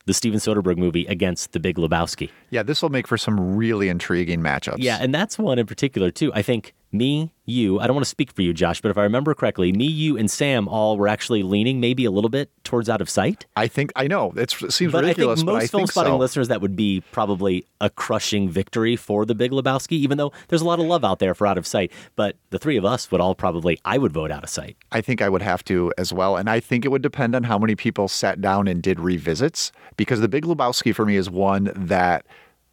the 0.05 0.13
Steven 0.13 0.39
Soderbergh 0.39 0.77
movie, 0.77 1.05
against 1.07 1.51
The 1.51 1.59
Big 1.59 1.77
Lebowski. 1.77 2.29
Yeah, 2.49 2.63
this 2.63 2.81
will 2.81 2.89
make 2.89 3.07
for 3.07 3.17
some 3.17 3.57
really 3.57 3.89
intriguing 3.89 4.39
matchups. 4.41 4.77
Yeah, 4.77 4.97
and 5.01 5.13
that's 5.13 5.37
one 5.37 5.59
in 5.59 5.65
particular 5.65 6.11
too. 6.11 6.31
I 6.33 6.41
think 6.41 6.73
me, 6.91 7.31
you, 7.45 7.79
I 7.79 7.87
don't 7.87 7.95
want 7.95 8.05
to 8.05 8.09
speak 8.09 8.31
for 8.31 8.41
you, 8.41 8.53
Josh, 8.53 8.81
but 8.81 8.89
if 8.89 8.97
I 8.97 9.03
remember 9.03 9.33
correctly, 9.33 9.71
me, 9.71 9.85
you, 9.85 10.17
and 10.17 10.29
Sam 10.29 10.67
all 10.67 10.97
were 10.97 11.07
actually 11.07 11.43
leaning 11.43 11.79
maybe 11.79 12.05
a 12.05 12.11
little 12.11 12.29
bit 12.29 12.51
towards 12.63 12.89
out 12.89 13.01
of 13.01 13.09
sight. 13.09 13.45
I 13.55 13.67
think 13.67 13.91
I 13.95 14.07
know 14.07 14.33
it's, 14.35 14.61
it 14.61 14.71
seems 14.71 14.91
But 14.91 15.03
ridiculous, 15.03 15.39
I 15.39 15.41
think 15.41 15.45
most 15.45 15.53
but 15.53 15.63
I 15.63 15.67
film 15.67 15.81
think 15.81 15.91
spotting 15.91 16.13
so. 16.13 16.17
listeners, 16.17 16.47
that 16.47 16.61
would 16.61 16.75
be 16.75 17.03
probably 17.11 17.65
a 17.81 17.89
crushing 17.89 18.49
victory 18.49 18.95
for 18.95 19.25
the 19.25 19.35
Big 19.35 19.51
Lebowski, 19.51 19.93
even 19.93 20.17
though 20.17 20.31
there's 20.47 20.61
a 20.61 20.65
lot 20.65 20.79
of 20.79 20.85
love 20.85 21.03
out 21.05 21.19
there 21.19 21.33
for 21.33 21.47
Out 21.47 21.57
of 21.57 21.67
Sight. 21.67 21.91
But 22.15 22.37
the 22.49 22.59
three 22.59 22.77
of 22.77 22.85
us 22.85 23.11
would 23.11 23.21
all 23.21 23.35
probably, 23.35 23.79
I 23.85 23.97
would 23.97 24.11
vote 24.11 24.31
Out 24.31 24.43
of 24.43 24.49
Sight. 24.49 24.77
I 24.91 25.01
think 25.01 25.21
I 25.21 25.29
would 25.29 25.41
have 25.41 25.63
to 25.65 25.93
as 25.97 26.11
well. 26.11 26.37
And 26.37 26.49
I 26.49 26.59
think 26.59 26.85
it 26.85 26.89
would 26.89 27.01
depend 27.01 27.35
on 27.35 27.43
how 27.43 27.57
many 27.57 27.75
people 27.75 28.07
sat 28.07 28.41
down 28.41 28.67
and 28.67 28.81
did 28.81 28.99
revisits 28.99 29.71
because 29.97 30.21
The 30.21 30.27
Big 30.27 30.45
Lebowski 30.45 30.93
for 30.93 31.05
me 31.05 31.15
is 31.15 31.29
one 31.29 31.71
that 31.75 32.25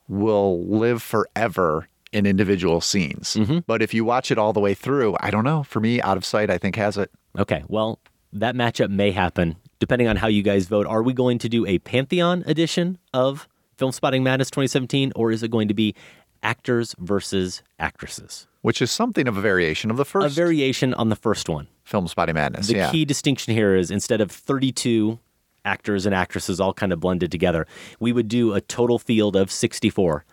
will 0.09 0.65
live 0.67 1.03
forever 1.03 1.89
in 2.17 2.27
individual 2.27 2.81
scenes. 2.81 3.35
Mm-hmm. 3.35 3.59
But 3.67 3.83
if 3.83 3.93
you 3.93 4.05
watch 4.05 4.31
it 4.31 4.39
all 4.39 4.53
the 4.53 4.61
way 4.61 4.73
through, 4.73 5.17
I 5.21 5.31
don't 5.31 5.45
know. 5.45 5.63
For 5.63 5.81
me, 5.81 6.01
Out 6.01 6.17
of 6.17 6.25
Sight, 6.25 6.51
I 6.51 6.59
think 6.59 6.77
has 6.77 6.97
it. 6.97 7.11
Okay, 7.39 7.63
well, 7.69 7.99
that 8.33 8.55
matchup 8.55 8.91
may 8.91 9.11
happen 9.11 9.57
depending 9.79 10.09
on 10.09 10.17
how 10.17 10.27
you 10.27 10.43
guys 10.43 10.67
vote. 10.67 10.87
Are 10.87 11.03
we 11.03 11.13
going 11.13 11.39
to 11.39 11.49
do 11.49 11.67
a 11.67 11.79
Pantheon 11.79 12.43
edition 12.47 12.99
of 13.13 13.49
Filmspotting 13.79 14.23
Madness 14.23 14.51
2017, 14.51 15.13
or 15.15 15.31
is 15.31 15.43
it 15.43 15.51
going 15.51 15.69
to 15.69 15.75
be 15.75 15.95
actors 16.43 16.95
versus 16.99 17.63
actresses? 17.79 18.47
Which 18.63 18.81
is 18.81 18.91
something 18.91 19.29
of 19.29 19.37
a 19.37 19.41
variation 19.41 19.91
of 19.91 19.99
the 19.99 20.05
first 20.07 20.27
A 20.27 20.29
variation 20.31 20.95
on 20.95 21.11
the 21.11 21.17
first 21.17 21.49
one. 21.49 21.69
Filmspotting 21.89 22.35
Madness. 22.35 22.69
The 22.69 22.77
yeah. 22.77 22.91
key 22.91 23.05
distinction 23.05 23.55
here 23.55 23.77
is 23.77 23.91
instead 23.91 24.21
of 24.21 24.31
32 24.31 25.19
actors 25.65 26.07
and 26.07 26.15
actresses 26.15 26.61
all 26.61 26.73
kind 26.73 26.93
of 26.93 27.01
blended 27.01 27.31
together, 27.31 27.67
we 28.01 28.13
would 28.13 28.29
do 28.29 28.55
a 28.55 28.61
total 28.61 28.99
field 28.99 29.37
of 29.37 29.51
64. 29.51 30.25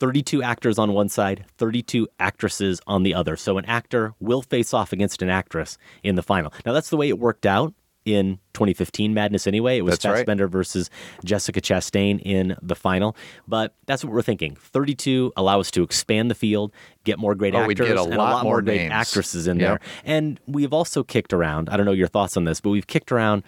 32 0.00 0.42
actors 0.42 0.78
on 0.78 0.92
one 0.92 1.08
side, 1.08 1.44
32 1.58 2.06
actresses 2.20 2.80
on 2.86 3.02
the 3.02 3.14
other. 3.14 3.36
So 3.36 3.58
an 3.58 3.64
actor 3.64 4.14
will 4.20 4.42
face 4.42 4.72
off 4.72 4.92
against 4.92 5.22
an 5.22 5.28
actress 5.28 5.76
in 6.02 6.14
the 6.14 6.22
final. 6.22 6.52
Now 6.64 6.72
that's 6.72 6.90
the 6.90 6.96
way 6.96 7.08
it 7.08 7.18
worked 7.18 7.46
out 7.46 7.74
in 8.04 8.38
2015 8.54 9.12
Madness 9.12 9.46
anyway. 9.46 9.76
It 9.76 9.82
was 9.82 9.98
That's 9.98 10.26
right. 10.26 10.48
Versus 10.48 10.88
Jessica 11.24 11.60
Chastain 11.60 12.20
in 12.24 12.56
the 12.62 12.74
final. 12.74 13.14
But 13.46 13.74
that's 13.86 14.02
what 14.04 14.12
we're 14.12 14.22
thinking. 14.22 14.54
32 14.56 15.32
allow 15.36 15.60
us 15.60 15.70
to 15.72 15.82
expand 15.82 16.30
the 16.30 16.34
field, 16.34 16.72
get 17.04 17.18
more 17.18 17.34
great 17.34 17.54
Oh, 17.54 17.58
actors 17.62 17.88
get 17.88 17.96
a 17.98 18.02
and 18.02 18.14
a 18.14 18.16
lot 18.16 18.32
lot 18.32 18.44
more 18.44 18.54
more 18.54 18.62
great 18.62 18.78
names. 18.82 18.92
actresses 18.92 19.46
in 19.46 19.58
Yep. 19.58 19.68
there. 19.68 19.80
And 20.04 20.40
we've 20.46 20.72
also 20.72 21.02
kicked 21.02 21.32
around, 21.32 21.68
I 21.68 21.76
don't 21.76 21.84
know 21.86 21.92
your 21.92 22.08
thoughts 22.08 22.36
on 22.36 22.44
this, 22.44 22.60
but 22.60 22.70
we've 22.70 22.86
kicked 22.86 23.12
around 23.12 23.42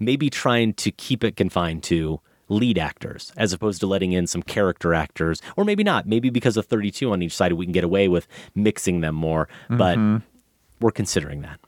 maybe 0.00 0.30
trying 0.30 0.72
to 0.74 0.90
keep 0.90 1.22
it 1.24 1.36
confined 1.36 1.82
to 1.84 2.20
lead 2.48 2.78
actors 2.78 3.32
as 3.36 3.52
opposed 3.52 3.80
to 3.80 3.86
letting 3.86 4.12
in 4.12 4.26
some 4.26 4.42
character 4.42 4.94
actors, 4.94 5.40
or 5.56 5.64
maybe 5.64 5.84
not. 5.84 6.06
Maybe 6.06 6.30
because 6.30 6.56
of 6.56 6.66
32 6.66 7.12
on 7.12 7.22
each 7.22 7.34
side, 7.36 7.52
we 7.52 7.66
can 7.66 7.72
get 7.72 7.84
away 7.84 8.08
with 8.08 8.26
mixing 8.54 9.00
them 9.00 9.14
more. 9.14 9.48
But 9.68 9.98
Mhm. 9.98 10.22
we're 10.80 10.90
considering 10.90 11.42
that. 11.42 11.60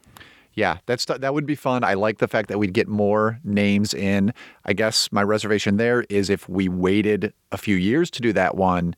Yeah, 0.54 0.78
that's 0.86 1.04
that 1.04 1.32
would 1.32 1.46
be 1.46 1.54
fun. 1.54 1.84
I 1.84 1.94
like 1.94 2.18
the 2.18 2.26
fact 2.28 2.48
that 2.48 2.58
we'd 2.58 2.72
get 2.74 2.88
more 2.88 3.38
names 3.44 3.94
in. 3.94 4.32
I 4.64 4.72
guess 4.72 5.10
my 5.12 5.22
reservation 5.22 5.76
there 5.76 6.04
is 6.08 6.28
if 6.28 6.48
we 6.48 6.68
waited 6.68 7.32
a 7.52 7.56
few 7.56 7.76
years 7.76 8.10
to 8.10 8.20
do 8.20 8.32
that 8.32 8.56
one, 8.56 8.96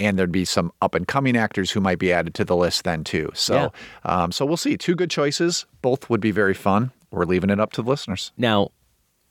and 0.00 0.18
there'd 0.18 0.32
be 0.32 0.44
some 0.44 0.72
up 0.82 0.94
and 0.94 1.06
coming 1.06 1.36
actors 1.36 1.70
who 1.70 1.80
might 1.80 1.98
be 1.98 2.12
added 2.12 2.34
to 2.34 2.44
the 2.44 2.56
list 2.56 2.84
then 2.84 3.04
too. 3.04 3.30
So, 3.34 3.72
um, 4.04 4.32
so 4.32 4.44
we'll 4.46 4.56
see. 4.56 4.76
Two 4.76 4.94
good 4.94 5.10
choices. 5.10 5.66
Both 5.82 6.08
would 6.10 6.20
be 6.20 6.30
very 6.30 6.54
fun. 6.54 6.92
We're 7.10 7.24
leaving 7.24 7.50
it 7.50 7.60
up 7.60 7.72
to 7.72 7.82
the 7.82 7.88
listeners. 7.88 8.32
Now, 8.36 8.70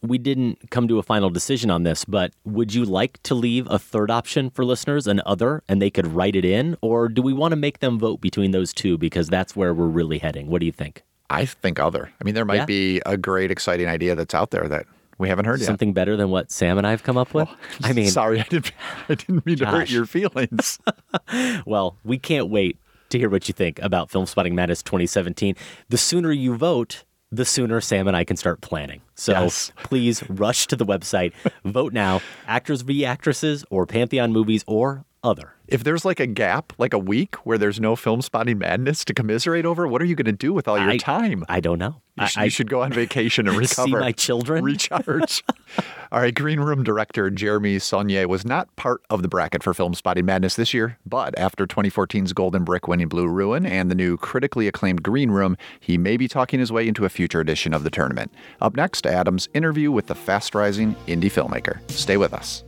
we 0.09 0.17
didn't 0.17 0.69
come 0.71 0.87
to 0.87 0.99
a 0.99 1.03
final 1.03 1.29
decision 1.29 1.69
on 1.69 1.83
this, 1.83 2.05
but 2.05 2.33
would 2.43 2.73
you 2.73 2.85
like 2.85 3.21
to 3.23 3.35
leave 3.35 3.67
a 3.69 3.79
third 3.79 4.09
option 4.11 4.49
for 4.49 4.65
listeners, 4.65 5.07
an 5.07 5.21
other, 5.25 5.63
and 5.67 5.81
they 5.81 5.89
could 5.89 6.07
write 6.07 6.35
it 6.35 6.45
in? 6.45 6.77
Or 6.81 7.07
do 7.07 7.21
we 7.21 7.33
want 7.33 7.51
to 7.51 7.55
make 7.55 7.79
them 7.79 7.97
vote 7.99 8.21
between 8.21 8.51
those 8.51 8.73
two 8.73 8.97
because 8.97 9.27
that's 9.27 9.55
where 9.55 9.73
we're 9.73 9.87
really 9.87 10.17
heading? 10.17 10.47
What 10.47 10.59
do 10.59 10.65
you 10.65 10.71
think? 10.71 11.03
I 11.29 11.45
think 11.45 11.79
other. 11.79 12.11
I 12.19 12.23
mean, 12.23 12.35
there 12.35 12.45
might 12.45 12.55
Yeah. 12.55 12.65
be 12.65 13.01
a 13.05 13.17
great, 13.17 13.51
exciting 13.51 13.87
idea 13.87 14.15
that's 14.15 14.35
out 14.35 14.51
there 14.51 14.67
that 14.67 14.85
we 15.17 15.29
haven't 15.29 15.45
heard 15.45 15.59
yet. 15.59 15.65
Something 15.65 15.93
better 15.93 16.15
than 16.17 16.29
what 16.29 16.51
Sam 16.51 16.77
and 16.77 16.85
I 16.85 16.91
have 16.91 17.03
come 17.03 17.17
up 17.17 17.33
with? 17.33 17.49
I 17.83 17.93
mean, 17.93 18.09
sorry, 18.09 18.39
I 18.39 18.43
didn't. 18.43 18.71
I 19.09 19.15
didn't 19.15 19.45
mean 19.45 19.57
to 19.57 19.65
hurt 19.65 19.89
your 19.89 20.05
feelings. 20.05 20.77
well, 21.65 21.97
we 22.03 22.17
can't 22.17 22.49
wait 22.49 22.77
to 23.09 23.17
hear 23.19 23.29
what 23.29 23.47
you 23.47 23.53
think 23.53 23.79
about 23.81 24.09
Filmspotting 24.09 24.53
Madness 24.53 24.83
2017. 24.83 25.55
The 25.89 25.97
sooner 25.97 26.31
you 26.31 26.55
vote, 26.55 27.03
the 27.31 27.45
sooner 27.45 27.81
Sam 27.81 28.07
and 28.07 28.15
I 28.15 28.23
can 28.23 28.37
start 28.37 28.61
planning. 28.61 29.01
So 29.15 29.31
Yes. 29.33 29.71
please 29.83 30.23
rush 30.29 30.67
to 30.67 30.75
the 30.75 30.85
website, 30.85 31.33
vote 31.63 31.91
now, 31.93 32.21
actors 32.47 32.81
v 32.81 33.05
actresses, 33.05 33.65
or 33.69 33.85
Pantheon 33.85 34.31
movies, 34.31 34.63
or 34.67 35.03
other. 35.23 35.54
If 35.67 35.83
there's 35.83 36.05
like 36.05 36.19
a 36.19 36.27
gap, 36.27 36.73
like 36.77 36.93
a 36.93 36.99
week 36.99 37.35
where 37.45 37.57
there's 37.57 37.79
no 37.79 37.95
Filmspotting 37.95 38.57
madness 38.59 39.03
to 39.05 39.13
commiserate 39.13 39.65
over, 39.65 39.87
what 39.87 40.01
are 40.01 40.05
you 40.05 40.15
going 40.15 40.25
to 40.25 40.31
do 40.31 40.53
with 40.53 40.67
all 40.67 40.77
your 40.77 40.91
I- 40.91 40.97
time? 40.97 41.43
I 41.49 41.59
don't 41.59 41.79
know. 41.79 42.01
You, 42.19 42.27
sh- 42.27 42.37
I- 42.37 42.43
you 42.45 42.49
should 42.49 42.69
go 42.69 42.81
on 42.83 42.93
vacation 42.93 43.47
and 43.47 43.57
recover. 43.57 43.87
See 43.87 43.91
my 43.91 44.11
children? 44.11 44.63
Recharge. 44.63 45.43
all 46.11 46.21
right, 46.21 46.33
Green 46.33 46.59
Room 46.59 46.83
director 46.83 47.29
Jeremy 47.31 47.79
Saulnier 47.79 48.27
was 48.27 48.45
not 48.45 48.73
part 48.75 49.01
of 49.09 49.21
the 49.23 49.27
bracket 49.27 49.63
for 49.63 49.73
Filmspotting 49.73 50.23
Madness 50.23 50.55
this 50.55 50.73
year, 50.73 50.97
but 51.05 51.37
after 51.37 51.65
2014's 51.65 52.31
Golden 52.31 52.63
Brick 52.63 52.87
winning 52.87 53.07
Blue 53.09 53.27
Ruin 53.27 53.65
and 53.65 53.89
the 53.89 53.95
new 53.95 54.17
critically 54.17 54.67
acclaimed 54.67 55.01
Green 55.03 55.31
Room, 55.31 55.57
he 55.79 55.97
may 55.97 56.15
be 56.15 56.27
talking 56.27 56.59
his 56.59 56.71
way 56.71 56.87
into 56.87 57.05
a 57.05 57.09
future 57.09 57.39
edition 57.41 57.73
of 57.73 57.83
the 57.83 57.89
tournament. 57.89 58.31
Up 58.61 58.75
next, 58.75 59.05
Adam's 59.07 59.49
interview 59.53 59.91
with 59.91 60.07
the 60.07 60.15
fast 60.15 60.53
rising 60.55 60.95
indie 61.07 61.23
filmmaker. 61.31 61.79
Stay 61.89 62.17
with 62.17 62.33
us. 62.33 62.63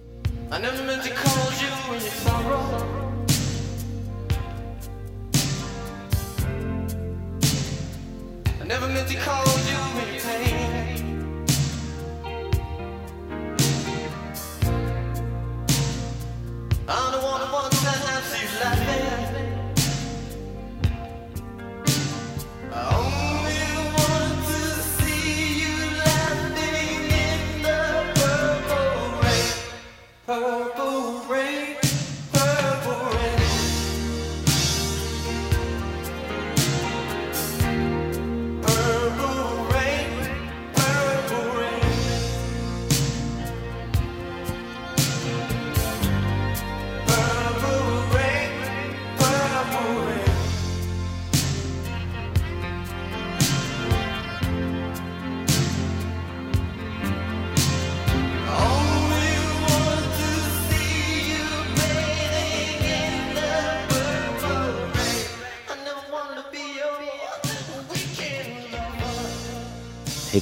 I 8.98 9.04
never 9.04 9.57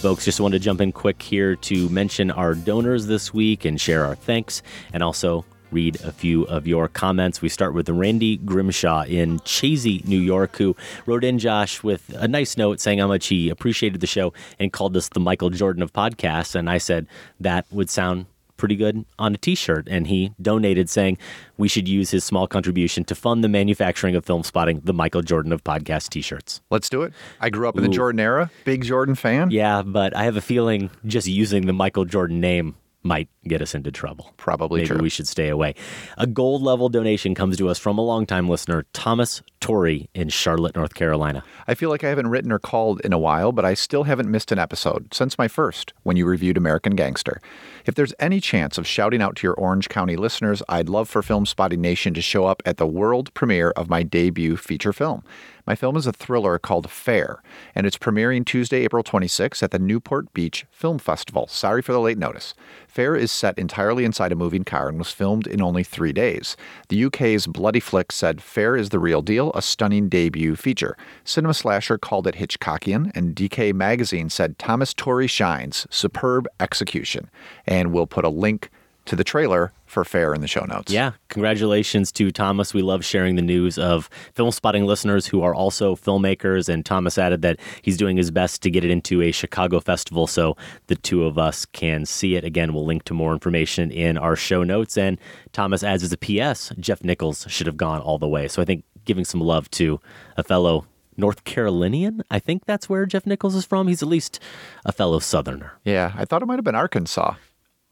folks, 0.06 0.24
just 0.24 0.40
wanted 0.40 0.60
to 0.60 0.64
jump 0.64 0.82
in 0.82 0.92
quick 0.92 1.20
here 1.20 1.56
to 1.56 1.90
mention 1.90 2.30
our 2.30 2.54
donors 2.54 3.08
this 3.08 3.34
week 3.34 3.66
and 3.66 3.82
share 3.82 4.06
our 4.06 4.14
thanks 4.14 4.62
and 4.94 5.02
also 5.02 5.44
read 5.72 6.00
a 6.02 6.12
few 6.12 6.44
of 6.44 6.68
your 6.68 6.88
comments. 6.88 7.42
We 7.42 7.50
start 7.50 7.74
with 7.74 7.90
Randy 7.90 8.38
Grimshaw 8.38 9.06
in 9.06 9.40
Chazy, 9.40 10.06
New 10.06 10.20
York, 10.20 10.58
who 10.58 10.76
wrote 11.08 11.24
in 11.24 11.40
Josh 11.40 11.82
with 11.82 12.08
a 12.14 12.28
nice 12.28 12.56
note 12.56 12.80
saying 12.80 13.00
how 13.00 13.08
much 13.08 13.26
he 13.26 13.50
appreciated 13.50 14.00
the 14.00 14.06
show 14.06 14.32
and 14.60 14.72
called 14.72 14.96
us 14.96 15.10
the 15.10 15.20
Michael 15.20 15.50
Jordan 15.50 15.82
of 15.82 15.92
podcasts. 15.92 16.54
And 16.54 16.70
I 16.70 16.78
said 16.78 17.08
that 17.40 17.66
would 17.72 17.90
sound 17.90 18.28
pretty 18.58 18.76
good 18.76 19.06
on 19.20 19.34
a 19.36 19.38
t-shirt 19.38 19.88
and 19.90 20.08
he 20.08 20.34
donated 20.42 20.90
saying 20.90 21.18
we 21.58 21.68
should 21.68 21.88
use 21.88 22.12
his 22.12 22.24
small 22.24 22.48
contribution 22.48 23.04
to 23.04 23.14
fund 23.16 23.44
the 23.44 23.50
manufacturing 23.50 24.16
of 24.16 24.26
Filmspotting 24.26 24.86
the 24.86 24.94
michael 24.94 25.22
jordan 25.22 25.52
of 25.52 25.64
podcast 25.64 26.10
t-shirts 26.10 26.62
Let's 26.70 26.90
do 26.90 27.02
it. 27.04 27.14
I 27.40 27.50
grew 27.50 27.68
up 27.70 27.78
in 27.78 27.84
the 27.84 27.90
Jordan 27.90 28.20
era, 28.20 28.50
big 28.64 28.84
Jordan 28.84 29.16
fan. 29.16 29.52
yeah, 29.52 29.82
but 29.82 30.16
I 30.16 30.24
have 30.24 30.36
a 30.38 30.42
feeling 30.42 30.90
just 31.06 31.28
using 31.28 31.66
the 31.68 31.74
Michael 31.74 32.06
Jordan 32.06 32.40
name 32.40 32.76
might 33.06 33.30
get 33.48 33.62
us 33.62 33.76
into 33.76 33.92
trouble. 33.92 34.34
Probably 34.38 34.82
Maybe 34.82 34.88
true. 34.96 35.02
we 35.04 35.10
should 35.10 35.28
stay 35.28 35.50
away. 35.50 35.76
A 36.18 36.26
gold 36.28 36.64
level 36.64 36.90
donation 36.90 37.36
comes 37.36 37.58
to 37.58 37.70
us 37.70 37.78
from 37.78 37.98
a 37.98 38.02
longtime 38.02 38.50
listener, 38.50 38.86
Thomas 38.94 39.44
Torrey 39.62 40.10
in 40.14 40.30
Charlotte, 40.30 40.76
North 40.76 40.96
Carolina. 40.96 41.44
I 41.68 41.76
feel 41.76 41.90
like 41.90 42.04
I 42.04 42.10
haven't 42.10 42.28
written 42.28 42.52
or 42.52 42.60
called 42.60 43.02
in 43.02 43.14
a 43.14 43.18
while, 43.18 43.52
but 43.52 43.66
I 43.66 43.76
still 43.76 44.04
haven't 44.04 44.30
missed 44.30 44.52
an 44.52 44.60
episode 44.60 45.14
since 45.14 45.38
my 45.38 45.48
first, 45.48 45.94
when 46.04 46.18
you 46.18 46.26
reviewed 46.26 46.58
American 46.58 46.96
Gangster. 46.96 47.42
If 47.86 47.96
there's 47.96 48.14
any 48.20 48.40
chance 48.40 48.78
of 48.78 48.88
shouting 48.88 49.22
out 49.22 49.36
to 49.38 49.48
your 49.48 49.54
Orange 49.54 49.88
County 49.90 50.16
listeners, 50.16 50.64
I'd 50.68 50.90
love 50.90 51.08
for 51.08 51.22
Filmspotting 51.22 51.78
Nation 51.78 52.14
to 52.16 52.22
show 52.22 52.46
up 52.46 52.64
at 52.66 52.78
the 52.78 52.88
world 52.88 53.34
premiere 53.34 53.72
of 53.72 53.90
my 53.90 54.04
debut 54.04 54.58
feature 54.58 54.94
film. 54.94 55.24
My 55.68 55.74
film 55.74 55.98
is 55.98 56.06
a 56.06 56.14
thriller 56.14 56.60
called 56.60 56.92
Fare, 56.92 57.42
and 57.74 57.88
it's 57.88 57.98
premiering 57.98 58.46
Tuesday, 58.46 58.84
April 58.84 59.04
26th 59.04 59.64
at 59.64 59.72
the 59.72 59.80
Newport 59.80 60.32
Beach 60.32 60.64
Film 60.70 61.00
Festival. 61.00 61.48
Sorry 61.48 61.82
for 61.82 61.92
the 61.92 62.00
late 62.00 62.20
notice. 62.20 62.54
Fare 62.88 63.16
is 63.16 63.32
set 63.32 63.58
entirely 63.58 64.06
inside 64.06 64.32
a 64.32 64.36
moving 64.36 64.64
car 64.64 64.88
and 64.88 65.00
was 65.00 65.10
filmed 65.10 65.48
in 65.48 65.64
only 65.64 65.84
three 65.84 66.14
days. 66.14 66.56
The 66.90 67.06
UK's 67.06 67.48
Bloody 67.48 67.80
Flick 67.80 68.12
said 68.12 68.44
Fare 68.44 68.76
is 68.76 68.90
the 68.90 69.00
real 69.00 69.24
deal, 69.24 69.52
a 69.56 69.62
stunning 69.64 70.08
debut 70.08 70.56
feature. 70.56 70.96
Cinema 71.24 71.56
Slasher 71.56 71.98
called 71.98 72.28
it 72.28 72.36
Hitchcockian, 72.36 73.12
and 73.16 73.36
DK 73.36 73.74
Magazine 73.74 74.30
said 74.30 74.60
Thomas 74.60 74.94
Torrey 74.94 75.28
shines, 75.28 75.88
superb 75.90 76.48
execution. 76.60 77.28
And 77.66 77.92
we'll 77.92 78.06
put 78.06 78.24
a 78.24 78.30
link 78.30 78.70
to 79.06 79.16
the 79.16 79.24
trailer 79.24 79.72
for 79.86 80.04
Fare 80.04 80.34
in 80.34 80.42
the 80.42 80.48
show 80.48 80.66
notes. 80.66 80.92
Yeah, 80.92 81.12
congratulations 81.30 82.12
to 82.14 82.32
Thomas. 82.32 82.74
We 82.74 82.82
love 82.82 83.06
sharing 83.06 83.36
the 83.36 83.42
news 83.42 83.78
of 83.78 84.10
Filmspotting 84.36 84.86
listeners 84.86 85.28
who 85.28 85.42
are 85.42 85.54
also 85.54 85.96
filmmakers. 85.96 86.68
And 86.70 86.86
Thomas 86.86 87.18
added 87.18 87.42
that 87.44 87.60
he's 87.82 87.98
doing 87.98 88.18
his 88.18 88.32
best 88.32 88.62
to 88.64 88.70
get 88.70 88.84
it 88.84 88.92
into 88.92 89.22
a 89.22 89.32
Chicago 89.32 89.80
festival 89.80 90.28
so 90.28 90.58
the 90.88 90.96
two 90.96 91.24
of 91.24 91.38
us 91.38 91.66
can 91.66 92.06
see 92.06 92.36
it. 92.36 92.44
Again, 92.44 92.74
we'll 92.74 92.86
link 92.86 93.04
to 93.06 93.14
more 93.14 93.34
information 93.34 93.92
in 93.92 94.18
our 94.18 94.36
show 94.36 94.64
notes. 94.64 94.98
And 94.98 95.20
Thomas 95.54 95.84
adds 95.84 96.04
as 96.04 96.12
a 96.12 96.18
PS, 96.18 96.72
Jeff 96.80 97.04
Nichols 97.04 97.46
should 97.50 97.68
have 97.68 97.78
gone 97.78 98.02
all 98.02 98.18
the 98.18 98.28
way. 98.28 98.48
So 98.48 98.62
I 98.62 98.66
think 98.66 98.84
giving 99.06 99.26
some 99.26 99.40
love 99.40 99.70
to 99.72 100.00
a 100.36 100.44
fellow 100.44 100.86
North 101.18 101.44
Carolinian. 101.44 102.24
I 102.30 102.40
think 102.40 102.66
that's 102.66 102.90
where 102.90 103.06
Jeff 103.06 103.26
Nichols 103.26 103.56
is 103.56 103.66
from. 103.66 103.88
He's 103.88 104.02
at 104.02 104.10
least 104.10 104.40
a 104.84 104.92
fellow 104.92 105.20
Southerner. 105.20 105.74
Yeah, 105.84 106.14
I 106.16 106.26
thought 106.26 106.42
it 106.42 106.46
might 106.46 106.58
have 106.58 106.66
been 106.66 106.76
Arkansas. 106.76 107.36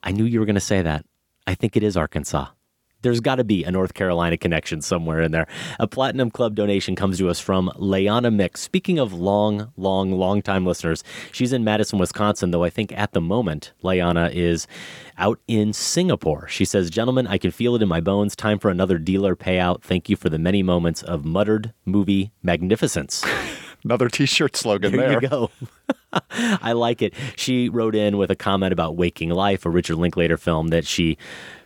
I 0.04 0.12
knew 0.12 0.26
you 0.26 0.40
were 0.40 0.46
going 0.46 0.56
to 0.56 0.62
say 0.62 0.82
that. 0.82 1.06
I 1.48 1.56
think 1.56 1.76
it 1.76 1.84
is 1.84 1.98
Arkansas. 1.98 2.48
There's 3.02 3.20
got 3.20 3.36
to 3.36 3.44
be 3.44 3.66
a 3.66 3.72
North 3.72 3.94
Carolina 3.94 4.38
connection 4.38 4.82
somewhere 4.82 5.22
in 5.22 5.34
there. 5.34 5.46
A 5.78 5.88
Platinum 5.88 6.32
Club 6.32 6.56
donation 6.56 6.96
comes 6.96 7.18
to 7.18 7.28
us 7.28 7.38
from 7.38 7.70
Layana 7.76 8.34
Mix. 8.34 8.62
Speaking 8.62 8.98
of 8.98 9.12
long, 9.12 9.74
long, 9.76 10.14
long 10.14 10.42
time 10.42 10.66
listeners, 10.66 11.04
she's 11.34 11.52
in 11.52 11.66
Madison, 11.66 12.00
Wisconsin, 12.00 12.52
though 12.52 12.64
I 12.64 12.70
think 12.70 12.94
at 12.94 13.12
the 13.12 13.20
moment 13.20 13.74
Layana 13.84 14.34
is 14.34 14.68
out 15.18 15.40
in 15.50 15.74
Singapore. 15.74 16.48
She 16.48 16.64
says, 16.64 16.90
Gentlemen, 16.90 17.28
I 17.28 17.38
can 17.38 17.52
feel 17.52 17.76
it 17.76 17.82
in 17.82 17.90
my 17.90 18.00
bones. 18.00 18.38
Time 18.38 18.58
for 18.58 18.72
another 18.72 18.98
dealer 18.98 19.36
payout. 19.36 19.82
Thank 19.82 20.08
you 20.08 20.16
for 20.16 20.30
the 20.30 20.40
many 20.40 20.64
moments 20.64 21.04
of 21.04 21.26
muttered 21.26 21.74
movie 21.86 22.32
magnificence. 22.42 23.26
Another 23.84 24.08
t 24.08 24.26
shirt 24.26 24.56
slogan 24.56 24.94
there. 24.94 25.10
there. 25.10 25.22
you 25.22 25.28
go. 25.28 25.52
I 26.32 26.74
like 26.74 27.02
it. 27.02 27.14
She 27.36 27.70
wrote 27.70 27.96
in 27.96 28.18
with 28.18 28.32
a 28.32 28.36
comment 28.36 28.74
about 28.74 28.96
Waking 28.96 29.30
Life, 29.30 29.66
a 29.66 29.70
Richard 29.70 29.98
Linklater 29.98 30.38
film 30.38 30.68
that 30.70 30.86
she 30.86 31.18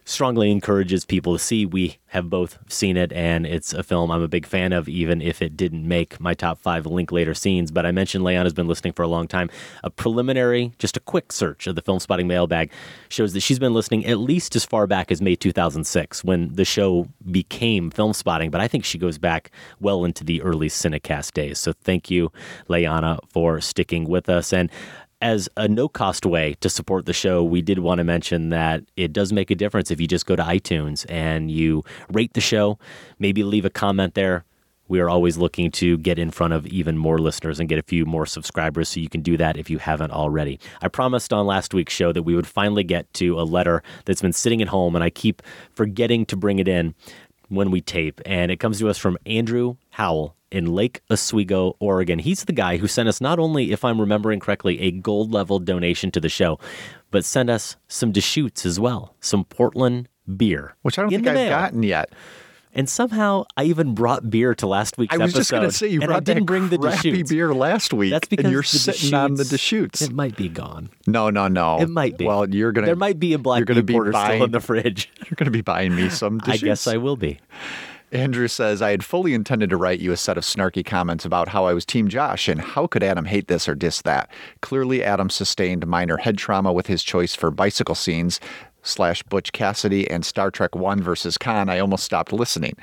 strongly 0.07 0.51
encourages 0.51 1.03
people 1.03 1.33
to 1.33 1.39
see. 1.39 1.65
We 1.65 1.97
have 2.07 2.29
both 2.29 2.57
seen 2.71 2.95
it, 2.95 3.11
and 3.11 3.45
it's 3.45 3.73
a 3.73 3.83
film 3.83 4.09
I'm 4.09 4.21
a 4.21 4.29
big 4.29 4.45
fan 4.45 4.71
of, 4.71 4.87
even 4.87 5.21
if 5.21 5.41
it 5.41 5.57
didn't 5.57 5.85
make 5.85 6.17
my 6.17 6.33
top 6.33 6.59
five 6.59 6.85
Linklater 6.85 7.33
scenes. 7.33 7.71
But 7.71 7.85
I 7.85 7.91
mentioned 7.91 8.23
Leanna's 8.23 8.53
been 8.53 8.69
listening 8.69 8.93
for 8.93 9.03
a 9.03 9.07
long 9.07 9.27
time. 9.27 9.49
A 9.83 9.89
preliminary, 9.89 10.71
just 10.79 10.95
a 10.95 11.01
quick 11.01 11.33
search 11.33 11.67
of 11.67 11.75
the 11.75 11.81
Filmspotting 11.81 12.25
mailbag 12.25 12.71
shows 13.09 13.33
that 13.33 13.41
she's 13.41 13.59
been 13.59 13.73
listening 13.73 14.05
at 14.05 14.17
least 14.17 14.55
as 14.55 14.63
far 14.63 14.87
back 14.87 15.11
as 15.11 15.21
May 15.21 15.35
2006 15.35 16.23
when 16.23 16.53
the 16.53 16.63
show 16.63 17.09
became 17.29 17.91
Filmspotting. 17.91 18.49
But 18.49 18.61
I 18.61 18.69
think 18.69 18.85
she 18.85 18.97
goes 18.97 19.17
back 19.17 19.51
well 19.81 20.05
into 20.05 20.23
the 20.23 20.41
early 20.41 20.69
Cinecast 20.69 21.33
days. 21.33 21.59
So 21.59 21.73
thank 21.73 22.09
you, 22.09 22.31
Leanna, 22.69 23.19
for 23.27 23.59
sticking 23.59 24.05
with 24.05 24.29
us. 24.29 24.53
And 24.53 24.71
as 25.21 25.49
a 25.57 25.67
no 25.67 25.87
cost 25.87 26.25
way 26.25 26.55
to 26.61 26.69
support 26.69 27.05
the 27.05 27.13
show, 27.13 27.43
we 27.43 27.61
did 27.61 27.79
want 27.79 27.99
to 27.99 28.03
mention 28.03 28.49
that 28.49 28.83
it 28.95 29.13
does 29.13 29.33
make 29.33 29.49
a 29.49 29.55
difference 29.55 29.89
if 29.89 29.99
you 29.99 30.07
just 30.07 30.25
go 30.25 30.35
to 30.35 30.43
iTunes 30.43 31.05
and 31.09 31.49
you 31.49 31.83
rate 32.11 32.33
the 32.33 32.41
show, 32.41 32.77
maybe 33.19 33.43
leave 33.43 33.65
a 33.65 33.69
comment 33.69 34.13
there. 34.13 34.45
We 34.89 35.01
are 35.01 35.09
always 35.09 35.37
looking 35.37 35.69
to 35.71 35.97
get 35.97 36.17
in 36.17 36.31
front 36.31 36.53
of 36.53 36.65
even 36.67 36.97
more 36.97 37.17
listeners 37.17 37.59
and 37.59 37.67
get 37.67 37.77
a 37.77 37.83
few 37.83 38.05
more 38.05 38.25
subscribers, 38.25 38.87
so 38.87 39.01
you 39.01 39.09
can 39.09 39.21
do 39.21 39.35
that 39.35 39.57
if 39.57 39.69
you 39.69 39.79
haven't 39.79 40.11
already. 40.11 40.61
I 40.81 40.87
promised 40.87 41.33
on 41.33 41.45
last 41.45 41.73
week's 41.73 41.93
show 41.93 42.13
that 42.13 42.23
we 42.23 42.35
would 42.35 42.47
finally 42.47 42.85
get 42.85 43.11
to 43.15 43.37
a 43.37 43.43
letter 43.43 43.83
that's 44.05 44.21
been 44.21 44.31
sitting 44.31 44.61
at 44.61 44.69
home, 44.69 44.95
and 44.95 45.03
I 45.03 45.09
keep 45.09 45.41
forgetting 45.73 46.25
to 46.27 46.37
bring 46.37 46.59
it 46.59 46.69
in 46.69 46.95
when 47.49 47.71
we 47.71 47.81
tape. 47.81 48.21
And 48.25 48.51
it 48.51 48.59
comes 48.59 48.79
to 48.79 48.89
us 48.89 48.97
from 48.97 49.17
Andrew 49.25 49.77
Howell 49.91 50.35
in 50.51 50.65
Lake 50.73 51.01
Oswego, 51.11 51.75
Oregon. 51.79 52.19
He's 52.19 52.45
the 52.45 52.53
guy 52.53 52.77
who 52.77 52.87
sent 52.87 53.09
us 53.09 53.19
not 53.19 53.39
only, 53.39 53.71
if 53.71 53.83
I'm 53.83 53.99
remembering 53.99 54.39
correctly, 54.39 54.79
a 54.79 54.91
gold 54.91 55.31
level 55.31 55.59
donation 55.59 56.11
to 56.11 56.19
the 56.19 56.29
show, 56.29 56.59
but 57.11 57.25
sent 57.25 57.49
us 57.49 57.75
some 57.87 58.11
Deschutes 58.11 58.65
as 58.65 58.79
well, 58.79 59.15
some 59.19 59.43
Portland 59.43 60.07
beer, 60.35 60.75
which 60.81 60.97
I 60.97 61.01
don't 61.01 61.11
think 61.11 61.27
I've 61.27 61.33
mail. 61.35 61.49
gotten 61.49 61.83
yet. 61.83 62.11
And 62.73 62.87
somehow 62.87 63.45
I 63.55 63.63
even 63.63 63.95
brought 63.95 64.29
beer 64.29 64.53
to 64.55 64.67
last 64.67 64.97
week's 64.97 65.13
episode. 65.13 65.21
I 65.21 65.25
was 65.25 65.33
episode. 65.35 65.39
just 65.39 65.51
going 65.51 65.63
to 65.63 65.71
say 65.71 65.87
you 65.87 65.99
brought 66.01 66.17
I 66.17 66.19
didn't 66.19 66.45
bring 66.45 66.69
the 66.69 66.77
crappy 66.77 67.11
Deschutes. 67.11 67.31
beer 67.31 67.53
last 67.53 67.91
week. 67.93 68.11
That's 68.11 68.27
because 68.27 68.45
and 68.45 68.53
you're 68.53 68.63
sitting 68.63 69.13
on 69.13 69.35
the 69.35 69.43
Deschutes- 69.43 69.99
Deschutes. 69.99 70.01
It 70.03 70.13
might 70.13 70.35
be 70.35 70.47
gone. 70.49 70.89
No, 71.07 71.29
no, 71.29 71.47
no. 71.47 71.79
It 71.79 71.89
might 71.89 72.17
be. 72.17 72.25
Well, 72.25 72.47
you're 72.49 72.71
gonna. 72.71 72.85
There 72.87 72.95
might 72.95 73.19
be 73.19 73.33
a 73.33 73.39
black 73.39 73.59
you're 73.59 73.65
gonna 73.65 73.81
be 73.83 73.93
porter 73.93 74.11
buying, 74.11 74.37
still 74.37 74.45
in 74.45 74.51
the 74.51 74.59
fridge. 74.59 75.09
You're 75.29 75.35
going 75.35 75.45
to 75.45 75.51
be 75.51 75.61
buying 75.61 75.95
me 75.95 76.09
some. 76.09 76.39
I 76.45 76.57
guess 76.57 76.87
I 76.87 76.97
will 76.97 77.17
be. 77.17 77.39
Andrew 78.13 78.47
says, 78.47 78.81
I 78.81 78.91
had 78.91 79.03
fully 79.03 79.33
intended 79.33 79.69
to 79.71 79.75
write 79.77 79.99
you 79.99 80.13
a 80.13 80.17
set 80.17 80.37
of 80.37 80.45
snarky 80.45 80.85
comments 80.85 81.25
about 81.25 81.49
how 81.49 81.65
I 81.65 81.73
was 81.73 81.85
Team 81.85 82.07
Josh 82.07 82.47
and 82.47 82.61
how 82.61 82.87
could 82.87 83.03
Adam 83.03 83.25
hate 83.25 83.49
this 83.49 83.67
or 83.67 83.75
diss 83.75 84.01
that. 84.03 84.29
Clearly, 84.61 85.03
Adam 85.03 85.29
sustained 85.29 85.85
minor 85.85 86.15
head 86.15 86.37
trauma 86.37 86.71
with 86.71 86.87
his 86.87 87.03
choice 87.03 87.35
for 87.35 87.51
bicycle 87.51 87.95
scenes 87.95 88.39
slash 88.87 89.23
Butch 89.23 89.51
Cassidy 89.51 90.09
and 90.09 90.25
Star 90.25 90.51
Trek 90.51 90.75
1 90.75 91.01
versus 91.01 91.37
Khan. 91.37 91.69
I 91.69 91.79
almost 91.79 92.03
stopped 92.03 92.31
listening. 92.33 92.75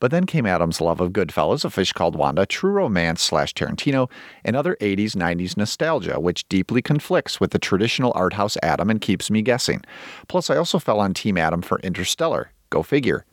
But 0.00 0.10
then 0.10 0.26
came 0.26 0.44
Adam's 0.44 0.80
love 0.80 1.00
of 1.00 1.12
Goodfellas, 1.12 1.64
A 1.64 1.70
Fish 1.70 1.92
Called 1.92 2.16
Wanda, 2.16 2.44
True 2.44 2.72
Romance 2.72 3.22
slash 3.22 3.54
Tarantino, 3.54 4.10
and 4.44 4.54
other 4.56 4.76
80s, 4.80 5.12
90s 5.12 5.56
nostalgia, 5.56 6.20
which 6.20 6.48
deeply 6.48 6.82
conflicts 6.82 7.40
with 7.40 7.52
the 7.52 7.58
traditional 7.58 8.12
art 8.14 8.34
house 8.34 8.56
Adam 8.62 8.90
and 8.90 9.00
keeps 9.00 9.30
me 9.30 9.40
guessing. 9.40 9.82
Plus, 10.28 10.50
I 10.50 10.56
also 10.56 10.78
fell 10.78 11.00
on 11.00 11.14
Team 11.14 11.38
Adam 11.38 11.62
for 11.62 11.78
Interstellar. 11.80 12.50
Go 12.70 12.82
figure. 12.82 13.24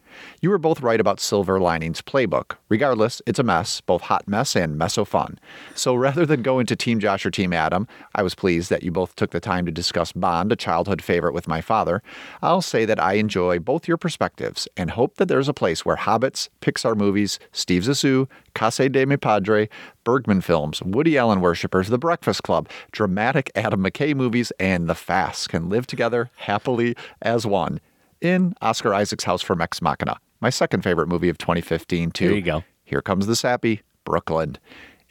You 0.43 0.49
were 0.49 0.57
both 0.57 0.81
right 0.81 0.99
about 0.99 1.19
Silver 1.19 1.59
Linings 1.59 2.01
Playbook. 2.01 2.57
Regardless, 2.67 3.21
it's 3.27 3.37
a 3.37 3.43
mess, 3.43 3.79
both 3.79 4.01
hot 4.01 4.27
mess 4.27 4.55
and 4.55 4.75
meso 4.75 5.05
fun. 5.05 5.37
So 5.75 5.93
rather 6.07 6.25
than 6.25 6.41
go 6.41 6.57
into 6.57 6.75
Team 6.75 6.99
Josh 6.99 7.23
or 7.27 7.29
Team 7.29 7.53
Adam, 7.53 7.87
I 8.15 8.23
was 8.23 8.33
pleased 8.33 8.71
that 8.71 8.81
you 8.81 8.89
both 8.89 9.15
took 9.15 9.29
the 9.29 9.39
time 9.39 9.67
to 9.67 9.71
discuss 9.71 10.11
Bond, 10.13 10.51
a 10.51 10.55
childhood 10.55 11.03
favorite 11.03 11.35
with 11.35 11.47
my 11.47 11.61
father. 11.61 12.01
I'll 12.41 12.63
say 12.63 12.85
that 12.85 12.99
I 12.99 13.13
enjoy 13.13 13.59
both 13.59 13.87
your 13.87 13.97
perspectives 13.97 14.67
and 14.75 14.89
hope 14.89 15.17
that 15.17 15.27
there's 15.27 15.47
a 15.47 15.53
place 15.53 15.85
where 15.85 15.95
Hobbits, 15.97 16.49
Pixar 16.59 16.97
movies, 16.97 17.37
Steve 17.51 17.83
Zissou, 17.83 18.27
Casa 18.55 18.89
de 18.89 19.05
Mi 19.05 19.17
Padre, 19.17 19.69
Bergman 20.03 20.41
films, 20.41 20.81
Woody 20.81 21.19
Allen 21.19 21.41
worshippers, 21.41 21.89
The 21.89 21.99
Breakfast 21.99 22.41
Club, 22.41 22.67
dramatic 22.91 23.51
Adam 23.53 23.83
McKay 23.83 24.15
movies, 24.15 24.51
and 24.59 24.89
The 24.89 24.95
Fast 24.95 25.49
can 25.49 25.69
live 25.69 25.85
together 25.85 26.31
happily 26.37 26.95
as 27.21 27.45
one 27.45 27.79
in 28.21 28.55
Oscar 28.61 28.93
Isaac's 28.93 29.23
House 29.23 29.41
from 29.41 29.61
Ex 29.61 29.81
Machina, 29.81 30.19
my 30.41 30.49
second 30.49 30.83
favorite 30.83 31.07
movie 31.07 31.29
of 31.29 31.37
2015, 31.37 32.11
too. 32.11 32.27
There 32.27 32.35
you 32.35 32.41
go. 32.41 32.63
Here 32.83 33.01
comes 33.01 33.27
the 33.27 33.35
sappy, 33.35 33.81
Brooklyn. 34.03 34.57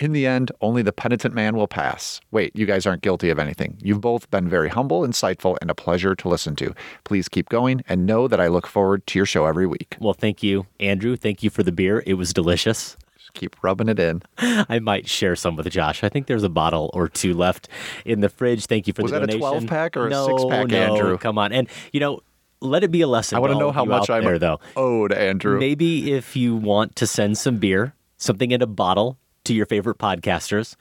In 0.01 0.12
the 0.12 0.27
end, 0.27 0.51
only 0.62 0.81
the 0.81 0.93
penitent 0.93 1.35
man 1.35 1.57
will 1.57 1.69
pass. 1.69 2.23
Wait, 2.31 2.57
you 2.57 2.65
guys 2.65 2.86
aren't 2.86 3.02
guilty 3.02 3.28
of 3.28 3.39
anything. 3.39 3.77
You've 3.82 4.01
both 4.01 4.31
been 4.31 4.48
very 4.48 4.70
humble, 4.70 5.02
insightful, 5.02 5.59
and 5.61 5.70
a 5.70 5.74
pleasure 5.74 6.15
to 6.15 6.28
listen 6.28 6.57
to. 6.57 6.74
Please 7.05 7.28
keep 7.28 7.51
going 7.51 7.82
and 7.86 8.07
know 8.07 8.27
that 8.27 8.40
I 8.40 8.48
look 8.48 8.66
forward 8.66 9.07
to 9.09 9.19
your 9.19 9.27
show 9.27 9.44
every 9.44 9.66
week. 9.66 9.98
Well, 10.01 10.15
thank 10.15 10.43
you, 10.43 10.66
Andrew. 10.81 11.16
Thank 11.16 11.43
you 11.43 11.51
for 11.51 11.62
the 11.62 11.70
beer. 11.70 12.02
It 12.07 12.15
was 12.15 12.32
delicious. 12.32 12.97
Just 13.19 13.35
keep 13.35 13.62
rubbing 13.62 13.90
it 13.90 13.98
in. 13.98 14.23
I 14.39 14.78
might 14.78 15.07
share 15.07 15.36
some 15.36 15.55
with 15.55 15.69
Josh. 15.69 16.02
I 16.02 16.09
think 16.09 16.28
there's 16.28 16.44
a 16.44 16.48
bottle 16.48 16.90
or 16.94 17.07
two 17.07 17.35
left 17.35 17.69
in 18.07 18.20
the 18.20 18.31
fridge. 18.31 18.65
Thank 18.65 18.86
you 18.86 18.94
for 18.94 19.02
Was 19.02 19.11
the 19.11 19.20
donation. 19.20 19.40
Was 19.40 19.52
that 19.52 19.59
a 19.59 19.66
12-pack 19.66 19.97
or 19.98 20.07
a 20.07 20.11
no, 20.11 20.27
six-pack, 20.27 20.69
no, 20.69 20.78
Andrew? 20.78 21.19
Come 21.19 21.36
on. 21.36 21.52
And, 21.52 21.69
you 21.93 22.01
know, 22.01 22.20
let 22.61 22.85
it 22.85 22.91
be 22.91 23.01
a 23.01 23.07
lesson. 23.07 23.37
I 23.37 23.41
want 23.41 23.53
to 23.53 23.59
know 23.59 23.73
how 23.73 23.85
much 23.85 24.11
I'm 24.11 24.24
there, 24.24 24.39
though. 24.39 24.61
owed, 24.77 25.12
Andrew. 25.12 25.59
Maybe 25.59 26.12
if 26.12 26.37
you 26.37 26.55
want 26.57 26.97
to 26.97 27.07
send 27.07 27.39
some 27.39 27.57
beer, 27.59 27.95
something 28.16 28.51
in 28.51 28.62
a 28.62 28.66
bottle 28.66 29.19
to 29.45 29.55
your 29.55 29.66
favorite 29.66 29.99
podcasters, 29.99 30.77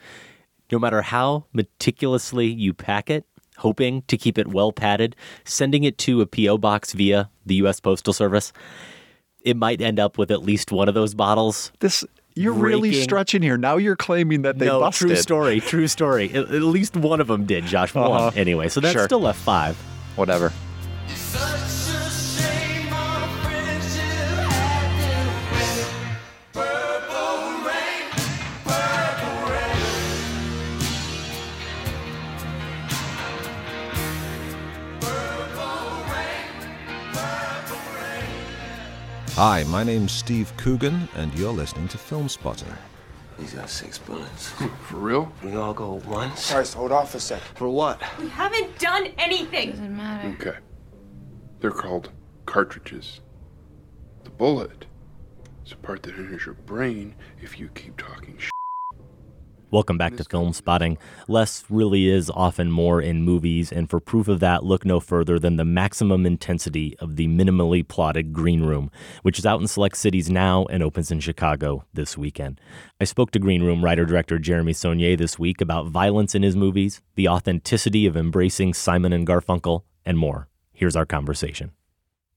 no 0.72 0.78
matter 0.80 1.02
how 1.02 1.46
meticulously 1.54 2.48
you 2.48 2.74
pack 2.74 3.10
it, 3.10 3.26
hoping 3.58 4.04
to 4.04 4.18
keep 4.18 4.38
it 4.38 4.48
well 4.48 4.72
padded, 4.72 5.16
sending 5.46 5.84
it 5.84 5.98
to 6.00 6.22
a 6.22 6.26
P.O. 6.26 6.58
box 6.58 6.94
via 6.94 7.30
the 7.46 7.56
U.S. 7.56 7.80
Postal 7.80 8.14
Service, 8.14 8.54
it 9.42 9.56
might 9.58 9.82
end 9.82 10.00
up 10.00 10.18
with 10.18 10.32
at 10.32 10.42
least 10.44 10.72
one 10.72 10.88
of 10.90 10.94
those 10.96 11.14
bottles. 11.14 11.72
This 11.80 12.04
you're 12.36 12.54
really 12.54 12.94
stretching 12.94 13.42
here. 13.42 13.58
Now 13.58 13.78
you're 13.78 13.96
claiming 13.98 14.44
that 14.44 14.60
they 14.60 14.68
no, 14.68 14.80
busted. 14.80 15.08
true 15.08 15.16
story, 15.18 15.60
true 15.60 15.88
story. 15.88 16.30
At, 16.32 16.46
at 16.54 16.62
least 16.62 16.96
one 16.96 17.20
of 17.20 17.28
them 17.28 17.46
did, 17.46 17.66
Josh. 17.66 17.94
One 17.96 18.12
Uh-huh. 18.12 18.32
anyway. 18.36 18.70
So 18.70 18.80
that's 18.80 18.94
Sure. 18.94 19.06
still 19.06 19.20
left 19.22 19.40
five. 19.40 19.76
Whatever. 20.16 20.54
Hi, 39.42 39.64
my 39.64 39.86
name's 39.86 40.12
Steve 40.12 40.52
Coogan, 40.58 41.08
and 41.16 41.34
you're 41.40 41.54
listening 41.54 41.88
to 41.88 41.98
Film 41.98 42.28
Spotter. 42.28 42.78
He's 43.40 43.54
got 43.54 43.70
six 43.70 43.98
bullets. 43.98 44.50
For 44.82 44.98
real? 44.98 45.32
We 45.42 45.56
all 45.56 45.74
go 45.74 46.02
once. 46.06 46.52
Guys, 46.52 46.74
hold 46.74 46.92
off 46.92 47.16
a 47.16 47.22
sec. 47.22 47.40
For 47.56 47.70
what? 47.70 48.02
We 48.20 48.28
haven't 48.28 48.78
done 48.80 49.08
anything. 49.18 49.70
Doesn't 49.70 49.96
matter. 49.96 50.36
Okay. 50.42 50.58
They're 51.60 51.72
called 51.72 52.10
cartridges. 52.46 53.20
The 54.24 54.30
bullet 54.30 54.86
is 55.66 55.74
a 55.74 55.76
part 55.76 56.04
that 56.04 56.16
enters 56.16 56.46
your 56.46 56.56
brain 56.56 57.16
if 57.42 57.60
you 57.60 57.68
keep 57.70 57.98
talking 57.98 58.40
Welcome 59.72 60.00
back 60.00 60.16
to 60.16 60.24
Filmspotting. 60.24 60.98
Less 61.28 61.64
really 61.70 62.08
is 62.08 62.32
often 62.32 62.72
more 62.72 63.00
in 63.00 63.22
movies, 63.22 63.72
and 63.72 63.88
for 63.88 64.00
proof 64.00 64.28
of 64.28 64.40
that, 64.40 64.64
look 64.64 64.84
no 64.84 65.00
further 65.00 65.38
than 65.38 65.58
the 65.58 65.66
maximum 65.66 66.26
intensity 66.26 66.98
of 66.98 67.18
the 67.18 67.28
minimally 67.28 67.88
plotted 67.88 68.34
Green 68.34 68.64
Room, 68.64 68.90
which 69.22 69.38
is 69.38 69.46
out 69.46 69.62
in 69.62 69.68
select 69.68 69.98
cities 69.98 70.28
now 70.28 70.66
and 70.72 70.82
opens 70.82 71.12
in 71.12 71.20
Chicago 71.20 71.86
this 71.94 72.18
weekend. 72.18 72.60
I 73.00 73.04
spoke 73.04 73.30
to 73.32 73.40
Green 73.40 73.62
Room 73.62 73.84
writer 73.86 74.06
director 74.06 74.40
Jeremy 74.40 74.74
Saulnier 74.74 75.16
this 75.16 75.38
week 75.38 75.62
about 75.62 75.88
violence 75.88 76.34
in 76.34 76.42
his 76.42 76.56
movies, 76.56 77.02
the 77.14 77.28
authenticity 77.28 78.08
of 78.08 78.18
embracing 78.18 78.74
Simon 78.74 79.14
and 79.14 79.28
Garfunkel, 79.28 79.84
and 80.04 80.18
more. 80.18 80.48
Here's 80.80 80.96
our 80.96 81.06
conversation. 81.06 81.74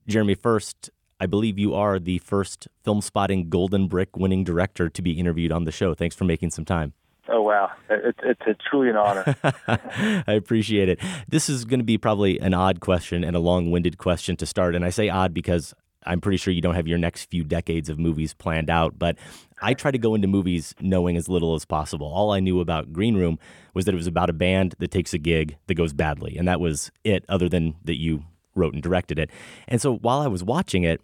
Jeremy, 0.08 0.34
first, 0.34 0.90
I 1.20 1.26
believe 1.26 1.60
you 1.60 1.74
are 1.74 2.00
the 2.00 2.18
first 2.18 2.66
Filmspotting 2.84 3.50
Golden 3.50 3.86
Brick 3.86 4.16
winning 4.16 4.42
director 4.42 4.88
to 4.88 5.00
be 5.00 5.12
interviewed 5.12 5.52
on 5.52 5.62
the 5.62 5.70
show. 5.70 5.94
Thanks 5.94 6.16
for 6.16 6.24
making 6.24 6.50
some 6.50 6.64
time. 6.64 6.92
Oh 7.28 7.40
wow, 7.42 7.70
it, 7.88 8.16
it's 8.24 8.40
it's 8.44 8.60
truly 8.68 8.90
an 8.90 8.96
honor. 8.96 9.36
I 10.26 10.32
appreciate 10.32 10.88
it. 10.88 10.98
This 11.28 11.48
is 11.48 11.64
going 11.64 11.78
to 11.78 11.84
be 11.84 11.98
probably 11.98 12.40
an 12.40 12.52
odd 12.52 12.80
question 12.80 13.22
and 13.22 13.36
a 13.36 13.38
long-winded 13.38 13.96
question 13.98 14.34
to 14.38 14.44
start, 14.44 14.74
and 14.74 14.84
I 14.84 14.90
say 14.90 15.08
odd 15.08 15.32
because 15.32 15.72
I'm 16.04 16.20
pretty 16.20 16.38
sure 16.38 16.52
you 16.52 16.60
don't 16.60 16.74
have 16.74 16.88
your 16.88 16.98
next 16.98 17.30
few 17.30 17.44
decades 17.44 17.88
of 17.88 17.96
movies 17.96 18.34
planned 18.34 18.70
out. 18.70 18.98
But 18.98 19.18
I 19.60 19.74
try 19.74 19.92
to 19.92 19.98
go 19.98 20.16
into 20.16 20.26
movies 20.26 20.74
knowing 20.80 21.16
as 21.16 21.28
little 21.28 21.54
as 21.54 21.64
possible. 21.64 22.08
All 22.08 22.32
I 22.32 22.40
knew 22.40 22.58
about 22.58 22.92
Green 22.92 23.16
Room 23.16 23.38
was 23.72 23.84
that 23.84 23.94
it 23.94 23.98
was 23.98 24.08
about 24.08 24.30
a 24.30 24.32
band 24.32 24.74
that 24.80 24.90
takes 24.90 25.14
a 25.14 25.18
gig 25.18 25.56
that 25.68 25.74
goes 25.74 25.92
badly, 25.92 26.36
and 26.36 26.48
that 26.48 26.58
was 26.58 26.90
it. 27.04 27.24
Other 27.28 27.48
than 27.48 27.76
that, 27.84 28.00
you 28.00 28.24
wrote 28.54 28.74
and 28.74 28.82
directed 28.82 29.18
it, 29.18 29.30
and 29.68 29.80
so 29.80 29.96
while 29.96 30.20
I 30.20 30.26
was 30.26 30.44
watching 30.44 30.84
it, 30.84 31.00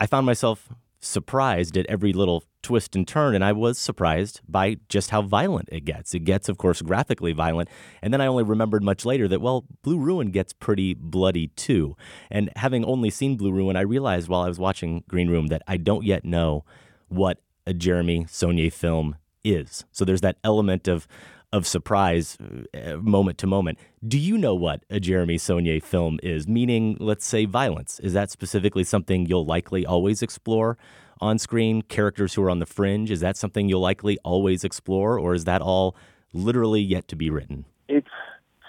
I 0.00 0.06
found 0.06 0.26
myself 0.26 0.68
surprised 1.00 1.76
at 1.76 1.86
every 1.86 2.12
little 2.12 2.42
twist 2.62 2.96
and 2.96 3.06
turn, 3.06 3.34
and 3.34 3.44
I 3.44 3.52
was 3.52 3.78
surprised 3.78 4.40
by 4.48 4.78
just 4.88 5.10
how 5.10 5.22
violent 5.22 5.68
it 5.70 5.84
gets. 5.84 6.14
It 6.14 6.20
gets, 6.20 6.48
of 6.48 6.58
course, 6.58 6.82
graphically 6.82 7.32
violent, 7.32 7.68
and 8.02 8.12
then 8.12 8.20
I 8.20 8.26
only 8.26 8.42
remembered 8.42 8.82
much 8.82 9.04
later 9.04 9.28
that, 9.28 9.40
well, 9.40 9.64
Blue 9.82 9.98
Ruin 9.98 10.30
gets 10.30 10.52
pretty 10.52 10.94
bloody 10.94 11.48
too. 11.48 11.96
And 12.30 12.50
having 12.56 12.84
only 12.84 13.10
seen 13.10 13.36
Blue 13.36 13.52
Ruin, 13.52 13.76
I 13.76 13.82
realized 13.82 14.28
while 14.28 14.42
I 14.42 14.48
was 14.48 14.58
watching 14.58 15.04
Green 15.06 15.30
Room 15.30 15.46
that 15.48 15.62
I 15.68 15.76
don't 15.76 16.04
yet 16.04 16.24
know 16.24 16.64
what 17.08 17.40
a 17.66 17.72
Jeremy 17.72 18.26
Saulnier 18.28 18.70
film 18.70 19.16
is. 19.44 19.84
So 19.92 20.04
there's 20.04 20.22
that 20.22 20.38
element 20.42 20.88
of 20.88 21.06
of 21.52 21.66
surprise 21.66 22.36
uh, 22.74 22.96
moment 22.96 23.38
to 23.38 23.46
moment. 23.46 23.78
Do 24.06 24.18
you 24.18 24.36
know 24.36 24.54
what 24.54 24.84
a 24.90 25.00
Jeremy 25.00 25.38
Saulnier 25.38 25.80
film 25.80 26.18
is? 26.22 26.46
Meaning, 26.46 26.96
let's 27.00 27.26
say, 27.26 27.44
violence. 27.44 28.00
Is 28.00 28.12
that 28.12 28.30
specifically 28.30 28.84
something 28.84 29.26
you'll 29.26 29.46
likely 29.46 29.86
always 29.86 30.22
explore 30.22 30.76
on 31.20 31.38
screen? 31.38 31.82
Characters 31.82 32.34
who 32.34 32.42
are 32.42 32.50
on 32.50 32.58
the 32.58 32.66
fringe, 32.66 33.10
is 33.10 33.20
that 33.20 33.36
something 33.36 33.68
you'll 33.68 33.80
likely 33.80 34.18
always 34.24 34.64
explore? 34.64 35.18
Or 35.18 35.34
is 35.34 35.44
that 35.44 35.62
all 35.62 35.96
literally 36.32 36.82
yet 36.82 37.08
to 37.08 37.16
be 37.16 37.30
written? 37.30 37.64
it's 37.88 38.08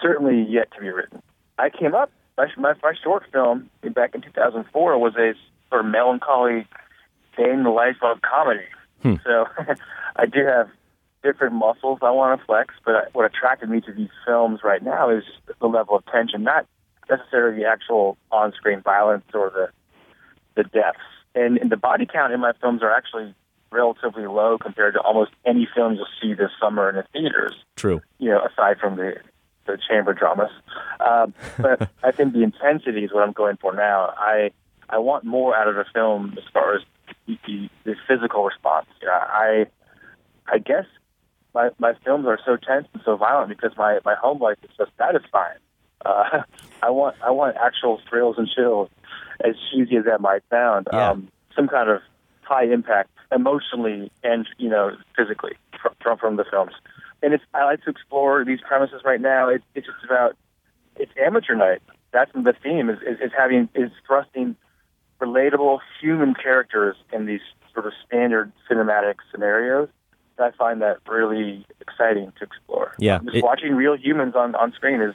certainly 0.00 0.46
yet 0.48 0.70
to 0.74 0.80
be 0.80 0.88
written. 0.90 1.22
I 1.58 1.70
came 1.70 1.94
up 1.94 2.10
my 2.36 2.46
my, 2.56 2.74
my 2.82 2.94
short 3.02 3.24
film 3.32 3.68
back 3.94 4.14
in 4.14 4.22
2004 4.22 4.98
was 4.98 5.14
a 5.16 5.32
sort 5.70 5.84
of 5.84 5.90
melancholy 5.90 6.66
day 7.36 7.50
in 7.50 7.64
the 7.64 7.70
life 7.70 7.96
of 8.02 8.22
comedy. 8.22 8.66
Hmm. 9.02 9.14
So 9.24 9.46
I 10.16 10.26
do 10.26 10.44
have 10.46 10.68
different 11.22 11.54
muscles 11.54 11.98
I 12.02 12.10
want 12.10 12.40
to 12.40 12.46
flex, 12.46 12.74
but 12.84 13.10
what 13.12 13.24
attracted 13.24 13.68
me 13.68 13.80
to 13.82 13.92
these 13.92 14.10
films 14.26 14.60
right 14.62 14.82
now 14.82 15.10
is 15.10 15.24
the 15.60 15.66
level 15.66 15.96
of 15.96 16.06
tension, 16.06 16.42
not 16.42 16.66
necessarily 17.10 17.62
the 17.62 17.68
actual 17.68 18.16
on-screen 18.30 18.82
violence 18.82 19.24
or 19.34 19.50
the 19.50 19.68
the 20.54 20.68
deaths. 20.68 20.98
And, 21.34 21.56
and 21.58 21.70
the 21.70 21.76
body 21.76 22.04
count 22.04 22.32
in 22.32 22.40
my 22.40 22.52
films 22.60 22.82
are 22.82 22.92
actually 22.92 23.32
relatively 23.70 24.26
low 24.26 24.58
compared 24.58 24.94
to 24.94 25.00
almost 25.00 25.30
any 25.46 25.68
films 25.72 25.98
you'll 25.98 26.06
see 26.20 26.34
this 26.34 26.50
summer 26.60 26.88
in 26.88 26.96
the 26.96 27.04
theaters. 27.12 27.54
True. 27.76 28.00
You 28.18 28.30
know, 28.30 28.40
aside 28.44 28.78
from 28.78 28.96
the 28.96 29.16
the 29.66 29.78
chamber 29.86 30.14
dramas, 30.14 30.50
um, 30.98 31.34
but 31.58 31.90
I 32.02 32.10
think 32.10 32.32
the 32.32 32.42
intensity 32.42 33.04
is 33.04 33.12
what 33.12 33.22
I'm 33.22 33.32
going 33.32 33.58
for 33.58 33.74
now. 33.74 34.14
I 34.16 34.50
I 34.88 34.98
want 34.98 35.24
more 35.24 35.54
out 35.54 35.68
of 35.68 35.74
the 35.74 35.84
film 35.92 36.34
as 36.38 36.44
far 36.52 36.74
as 36.74 36.82
the, 37.26 37.38
the, 37.46 37.68
the 37.84 37.94
physical 38.08 38.44
response. 38.44 38.86
You 39.02 39.08
know, 39.08 39.12
I 39.12 39.66
I 40.50 40.58
guess 40.58 40.86
my 41.54 41.70
my 41.78 41.94
films 42.04 42.26
are 42.26 42.38
so 42.44 42.56
tense 42.56 42.86
and 42.92 43.02
so 43.04 43.16
violent 43.16 43.48
because 43.48 43.76
my 43.76 44.00
my 44.04 44.14
home 44.14 44.40
life 44.40 44.58
is 44.62 44.70
so 44.76 44.86
satisfying. 44.96 45.58
Uh, 46.04 46.42
I 46.82 46.90
want 46.90 47.16
I 47.24 47.30
want 47.30 47.56
actual 47.56 48.00
thrills 48.08 48.36
and 48.38 48.48
chills, 48.48 48.90
as 49.44 49.54
cheesy 49.70 49.96
as 49.96 50.04
that 50.04 50.20
might 50.20 50.42
sound. 50.50 50.88
Yeah. 50.92 51.10
Um, 51.10 51.28
some 51.54 51.68
kind 51.68 51.90
of 51.90 52.00
high 52.42 52.64
impact 52.64 53.10
emotionally 53.32 54.10
and 54.22 54.48
you 54.58 54.68
know 54.68 54.96
physically 55.16 55.54
from 56.02 56.16
from, 56.18 56.36
the 56.36 56.44
films. 56.50 56.72
And 57.22 57.34
it's 57.34 57.44
I 57.54 57.64
like 57.64 57.82
to 57.84 57.90
explore 57.90 58.44
these 58.44 58.60
premises 58.60 59.02
right 59.04 59.20
now. 59.20 59.48
It's 59.48 59.64
it's 59.74 59.86
just 59.86 60.04
about 60.04 60.36
it's 60.96 61.12
amateur 61.22 61.54
night. 61.54 61.82
That's 62.12 62.30
the 62.32 62.54
theme 62.62 62.88
is, 62.88 62.98
is, 63.02 63.20
is 63.20 63.32
having 63.36 63.68
is 63.74 63.90
thrusting 64.06 64.56
relatable 65.20 65.80
human 66.00 66.34
characters 66.34 66.96
in 67.12 67.26
these 67.26 67.40
sort 67.74 67.86
of 67.86 67.92
standard 68.06 68.52
cinematic 68.70 69.16
scenarios. 69.30 69.88
I 70.40 70.50
find 70.52 70.80
that 70.82 70.98
really 71.08 71.66
exciting 71.80 72.32
to 72.38 72.44
explore. 72.44 72.92
Yeah, 72.98 73.18
just 73.24 73.36
it- 73.36 73.44
watching 73.44 73.74
real 73.74 73.96
humans 73.96 74.34
on, 74.36 74.54
on 74.54 74.72
screen 74.72 75.00
is 75.00 75.14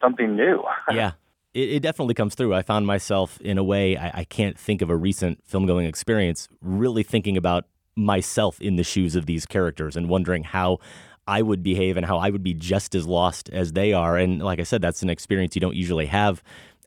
something 0.00 0.36
new. 0.36 0.62
yeah. 0.92 1.12
It, 1.52 1.68
it 1.70 1.80
definitely 1.82 2.14
comes 2.14 2.34
through. 2.36 2.54
I 2.54 2.62
found 2.62 2.86
myself 2.86 3.40
in 3.40 3.58
a 3.58 3.64
way 3.64 3.96
I, 3.96 4.20
I 4.20 4.24
can't 4.24 4.56
think 4.58 4.82
of 4.82 4.90
a 4.90 4.96
recent 4.96 5.40
film 5.44 5.66
going 5.66 5.86
experience 5.86 6.48
really 6.62 7.02
thinking 7.02 7.36
about 7.36 7.64
myself 7.96 8.60
in 8.60 8.76
the 8.76 8.84
shoes 8.84 9.16
of 9.16 9.26
these 9.26 9.46
characters 9.46 9.96
and 9.96 10.08
wondering 10.08 10.44
how 10.44 10.78
I 11.26 11.42
would 11.42 11.62
behave 11.62 11.96
and 11.96 12.06
how 12.06 12.18
I 12.18 12.30
would 12.30 12.42
be 12.42 12.54
just 12.54 12.94
as 12.94 13.06
lost 13.06 13.50
as 13.50 13.72
they 13.72 13.92
are. 13.92 14.16
And 14.16 14.40
like 14.42 14.60
I 14.60 14.62
said, 14.62 14.80
that's 14.80 15.02
an 15.02 15.10
experience 15.10 15.54
you 15.56 15.60
don't 15.60 15.76
usually 15.76 16.06
have 16.06 16.42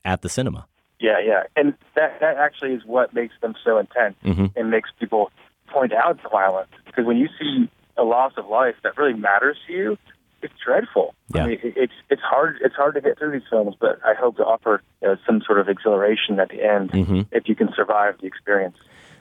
at 0.06 0.22
the 0.22 0.30
cinema. 0.30 0.66
Yeah, 1.00 1.20
yeah, 1.26 1.44
and 1.58 1.74
that 1.96 2.22
that 2.22 2.38
actually 2.38 2.72
is 2.72 2.84
what 2.86 3.14
makes 3.14 3.34
them 3.42 3.56
so 3.66 3.78
intense 3.78 4.16
Mhm. 4.24 4.54
and 4.56 4.72
makes 4.72 4.90
people 4.98 5.32
point 5.74 5.94
out 5.94 6.22
the 6.22 6.30
violence. 6.30 6.70
Because 6.86 7.06
when 7.06 7.18
you 7.18 7.28
see 7.40 7.70
a 7.98 8.04
loss 8.04 8.34
of 8.38 8.48
life 8.48 8.76
that 8.84 8.98
really 8.98 9.14
matters 9.20 9.58
to 9.68 9.74
you, 9.74 9.98
it's 10.42 10.54
dreadful. 10.64 11.16
Yeah. 11.34 11.44
I 11.44 11.48
mean, 11.48 11.60
it, 11.64 11.74
it's 11.76 11.94
it's 12.10 12.22
hard 12.22 12.58
it's 12.62 12.76
hard 12.76 12.96
to 12.96 13.02
get 13.02 13.18
through 13.18 13.32
these 13.32 13.48
films, 13.50 13.76
but 13.80 14.00
I 14.06 14.14
hope 14.14 14.38
to 14.38 14.44
offer 14.44 14.82
you 15.02 15.08
know, 15.10 15.16
some 15.26 15.42
sort 15.46 15.60
of 15.60 15.70
exhilaration 15.70 16.40
at 16.40 16.50
the 16.50 16.62
end 16.64 16.92
Mhm. 16.92 17.28
if 17.32 17.48
you 17.48 17.56
can 17.56 17.70
survive 17.76 18.16
the 18.20 18.28
experience. 18.28 18.78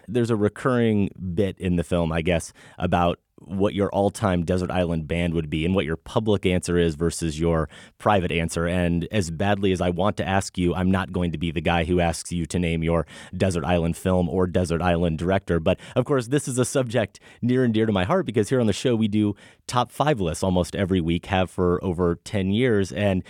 There's 0.09 0.31
a 0.31 0.37
recurring 0.37 1.11
bit 1.35 1.57
in 1.59 1.77
the 1.77 1.85
film, 1.85 2.11
I 2.13 2.23
guess, 2.23 2.53
about 2.77 3.21
what 3.47 3.75
your 3.75 3.89
all-time 3.91 4.45
desert 4.45 4.71
island 4.71 5.09
band 5.09 5.35
would 5.35 5.51
be 5.51 5.65
and 5.65 5.75
what 5.75 5.85
your 5.85 5.97
public 5.97 6.47
answer 6.47 6.79
is 6.79 6.95
versus 6.95 7.39
your 7.39 7.69
private 7.99 8.33
answer. 8.33 8.67
And 8.67 9.07
as 9.11 9.31
badly 9.31 9.73
as 9.73 9.81
I 9.81 9.91
want 9.91 10.17
to 10.19 10.29
ask 10.29 10.57
you, 10.59 10.75
I'm 10.75 10.91
not 10.91 11.13
going 11.13 11.33
to 11.33 11.39
be 11.39 11.51
the 11.51 11.61
guy 11.61 11.85
who 11.85 12.01
asks 12.01 12.33
you 12.33 12.47
to 12.47 12.59
name 12.59 12.83
your 12.83 13.07
desert 13.37 13.65
island 13.65 13.97
film 13.97 14.29
or 14.29 14.47
desert 14.47 14.83
island 14.83 15.19
director. 15.19 15.61
But 15.61 15.79
of 15.97 16.05
course, 16.05 16.29
this 16.29 16.49
is 16.49 16.59
a 16.59 16.65
subject 16.65 17.21
near 17.41 17.65
and 17.65 17.75
dear 17.75 17.87
to 17.87 17.93
my 17.93 18.05
heart 18.05 18.27
because 18.27 18.49
here 18.49 18.61
on 18.61 18.67
the 18.67 18.73
show 18.73 18.95
we 18.95 19.09
do 19.09 19.35
top 19.67 19.91
five 19.91 20.21
lists 20.21 20.43
almost 20.43 20.77
every 20.77 21.01
week, 21.01 21.27
have 21.27 21.51
for 21.51 21.83
over 21.85 22.17
10 22.25 22.51
years. 22.51 22.93
And 22.93 23.23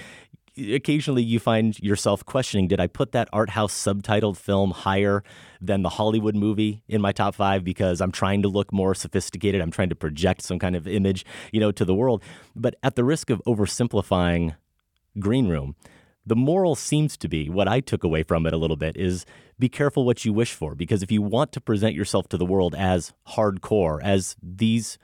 occasionally 0.56 1.22
you 1.22 1.38
find 1.38 1.78
yourself 1.80 2.24
questioning 2.24 2.68
did 2.68 2.80
I 2.80 2.86
put 2.86 3.12
that 3.12 3.28
art 3.32 3.50
house 3.50 3.74
subtitled 3.74 4.36
film 4.36 4.70
higher 4.70 5.22
than 5.60 5.82
the 5.82 5.88
Hollywood 5.90 6.36
movie 6.36 6.82
in 6.88 7.00
my 7.00 7.12
top 7.12 7.34
five 7.34 7.64
because 7.64 8.00
I'm 8.00 8.12
trying 8.12 8.42
to 8.42 8.48
look 8.48 8.72
more 8.72 8.94
sophisticated? 8.94 9.60
I'm 9.60 9.70
trying 9.70 9.88
to 9.90 9.96
project 9.96 10.42
some 10.42 10.58
kind 10.58 10.76
of 10.76 10.86
image, 10.86 11.24
you 11.52 11.60
know, 11.60 11.72
to 11.72 11.84
the 11.84 11.94
world. 11.94 12.22
But 12.54 12.74
at 12.82 12.96
the 12.96 13.04
risk 13.04 13.30
of 13.30 13.40
oversimplifying 13.46 14.56
Green 15.18 15.48
Room, 15.48 15.76
the 16.24 16.36
moral 16.36 16.74
seems 16.76 17.16
to 17.16 17.28
be 17.28 17.48
what 17.48 17.66
I 17.66 17.80
took 17.80 18.04
away 18.04 18.22
from 18.22 18.46
it 18.46 18.52
a 18.52 18.56
little 18.56 18.76
bit 18.76 18.96
is 18.96 19.26
be 19.58 19.68
careful 19.68 20.04
what 20.04 20.24
you 20.24 20.32
wish 20.32 20.52
for 20.52 20.74
because 20.74 21.02
if 21.02 21.10
you 21.10 21.20
want 21.20 21.52
to 21.52 21.60
present 21.60 21.94
yourself 21.94 22.28
to 22.28 22.36
the 22.36 22.46
world 22.46 22.74
as 22.76 23.12
hardcore, 23.28 24.00
as 24.02 24.36
these 24.42 24.98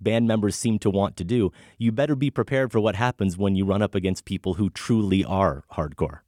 band 0.00 0.26
members 0.26 0.56
seem 0.56 0.78
to 0.80 0.90
want 0.90 1.16
to 1.16 1.24
do, 1.24 1.52
you 1.78 1.92
better 1.92 2.14
be 2.14 2.30
prepared 2.30 2.72
for 2.72 2.80
what 2.80 2.96
happens 2.96 3.36
when 3.36 3.54
you 3.54 3.64
run 3.64 3.82
up 3.82 3.94
against 3.94 4.24
people 4.24 4.54
who 4.54 4.70
truly 4.70 5.24
are 5.24 5.64
hardcore. 5.72 6.20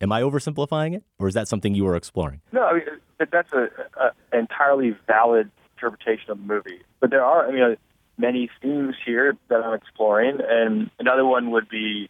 Am 0.00 0.10
I 0.10 0.20
oversimplifying 0.22 0.96
it, 0.96 1.04
or 1.18 1.28
is 1.28 1.34
that 1.34 1.46
something 1.46 1.74
you 1.74 1.84
were 1.84 1.96
exploring? 1.96 2.40
No, 2.50 2.64
I 2.64 2.74
mean 2.74 2.82
that's 3.30 3.52
a, 3.52 3.68
a 4.00 4.36
entirely 4.36 4.96
valid 5.06 5.50
interpretation 5.76 6.30
of 6.30 6.38
the 6.38 6.44
movie. 6.44 6.82
But 7.00 7.10
there 7.10 7.24
are, 7.24 7.48
I 7.48 7.52
mean, 7.52 7.62
uh, 7.62 7.74
many 8.18 8.50
themes 8.60 8.96
here 9.04 9.36
that 9.48 9.62
I'm 9.62 9.74
exploring, 9.74 10.38
and 10.46 10.90
another 10.98 11.24
one 11.24 11.50
would 11.52 11.68
be 11.68 12.08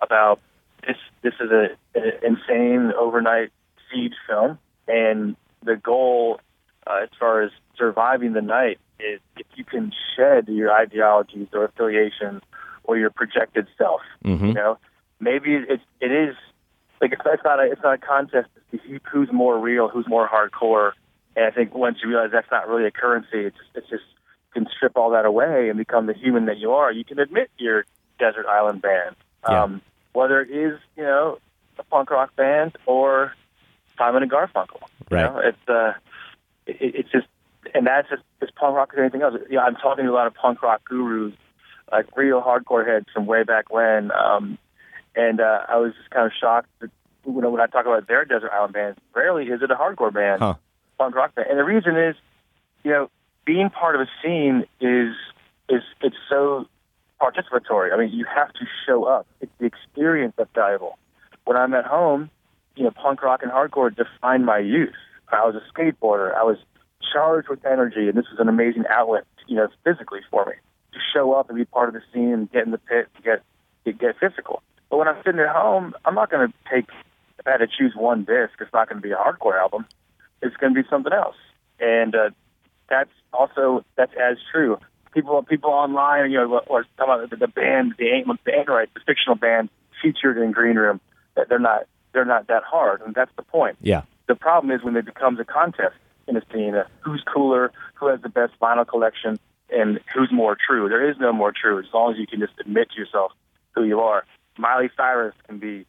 about 0.00 0.40
this. 0.86 0.96
This 1.22 1.34
is 1.40 1.50
an 1.50 2.12
insane 2.24 2.92
overnight 2.98 3.50
siege 3.90 4.14
film, 4.28 4.58
and 4.86 5.36
the 5.64 5.76
goal 5.76 6.40
uh, 6.86 7.00
as 7.02 7.08
far 7.18 7.42
as 7.42 7.50
surviving 7.76 8.32
the 8.32 8.42
night 8.42 8.78
is 9.00 9.20
if 9.36 9.46
you 9.56 9.64
can 9.64 9.92
shed 10.16 10.48
your 10.48 10.72
ideologies 10.72 11.48
or 11.52 11.64
affiliations 11.64 12.42
or 12.84 12.96
your 12.96 13.10
projected 13.10 13.66
self. 13.76 14.00
Mhm. 14.24 14.48
You 14.48 14.54
know, 14.54 14.78
maybe 15.20 15.54
it's 15.54 15.82
it 16.00 16.10
is 16.12 16.34
like 17.00 17.12
it's, 17.12 17.22
it's 17.24 17.44
not 17.44 17.60
a 17.60 17.70
it's 17.70 17.82
not 17.82 17.94
a 17.94 17.98
contest 17.98 18.48
to 18.72 18.78
see 18.78 18.98
who's 19.10 19.32
more 19.32 19.58
real, 19.58 19.88
who's 19.88 20.08
more 20.08 20.28
hardcore. 20.28 20.92
And 21.36 21.44
I 21.44 21.50
think 21.50 21.74
once 21.74 21.98
you 22.02 22.08
realize 22.08 22.30
that's 22.32 22.50
not 22.50 22.68
really 22.68 22.86
a 22.86 22.90
currency, 22.90 23.44
it's 23.46 23.56
just, 23.56 23.70
it's 23.76 23.88
just 23.88 24.02
you 24.02 24.62
can 24.62 24.68
strip 24.74 24.96
all 24.96 25.10
that 25.10 25.24
away 25.24 25.68
and 25.68 25.78
become 25.78 26.06
the 26.06 26.14
human 26.14 26.46
that 26.46 26.58
you 26.58 26.72
are. 26.72 26.90
You 26.90 27.04
can 27.04 27.18
admit 27.18 27.50
you're 27.58 27.84
desert 28.18 28.46
island 28.46 28.82
band, 28.82 29.14
um, 29.44 29.80
whether 30.12 30.40
it 30.40 30.50
is 30.50 30.78
you 30.96 31.04
know 31.04 31.38
a 31.78 31.84
punk 31.84 32.10
rock 32.10 32.34
band 32.34 32.76
or 32.86 33.32
Simon 33.96 34.22
and 34.22 34.32
Garfunkel. 34.32 34.80
You 35.10 35.16
Right. 35.16 35.22
know, 35.24 35.38
it's 35.38 35.68
uh, 35.68 35.92
it, 36.66 36.76
it's 36.80 37.10
just, 37.12 37.26
and 37.74 37.86
that's 37.86 38.08
just 38.08 38.22
as 38.42 38.48
punk 38.54 38.76
rock 38.76 38.90
as 38.94 39.00
anything 39.00 39.22
else. 39.22 39.34
You 39.50 39.56
know, 39.56 39.62
I'm 39.62 39.76
talking 39.76 40.04
to 40.04 40.10
a 40.10 40.14
lot 40.14 40.26
of 40.26 40.34
punk 40.34 40.62
rock 40.62 40.82
gurus, 40.84 41.34
like 41.90 42.06
real 42.16 42.40
hardcore 42.42 42.86
heads 42.86 43.06
from 43.12 43.26
way 43.26 43.42
back 43.44 43.70
when, 43.70 44.10
um, 44.12 44.58
and 45.14 45.40
uh, 45.40 45.60
I 45.68 45.76
was 45.78 45.92
just 45.96 46.10
kind 46.10 46.26
of 46.26 46.32
shocked 46.38 46.68
that 46.80 46.90
you 47.26 47.40
know 47.40 47.50
when 47.50 47.60
I 47.60 47.66
talk 47.66 47.86
about 47.86 48.06
their 48.08 48.24
desert 48.24 48.50
island 48.52 48.72
bands, 48.74 48.98
rarely 49.14 49.46
is 49.46 49.62
it 49.62 49.70
a 49.70 49.74
hardcore 49.74 50.12
band, 50.12 50.40
Huh. 50.42 50.54
punk 50.98 51.14
rock 51.14 51.34
band, 51.34 51.48
and 51.50 51.58
the 51.58 51.64
reason 51.64 51.96
is, 51.96 52.16
you 52.84 52.90
know, 52.90 53.10
being 53.44 53.70
part 53.70 53.94
of 53.94 54.00
a 54.02 54.06
scene 54.22 54.64
is 54.80 55.14
is 55.68 55.82
it's 56.02 56.16
so 56.28 56.66
participatory. 57.20 57.92
I 57.92 57.96
mean, 57.98 58.10
you 58.12 58.24
have 58.24 58.52
to 58.54 58.66
show 58.86 59.04
up. 59.04 59.26
It's 59.40 59.52
the 59.58 59.66
experience 59.66 60.34
that's 60.36 60.50
valuable. 60.54 60.98
When 61.44 61.56
I'm 61.56 61.74
at 61.74 61.84
home, 61.84 62.30
you 62.76 62.84
know, 62.84 62.90
punk 62.90 63.22
rock 63.22 63.42
and 63.42 63.50
hardcore 63.50 63.94
defined 63.94 64.46
my 64.46 64.58
youth. 64.58 64.94
I 65.30 65.44
was 65.44 65.56
a 65.56 65.62
skateboarder. 65.72 66.34
I 66.34 66.42
was 66.44 66.58
charged 67.12 67.48
with 67.48 67.64
energy, 67.64 68.08
and 68.08 68.16
this 68.16 68.26
was 68.30 68.38
an 68.40 68.48
amazing 68.48 68.84
outlet, 68.90 69.24
you 69.46 69.56
know, 69.56 69.68
physically 69.84 70.20
for 70.30 70.46
me 70.46 70.52
to 70.92 70.98
show 71.12 71.32
up 71.32 71.48
and 71.48 71.58
be 71.58 71.64
part 71.64 71.88
of 71.88 71.94
the 71.94 72.02
scene 72.12 72.32
and 72.32 72.52
get 72.52 72.64
in 72.64 72.70
the 72.70 72.78
pit, 72.78 73.08
and 73.14 73.24
get 73.24 73.42
get, 73.84 73.98
get 73.98 74.16
physical. 74.18 74.62
But 74.90 74.98
when 74.98 75.08
I'm 75.08 75.22
sitting 75.24 75.40
at 75.40 75.48
home, 75.48 75.94
I'm 76.04 76.14
not 76.14 76.30
going 76.30 76.48
to 76.48 76.54
take. 76.70 76.86
If 77.38 77.46
I 77.46 77.52
had 77.52 77.58
to 77.58 77.68
choose 77.68 77.94
one 77.94 78.24
disc, 78.24 78.54
it's 78.60 78.72
not 78.72 78.88
going 78.88 79.00
to 79.00 79.06
be 79.06 79.12
a 79.12 79.16
hardcore 79.16 79.58
album. 79.58 79.86
It's 80.42 80.56
going 80.56 80.74
to 80.74 80.82
be 80.82 80.88
something 80.88 81.12
else, 81.12 81.36
and 81.80 82.14
uh, 82.14 82.30
that's 82.88 83.10
also 83.32 83.84
that's 83.96 84.12
as 84.14 84.38
true. 84.52 84.78
People 85.12 85.42
people 85.42 85.70
online, 85.70 86.30
you 86.30 86.38
know, 86.38 86.60
or 86.66 86.84
talking 86.96 87.14
about 87.14 87.30
the, 87.30 87.36
the 87.36 87.48
band, 87.48 87.94
the 87.98 88.24
the 88.44 88.64
Right, 88.66 88.88
the 88.92 89.00
fictional 89.06 89.36
band 89.36 89.68
featured 90.02 90.38
in 90.38 90.52
Green 90.52 90.76
Room. 90.76 91.00
That 91.34 91.48
they're 91.48 91.58
not 91.58 91.86
they're 92.12 92.24
not 92.24 92.48
that 92.48 92.62
hard, 92.64 93.00
and 93.02 93.14
that's 93.14 93.30
the 93.36 93.42
point. 93.42 93.76
Yeah. 93.80 94.02
The 94.26 94.34
problem 94.34 94.70
is 94.70 94.82
when 94.82 94.96
it 94.96 95.06
becomes 95.06 95.40
a 95.40 95.44
contest 95.44 95.94
in 96.28 96.36
a 96.36 96.42
scene, 96.52 96.74
uh, 96.74 96.84
who's 97.00 97.22
cooler, 97.32 97.72
who 97.94 98.08
has 98.08 98.20
the 98.20 98.28
best 98.28 98.52
vinyl 98.60 98.86
collection, 98.86 99.38
and 99.70 100.00
who's 100.14 100.30
more 100.32 100.56
true. 100.56 100.88
There 100.88 101.08
is 101.10 101.16
no 101.18 101.32
more 101.32 101.52
true 101.52 101.78
as 101.78 101.86
long 101.92 102.12
as 102.12 102.18
you 102.18 102.26
can 102.26 102.40
just 102.40 102.54
admit 102.60 102.90
to 102.90 103.00
yourself 103.00 103.32
who 103.74 103.84
you 103.84 104.00
are. 104.00 104.24
Miley 104.56 104.90
Cyrus 104.96 105.34
can 105.46 105.58
be 105.58 105.86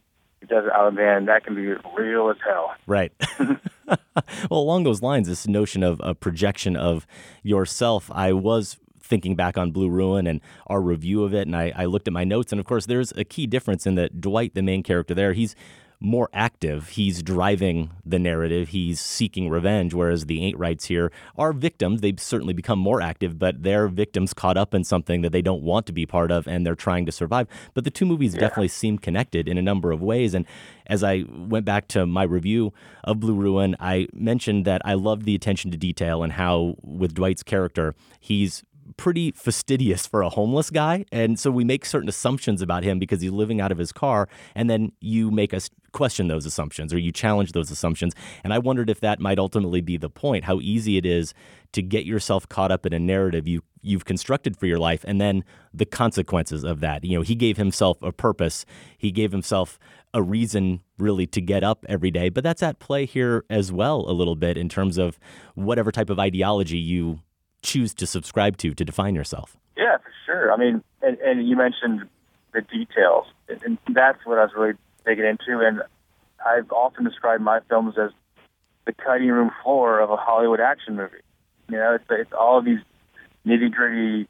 Desert 0.48 0.72
Island 0.72 0.96
Band. 0.96 1.28
That 1.28 1.44
can 1.44 1.54
be 1.54 1.74
real 1.96 2.30
as 2.30 2.36
hell. 2.44 2.74
Right. 2.86 3.12
well, 3.88 4.60
along 4.60 4.84
those 4.84 5.02
lines, 5.02 5.28
this 5.28 5.46
notion 5.46 5.82
of 5.82 6.00
a 6.02 6.14
projection 6.14 6.76
of 6.76 7.06
yourself, 7.42 8.10
I 8.14 8.32
was 8.32 8.78
thinking 9.02 9.34
back 9.34 9.58
on 9.58 9.72
Blue 9.72 9.88
Ruin 9.88 10.26
and 10.26 10.40
our 10.68 10.80
review 10.80 11.24
of 11.24 11.34
it, 11.34 11.46
and 11.46 11.56
I, 11.56 11.72
I 11.74 11.84
looked 11.86 12.06
at 12.06 12.12
my 12.12 12.24
notes, 12.24 12.52
and 12.52 12.60
of 12.60 12.66
course, 12.66 12.86
there's 12.86 13.12
a 13.12 13.24
key 13.24 13.46
difference 13.46 13.86
in 13.86 13.96
that 13.96 14.20
Dwight, 14.20 14.54
the 14.54 14.62
main 14.62 14.82
character 14.82 15.14
there, 15.14 15.32
he's 15.32 15.54
more 16.00 16.30
active. 16.32 16.90
He's 16.90 17.22
driving 17.22 17.90
the 18.04 18.18
narrative. 18.18 18.70
He's 18.70 19.00
seeking 19.00 19.50
revenge, 19.50 19.92
whereas 19.92 20.26
the 20.26 20.42
ain't 20.42 20.58
rights 20.58 20.86
here 20.86 21.12
are 21.36 21.52
victims. 21.52 22.00
They've 22.00 22.18
certainly 22.18 22.54
become 22.54 22.78
more 22.78 23.02
active, 23.02 23.38
but 23.38 23.62
they're 23.62 23.86
victims 23.86 24.32
caught 24.32 24.56
up 24.56 24.74
in 24.74 24.82
something 24.82 25.20
that 25.20 25.30
they 25.30 25.42
don't 25.42 25.62
want 25.62 25.86
to 25.86 25.92
be 25.92 26.06
part 26.06 26.30
of, 26.30 26.48
and 26.48 26.66
they're 26.66 26.74
trying 26.74 27.04
to 27.06 27.12
survive. 27.12 27.46
But 27.74 27.84
the 27.84 27.90
two 27.90 28.06
movies 28.06 28.32
definitely 28.32 28.68
seem 28.68 28.98
connected 28.98 29.46
in 29.46 29.58
a 29.58 29.62
number 29.62 29.92
of 29.92 30.00
ways. 30.00 30.32
And 30.32 30.46
as 30.86 31.04
I 31.04 31.24
went 31.28 31.66
back 31.66 31.86
to 31.88 32.06
my 32.06 32.22
review 32.22 32.72
of 33.04 33.20
Blue 33.20 33.34
Ruin, 33.34 33.76
I 33.78 34.08
mentioned 34.14 34.64
that 34.64 34.80
I 34.84 34.94
loved 34.94 35.24
the 35.24 35.34
attention 35.34 35.70
to 35.70 35.76
detail 35.76 36.22
and 36.22 36.32
how, 36.32 36.76
with 36.82 37.14
Dwight's 37.14 37.42
character, 37.42 37.94
he's 38.18 38.64
pretty 38.96 39.32
fastidious 39.32 40.06
for 40.06 40.22
a 40.22 40.28
homeless 40.28 40.70
guy. 40.70 41.04
And 41.12 41.38
so 41.38 41.50
we 41.50 41.64
make 41.64 41.84
certain 41.84 42.08
assumptions 42.08 42.62
about 42.62 42.82
him 42.82 42.98
because 42.98 43.20
he's 43.20 43.30
living 43.30 43.60
out 43.60 43.72
of 43.72 43.78
his 43.78 43.92
car. 43.92 44.28
And 44.54 44.68
then 44.68 44.92
you 45.00 45.30
make 45.30 45.54
us 45.54 45.70
question 45.92 46.28
those 46.28 46.46
assumptions 46.46 46.94
or 46.94 46.98
you 46.98 47.12
challenge 47.12 47.52
those 47.52 47.70
assumptions. 47.70 48.14
And 48.44 48.52
I 48.52 48.58
wondered 48.58 48.90
if 48.90 49.00
that 49.00 49.20
might 49.20 49.38
ultimately 49.38 49.80
be 49.80 49.96
the 49.96 50.10
point 50.10 50.44
how 50.44 50.60
easy 50.60 50.96
it 50.96 51.06
is 51.06 51.34
to 51.72 51.82
get 51.82 52.04
yourself 52.04 52.48
caught 52.48 52.72
up 52.72 52.86
in 52.86 52.92
a 52.92 52.98
narrative 52.98 53.46
you, 53.46 53.62
you've 53.82 54.04
constructed 54.04 54.56
for 54.56 54.66
your 54.66 54.78
life 54.78 55.04
and 55.06 55.20
then 55.20 55.44
the 55.72 55.86
consequences 55.86 56.64
of 56.64 56.80
that. 56.80 57.04
You 57.04 57.18
know, 57.18 57.22
he 57.22 57.34
gave 57.34 57.56
himself 57.56 58.02
a 58.02 58.12
purpose, 58.12 58.64
he 58.98 59.10
gave 59.10 59.32
himself 59.32 59.78
a 60.12 60.22
reason 60.22 60.80
really 60.98 61.26
to 61.28 61.40
get 61.40 61.62
up 61.62 61.86
every 61.88 62.10
day. 62.10 62.28
But 62.28 62.44
that's 62.44 62.62
at 62.62 62.80
play 62.80 63.06
here 63.06 63.44
as 63.48 63.70
well, 63.72 64.04
a 64.08 64.12
little 64.12 64.36
bit 64.36 64.56
in 64.56 64.68
terms 64.68 64.98
of 64.98 65.18
whatever 65.54 65.92
type 65.92 66.10
of 66.10 66.18
ideology 66.18 66.78
you 66.78 67.20
choose 67.62 67.94
to 67.94 68.06
subscribe 68.06 68.56
to 68.58 68.74
to 68.74 68.84
define 68.84 69.14
yourself. 69.14 69.56
Yeah, 69.76 69.98
for 69.98 70.12
sure. 70.26 70.52
I 70.52 70.56
mean, 70.56 70.82
and, 71.02 71.18
and 71.18 71.48
you 71.48 71.56
mentioned 71.56 72.08
the 72.52 72.62
details, 72.62 73.26
and, 73.48 73.78
that's 73.92 74.24
what 74.24 74.38
I 74.38 74.44
was 74.44 74.52
really 74.56 74.74
digging 75.06 75.24
into. 75.24 75.60
And 75.64 75.82
I've 76.44 76.70
often 76.72 77.04
described 77.04 77.42
my 77.42 77.60
films 77.68 77.94
as 77.98 78.10
the 78.86 78.92
cutting 78.92 79.28
room 79.28 79.50
floor 79.62 80.00
of 80.00 80.10
a 80.10 80.16
Hollywood 80.16 80.60
action 80.60 80.96
movie. 80.96 81.16
You 81.68 81.76
know, 81.76 81.94
it's 81.94 82.04
it's 82.10 82.32
all 82.32 82.58
of 82.58 82.64
these 82.64 82.80
nitty 83.46 83.72
gritty 83.72 84.28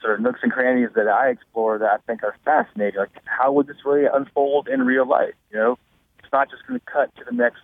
sort 0.00 0.14
of 0.14 0.20
nooks 0.20 0.40
and 0.42 0.52
crannies 0.52 0.90
that 0.94 1.08
I 1.08 1.30
explore 1.30 1.78
that 1.78 1.90
I 1.90 1.96
think 2.06 2.22
are 2.22 2.36
fascinating. 2.44 2.98
Like, 2.98 3.10
how 3.24 3.52
would 3.52 3.66
this 3.68 3.76
really 3.84 4.06
unfold 4.12 4.68
in 4.68 4.82
real 4.82 5.08
life? 5.08 5.34
You 5.50 5.58
know, 5.58 5.78
it's 6.18 6.32
not 6.32 6.50
just 6.50 6.66
going 6.66 6.78
to 6.78 6.84
cut 6.84 7.14
to 7.16 7.24
the 7.24 7.32
next 7.32 7.60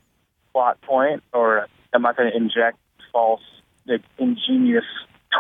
plot 0.53 0.81
point, 0.83 1.23
or 1.33 1.67
am 1.93 2.07
I 2.07 2.13
going 2.13 2.31
to 2.31 2.37
inject 2.37 2.79
false, 3.13 3.43
like, 3.89 4.03
ingenious 4.19 4.85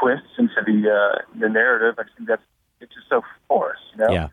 twists 0.00 0.28
into 0.38 0.54
the 0.66 0.90
uh, 0.90 1.18
the 1.38 1.48
narrative? 1.48 1.94
I 1.98 2.04
think 2.16 2.28
that's 2.28 2.42
it's 2.80 2.94
just 2.94 3.08
so 3.08 3.22
forced, 3.48 3.80
you 3.92 3.98
know. 4.04 4.12
Yeah. 4.12 4.28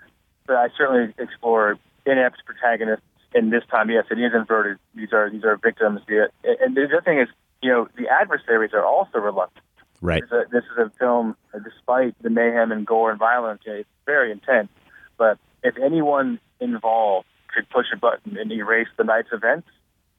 But 0.47 0.55
I 0.57 0.67
certainly 0.77 1.13
explore 1.17 1.77
inept 2.05 2.43
protagonists. 2.45 3.05
And 3.33 3.51
this 3.51 3.63
time, 3.69 3.89
yes, 3.89 4.05
it 4.11 4.19
is 4.19 4.31
inverted. 4.33 4.77
These 4.95 5.11
are 5.11 5.29
these 5.29 5.43
are 5.43 5.57
victims. 5.57 6.01
The- 6.07 6.29
And 6.61 6.75
the 6.75 6.85
other 6.85 7.01
thing 7.01 7.19
is, 7.19 7.27
you 7.61 7.69
know, 7.71 7.87
the 7.97 8.07
adversaries 8.07 8.71
are 8.73 8.85
also 8.85 9.17
reluctant. 9.19 9.65
Right. 10.01 10.21
This 10.21 10.27
is 10.27 10.33
a, 10.33 10.43
this 10.51 10.63
is 10.63 10.77
a 10.77 10.89
film, 10.99 11.35
uh, 11.53 11.59
despite 11.59 12.15
the 12.21 12.29
mayhem 12.29 12.71
and 12.71 12.85
gore 12.85 13.09
and 13.09 13.19
violence, 13.19 13.61
it's 13.65 13.89
very 14.05 14.31
intense. 14.31 14.69
But 15.17 15.37
if 15.63 15.75
anyone 15.77 16.39
involved 16.59 17.27
could 17.53 17.67
push 17.69 17.87
a 17.93 17.97
button 17.97 18.37
and 18.37 18.51
erase 18.51 18.87
the 18.97 19.03
night's 19.03 19.29
events, 19.33 19.67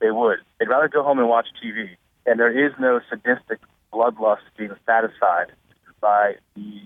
they 0.01 0.11
would. 0.11 0.39
They'd 0.59 0.69
rather 0.69 0.89
go 0.89 1.03
home 1.03 1.19
and 1.19 1.29
watch 1.29 1.47
TV. 1.63 1.91
And 2.27 2.41
there 2.41 2.67
is 2.67 2.73
no 2.81 3.01
sadistic 3.09 3.61
bloodlust 3.97 4.45
being 4.57 4.71
satisfied 4.85 5.53
by 6.01 6.35
the 6.55 6.83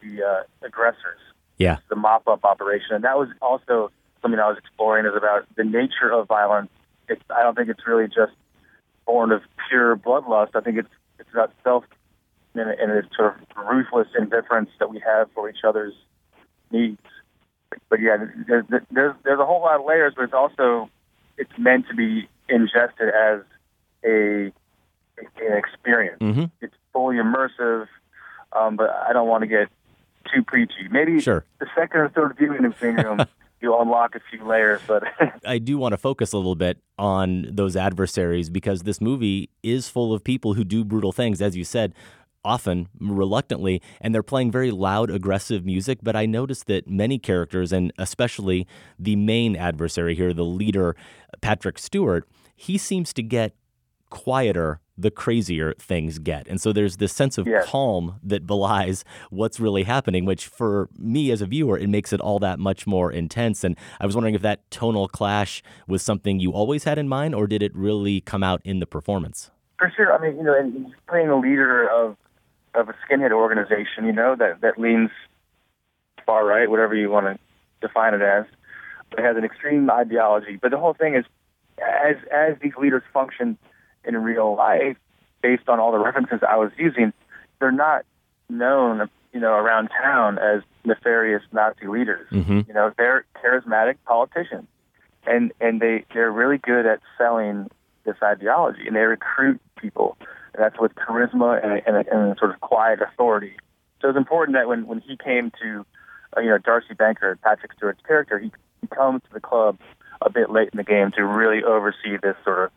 the 0.00 0.22
uh, 0.22 0.66
aggressors. 0.66 1.20
Yeah. 1.58 1.78
The 1.88 1.96
mop 1.96 2.26
up 2.26 2.44
operation, 2.44 2.94
and 2.96 3.04
that 3.04 3.16
was 3.16 3.28
also 3.40 3.90
something 4.22 4.40
I 4.40 4.48
was 4.48 4.58
exploring. 4.58 5.06
Is 5.06 5.12
about 5.16 5.46
the 5.56 5.64
nature 5.64 6.10
of 6.12 6.26
violence. 6.26 6.70
It's, 7.08 7.22
I 7.30 7.42
don't 7.42 7.54
think 7.54 7.68
it's 7.68 7.86
really 7.86 8.06
just 8.06 8.32
born 9.06 9.30
of 9.30 9.42
pure 9.68 9.96
bloodlust. 9.96 10.50
I 10.54 10.60
think 10.60 10.78
it's 10.78 10.88
it's 11.18 11.30
about 11.32 11.52
self 11.62 11.84
and, 12.54 12.70
and 12.70 12.90
it's 12.92 13.14
sort 13.16 13.34
of 13.34 13.66
ruthless 13.66 14.08
indifference 14.18 14.70
that 14.78 14.90
we 14.90 15.00
have 15.00 15.28
for 15.34 15.48
each 15.48 15.64
other's 15.64 15.94
needs. 16.70 16.98
But 17.88 18.00
yeah, 18.00 18.16
there's 18.46 18.64
there's 18.90 19.14
there's 19.24 19.40
a 19.40 19.46
whole 19.46 19.60
lot 19.60 19.80
of 19.80 19.86
layers, 19.86 20.14
but 20.16 20.24
it's 20.24 20.34
also 20.34 20.88
it's 21.36 21.50
meant 21.58 21.86
to 21.88 21.94
be 21.94 22.28
ingested 22.48 23.08
as 23.08 23.40
a 24.04 24.52
an 25.18 25.56
experience. 25.56 26.18
Mhm. 26.20 26.50
It's 26.60 26.74
fully 26.92 27.16
immersive, 27.16 27.86
um, 28.52 28.76
but 28.76 28.90
I 28.90 29.12
don't 29.12 29.28
want 29.28 29.42
to 29.42 29.46
get 29.46 29.68
too 30.32 30.42
preachy. 30.42 30.88
Maybe 30.90 31.20
Sure. 31.20 31.44
the 31.60 31.66
second 31.74 32.00
or 32.00 32.08
third 32.08 32.36
viewing 32.38 32.64
of 32.64 32.78
Green 32.78 32.96
Room, 32.96 33.20
you'll 33.60 33.80
unlock 33.80 34.14
a 34.14 34.20
few 34.30 34.44
layers, 34.44 34.80
but 34.86 35.04
I 35.46 35.58
do 35.58 35.78
want 35.78 35.92
to 35.92 35.96
focus 35.98 36.32
a 36.32 36.36
little 36.36 36.54
bit 36.54 36.78
on 36.98 37.46
those 37.50 37.76
adversaries 37.76 38.50
because 38.50 38.82
this 38.82 39.00
movie 39.00 39.50
is 39.62 39.88
full 39.88 40.12
of 40.12 40.24
people 40.24 40.54
who 40.54 40.64
do 40.64 40.84
brutal 40.84 41.12
things, 41.12 41.40
as 41.42 41.56
you 41.56 41.64
said, 41.64 41.94
often 42.46 42.88
reluctantly, 43.00 43.80
and 44.02 44.14
they're 44.14 44.22
playing 44.22 44.50
very 44.50 44.70
loud, 44.70 45.10
aggressive 45.10 45.64
music. 45.64 45.98
But 46.02 46.14
I 46.14 46.26
noticed 46.26 46.66
that 46.66 46.88
many 46.88 47.18
characters, 47.18 47.72
and 47.72 47.90
especially 47.98 48.66
the 48.98 49.16
main 49.16 49.56
adversary 49.56 50.14
here, 50.14 50.34
the 50.34 50.44
leader, 50.44 50.94
Patrick 51.40 51.78
Stewart, 51.78 52.28
he 52.54 52.76
seems 52.78 53.12
to 53.14 53.22
get 53.22 53.54
quieter 54.10 54.80
the 54.96 55.10
crazier 55.10 55.74
things 55.78 56.18
get. 56.18 56.46
And 56.46 56.60
so 56.60 56.72
there's 56.72 56.98
this 56.98 57.12
sense 57.12 57.38
of 57.38 57.48
calm 57.64 58.20
that 58.22 58.46
belies 58.46 59.04
what's 59.30 59.58
really 59.58 59.82
happening, 59.82 60.24
which 60.24 60.46
for 60.46 60.88
me 60.96 61.30
as 61.30 61.40
a 61.40 61.46
viewer, 61.46 61.76
it 61.76 61.88
makes 61.88 62.12
it 62.12 62.20
all 62.20 62.38
that 62.40 62.58
much 62.58 62.86
more 62.86 63.10
intense. 63.10 63.64
And 63.64 63.76
I 64.00 64.06
was 64.06 64.14
wondering 64.14 64.34
if 64.34 64.42
that 64.42 64.70
tonal 64.70 65.08
clash 65.08 65.62
was 65.88 66.02
something 66.02 66.38
you 66.38 66.52
always 66.52 66.84
had 66.84 66.98
in 66.98 67.08
mind, 67.08 67.34
or 67.34 67.46
did 67.46 67.62
it 67.62 67.74
really 67.74 68.20
come 68.20 68.42
out 68.42 68.60
in 68.64 68.78
the 68.78 68.86
performance? 68.86 69.50
For 69.78 69.92
sure. 69.94 70.12
I 70.12 70.20
mean, 70.20 70.36
you 70.36 70.44
know, 70.44 70.56
and 70.56 70.72
he's 70.72 70.94
playing 71.08 71.28
the 71.28 71.36
leader 71.36 71.88
of 71.88 72.16
of 72.74 72.88
a 72.88 72.94
skinhead 73.06 73.30
organization, 73.30 74.04
you 74.04 74.12
know, 74.12 74.34
that 74.36 74.60
that 74.60 74.78
leans 74.78 75.10
far 76.26 76.44
right, 76.44 76.68
whatever 76.68 76.94
you 76.94 77.08
want 77.08 77.26
to 77.26 77.38
define 77.86 78.14
it 78.14 78.22
as. 78.22 78.44
But 79.10 79.20
has 79.24 79.36
an 79.36 79.44
extreme 79.44 79.88
ideology. 79.90 80.58
But 80.60 80.70
the 80.70 80.78
whole 80.78 80.94
thing 80.94 81.14
is, 81.14 81.24
as 81.78 82.16
as 82.32 82.56
these 82.60 82.72
leaders 82.80 83.02
function 83.12 83.58
in 84.06 84.16
real 84.16 84.54
life, 84.54 84.96
based 85.42 85.68
on 85.68 85.80
all 85.80 85.92
the 85.92 85.98
references 85.98 86.40
I 86.48 86.56
was 86.56 86.70
using, 86.76 87.12
they're 87.58 87.72
not 87.72 88.04
known, 88.48 89.08
you 89.32 89.40
know, 89.40 89.54
around 89.54 89.88
town 89.88 90.38
as 90.38 90.62
nefarious 90.84 91.42
Nazi 91.52 91.86
leaders. 91.86 92.28
Mhm. 92.30 92.68
You 92.68 92.74
know, 92.74 92.92
they're 92.96 93.24
charismatic 93.42 93.96
politicians, 94.06 94.68
and 95.26 95.52
and 95.60 95.80
they 95.80 96.04
they're 96.12 96.30
really 96.30 96.58
good 96.58 96.86
at 96.86 97.00
selling 97.18 97.70
this 98.04 98.16
ideology, 98.22 98.86
and 98.86 98.96
they 98.96 99.00
recruit 99.00 99.60
people. 99.76 100.16
And 100.54 100.62
that's 100.62 100.78
with 100.78 100.94
charisma 100.94 101.62
and, 101.64 101.82
and, 101.86 102.06
and 102.06 102.38
sort 102.38 102.52
of 102.52 102.60
quiet 102.60 103.00
authority. 103.02 103.56
So 104.00 104.08
it's 104.08 104.18
important 104.18 104.54
that 104.56 104.68
when 104.68 104.86
when 104.86 105.00
he 105.00 105.16
came 105.16 105.50
to, 105.62 105.86
uh, 106.36 106.40
you 106.40 106.50
know, 106.50 106.58
Darcy 106.58 106.94
Banker, 106.94 107.36
Patrick 107.42 107.72
Stewart's 107.72 108.02
character, 108.06 108.38
he, 108.38 108.52
he 108.80 108.86
comes 108.86 109.22
to 109.22 109.32
the 109.32 109.40
club 109.40 109.78
a 110.20 110.30
bit 110.30 110.50
late 110.50 110.68
in 110.72 110.76
the 110.76 110.84
game 110.84 111.10
to 111.12 111.24
really 111.24 111.64
oversee 111.64 112.16
this 112.22 112.36
sort 112.44 112.66
of. 112.66 112.70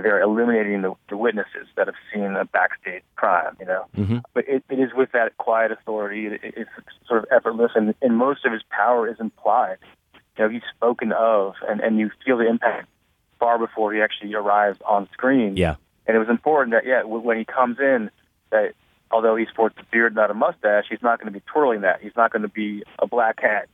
They're 0.00 0.20
eliminating 0.20 0.82
the, 0.82 0.94
the 1.08 1.16
witnesses 1.16 1.66
that 1.76 1.86
have 1.86 1.96
seen 2.12 2.36
a 2.36 2.44
backstage 2.44 3.02
crime. 3.16 3.56
You 3.60 3.66
know, 3.66 3.84
Mm-hmm. 3.96 4.18
but 4.32 4.48
it, 4.48 4.64
it 4.68 4.78
is 4.80 4.90
with 4.94 5.12
that 5.12 5.36
quiet 5.36 5.70
authority. 5.72 6.26
It, 6.26 6.40
it's 6.42 6.70
sort 7.06 7.22
of 7.22 7.28
effortless, 7.30 7.72
and, 7.74 7.94
and 8.02 8.16
most 8.16 8.44
of 8.44 8.52
his 8.52 8.62
power 8.70 9.08
is 9.08 9.16
implied. 9.20 9.78
You 10.36 10.44
know, 10.44 10.50
he's 10.50 10.62
spoken 10.74 11.12
of, 11.12 11.54
and, 11.68 11.80
and 11.80 11.98
you 11.98 12.10
feel 12.24 12.38
the 12.38 12.48
impact 12.48 12.88
far 13.38 13.58
before 13.58 13.92
he 13.92 14.00
actually 14.00 14.34
arrives 14.34 14.78
on 14.86 15.08
screen. 15.12 15.56
Yeah. 15.56 15.76
And 16.06 16.16
it 16.16 16.18
was 16.18 16.28
important 16.28 16.72
that, 16.72 16.84
yeah, 16.86 17.02
when 17.04 17.38
he 17.38 17.44
comes 17.44 17.78
in, 17.78 18.10
that 18.50 18.72
although 19.10 19.36
he 19.36 19.46
sports 19.46 19.76
a 19.78 19.84
beard, 19.92 20.14
not 20.14 20.30
a 20.30 20.34
mustache, 20.34 20.86
he's 20.90 21.02
not 21.02 21.20
going 21.20 21.32
to 21.32 21.38
be 21.38 21.42
twirling 21.46 21.82
that. 21.82 22.00
He's 22.00 22.16
not 22.16 22.32
going 22.32 22.42
to 22.42 22.48
be 22.48 22.82
a 22.98 23.06
black 23.06 23.40
hat. 23.40 23.68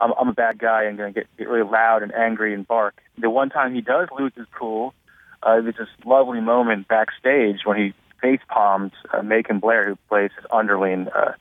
I'm, 0.00 0.12
I'm 0.18 0.28
a 0.28 0.32
bad 0.32 0.58
guy 0.58 0.84
and 0.84 0.96
going 0.96 1.12
to 1.12 1.20
get, 1.20 1.36
get 1.36 1.48
really 1.48 1.68
loud 1.68 2.02
and 2.02 2.14
angry 2.14 2.54
and 2.54 2.66
bark. 2.66 3.00
The 3.18 3.30
one 3.30 3.50
time 3.50 3.74
he 3.74 3.80
does 3.80 4.08
lose 4.16 4.32
his 4.36 4.46
cool, 4.56 4.94
uh, 5.46 5.60
there's 5.62 5.76
this 5.76 5.88
lovely 6.04 6.40
moment 6.40 6.88
backstage 6.88 7.60
when 7.64 7.76
he 7.78 7.94
face 8.20 8.40
palms 8.48 8.92
uh, 9.14 9.22
Macon 9.22 9.60
Blair, 9.60 9.88
who 9.88 9.96
plays 10.08 10.30
his 10.36 10.44
underling, 10.50 11.08
uh, 11.14 11.32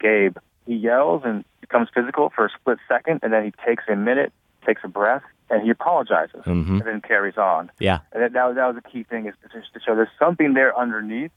Gabe. 0.00 0.36
He 0.66 0.74
yells 0.76 1.22
and 1.24 1.44
becomes 1.60 1.88
physical 1.94 2.30
for 2.34 2.46
a 2.46 2.50
split 2.50 2.78
second, 2.86 3.20
and 3.22 3.32
then 3.32 3.44
he 3.44 3.52
takes 3.66 3.84
a 3.88 3.96
minute, 3.96 4.32
takes 4.66 4.82
a 4.84 4.88
breath, 4.88 5.22
and 5.50 5.62
he 5.62 5.70
apologizes, 5.70 6.42
Mhm. 6.44 6.68
and 6.80 6.82
then 6.82 7.00
carries 7.00 7.36
on. 7.38 7.70
Yeah. 7.78 7.98
And 8.12 8.22
that, 8.22 8.32
that, 8.34 8.46
was, 8.46 8.56
that 8.56 8.66
was 8.66 8.76
a 8.76 8.88
key 8.88 9.02
thing 9.04 9.26
is 9.26 9.34
just 9.52 9.72
to 9.74 9.80
show 9.80 9.94
there's 9.94 10.08
something 10.18 10.54
there 10.54 10.76
underneath, 10.76 11.30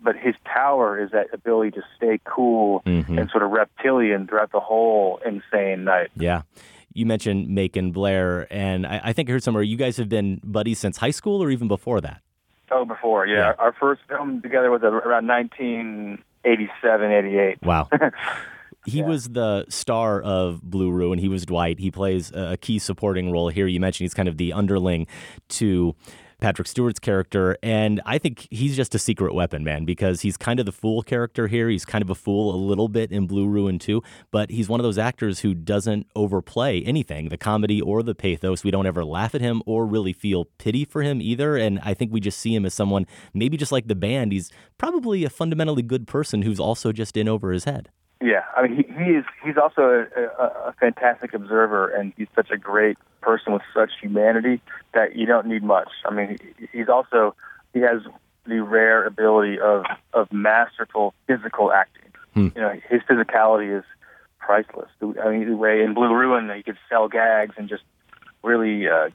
but 0.00 0.14
his 0.16 0.34
power 0.44 0.98
is 1.00 1.10
that 1.12 1.26
ability 1.32 1.72
to 1.72 1.82
stay 1.96 2.20
cool 2.24 2.82
Mhm. 2.86 3.18
and 3.18 3.30
sort 3.30 3.42
of 3.42 3.50
reptilian 3.50 4.26
throughout 4.26 4.52
the 4.52 4.60
whole 4.60 5.20
insane 5.24 5.84
night. 5.84 6.10
Yeah. 6.16 6.42
You 6.96 7.06
mentioned 7.06 7.48
Macon 7.48 7.92
Blair, 7.92 8.46
and 8.50 8.86
I, 8.86 9.00
I 9.04 9.12
think 9.12 9.28
I 9.28 9.32
heard 9.32 9.42
somewhere 9.42 9.62
you 9.62 9.76
guys 9.76 9.96
have 9.98 10.08
been 10.08 10.40
buddies 10.42 10.78
since 10.78 10.96
high 10.96 11.10
school 11.10 11.42
or 11.42 11.50
even 11.50 11.68
before 11.68 12.00
that. 12.00 12.22
Oh, 12.70 12.84
before, 12.84 13.26
yeah. 13.26 13.52
Our, 13.58 13.66
our 13.66 13.74
first 13.78 14.00
film 14.08 14.40
together 14.42 14.70
was 14.70 14.82
around 14.82 15.26
1987, 15.26 17.12
88. 17.12 17.58
Wow. 17.62 17.88
He 18.86 19.02
was 19.02 19.30
the 19.30 19.66
star 19.68 20.22
of 20.22 20.62
Blue 20.62 20.92
Ruin. 20.92 21.18
He 21.18 21.28
was 21.28 21.44
Dwight. 21.44 21.80
He 21.80 21.90
plays 21.90 22.30
a 22.32 22.56
key 22.56 22.78
supporting 22.78 23.32
role 23.32 23.48
here. 23.48 23.66
You 23.66 23.80
mentioned 23.80 24.04
he's 24.04 24.14
kind 24.14 24.28
of 24.28 24.36
the 24.36 24.52
underling 24.52 25.08
to 25.48 25.96
Patrick 26.40 26.68
Stewart's 26.68 26.98
character. 26.98 27.56
And 27.62 28.00
I 28.04 28.18
think 28.18 28.46
he's 28.50 28.76
just 28.76 28.94
a 28.94 28.98
secret 28.98 29.34
weapon, 29.34 29.64
man, 29.64 29.84
because 29.84 30.20
he's 30.20 30.36
kind 30.36 30.60
of 30.60 30.66
the 30.66 30.72
fool 30.72 31.02
character 31.02 31.46
here. 31.46 31.68
He's 31.68 31.84
kind 31.84 32.02
of 32.02 32.10
a 32.10 32.14
fool 32.14 32.54
a 32.54 32.58
little 32.58 32.88
bit 32.88 33.10
in 33.10 33.26
Blue 33.26 33.46
Ruin, 33.46 33.78
too. 33.78 34.02
But 34.30 34.50
he's 34.50 34.68
one 34.68 34.80
of 34.80 34.84
those 34.84 34.98
actors 34.98 35.40
who 35.40 35.54
doesn't 35.54 36.06
overplay 36.14 36.82
anything, 36.82 37.28
the 37.28 37.38
comedy 37.38 37.80
or 37.80 38.02
the 38.02 38.14
pathos. 38.14 38.64
We 38.64 38.70
don't 38.70 38.86
ever 38.86 39.04
laugh 39.04 39.34
at 39.34 39.40
him 39.40 39.62
or 39.66 39.86
really 39.86 40.12
feel 40.12 40.46
pity 40.58 40.84
for 40.84 41.02
him 41.02 41.20
either. 41.22 41.56
And 41.56 41.80
I 41.82 41.94
think 41.94 42.12
we 42.12 42.20
just 42.20 42.38
see 42.38 42.54
him 42.54 42.66
as 42.66 42.74
someone, 42.74 43.06
maybe 43.32 43.56
just 43.56 43.72
like 43.72 43.88
the 43.88 43.94
band, 43.94 44.32
he's 44.32 44.50
probably 44.78 45.24
a 45.24 45.30
fundamentally 45.30 45.82
good 45.82 46.06
person 46.06 46.42
who's 46.42 46.60
also 46.60 46.92
just 46.92 47.16
in 47.16 47.28
over 47.28 47.52
his 47.52 47.64
head. 47.64 47.90
Yeah, 48.26 48.42
I 48.56 48.66
mean, 48.66 48.74
he, 48.74 48.82
he 48.92 49.10
is. 49.12 49.24
He's 49.44 49.56
also 49.56 49.82
a, 50.16 50.20
a, 50.20 50.46
a 50.70 50.74
fantastic 50.80 51.32
observer, 51.32 51.86
and 51.86 52.12
he's 52.16 52.26
such 52.34 52.50
a 52.50 52.58
great 52.58 52.98
person 53.20 53.52
with 53.52 53.62
such 53.72 53.90
humanity 54.02 54.60
that 54.94 55.14
you 55.14 55.26
don't 55.26 55.46
need 55.46 55.62
much. 55.62 55.90
I 56.04 56.12
mean, 56.12 56.36
he's 56.72 56.88
also 56.88 57.36
he 57.72 57.78
has 57.80 58.02
the 58.44 58.64
rare 58.64 59.04
ability 59.04 59.60
of 59.60 59.84
of 60.12 60.32
masterful 60.32 61.14
physical 61.28 61.72
acting. 61.72 62.10
Hmm. 62.34 62.48
You 62.56 62.62
know, 62.62 62.80
his 62.90 63.00
physicality 63.02 63.78
is 63.78 63.84
priceless. 64.40 64.90
I 65.00 65.30
mean, 65.30 65.48
the 65.48 65.56
way 65.56 65.82
in 65.82 65.94
Blue 65.94 66.12
Ruin 66.12 66.48
that 66.48 66.56
he 66.56 66.64
could 66.64 66.78
sell 66.88 67.06
gags 67.06 67.54
and 67.56 67.68
just 67.68 67.84
really 68.42 68.88
uh, 68.88 69.10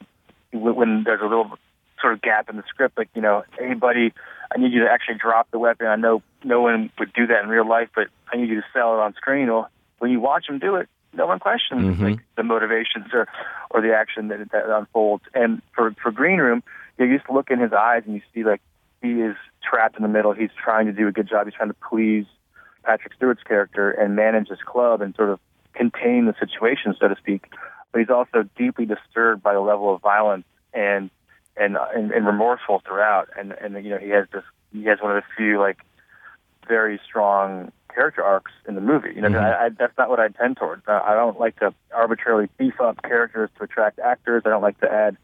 when 0.54 0.76
when 0.76 1.04
there's 1.04 1.20
a 1.20 1.26
little 1.26 1.52
sort 2.00 2.14
of 2.14 2.22
gap 2.22 2.50
in 2.50 2.56
the 2.56 2.64
script, 2.70 2.98
like 2.98 3.10
you 3.14 3.22
know, 3.22 3.44
hey 3.60 3.74
buddy, 3.74 4.14
I 4.56 4.58
need 4.58 4.72
you 4.72 4.86
to 4.86 4.90
actually 4.90 5.16
drop 5.16 5.52
the 5.52 5.60
weapon. 5.60 5.88
I 5.88 5.98
know 5.98 6.24
no 6.44 6.62
one 6.62 6.90
would 7.00 7.14
do 7.14 7.28
that 7.28 7.44
in 7.44 7.50
real 7.50 7.68
life, 7.68 7.90
but 7.96 8.08
I 8.32 8.38
need 8.38 8.50
you 8.50 8.56
to 8.62 8.68
sell 8.74 8.94
it 8.94 9.00
on 9.00 9.14
screen. 9.14 9.48
Well, 9.48 9.70
when 10.00 10.12
you 10.12 10.20
watch 10.20 10.48
him 10.48 10.60
do 10.60 10.76
it, 10.76 10.90
no 11.14 11.28
one 11.28 11.40
questions 11.40 11.98
Mhm. 11.98 12.12
like 12.12 12.20
the 12.36 12.44
motivations 12.44 13.14
or 13.14 13.28
or 13.70 13.82
the 13.82 13.94
action 13.96 14.30
that 14.30 14.52
that 14.52 14.70
unfolds. 14.70 15.24
And 15.34 15.62
for 15.74 15.92
for 16.02 16.12
Green 16.12 16.40
Room, 16.40 16.64
you 16.98 17.18
just 17.18 17.30
look 17.30 17.52
in 17.52 17.60
his 17.60 17.74
eyes 17.74 18.04
and 18.06 18.16
you 18.16 18.22
see 18.34 18.44
like 18.44 18.62
he 19.02 19.22
is 19.22 19.36
trapped 19.64 19.98
in 19.98 20.04
the 20.04 20.10
middle. 20.10 20.32
He's 20.34 20.52
trying 20.54 20.86
to 20.88 20.94
do 20.94 21.08
a 21.08 21.12
good 21.12 21.28
job. 21.28 21.48
He's 21.48 21.56
trying 21.56 21.70
to 21.70 21.76
please 21.90 22.26
Patrick 22.84 23.14
Stewart's 23.14 23.44
character 23.44 23.92
and 23.92 24.16
manage 24.16 24.48
his 24.48 24.62
club 24.62 25.02
and 25.02 25.16
sort 25.16 25.30
of 25.30 25.40
contain 25.74 26.26
the 26.26 26.36
situation, 26.40 26.96
so 27.00 27.08
to 27.08 27.16
speak. 27.16 27.52
But 27.92 28.00
he's 28.00 28.10
also 28.10 28.44
deeply 28.58 28.86
disturbed 28.86 29.44
by 29.44 29.54
the 29.54 29.60
level 29.60 29.94
of 29.94 30.02
violence 30.02 30.46
and 30.74 31.10
and 31.58 31.78
and, 31.94 32.12
and 32.12 32.26
remorseful 32.26 32.82
throughout. 32.86 33.30
And 33.38 33.52
and 33.52 33.84
you 33.84 33.92
know 33.92 33.98
he 33.98 34.10
has 34.10 34.28
this 34.32 34.44
he 34.72 34.84
has 34.86 35.02
one 35.02 35.16
of 35.16 35.22
the 35.24 35.28
few 35.36 35.60
like 35.60 35.78
very 36.72 36.98
strong 37.06 37.70
character 37.94 38.24
arcs 38.24 38.54
in 38.66 38.76
the 38.76 38.82
movie. 38.82 39.12
You 39.14 39.22
know, 39.22 39.30
Mhm. 39.30 39.44
I, 39.44 39.66
I, 39.66 39.70
that's 39.78 39.98
not 39.98 40.10
what 40.10 40.22
I 40.22 40.30
tend 40.30 40.56
towards. 40.56 40.84
I, 40.88 41.00
I 41.10 41.14
don't 41.14 41.38
like 41.38 41.60
to 41.60 41.74
arbitrarily 41.94 42.48
beef 42.58 42.80
up 42.80 43.02
characters 43.04 43.50
to 43.58 43.64
attract 43.66 44.00
actors. 44.00 44.44
I 44.46 44.50
don't 44.50 44.62
like 44.62 44.80
to 44.80 44.90
add 44.90 45.18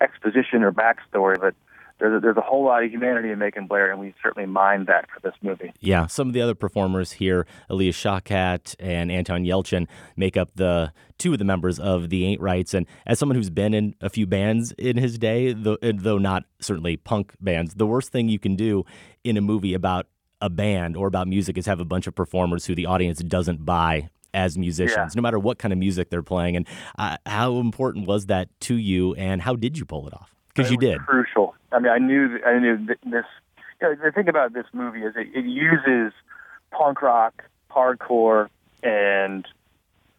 exposition 0.00 0.62
or 0.62 0.72
backstory, 0.72 1.40
but 1.40 1.54
there's 1.98 2.16
a, 2.16 2.20
there's 2.20 2.36
a 2.36 2.40
whole 2.42 2.64
lot 2.64 2.82
of 2.84 2.90
humanity 2.90 3.30
in 3.30 3.38
Macon 3.38 3.66
Blair, 3.66 3.90
and 3.90 4.00
we 4.00 4.12
certainly 4.22 4.46
mined 4.46 4.88
that 4.88 5.08
for 5.10 5.20
this 5.20 5.34
movie. 5.40 5.72
Yeah, 5.80 6.06
some 6.08 6.26
of 6.28 6.34
the 6.34 6.42
other 6.42 6.54
performers 6.54 7.12
here, 7.12 7.46
Alia 7.70 7.92
Shawkat 7.92 8.74
and 8.80 9.10
Anton 9.12 9.44
Yelchin, 9.44 9.86
make 10.16 10.36
up 10.36 10.50
the 10.56 10.92
two 11.18 11.32
of 11.32 11.38
the 11.38 11.44
members 11.44 11.78
of 11.78 12.10
the 12.10 12.26
Ain't 12.26 12.40
Rights. 12.40 12.74
And 12.74 12.86
as 13.06 13.18
someone 13.20 13.36
who's 13.36 13.50
been 13.50 13.72
in 13.72 13.94
a 14.00 14.10
few 14.10 14.26
bands 14.26 14.72
in 14.72 14.96
his 14.96 15.16
day, 15.18 15.52
though, 15.52 15.78
though 15.80 16.18
not 16.18 16.42
certainly 16.60 16.96
punk 16.96 17.34
bands, 17.40 17.74
the 17.74 17.86
worst 17.86 18.10
thing 18.10 18.28
you 18.28 18.40
can 18.40 18.56
do 18.56 18.84
in 19.22 19.36
a 19.36 19.40
movie 19.40 19.72
about 19.74 20.06
a 20.42 20.50
band 20.50 20.96
or 20.96 21.06
about 21.06 21.26
music 21.28 21.56
is 21.56 21.64
have 21.66 21.80
a 21.80 21.84
bunch 21.84 22.06
of 22.06 22.14
performers 22.14 22.66
who 22.66 22.74
the 22.74 22.84
audience 22.84 23.20
doesn't 23.20 23.64
buy 23.64 24.10
as 24.34 24.58
musicians, 24.58 25.14
Yeah. 25.14 25.16
no 25.16 25.22
matter 25.22 25.38
what 25.38 25.58
kind 25.58 25.72
of 25.72 25.78
music 25.78 26.10
they're 26.10 26.22
playing. 26.22 26.56
And 26.56 26.66
uh, 26.98 27.16
how 27.26 27.56
important 27.58 28.06
was 28.06 28.26
that 28.26 28.48
to 28.62 28.74
you, 28.76 29.14
and 29.14 29.40
how 29.42 29.54
did 29.56 29.78
you 29.78 29.84
pull 29.84 30.06
it 30.08 30.14
off? 30.14 30.34
Because 30.54 30.70
you 30.70 30.76
did. 30.76 30.98
Crucial. 31.00 31.54
I 31.70 31.78
mean, 31.78 31.90
I 31.92 31.98
knew 31.98 32.38
I 32.44 32.58
knew 32.58 32.76
this. 32.86 33.24
You 33.80 33.88
know, 33.88 33.94
the 34.04 34.12
thing 34.12 34.28
about 34.28 34.52
this 34.52 34.66
movie 34.74 35.00
is 35.02 35.14
it, 35.16 35.28
it 35.34 35.44
uses 35.46 36.12
punk 36.70 37.00
rock, 37.02 37.44
hardcore, 37.70 38.48
and 38.82 39.46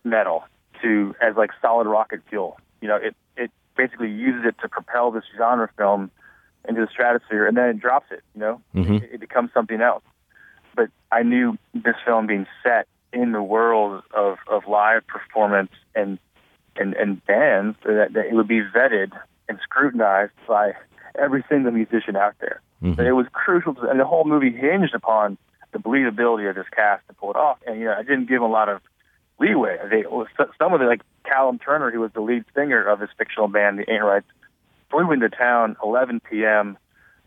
metal 0.04 0.44
to 0.82 1.16
as 1.22 1.36
like 1.36 1.52
solid 1.62 1.88
rocket 1.88 2.22
fuel. 2.30 2.60
You 2.82 2.88
know, 2.88 2.96
it 2.98 3.16
it 3.38 3.52
basically 3.78 4.12
uses 4.12 4.46
it 4.46 4.56
to 4.62 4.70
propel 4.70 5.12
this 5.12 5.24
genre 5.38 5.70
film 5.78 6.12
into 6.68 6.82
the 6.82 6.88
stratosphere, 6.92 7.46
and 7.48 7.56
then 7.58 7.70
it 7.70 7.80
drops 7.80 8.08
it. 8.12 8.22
You 8.36 8.42
know, 8.42 8.62
Mhm. 8.76 9.04
it, 9.04 9.10
it 9.14 9.20
becomes 9.20 9.52
something 9.54 9.82
else. 9.82 10.04
But 10.76 10.90
I 11.12 11.24
knew 11.24 11.58
this 11.74 11.96
film 12.06 12.28
being 12.28 12.48
set 12.64 12.88
in 13.12 13.32
the 13.32 13.44
world 13.44 14.04
of 14.16 14.38
of 14.48 14.68
live 14.68 15.06
performance 15.08 15.72
and 15.96 16.18
and 16.76 16.94
and 16.96 17.24
bands 17.26 17.78
that, 17.84 18.14
that 18.14 18.26
it 18.26 18.34
would 18.34 18.48
be 18.48 18.62
vetted 18.62 19.12
and 19.48 19.60
scrutinized 19.64 20.34
by 20.48 20.74
every 21.18 21.44
single 21.48 21.72
musician 21.72 22.16
out 22.16 22.36
there. 22.40 22.62
Mhm. 22.82 22.96
That 22.96 23.06
it 23.06 23.12
was 23.14 23.28
crucial, 23.32 23.76
to, 23.76 23.90
and 23.90 24.00
the 24.00 24.06
whole 24.06 24.26
movie 24.26 24.52
hinged 24.52 24.96
upon 24.96 25.38
the 25.72 25.80
believability 25.80 26.50
of 26.50 26.56
this 26.56 26.68
cast 26.76 27.08
to 27.08 27.14
pull 27.14 27.32
it 27.32 27.36
off. 27.36 27.60
And 27.68 27.80
you 27.80 27.86
know, 27.86 27.94
I 27.94 28.04
didn't 28.04 28.26
give 28.26 28.42
them 28.42 28.50
a 28.50 28.54
lot 28.54 28.70
of 28.70 28.82
leeway. 29.40 29.78
They 29.90 30.04
some 30.58 30.74
of 30.74 30.80
the 30.80 30.86
like 30.86 31.02
Callum 31.24 31.60
Turner, 31.60 31.92
who 31.92 32.00
was 32.00 32.12
the 32.14 32.22
lead 32.22 32.46
singer 32.56 32.84
of 32.84 33.00
this 33.00 33.10
fictional 33.18 33.48
band, 33.48 33.80
the 33.80 33.90
Ain't 33.92 34.04
Rights, 34.04 34.28
flew 34.90 35.12
into 35.12 35.30
town 35.30 35.76
11 35.84 36.20
p.m. 36.22 36.78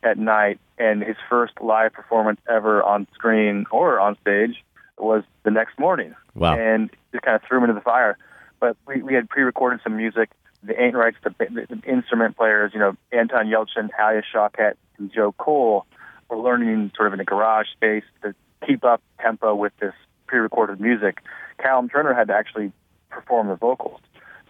at 0.02 0.18
night, 0.18 0.60
and 0.78 1.02
his 1.02 1.16
first 1.28 1.54
live 1.60 1.92
performance 1.92 2.40
ever 2.48 2.82
on 2.82 3.06
screen 3.14 3.66
or 3.70 3.98
on 3.98 4.16
stage 4.20 4.62
was 4.98 5.24
the 5.42 5.50
next 5.50 5.78
morning. 5.78 6.14
Wow. 6.34 6.58
And 6.58 6.90
just 7.12 7.22
kind 7.22 7.36
of 7.36 7.42
threw 7.42 7.58
him 7.58 7.64
into 7.64 7.74
the 7.74 7.80
fire. 7.80 8.16
But 8.60 8.76
we, 8.86 9.02
we 9.02 9.14
had 9.14 9.28
pre-recorded 9.28 9.80
some 9.82 9.96
music. 9.96 10.30
The 10.62 10.80
Ain't 10.80 10.94
Rights, 10.94 11.18
the, 11.22 11.34
the, 11.38 11.66
the 11.68 11.90
instrument 11.90 12.36
players, 12.36 12.72
you 12.74 12.80
know, 12.80 12.96
Anton 13.12 13.46
Yelchin, 13.46 13.90
Alia 13.98 14.22
Shawkat, 14.34 14.74
and 14.98 15.12
Joe 15.12 15.32
Cole 15.32 15.86
we're 16.28 16.38
learning 16.38 16.92
sort 16.96 17.08
of 17.08 17.14
in 17.14 17.20
a 17.20 17.24
garage 17.24 17.66
space 17.72 18.04
to 18.22 18.34
keep 18.66 18.84
up 18.84 19.02
tempo 19.20 19.54
with 19.54 19.72
this 19.80 19.94
pre-recorded 20.26 20.80
music. 20.80 21.22
Callum 21.58 21.88
Turner 21.88 22.14
had 22.14 22.28
to 22.28 22.34
actually 22.34 22.72
perform 23.10 23.48
the 23.48 23.56
vocals, 23.56 24.00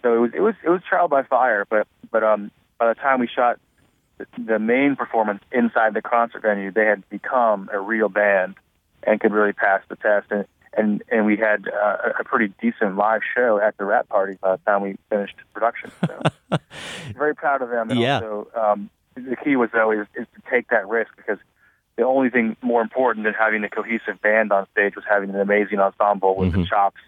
so 0.03 0.15
it 0.15 0.19
was 0.19 0.31
it 0.35 0.41
was 0.41 0.55
it 0.65 0.69
was 0.69 0.81
trial 0.89 1.09
by 1.09 1.23
fire. 1.23 1.65
But 1.69 1.87
but 2.11 2.25
um 2.25 2.51
by 2.79 2.89
the 2.89 2.95
time 2.95 3.21
we 3.21 3.29
shot 3.29 3.59
the, 4.39 4.59
main 4.59 4.97
performance 4.97 5.43
inside 5.53 5.95
the 5.95 6.03
concert 6.03 6.43
venue, 6.43 6.71
they 6.71 6.87
had 6.87 7.09
become 7.09 7.69
a 7.73 7.79
real 7.79 8.09
band 8.09 8.55
and 9.03 9.21
could 9.21 9.33
really 9.33 9.53
pass 9.53 9.83
the 9.89 9.97
test. 9.97 10.27
And 10.31 10.47
and 10.77 11.03
and 11.11 11.25
we 11.25 11.37
had 11.37 11.69
uh, 11.69 12.13
a 12.19 12.25
pretty 12.25 12.53
decent 12.61 12.97
live 12.97 13.23
show 13.35 13.59
at 13.59 13.77
the 13.79 13.85
Rat 13.85 14.09
Party 14.09 14.37
by 14.41 14.57
the 14.57 14.63
time 14.67 14.83
we 14.83 14.97
finished 15.09 15.37
production. 15.55 15.91
So 16.07 16.21
very 17.17 17.35
proud 17.35 17.63
of 17.63 17.71
them. 17.71 17.91
And 17.91 18.01
Yeah. 18.01 18.17
also, 18.17 18.49
um, 18.55 18.91
the 19.15 19.37
key 19.37 19.57
was 19.57 19.71
always 19.75 20.01
is 20.15 20.27
to 20.35 20.51
take 20.51 20.69
that 20.69 20.87
risk 20.89 21.17
because 21.17 21.39
the 21.97 22.05
only 22.05 22.29
thing 22.29 22.57
more 22.61 22.83
important 22.83 23.25
than 23.25 23.33
having 23.33 23.65
a 23.65 23.71
cohesive 23.71 24.21
band 24.21 24.53
on 24.53 24.67
stage 24.73 24.95
was 24.97 25.05
having 25.09 25.31
an 25.31 25.41
amazing 25.41 25.79
ensemble 25.79 26.37
with 26.37 26.53
the 26.53 26.67
chops 26.67 27.01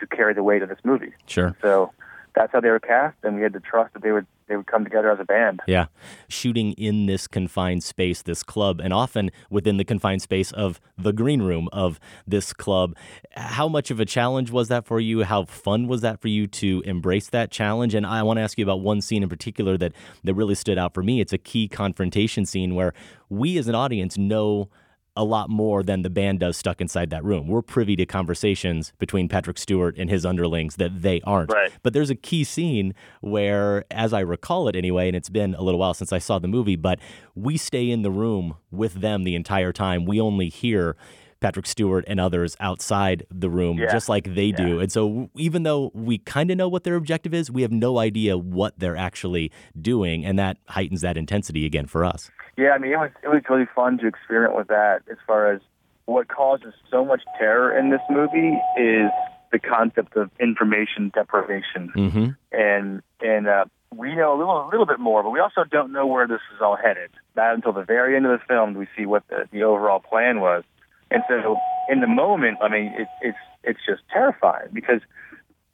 to 0.00 0.06
carry 0.06 0.34
the 0.34 0.42
weight 0.42 0.62
of 0.62 0.68
this 0.68 0.78
movie. 0.84 1.12
Sure. 1.26 1.56
So 1.62 1.92
that's 2.34 2.52
how 2.52 2.60
they 2.60 2.68
were 2.68 2.78
cast, 2.78 3.16
and 3.22 3.36
we 3.36 3.42
had 3.42 3.54
to 3.54 3.60
trust 3.60 3.94
that 3.94 4.02
they 4.02 4.12
would 4.12 4.26
they 4.48 4.56
would 4.56 4.66
come 4.66 4.84
together 4.84 5.10
as 5.10 5.20
a 5.20 5.24
band. 5.24 5.60
Yeah. 5.66 5.86
Shooting 6.28 6.72
in 6.72 7.06
this 7.06 7.26
confined 7.26 7.82
space, 7.82 8.22
this 8.22 8.42
club, 8.42 8.80
and 8.80 8.92
often 8.92 9.30
within 9.50 9.76
the 9.76 9.84
confined 9.84 10.22
space 10.22 10.50
of 10.52 10.80
the 10.96 11.12
green 11.12 11.42
room 11.42 11.68
of 11.72 12.00
this 12.26 12.52
club. 12.52 12.96
How 13.32 13.68
much 13.68 13.90
of 13.90 14.00
a 14.00 14.04
challenge 14.04 14.50
was 14.50 14.68
that 14.68 14.86
for 14.86 15.00
you? 15.00 15.24
How 15.24 15.44
fun 15.44 15.86
was 15.86 16.00
that 16.00 16.20
for 16.20 16.28
you 16.28 16.46
to 16.46 16.82
embrace 16.86 17.28
that 17.30 17.50
challenge? 17.50 17.94
And 17.94 18.06
I 18.06 18.22
want 18.22 18.38
to 18.38 18.42
ask 18.42 18.58
you 18.58 18.64
about 18.64 18.80
one 18.80 19.00
scene 19.00 19.22
in 19.22 19.28
particular 19.28 19.76
that, 19.78 19.92
that 20.24 20.34
really 20.34 20.54
stood 20.54 20.78
out 20.78 20.94
for 20.94 21.02
me. 21.02 21.20
It's 21.20 21.32
a 21.32 21.38
key 21.38 21.68
confrontation 21.68 22.46
scene 22.46 22.74
where 22.74 22.94
we 23.28 23.58
as 23.58 23.68
an 23.68 23.74
audience 23.74 24.16
know 24.16 24.70
a 25.18 25.24
lot 25.24 25.50
more 25.50 25.82
than 25.82 26.02
the 26.02 26.08
band 26.08 26.38
does 26.40 26.56
stuck 26.56 26.80
inside 26.80 27.10
that 27.10 27.24
room. 27.24 27.48
We're 27.48 27.60
privy 27.60 27.96
to 27.96 28.06
conversations 28.06 28.92
between 28.98 29.28
Patrick 29.28 29.58
Stewart 29.58 29.96
and 29.98 30.08
his 30.08 30.24
underlings 30.24 30.76
that 30.76 31.02
they 31.02 31.20
aren't. 31.22 31.52
Right. 31.52 31.72
But 31.82 31.92
there's 31.92 32.08
a 32.08 32.14
key 32.14 32.44
scene 32.44 32.94
where, 33.20 33.84
as 33.90 34.12
I 34.12 34.20
recall 34.20 34.68
it 34.68 34.76
anyway, 34.76 35.08
and 35.08 35.16
it's 35.16 35.28
been 35.28 35.54
a 35.56 35.62
little 35.62 35.80
while 35.80 35.92
since 35.92 36.12
I 36.12 36.18
saw 36.18 36.38
the 36.38 36.46
movie, 36.48 36.76
but 36.76 37.00
we 37.34 37.56
stay 37.56 37.90
in 37.90 38.02
the 38.02 38.12
room 38.12 38.54
with 38.70 38.94
them 38.94 39.24
the 39.24 39.34
entire 39.34 39.72
time. 39.72 40.04
We 40.06 40.20
only 40.20 40.48
hear 40.48 40.96
Patrick 41.40 41.66
Stewart 41.66 42.04
and 42.08 42.18
others 42.18 42.56
outside 42.58 43.24
the 43.30 43.48
room, 43.50 43.78
Yeah. 43.78 43.92
just 43.92 44.08
like 44.08 44.34
they 44.34 44.50
do. 44.50 44.80
And 44.80 44.90
so, 44.90 45.30
even 45.36 45.62
though 45.62 45.90
we 45.94 46.18
kind 46.18 46.50
of 46.50 46.56
know 46.56 46.68
what 46.68 46.82
their 46.84 46.96
objective 46.96 47.32
is, 47.32 47.48
we 47.50 47.62
have 47.62 47.70
no 47.70 47.98
idea 47.98 48.36
what 48.36 48.78
they're 48.78 48.96
actually 48.96 49.52
doing. 49.80 50.24
And 50.24 50.36
that 50.38 50.58
heightens 50.68 51.00
that 51.02 51.16
intensity 51.16 51.64
again 51.64 51.86
for 51.86 52.04
us. 52.04 52.30
Yeah, 52.58 52.70
I 52.70 52.78
mean, 52.78 52.92
it 52.92 52.96
was 52.96 53.10
it 53.22 53.28
was 53.28 53.42
really 53.48 53.68
fun 53.72 53.98
to 53.98 54.08
experiment 54.08 54.56
with 54.56 54.66
that. 54.66 55.02
As 55.08 55.16
far 55.28 55.52
as 55.52 55.60
what 56.06 56.26
causes 56.26 56.74
so 56.90 57.04
much 57.04 57.22
terror 57.38 57.78
in 57.78 57.90
this 57.90 58.00
movie 58.10 58.58
is 58.76 59.10
the 59.52 59.60
concept 59.60 60.16
of 60.16 60.30
information 60.40 61.12
deprivation, 61.14 61.92
Mm-hmm. 61.94 62.28
and 62.50 63.02
and 63.20 63.46
uh, 63.46 63.66
we 63.94 64.12
know 64.16 64.36
a 64.36 64.38
little 64.38 64.66
a 64.66 64.68
little 64.70 64.86
bit 64.86 64.98
more, 64.98 65.22
but 65.22 65.30
we 65.30 65.38
also 65.38 65.62
don't 65.62 65.92
know 65.92 66.04
where 66.06 66.26
this 66.26 66.40
is 66.52 66.60
all 66.60 66.76
headed. 66.76 67.10
Not 67.36 67.54
until 67.54 67.72
the 67.72 67.84
very 67.84 68.16
end 68.16 68.26
of 68.26 68.32
the 68.40 68.44
film 68.46 68.72
do 68.72 68.80
we 68.80 68.88
see 68.96 69.06
what 69.06 69.22
the, 69.28 69.48
the 69.52 69.62
overall 69.62 70.00
plan 70.00 70.40
was. 70.40 70.64
And 71.12 71.22
so, 71.28 71.56
in 71.88 72.00
the 72.00 72.08
moment, 72.08 72.58
I 72.60 72.68
mean, 72.68 72.92
it, 72.98 73.06
it's 73.22 73.38
it's 73.62 73.80
just 73.86 74.02
terrifying 74.12 74.70
because 74.72 75.00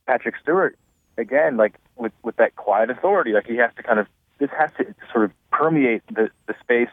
Patrick 0.07 0.35
Stewart, 0.43 0.77
again, 1.17 1.57
like 1.57 1.77
with 1.97 2.13
with 2.23 2.37
that 2.37 2.57
quiet 2.57 2.91
authority, 2.91 3.33
like 3.33 3.47
he 3.47 3.57
has 3.57 3.71
to 3.77 3.83
kind 3.83 3.99
of 3.99 4.07
this 4.39 4.51
has 4.59 4.71
to 4.79 4.95
sort 5.13 5.25
of 5.27 5.33
permeate 5.51 6.03
the 6.09 6.31
the 6.47 6.55
space 6.61 6.89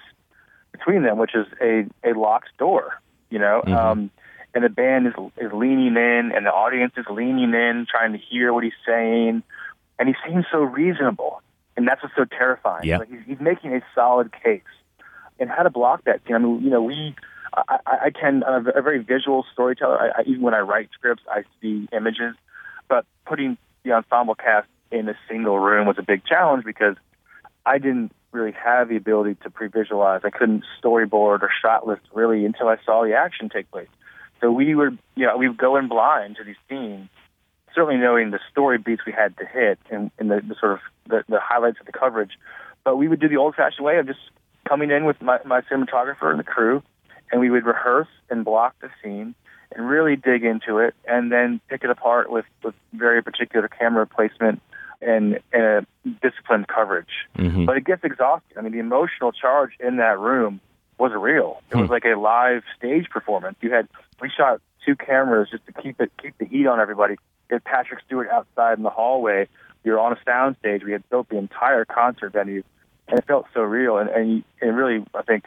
between 0.71 1.03
them, 1.03 1.17
which 1.17 1.35
is 1.35 1.47
a 1.61 1.85
a 2.03 2.17
locked 2.17 2.57
door, 2.57 3.01
you 3.29 3.39
know. 3.39 3.61
Um, 3.65 4.11
and 4.53 4.63
the 4.63 4.69
band 4.69 5.07
is 5.07 5.13
is 5.37 5.51
leaning 5.53 5.95
in, 5.95 6.31
and 6.35 6.45
the 6.45 6.51
audience 6.51 6.93
is 6.97 7.05
leaning 7.09 7.53
in, 7.53 7.85
trying 7.89 8.13
to 8.13 8.19
hear 8.19 8.53
what 8.53 8.63
he's 8.63 8.73
saying, 8.85 9.43
and 9.97 10.09
he 10.09 10.15
seems 10.27 10.45
so 10.51 10.59
reasonable, 10.59 11.41
and 11.77 11.87
that's 11.87 12.01
what's 12.03 12.15
so 12.15 12.25
terrifying. 12.25 12.85
Yeah. 12.85 12.97
Like 12.97 13.09
he's, 13.09 13.21
he's 13.25 13.39
making 13.39 13.73
a 13.73 13.81
solid 13.95 14.31
case, 14.43 14.61
and 15.39 15.49
how 15.49 15.63
to 15.63 15.69
block 15.69 16.03
that. 16.05 16.21
I 16.29 16.37
mean, 16.37 16.63
you 16.63 16.69
know, 16.69 16.81
we. 16.81 17.15
I, 17.53 17.79
I 17.85 18.09
tend 18.11 18.45
I'm 18.45 18.65
a 18.65 18.81
very 18.81 18.99
visual 18.99 19.45
storyteller. 19.51 19.99
I, 19.99 20.21
I, 20.21 20.23
even 20.25 20.41
when 20.41 20.53
I 20.53 20.61
write 20.61 20.89
scripts, 20.93 21.23
I 21.29 21.43
see 21.61 21.89
images, 21.91 22.33
but 22.87 23.05
putting 23.25 23.57
the 23.83 23.91
ensemble 23.91 24.35
cast 24.35 24.69
in 24.89 25.09
a 25.09 25.17
single 25.29 25.59
room 25.59 25.85
was 25.85 25.97
a 25.99 26.01
big 26.01 26.23
challenge 26.25 26.63
because 26.63 26.95
I 27.65 27.77
didn't 27.77 28.11
really 28.31 28.53
have 28.53 28.89
the 28.89 28.95
ability 28.95 29.35
to 29.43 29.49
pre-visualize. 29.49 30.21
I 30.23 30.29
couldn't 30.29 30.63
storyboard 30.81 31.41
or 31.41 31.49
shot 31.61 31.85
list 31.85 32.01
really 32.13 32.45
until 32.45 32.67
I 32.67 32.77
saw 32.85 33.03
the 33.03 33.13
action 33.13 33.49
take 33.49 33.69
place. 33.71 33.89
So 34.39 34.51
we 34.51 34.73
were, 34.73 34.91
you 35.15 35.27
know, 35.27 35.37
we 35.37 35.47
would 35.47 35.57
go 35.57 35.75
in 35.75 35.87
blind 35.87 36.37
to 36.37 36.43
these 36.43 36.55
scenes, 36.67 37.09
certainly 37.75 37.97
knowing 37.97 38.31
the 38.31 38.39
story 38.51 38.77
beats 38.77 39.03
we 39.05 39.11
had 39.11 39.37
to 39.37 39.45
hit 39.45 39.79
and, 39.91 40.11
and 40.17 40.31
the, 40.31 40.41
the 40.41 40.55
sort 40.59 40.73
of 40.73 40.79
the, 41.07 41.23
the 41.29 41.39
highlights 41.39 41.79
of 41.79 41.85
the 41.85 41.91
coverage. 41.91 42.31
But 42.83 42.95
we 42.95 43.07
would 43.07 43.19
do 43.19 43.29
the 43.29 43.37
old-fashioned 43.37 43.85
way 43.85 43.99
of 43.99 44.07
just 44.07 44.19
coming 44.67 44.89
in 44.89 45.05
with 45.05 45.21
my, 45.21 45.39
my 45.45 45.61
cinematographer 45.61 46.31
and 46.31 46.39
the 46.39 46.43
crew, 46.43 46.81
and 47.31 47.39
we 47.39 47.51
would 47.51 47.65
rehearse 47.65 48.07
and 48.29 48.43
block 48.43 48.75
the 48.81 48.89
scene 49.03 49.35
and 49.73 49.87
really 49.87 50.15
dig 50.15 50.43
into 50.43 50.79
it, 50.79 50.93
and 51.07 51.31
then 51.31 51.61
pick 51.69 51.83
it 51.83 51.89
apart 51.89 52.29
with 52.29 52.43
with 52.61 52.75
very 52.93 53.23
particular 53.23 53.69
camera 53.69 54.05
placement 54.05 54.61
and, 55.01 55.39
and 55.51 55.63
a 55.63 55.85
disciplined 56.21 56.67
coverage. 56.67 57.27
Mhm. 57.37 57.65
But 57.65 57.77
it 57.77 57.85
gets 57.85 58.03
exhausting. 58.03 58.57
I 58.57 58.61
mean, 58.61 58.71
the 58.73 58.79
emotional 58.79 59.31
charge 59.31 59.71
in 59.79 59.97
that 59.97 60.19
room 60.19 60.59
was 60.97 61.11
real. 61.13 61.61
It 61.71 61.77
was 61.77 61.89
like 61.89 62.05
a 62.05 62.15
live 62.15 62.63
stage 62.77 63.09
performance. 63.09 63.57
You 63.61 63.71
had 63.71 63.87
we 64.21 64.29
shot 64.29 64.61
two 64.85 64.95
cameras 64.95 65.49
just 65.49 65.65
to 65.65 65.73
keep 65.73 65.99
it 65.99 66.11
keep 66.21 66.37
the 66.37 66.45
heat 66.45 66.67
on 66.67 66.79
everybody. 66.79 67.15
Had 67.49 67.63
Patrick 67.63 67.99
Stewart 68.05 68.29
outside 68.29 68.77
in 68.77 68.83
the 68.83 68.89
hallway. 68.91 69.47
We 69.83 69.91
were 69.91 69.99
on 69.99 70.13
a 70.13 70.17
sound 70.23 70.57
stage. 70.59 70.83
We 70.83 70.91
had 70.91 71.07
built 71.09 71.27
the 71.29 71.37
entire 71.37 71.85
concert 71.85 72.33
venue, 72.33 72.61
and 73.07 73.17
it 73.17 73.25
felt 73.25 73.47
so 73.53 73.61
real. 73.61 73.97
And 73.97 74.09
and, 74.09 74.43
and 74.61 74.77
really, 74.77 75.03
I 75.15 75.23
think 75.23 75.45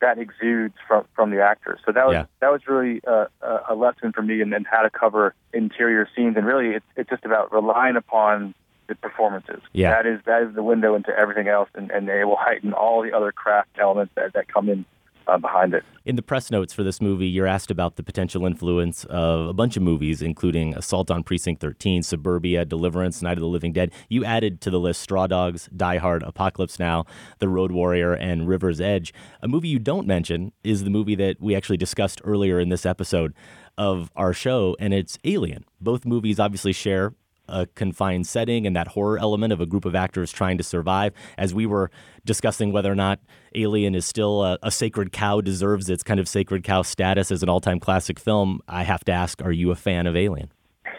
that 0.00 0.18
exudes 0.18 0.74
from 0.86 1.04
from 1.14 1.30
the 1.30 1.42
actors. 1.42 1.80
So 1.84 1.90
that 1.92 2.06
was 2.06 2.14
Yeah. 2.14 2.26
that 2.40 2.52
was 2.52 2.60
really 2.68 3.00
a, 3.04 3.26
a 3.68 3.74
lesson 3.74 4.12
for 4.12 4.22
me 4.22 4.40
in, 4.40 4.52
in 4.52 4.64
how 4.64 4.82
to 4.82 4.90
cover 4.90 5.34
interior 5.52 6.08
scenes. 6.14 6.36
And 6.36 6.46
really, 6.46 6.70
it's 6.70 6.86
it's 6.96 7.10
just 7.10 7.24
about 7.24 7.52
relying 7.52 7.96
upon 7.96 8.54
the 8.86 8.94
performances. 8.94 9.60
Yeah. 9.72 9.90
That 9.90 10.06
is 10.06 10.20
that 10.26 10.42
is 10.42 10.54
the 10.54 10.62
window 10.62 10.94
into 10.94 11.10
everything 11.16 11.48
else, 11.48 11.68
and, 11.74 11.90
and 11.90 12.08
it 12.08 12.24
will 12.24 12.36
heighten 12.38 12.72
all 12.72 13.02
the 13.02 13.12
other 13.12 13.32
craft 13.32 13.70
elements 13.80 14.12
that, 14.16 14.32
that 14.34 14.48
come 14.48 14.68
in 14.68 14.84
uh, 15.26 15.38
behind 15.38 15.74
it. 15.74 15.84
In 16.04 16.16
the 16.16 16.22
press 16.22 16.50
notes 16.50 16.72
for 16.72 16.82
this 16.82 17.00
movie, 17.00 17.26
you're 17.26 17.46
asked 17.46 17.70
about 17.70 17.96
the 17.96 18.02
potential 18.02 18.44
influence 18.44 19.04
of 19.04 19.48
a 19.48 19.52
bunch 19.52 19.76
of 19.76 19.82
movies, 19.82 20.20
including 20.20 20.74
Assault 20.74 21.10
on 21.10 21.22
Precinct 21.22 21.60
13, 21.60 22.02
Suburbia, 22.02 22.64
Deliverance, 22.64 23.22
Night 23.22 23.38
of 23.38 23.40
the 23.40 23.48
Living 23.48 23.72
Dead. 23.72 23.90
You 24.08 24.24
added 24.24 24.60
to 24.62 24.70
the 24.70 24.80
list 24.80 25.00
Straw 25.00 25.26
Dogs, 25.26 25.68
Die 25.74 25.96
Hard, 25.96 26.22
Apocalypse 26.22 26.78
Now, 26.78 27.06
The 27.38 27.48
Road 27.48 27.72
Warrior, 27.72 28.12
and 28.12 28.46
River's 28.46 28.80
Edge. 28.80 29.14
A 29.40 29.48
movie 29.48 29.68
you 29.68 29.78
don't 29.78 30.06
mention 30.06 30.52
is 30.62 30.84
the 30.84 30.90
movie 30.90 31.14
that 31.16 31.40
we 31.40 31.54
actually 31.54 31.78
discussed 31.78 32.20
earlier 32.24 32.60
in 32.60 32.68
this 32.68 32.84
episode 32.84 33.34
of 33.78 34.10
our 34.14 34.32
show, 34.32 34.76
and 34.78 34.92
it's 34.92 35.18
Alien. 35.24 35.64
Both 35.80 36.04
movies 36.04 36.38
obviously 36.38 36.72
share 36.72 37.14
a 37.48 37.66
confined 37.74 38.26
setting 38.26 38.66
and 38.66 38.74
that 38.76 38.88
horror 38.88 39.18
element 39.18 39.52
of 39.52 39.60
a 39.60 39.66
group 39.66 39.84
of 39.84 39.94
actors 39.94 40.32
trying 40.32 40.58
to 40.58 40.64
survive. 40.64 41.12
As 41.36 41.54
we 41.54 41.66
were 41.66 41.90
discussing 42.24 42.72
whether 42.72 42.90
or 42.90 42.94
not 42.94 43.20
Alien 43.54 43.94
is 43.94 44.06
still 44.06 44.42
a, 44.42 44.58
a 44.62 44.70
sacred 44.70 45.12
cow, 45.12 45.40
deserves 45.40 45.88
its 45.90 46.02
kind 46.02 46.18
of 46.20 46.28
sacred 46.28 46.64
cow 46.64 46.82
status 46.82 47.30
as 47.30 47.42
an 47.42 47.48
all 47.48 47.60
time 47.60 47.80
classic 47.80 48.18
film, 48.18 48.60
I 48.68 48.82
have 48.84 49.04
to 49.04 49.12
ask 49.12 49.42
are 49.42 49.52
you 49.52 49.70
a 49.70 49.76
fan 49.76 50.06
of 50.06 50.16
Alien? 50.16 50.50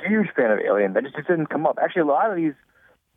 Huge 0.07 0.29
fan 0.35 0.51
of 0.51 0.59
Alien. 0.59 0.93
That 0.93 1.03
just 1.03 1.15
didn't 1.15 1.47
come 1.47 1.65
up. 1.65 1.79
Actually, 1.81 2.03
a 2.03 2.05
lot 2.05 2.29
of 2.29 2.35
these 2.35 2.53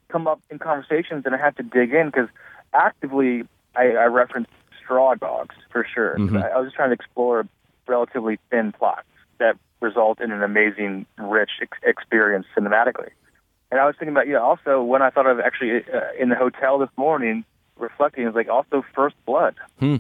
come 0.09 0.26
up 0.26 0.40
in 0.50 0.59
conversations, 0.59 1.24
and 1.26 1.34
I 1.34 1.38
have 1.38 1.55
to 1.56 1.62
dig 1.62 1.92
in 1.92 2.06
because 2.06 2.28
actively 2.72 3.42
I, 3.76 3.90
I 3.92 4.05
reference 4.06 4.48
Straw 4.82 5.14
Dogs 5.14 5.55
for 5.70 5.86
sure. 5.94 6.16
Mhm. 6.16 6.42
I, 6.42 6.48
I 6.48 6.56
was 6.59 6.68
just 6.68 6.76
trying 6.76 6.88
to 6.90 6.94
explore 6.94 7.46
relatively 7.86 8.38
thin 8.50 8.72
plots 8.72 9.06
that 9.38 9.56
result 9.80 10.20
in 10.20 10.32
an 10.32 10.42
amazing, 10.42 11.06
rich 11.18 11.50
ex- 11.62 11.78
experience 11.84 12.46
cinematically. 12.56 13.10
And 13.70 13.81
I 13.81 13.86
was 13.86 13.95
thinking 13.99 14.15
about, 14.15 14.27
you 14.27 14.32
know, 14.32 14.43
also 14.43 14.82
when 14.82 15.03
I 15.03 15.11
thought 15.11 15.27
of 15.27 15.40
actually 15.40 15.85
uh, 15.93 16.01
in 16.19 16.31
the 16.31 16.36
hotel 16.36 16.78
this 16.78 16.89
morning, 16.97 17.45
reflecting, 17.77 18.24
it 18.24 18.27
was 18.27 18.35
like 18.35 18.49
also 18.49 18.85
First 18.95 19.16
Blood. 19.27 19.57
Hmm. 19.78 19.97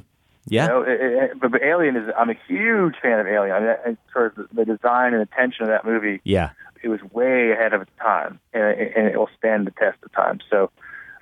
Yeah. 0.46 0.62
You 0.62 0.68
know, 0.68 0.82
it, 0.82 1.00
it, 1.00 1.40
but, 1.40 1.50
but 1.50 1.62
Alien 1.62 1.96
is, 1.96 2.08
I'm 2.16 2.30
a 2.30 2.38
huge 2.46 2.94
fan 3.02 3.18
of 3.20 3.26
Alien. 3.26 3.54
I 3.54 3.60
mean, 3.60 3.98
sort 4.12 4.38
of 4.38 4.48
the, 4.48 4.54
the 4.54 4.64
design 4.64 5.12
and 5.12 5.22
attention 5.22 5.64
of 5.64 5.68
that 5.68 5.84
movie 5.84 6.20
Yeah. 6.24 6.50
it 6.82 6.88
was 6.88 7.00
way 7.12 7.52
ahead 7.52 7.74
of 7.74 7.82
its 7.82 7.90
time, 8.00 8.40
and, 8.54 8.64
and 8.64 9.06
it 9.08 9.18
will 9.18 9.28
stand 9.36 9.66
the 9.66 9.70
test 9.72 9.98
of 10.02 10.12
time. 10.12 10.40
So, 10.48 10.70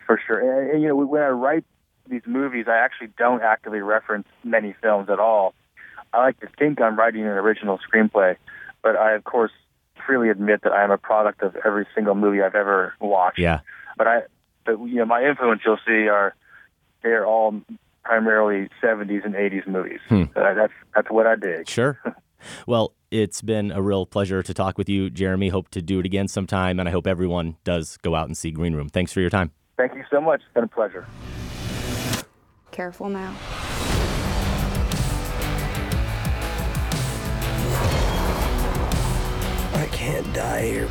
for 0.06 0.20
sure, 0.24 0.39
and, 0.39 0.70
and, 0.70 0.82
you 0.82 0.89
know, 0.89 0.94
when 0.94 1.23
I 1.23 1.31
write 1.31 1.64
these 2.09 2.23
movies, 2.27 2.66
I 2.68 2.77
actually 2.77 3.09
don't 3.18 3.43
actively 3.43 3.81
reference 3.81 4.28
many 4.44 4.77
films 4.81 5.10
at 5.10 5.18
all. 5.18 5.55
I 6.12 6.18
like 6.18 6.39
to 6.40 6.48
think 6.56 6.81
I'm 6.81 6.97
writing 6.97 7.23
an 7.23 7.28
original 7.28 7.81
screenplay, 7.81 8.36
but 8.82 8.94
I, 8.94 9.14
of 9.14 9.24
course, 9.24 9.51
freely 10.06 10.28
admit 10.31 10.62
that 10.62 10.73
I 10.73 10.85
am 10.85 10.90
a 10.90 10.98
product 10.98 11.43
of 11.43 11.56
every 11.64 11.86
single 11.94 12.14
movie 12.14 12.43
I've 12.43 12.55
ever 12.55 12.94
watched. 13.01 13.39
Yeah. 13.39 13.60
But 13.97 14.06
I, 14.06 14.20
but 14.64 14.78
you 14.81 14.97
know, 14.97 15.06
my 15.06 15.24
influence 15.24 15.62
you'll 15.64 15.78
see 15.86 16.09
are 16.09 16.35
they're 17.02 17.27
all 17.27 17.60
primarily 18.05 18.68
70s 18.82 19.24
and 19.24 19.35
80s 19.35 19.66
movies. 19.66 20.01
Hmm. 20.09 20.24
Uh, 20.35 20.55
that's 20.55 20.73
that's 20.94 21.10
what 21.10 21.27
I 21.27 21.36
dig. 21.36 21.68
Sure. 21.68 21.98
Well, 22.66 22.94
it's 23.10 23.43
been 23.43 23.73
a 23.73 23.82
real 23.82 24.06
pleasure 24.06 24.43
to 24.43 24.55
talk 24.55 24.78
with 24.78 24.89
you, 24.89 25.10
Jeremy. 25.10 25.48
Hope 25.48 25.68
to 25.70 25.82
do 25.82 26.01
it 26.01 26.06
again 26.06 26.28
sometime, 26.28 26.78
and 26.78 26.89
I 26.89 26.93
hope 26.93 27.06
everyone 27.06 27.56
does 27.64 27.97
go 27.98 28.14
out 28.14 28.27
and 28.27 28.36
see 28.36 28.51
Green 28.51 28.74
Room. 28.74 28.89
Thanks 28.89 29.12
for 29.12 29.20
your 29.20 29.31
time. 29.31 29.52
Thank 29.77 29.94
you 29.94 30.05
so 30.10 30.20
much. 30.20 30.43
It's 30.43 30.55
been 30.55 30.64
a 30.64 30.68
pleasure. 30.68 31.06
Careful 32.70 33.09
now. 33.09 33.35
Can't 40.06 40.32
die 40.32 40.62
here. 40.62 40.88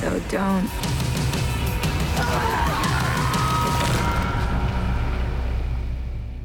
So 0.00 0.20
don't. 0.28 0.68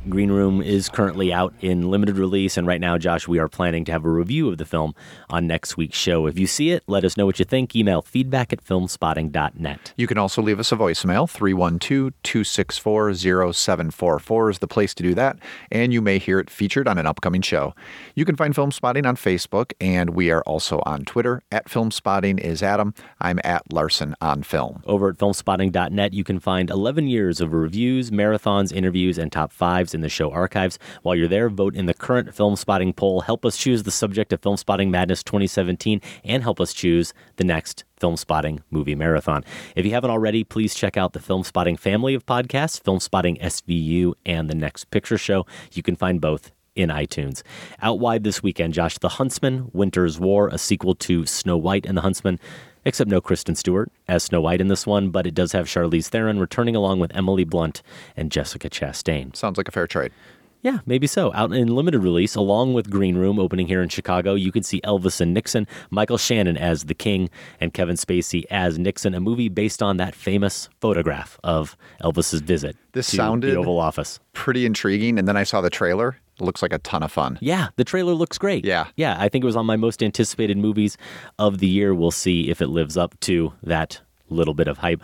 Green 0.10 0.32
Room 0.32 0.62
is 0.62 0.90
currently 0.90 1.34
out 1.34 1.54
in 1.62 1.90
limited 1.90 2.18
release, 2.18 2.58
and 2.58 2.66
right 2.66 2.80
now, 2.80 2.98
Josh, 2.98 3.28
we 3.28 3.40
are 3.40 3.48
planning 3.48 3.84
to 3.86 3.92
have 3.92 4.06
a 4.06 4.10
review 4.10 4.50
of 4.50 4.58
the 4.58 4.66
film 4.66 4.96
on 5.30 5.48
next 5.48 5.76
week's 5.76 5.98
show. 5.98 6.28
If 6.28 6.40
you 6.40 6.48
see 6.48 6.72
it, 6.72 6.84
let 6.88 7.04
us 7.04 7.18
know 7.18 7.26
what 7.26 7.40
you 7.40 7.46
think. 7.46 7.76
Email 7.76 8.02
feedback 8.02 8.54
at 8.54 8.64
filmspotting.net. 8.64 9.94
You 9.98 10.08
can 10.08 10.18
also 10.18 10.42
leave 10.42 10.60
us 10.60 10.72
a 10.72 10.76
voicemail. 10.76 11.30
312 11.30 12.14
264 12.24 13.14
0744 13.16 14.50
is 14.50 14.60
the 14.60 14.68
place 14.68 14.94
to 14.94 15.04
do 15.04 15.14
that, 15.16 15.38
and 15.72 15.92
you 15.92 16.02
may 16.02 16.20
hear 16.20 16.40
it 16.40 16.50
featured 16.50 16.88
on 16.88 16.98
an 16.98 17.06
upcoming 17.06 17.42
show. 17.42 17.76
You 18.16 18.24
can 18.24 18.36
find 18.36 18.56
Filmspotting 18.56 19.06
on 19.06 19.16
Facebook, 19.18 19.74
and 19.82 20.12
we 20.12 20.32
are 20.32 20.42
also 20.44 20.82
on 20.86 21.04
Twitter. 21.06 21.42
At 21.52 21.66
Filmspotting 21.66 22.40
is 22.40 22.64
Adam. 22.64 22.94
I'm 23.20 23.40
at 23.44 23.72
Larsen 23.74 24.16
on 24.22 24.44
Film. 24.44 24.84
Over 24.86 25.10
at 25.10 25.18
filmspotting.net, 25.18 26.14
you 26.14 26.24
can 26.24 26.40
find 26.40 26.70
11 26.70 27.08
years 27.08 27.42
of 27.42 27.54
reviews, 27.54 28.12
marathons, 28.12 28.72
interviews, 28.72 29.18
and 29.18 29.32
top 29.32 29.52
fives 29.52 29.94
in 29.98 30.02
the 30.02 30.10
show 30.10 30.32
archives. 30.32 30.78
While 31.02 31.16
you're 31.16 31.28
there, 31.28 31.50
vote 31.50 31.76
in 31.76 31.88
the 31.88 31.94
current 31.94 32.30
Filmspotting 32.30 32.96
poll. 32.96 33.22
Help 33.22 33.44
us 33.44 33.58
choose 33.58 33.84
the 33.84 33.92
subject 33.92 34.32
of 34.32 34.40
Filmspotting 34.40 34.90
Madness 34.90 35.24
2017 35.24 36.00
and 36.24 36.44
help 36.44 36.62
us 36.62 36.72
choose 36.72 37.14
the 37.38 37.44
next 37.44 37.84
Filmspotting 38.00 38.62
Movie 38.70 38.96
Marathon. 38.96 39.44
If 39.76 39.86
you 39.86 39.92
haven't 39.92 40.12
already, 40.12 40.44
please 40.44 40.76
check 40.76 40.96
out 40.96 41.14
the 41.14 41.20
Filmspotting 41.20 41.80
family 41.80 42.14
of 42.14 42.26
podcasts, 42.26 42.82
Filmspotting 42.82 43.42
SVU 43.42 44.14
and 44.26 44.50
The 44.50 44.56
Next 44.56 44.92
Picture 44.92 45.18
Show. 45.18 45.48
You 45.74 45.82
can 45.82 45.96
find 45.96 46.22
both 46.22 46.52
in 46.78 46.90
iTunes. 46.90 47.42
Out 47.82 48.00
wide 48.00 48.24
this 48.24 48.44
weekend, 48.44 48.74
Josh 48.74 49.00
the 49.00 49.10
Huntsman, 49.10 49.72
Winter's 49.74 50.20
War, 50.20 50.48
a 50.48 50.58
sequel 50.58 50.94
to 50.96 51.26
Snow 51.26 51.58
White 51.58 51.86
and 51.86 51.98
the 51.98 52.02
Huntsman, 52.02 52.40
except 52.88 53.10
no 53.10 53.20
Kristen 53.20 53.54
Stewart 53.54 53.92
as 54.08 54.24
Snow 54.24 54.40
White 54.40 54.62
in 54.62 54.70
this 54.70 54.88
one, 54.88 55.10
but 55.10 55.28
it 55.28 55.36
does 55.36 55.52
have 55.52 55.68
Charlize 55.68 56.08
Theron 56.08 56.40
returning 56.40 56.74
along 56.74 57.00
with 57.02 57.14
Emily 57.14 57.44
Blunt 57.44 57.84
and 58.16 58.32
Jessica 58.32 58.70
Chastain. 58.70 59.36
Sounds 59.36 59.58
like 59.58 59.68
a 59.68 59.72
fair 59.72 59.88
trade. 59.88 60.14
Yeah, 60.62 60.80
maybe 60.86 61.06
so. 61.06 61.34
Out 61.34 61.52
in 61.52 61.68
limited 61.68 62.00
release, 62.00 62.34
along 62.34 62.74
with 62.74 62.90
Green 62.90 63.18
Room 63.18 63.40
opening 63.40 63.68
here 63.68 63.84
in 63.84 63.90
Chicago, 63.90 64.36
you 64.36 64.54
can 64.54 64.64
see 64.64 64.80
Elvis 64.82 65.20
and 65.20 65.34
Nixon, 65.34 65.68
Michael 65.90 66.18
Shannon 66.18 66.58
as 66.58 66.86
the 66.86 66.96
King, 66.96 67.30
and 67.60 67.74
Kevin 67.74 67.98
Spacey 67.98 68.46
as 68.50 68.80
Nixon, 68.80 69.14
a 69.14 69.20
movie 69.20 69.50
based 69.50 69.84
on 69.84 69.98
that 69.98 70.16
famous 70.16 70.70
photograph 70.80 71.38
of 71.44 71.76
Elvis's 72.02 72.40
visit 72.40 72.78
This 72.94 73.10
to 73.12 73.18
sounded 73.18 73.52
the 73.54 73.58
Oval 73.58 73.80
Office. 73.80 74.20
Pretty 74.32 74.66
intriguing, 74.66 75.20
and 75.20 75.28
then 75.28 75.36
I 75.36 75.44
saw 75.44 75.60
the 75.60 75.70
trailer. 75.70 76.18
Looks 76.40 76.62
like 76.62 76.74
a 76.74 76.80
ton 76.80 77.04
of 77.04 77.12
fun. 77.12 77.40
Yeah, 77.42 77.70
the 77.78 77.84
trailer 77.84 78.14
looks 78.14 78.38
great. 78.38 78.64
Yeah. 78.66 78.88
Yeah, 78.96 79.16
I 79.20 79.30
think 79.30 79.44
it 79.44 79.48
was 79.48 79.56
on 79.56 79.66
my 79.66 79.76
most 79.76 80.04
anticipated 80.04 80.58
movies 80.58 80.98
of 81.40 81.58
the 81.60 81.68
year. 81.68 81.96
We'll 81.96 82.12
see 82.12 82.50
if 82.50 82.62
it 82.62 82.68
lives 82.68 82.96
up 82.98 83.20
to 83.22 83.54
that 83.64 84.02
little 84.30 84.54
bit 84.54 84.68
of 84.68 84.80
hype. 84.80 85.02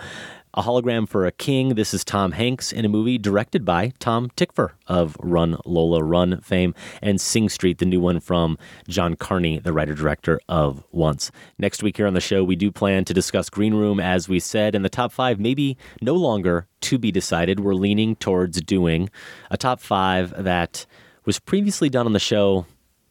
A 0.56 0.62
hologram 0.62 1.10
for 1.10 1.26
a 1.26 1.32
king. 1.32 1.70
This 1.70 1.96
is 1.96 2.06
Tom 2.06 2.34
Hanks 2.34 2.72
in 2.72 2.86
a 2.86 2.88
movie 2.88 3.18
directed 3.18 3.66
by 3.66 3.92
Tom 3.98 4.30
Tykwer 4.38 4.74
of 4.86 5.18
Run 5.20 5.58
Lola 5.66 6.04
Run 6.04 6.42
fame 6.42 6.76
and 7.02 7.20
Sing 7.20 7.50
Street, 7.50 7.80
the 7.80 7.88
new 7.88 8.00
one 8.00 8.20
from 8.20 8.60
John 8.88 9.16
Carney, 9.16 9.58
the 9.58 9.74
writer 9.74 9.96
director 9.96 10.40
of 10.48 10.84
Once. 10.92 11.32
Next 11.58 11.82
week 11.82 11.98
here 11.98 12.06
on 12.06 12.14
the 12.14 12.22
show, 12.22 12.44
we 12.44 12.56
do 12.56 12.72
plan 12.72 13.04
to 13.06 13.16
discuss 13.16 13.50
Green 13.50 13.74
Room, 13.74 14.00
as 14.00 14.30
we 14.30 14.40
said, 14.40 14.76
and 14.76 14.86
the 14.86 14.90
top 14.90 15.12
five, 15.12 15.40
maybe 15.40 15.76
no 16.02 16.14
longer 16.14 16.68
to 16.82 17.00
be 17.00 17.12
decided. 17.12 17.62
We're 17.62 17.74
leaning 17.74 18.16
towards 18.16 18.62
doing 18.62 19.10
a 19.50 19.58
top 19.58 19.80
five 19.80 20.36
that 20.38 20.86
was 21.26 21.40
previously 21.40 21.90
done 21.90 22.06
on 22.06 22.14
the 22.14 22.20
show 22.20 22.66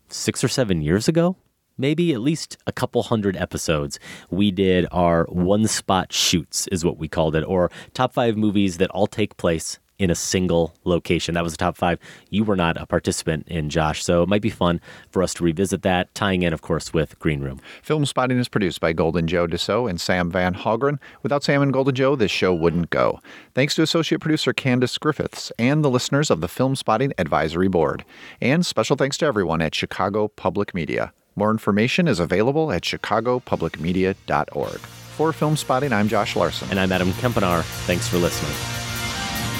six 0.08 0.44
or 0.44 0.48
seven 0.48 0.82
years 0.82 1.08
ago, 1.08 1.36
maybe 1.78 2.12
at 2.12 2.20
least 2.20 2.56
a 2.66 2.72
couple 2.72 3.02
hundred 3.02 3.36
episodes. 3.36 3.98
We 4.30 4.50
did 4.50 4.86
our 4.92 5.24
one 5.24 5.66
spot 5.66 6.12
shoots, 6.12 6.66
is 6.68 6.84
what 6.84 6.98
we 6.98 7.08
called 7.08 7.34
it, 7.34 7.44
or 7.44 7.70
top 7.94 8.12
five 8.12 8.36
movies 8.36 8.78
that 8.78 8.90
all 8.90 9.06
take 9.06 9.36
place 9.36 9.78
in 10.02 10.10
a 10.10 10.14
single 10.16 10.74
location. 10.82 11.34
That 11.34 11.44
was 11.44 11.52
the 11.52 11.58
top 11.58 11.76
five. 11.76 12.00
You 12.30 12.42
were 12.42 12.56
not 12.56 12.76
a 12.76 12.86
participant 12.86 13.46
in, 13.46 13.70
Josh, 13.70 14.04
so 14.04 14.24
it 14.24 14.28
might 14.28 14.42
be 14.42 14.50
fun 14.50 14.80
for 15.10 15.22
us 15.22 15.32
to 15.34 15.44
revisit 15.44 15.82
that, 15.82 16.12
tying 16.16 16.42
in, 16.42 16.52
of 16.52 16.60
course, 16.60 16.92
with 16.92 17.16
Green 17.20 17.40
Room. 17.40 17.60
Filmspotting 17.86 18.36
is 18.38 18.48
produced 18.48 18.80
by 18.80 18.92
Golden 18.92 19.28
Joe 19.28 19.46
Deso 19.46 19.88
and 19.88 20.00
Sam 20.00 20.28
Van 20.28 20.54
Hallgren. 20.54 20.98
Without 21.22 21.44
Sam 21.44 21.62
and 21.62 21.72
Golden 21.72 21.94
Joe, 21.94 22.16
this 22.16 22.32
show 22.32 22.52
wouldn't 22.52 22.90
go. 22.90 23.20
Thanks 23.54 23.76
to 23.76 23.82
associate 23.82 24.20
producer 24.20 24.52
Candace 24.52 24.98
Griffiths 24.98 25.52
and 25.56 25.84
the 25.84 25.90
listeners 25.90 26.30
of 26.30 26.40
the 26.40 26.48
Filmspotting 26.48 27.12
Advisory 27.18 27.68
Board. 27.68 28.04
And 28.40 28.66
special 28.66 28.96
thanks 28.96 29.16
to 29.18 29.26
everyone 29.26 29.62
at 29.62 29.72
Chicago 29.72 30.26
Public 30.26 30.74
Media. 30.74 31.12
More 31.36 31.52
information 31.52 32.08
is 32.08 32.18
available 32.18 32.72
at 32.72 32.82
chicagopublicmedia.org. 32.82 34.80
For 34.80 35.30
Filmspotting, 35.30 35.92
I'm 35.92 36.08
Josh 36.08 36.34
Larsen. 36.34 36.70
And 36.70 36.80
I'm 36.80 36.90
Adam 36.90 37.12
Kempenaar. 37.12 37.62
Thanks 37.86 38.08
for 38.08 38.18
listening. 38.18 38.81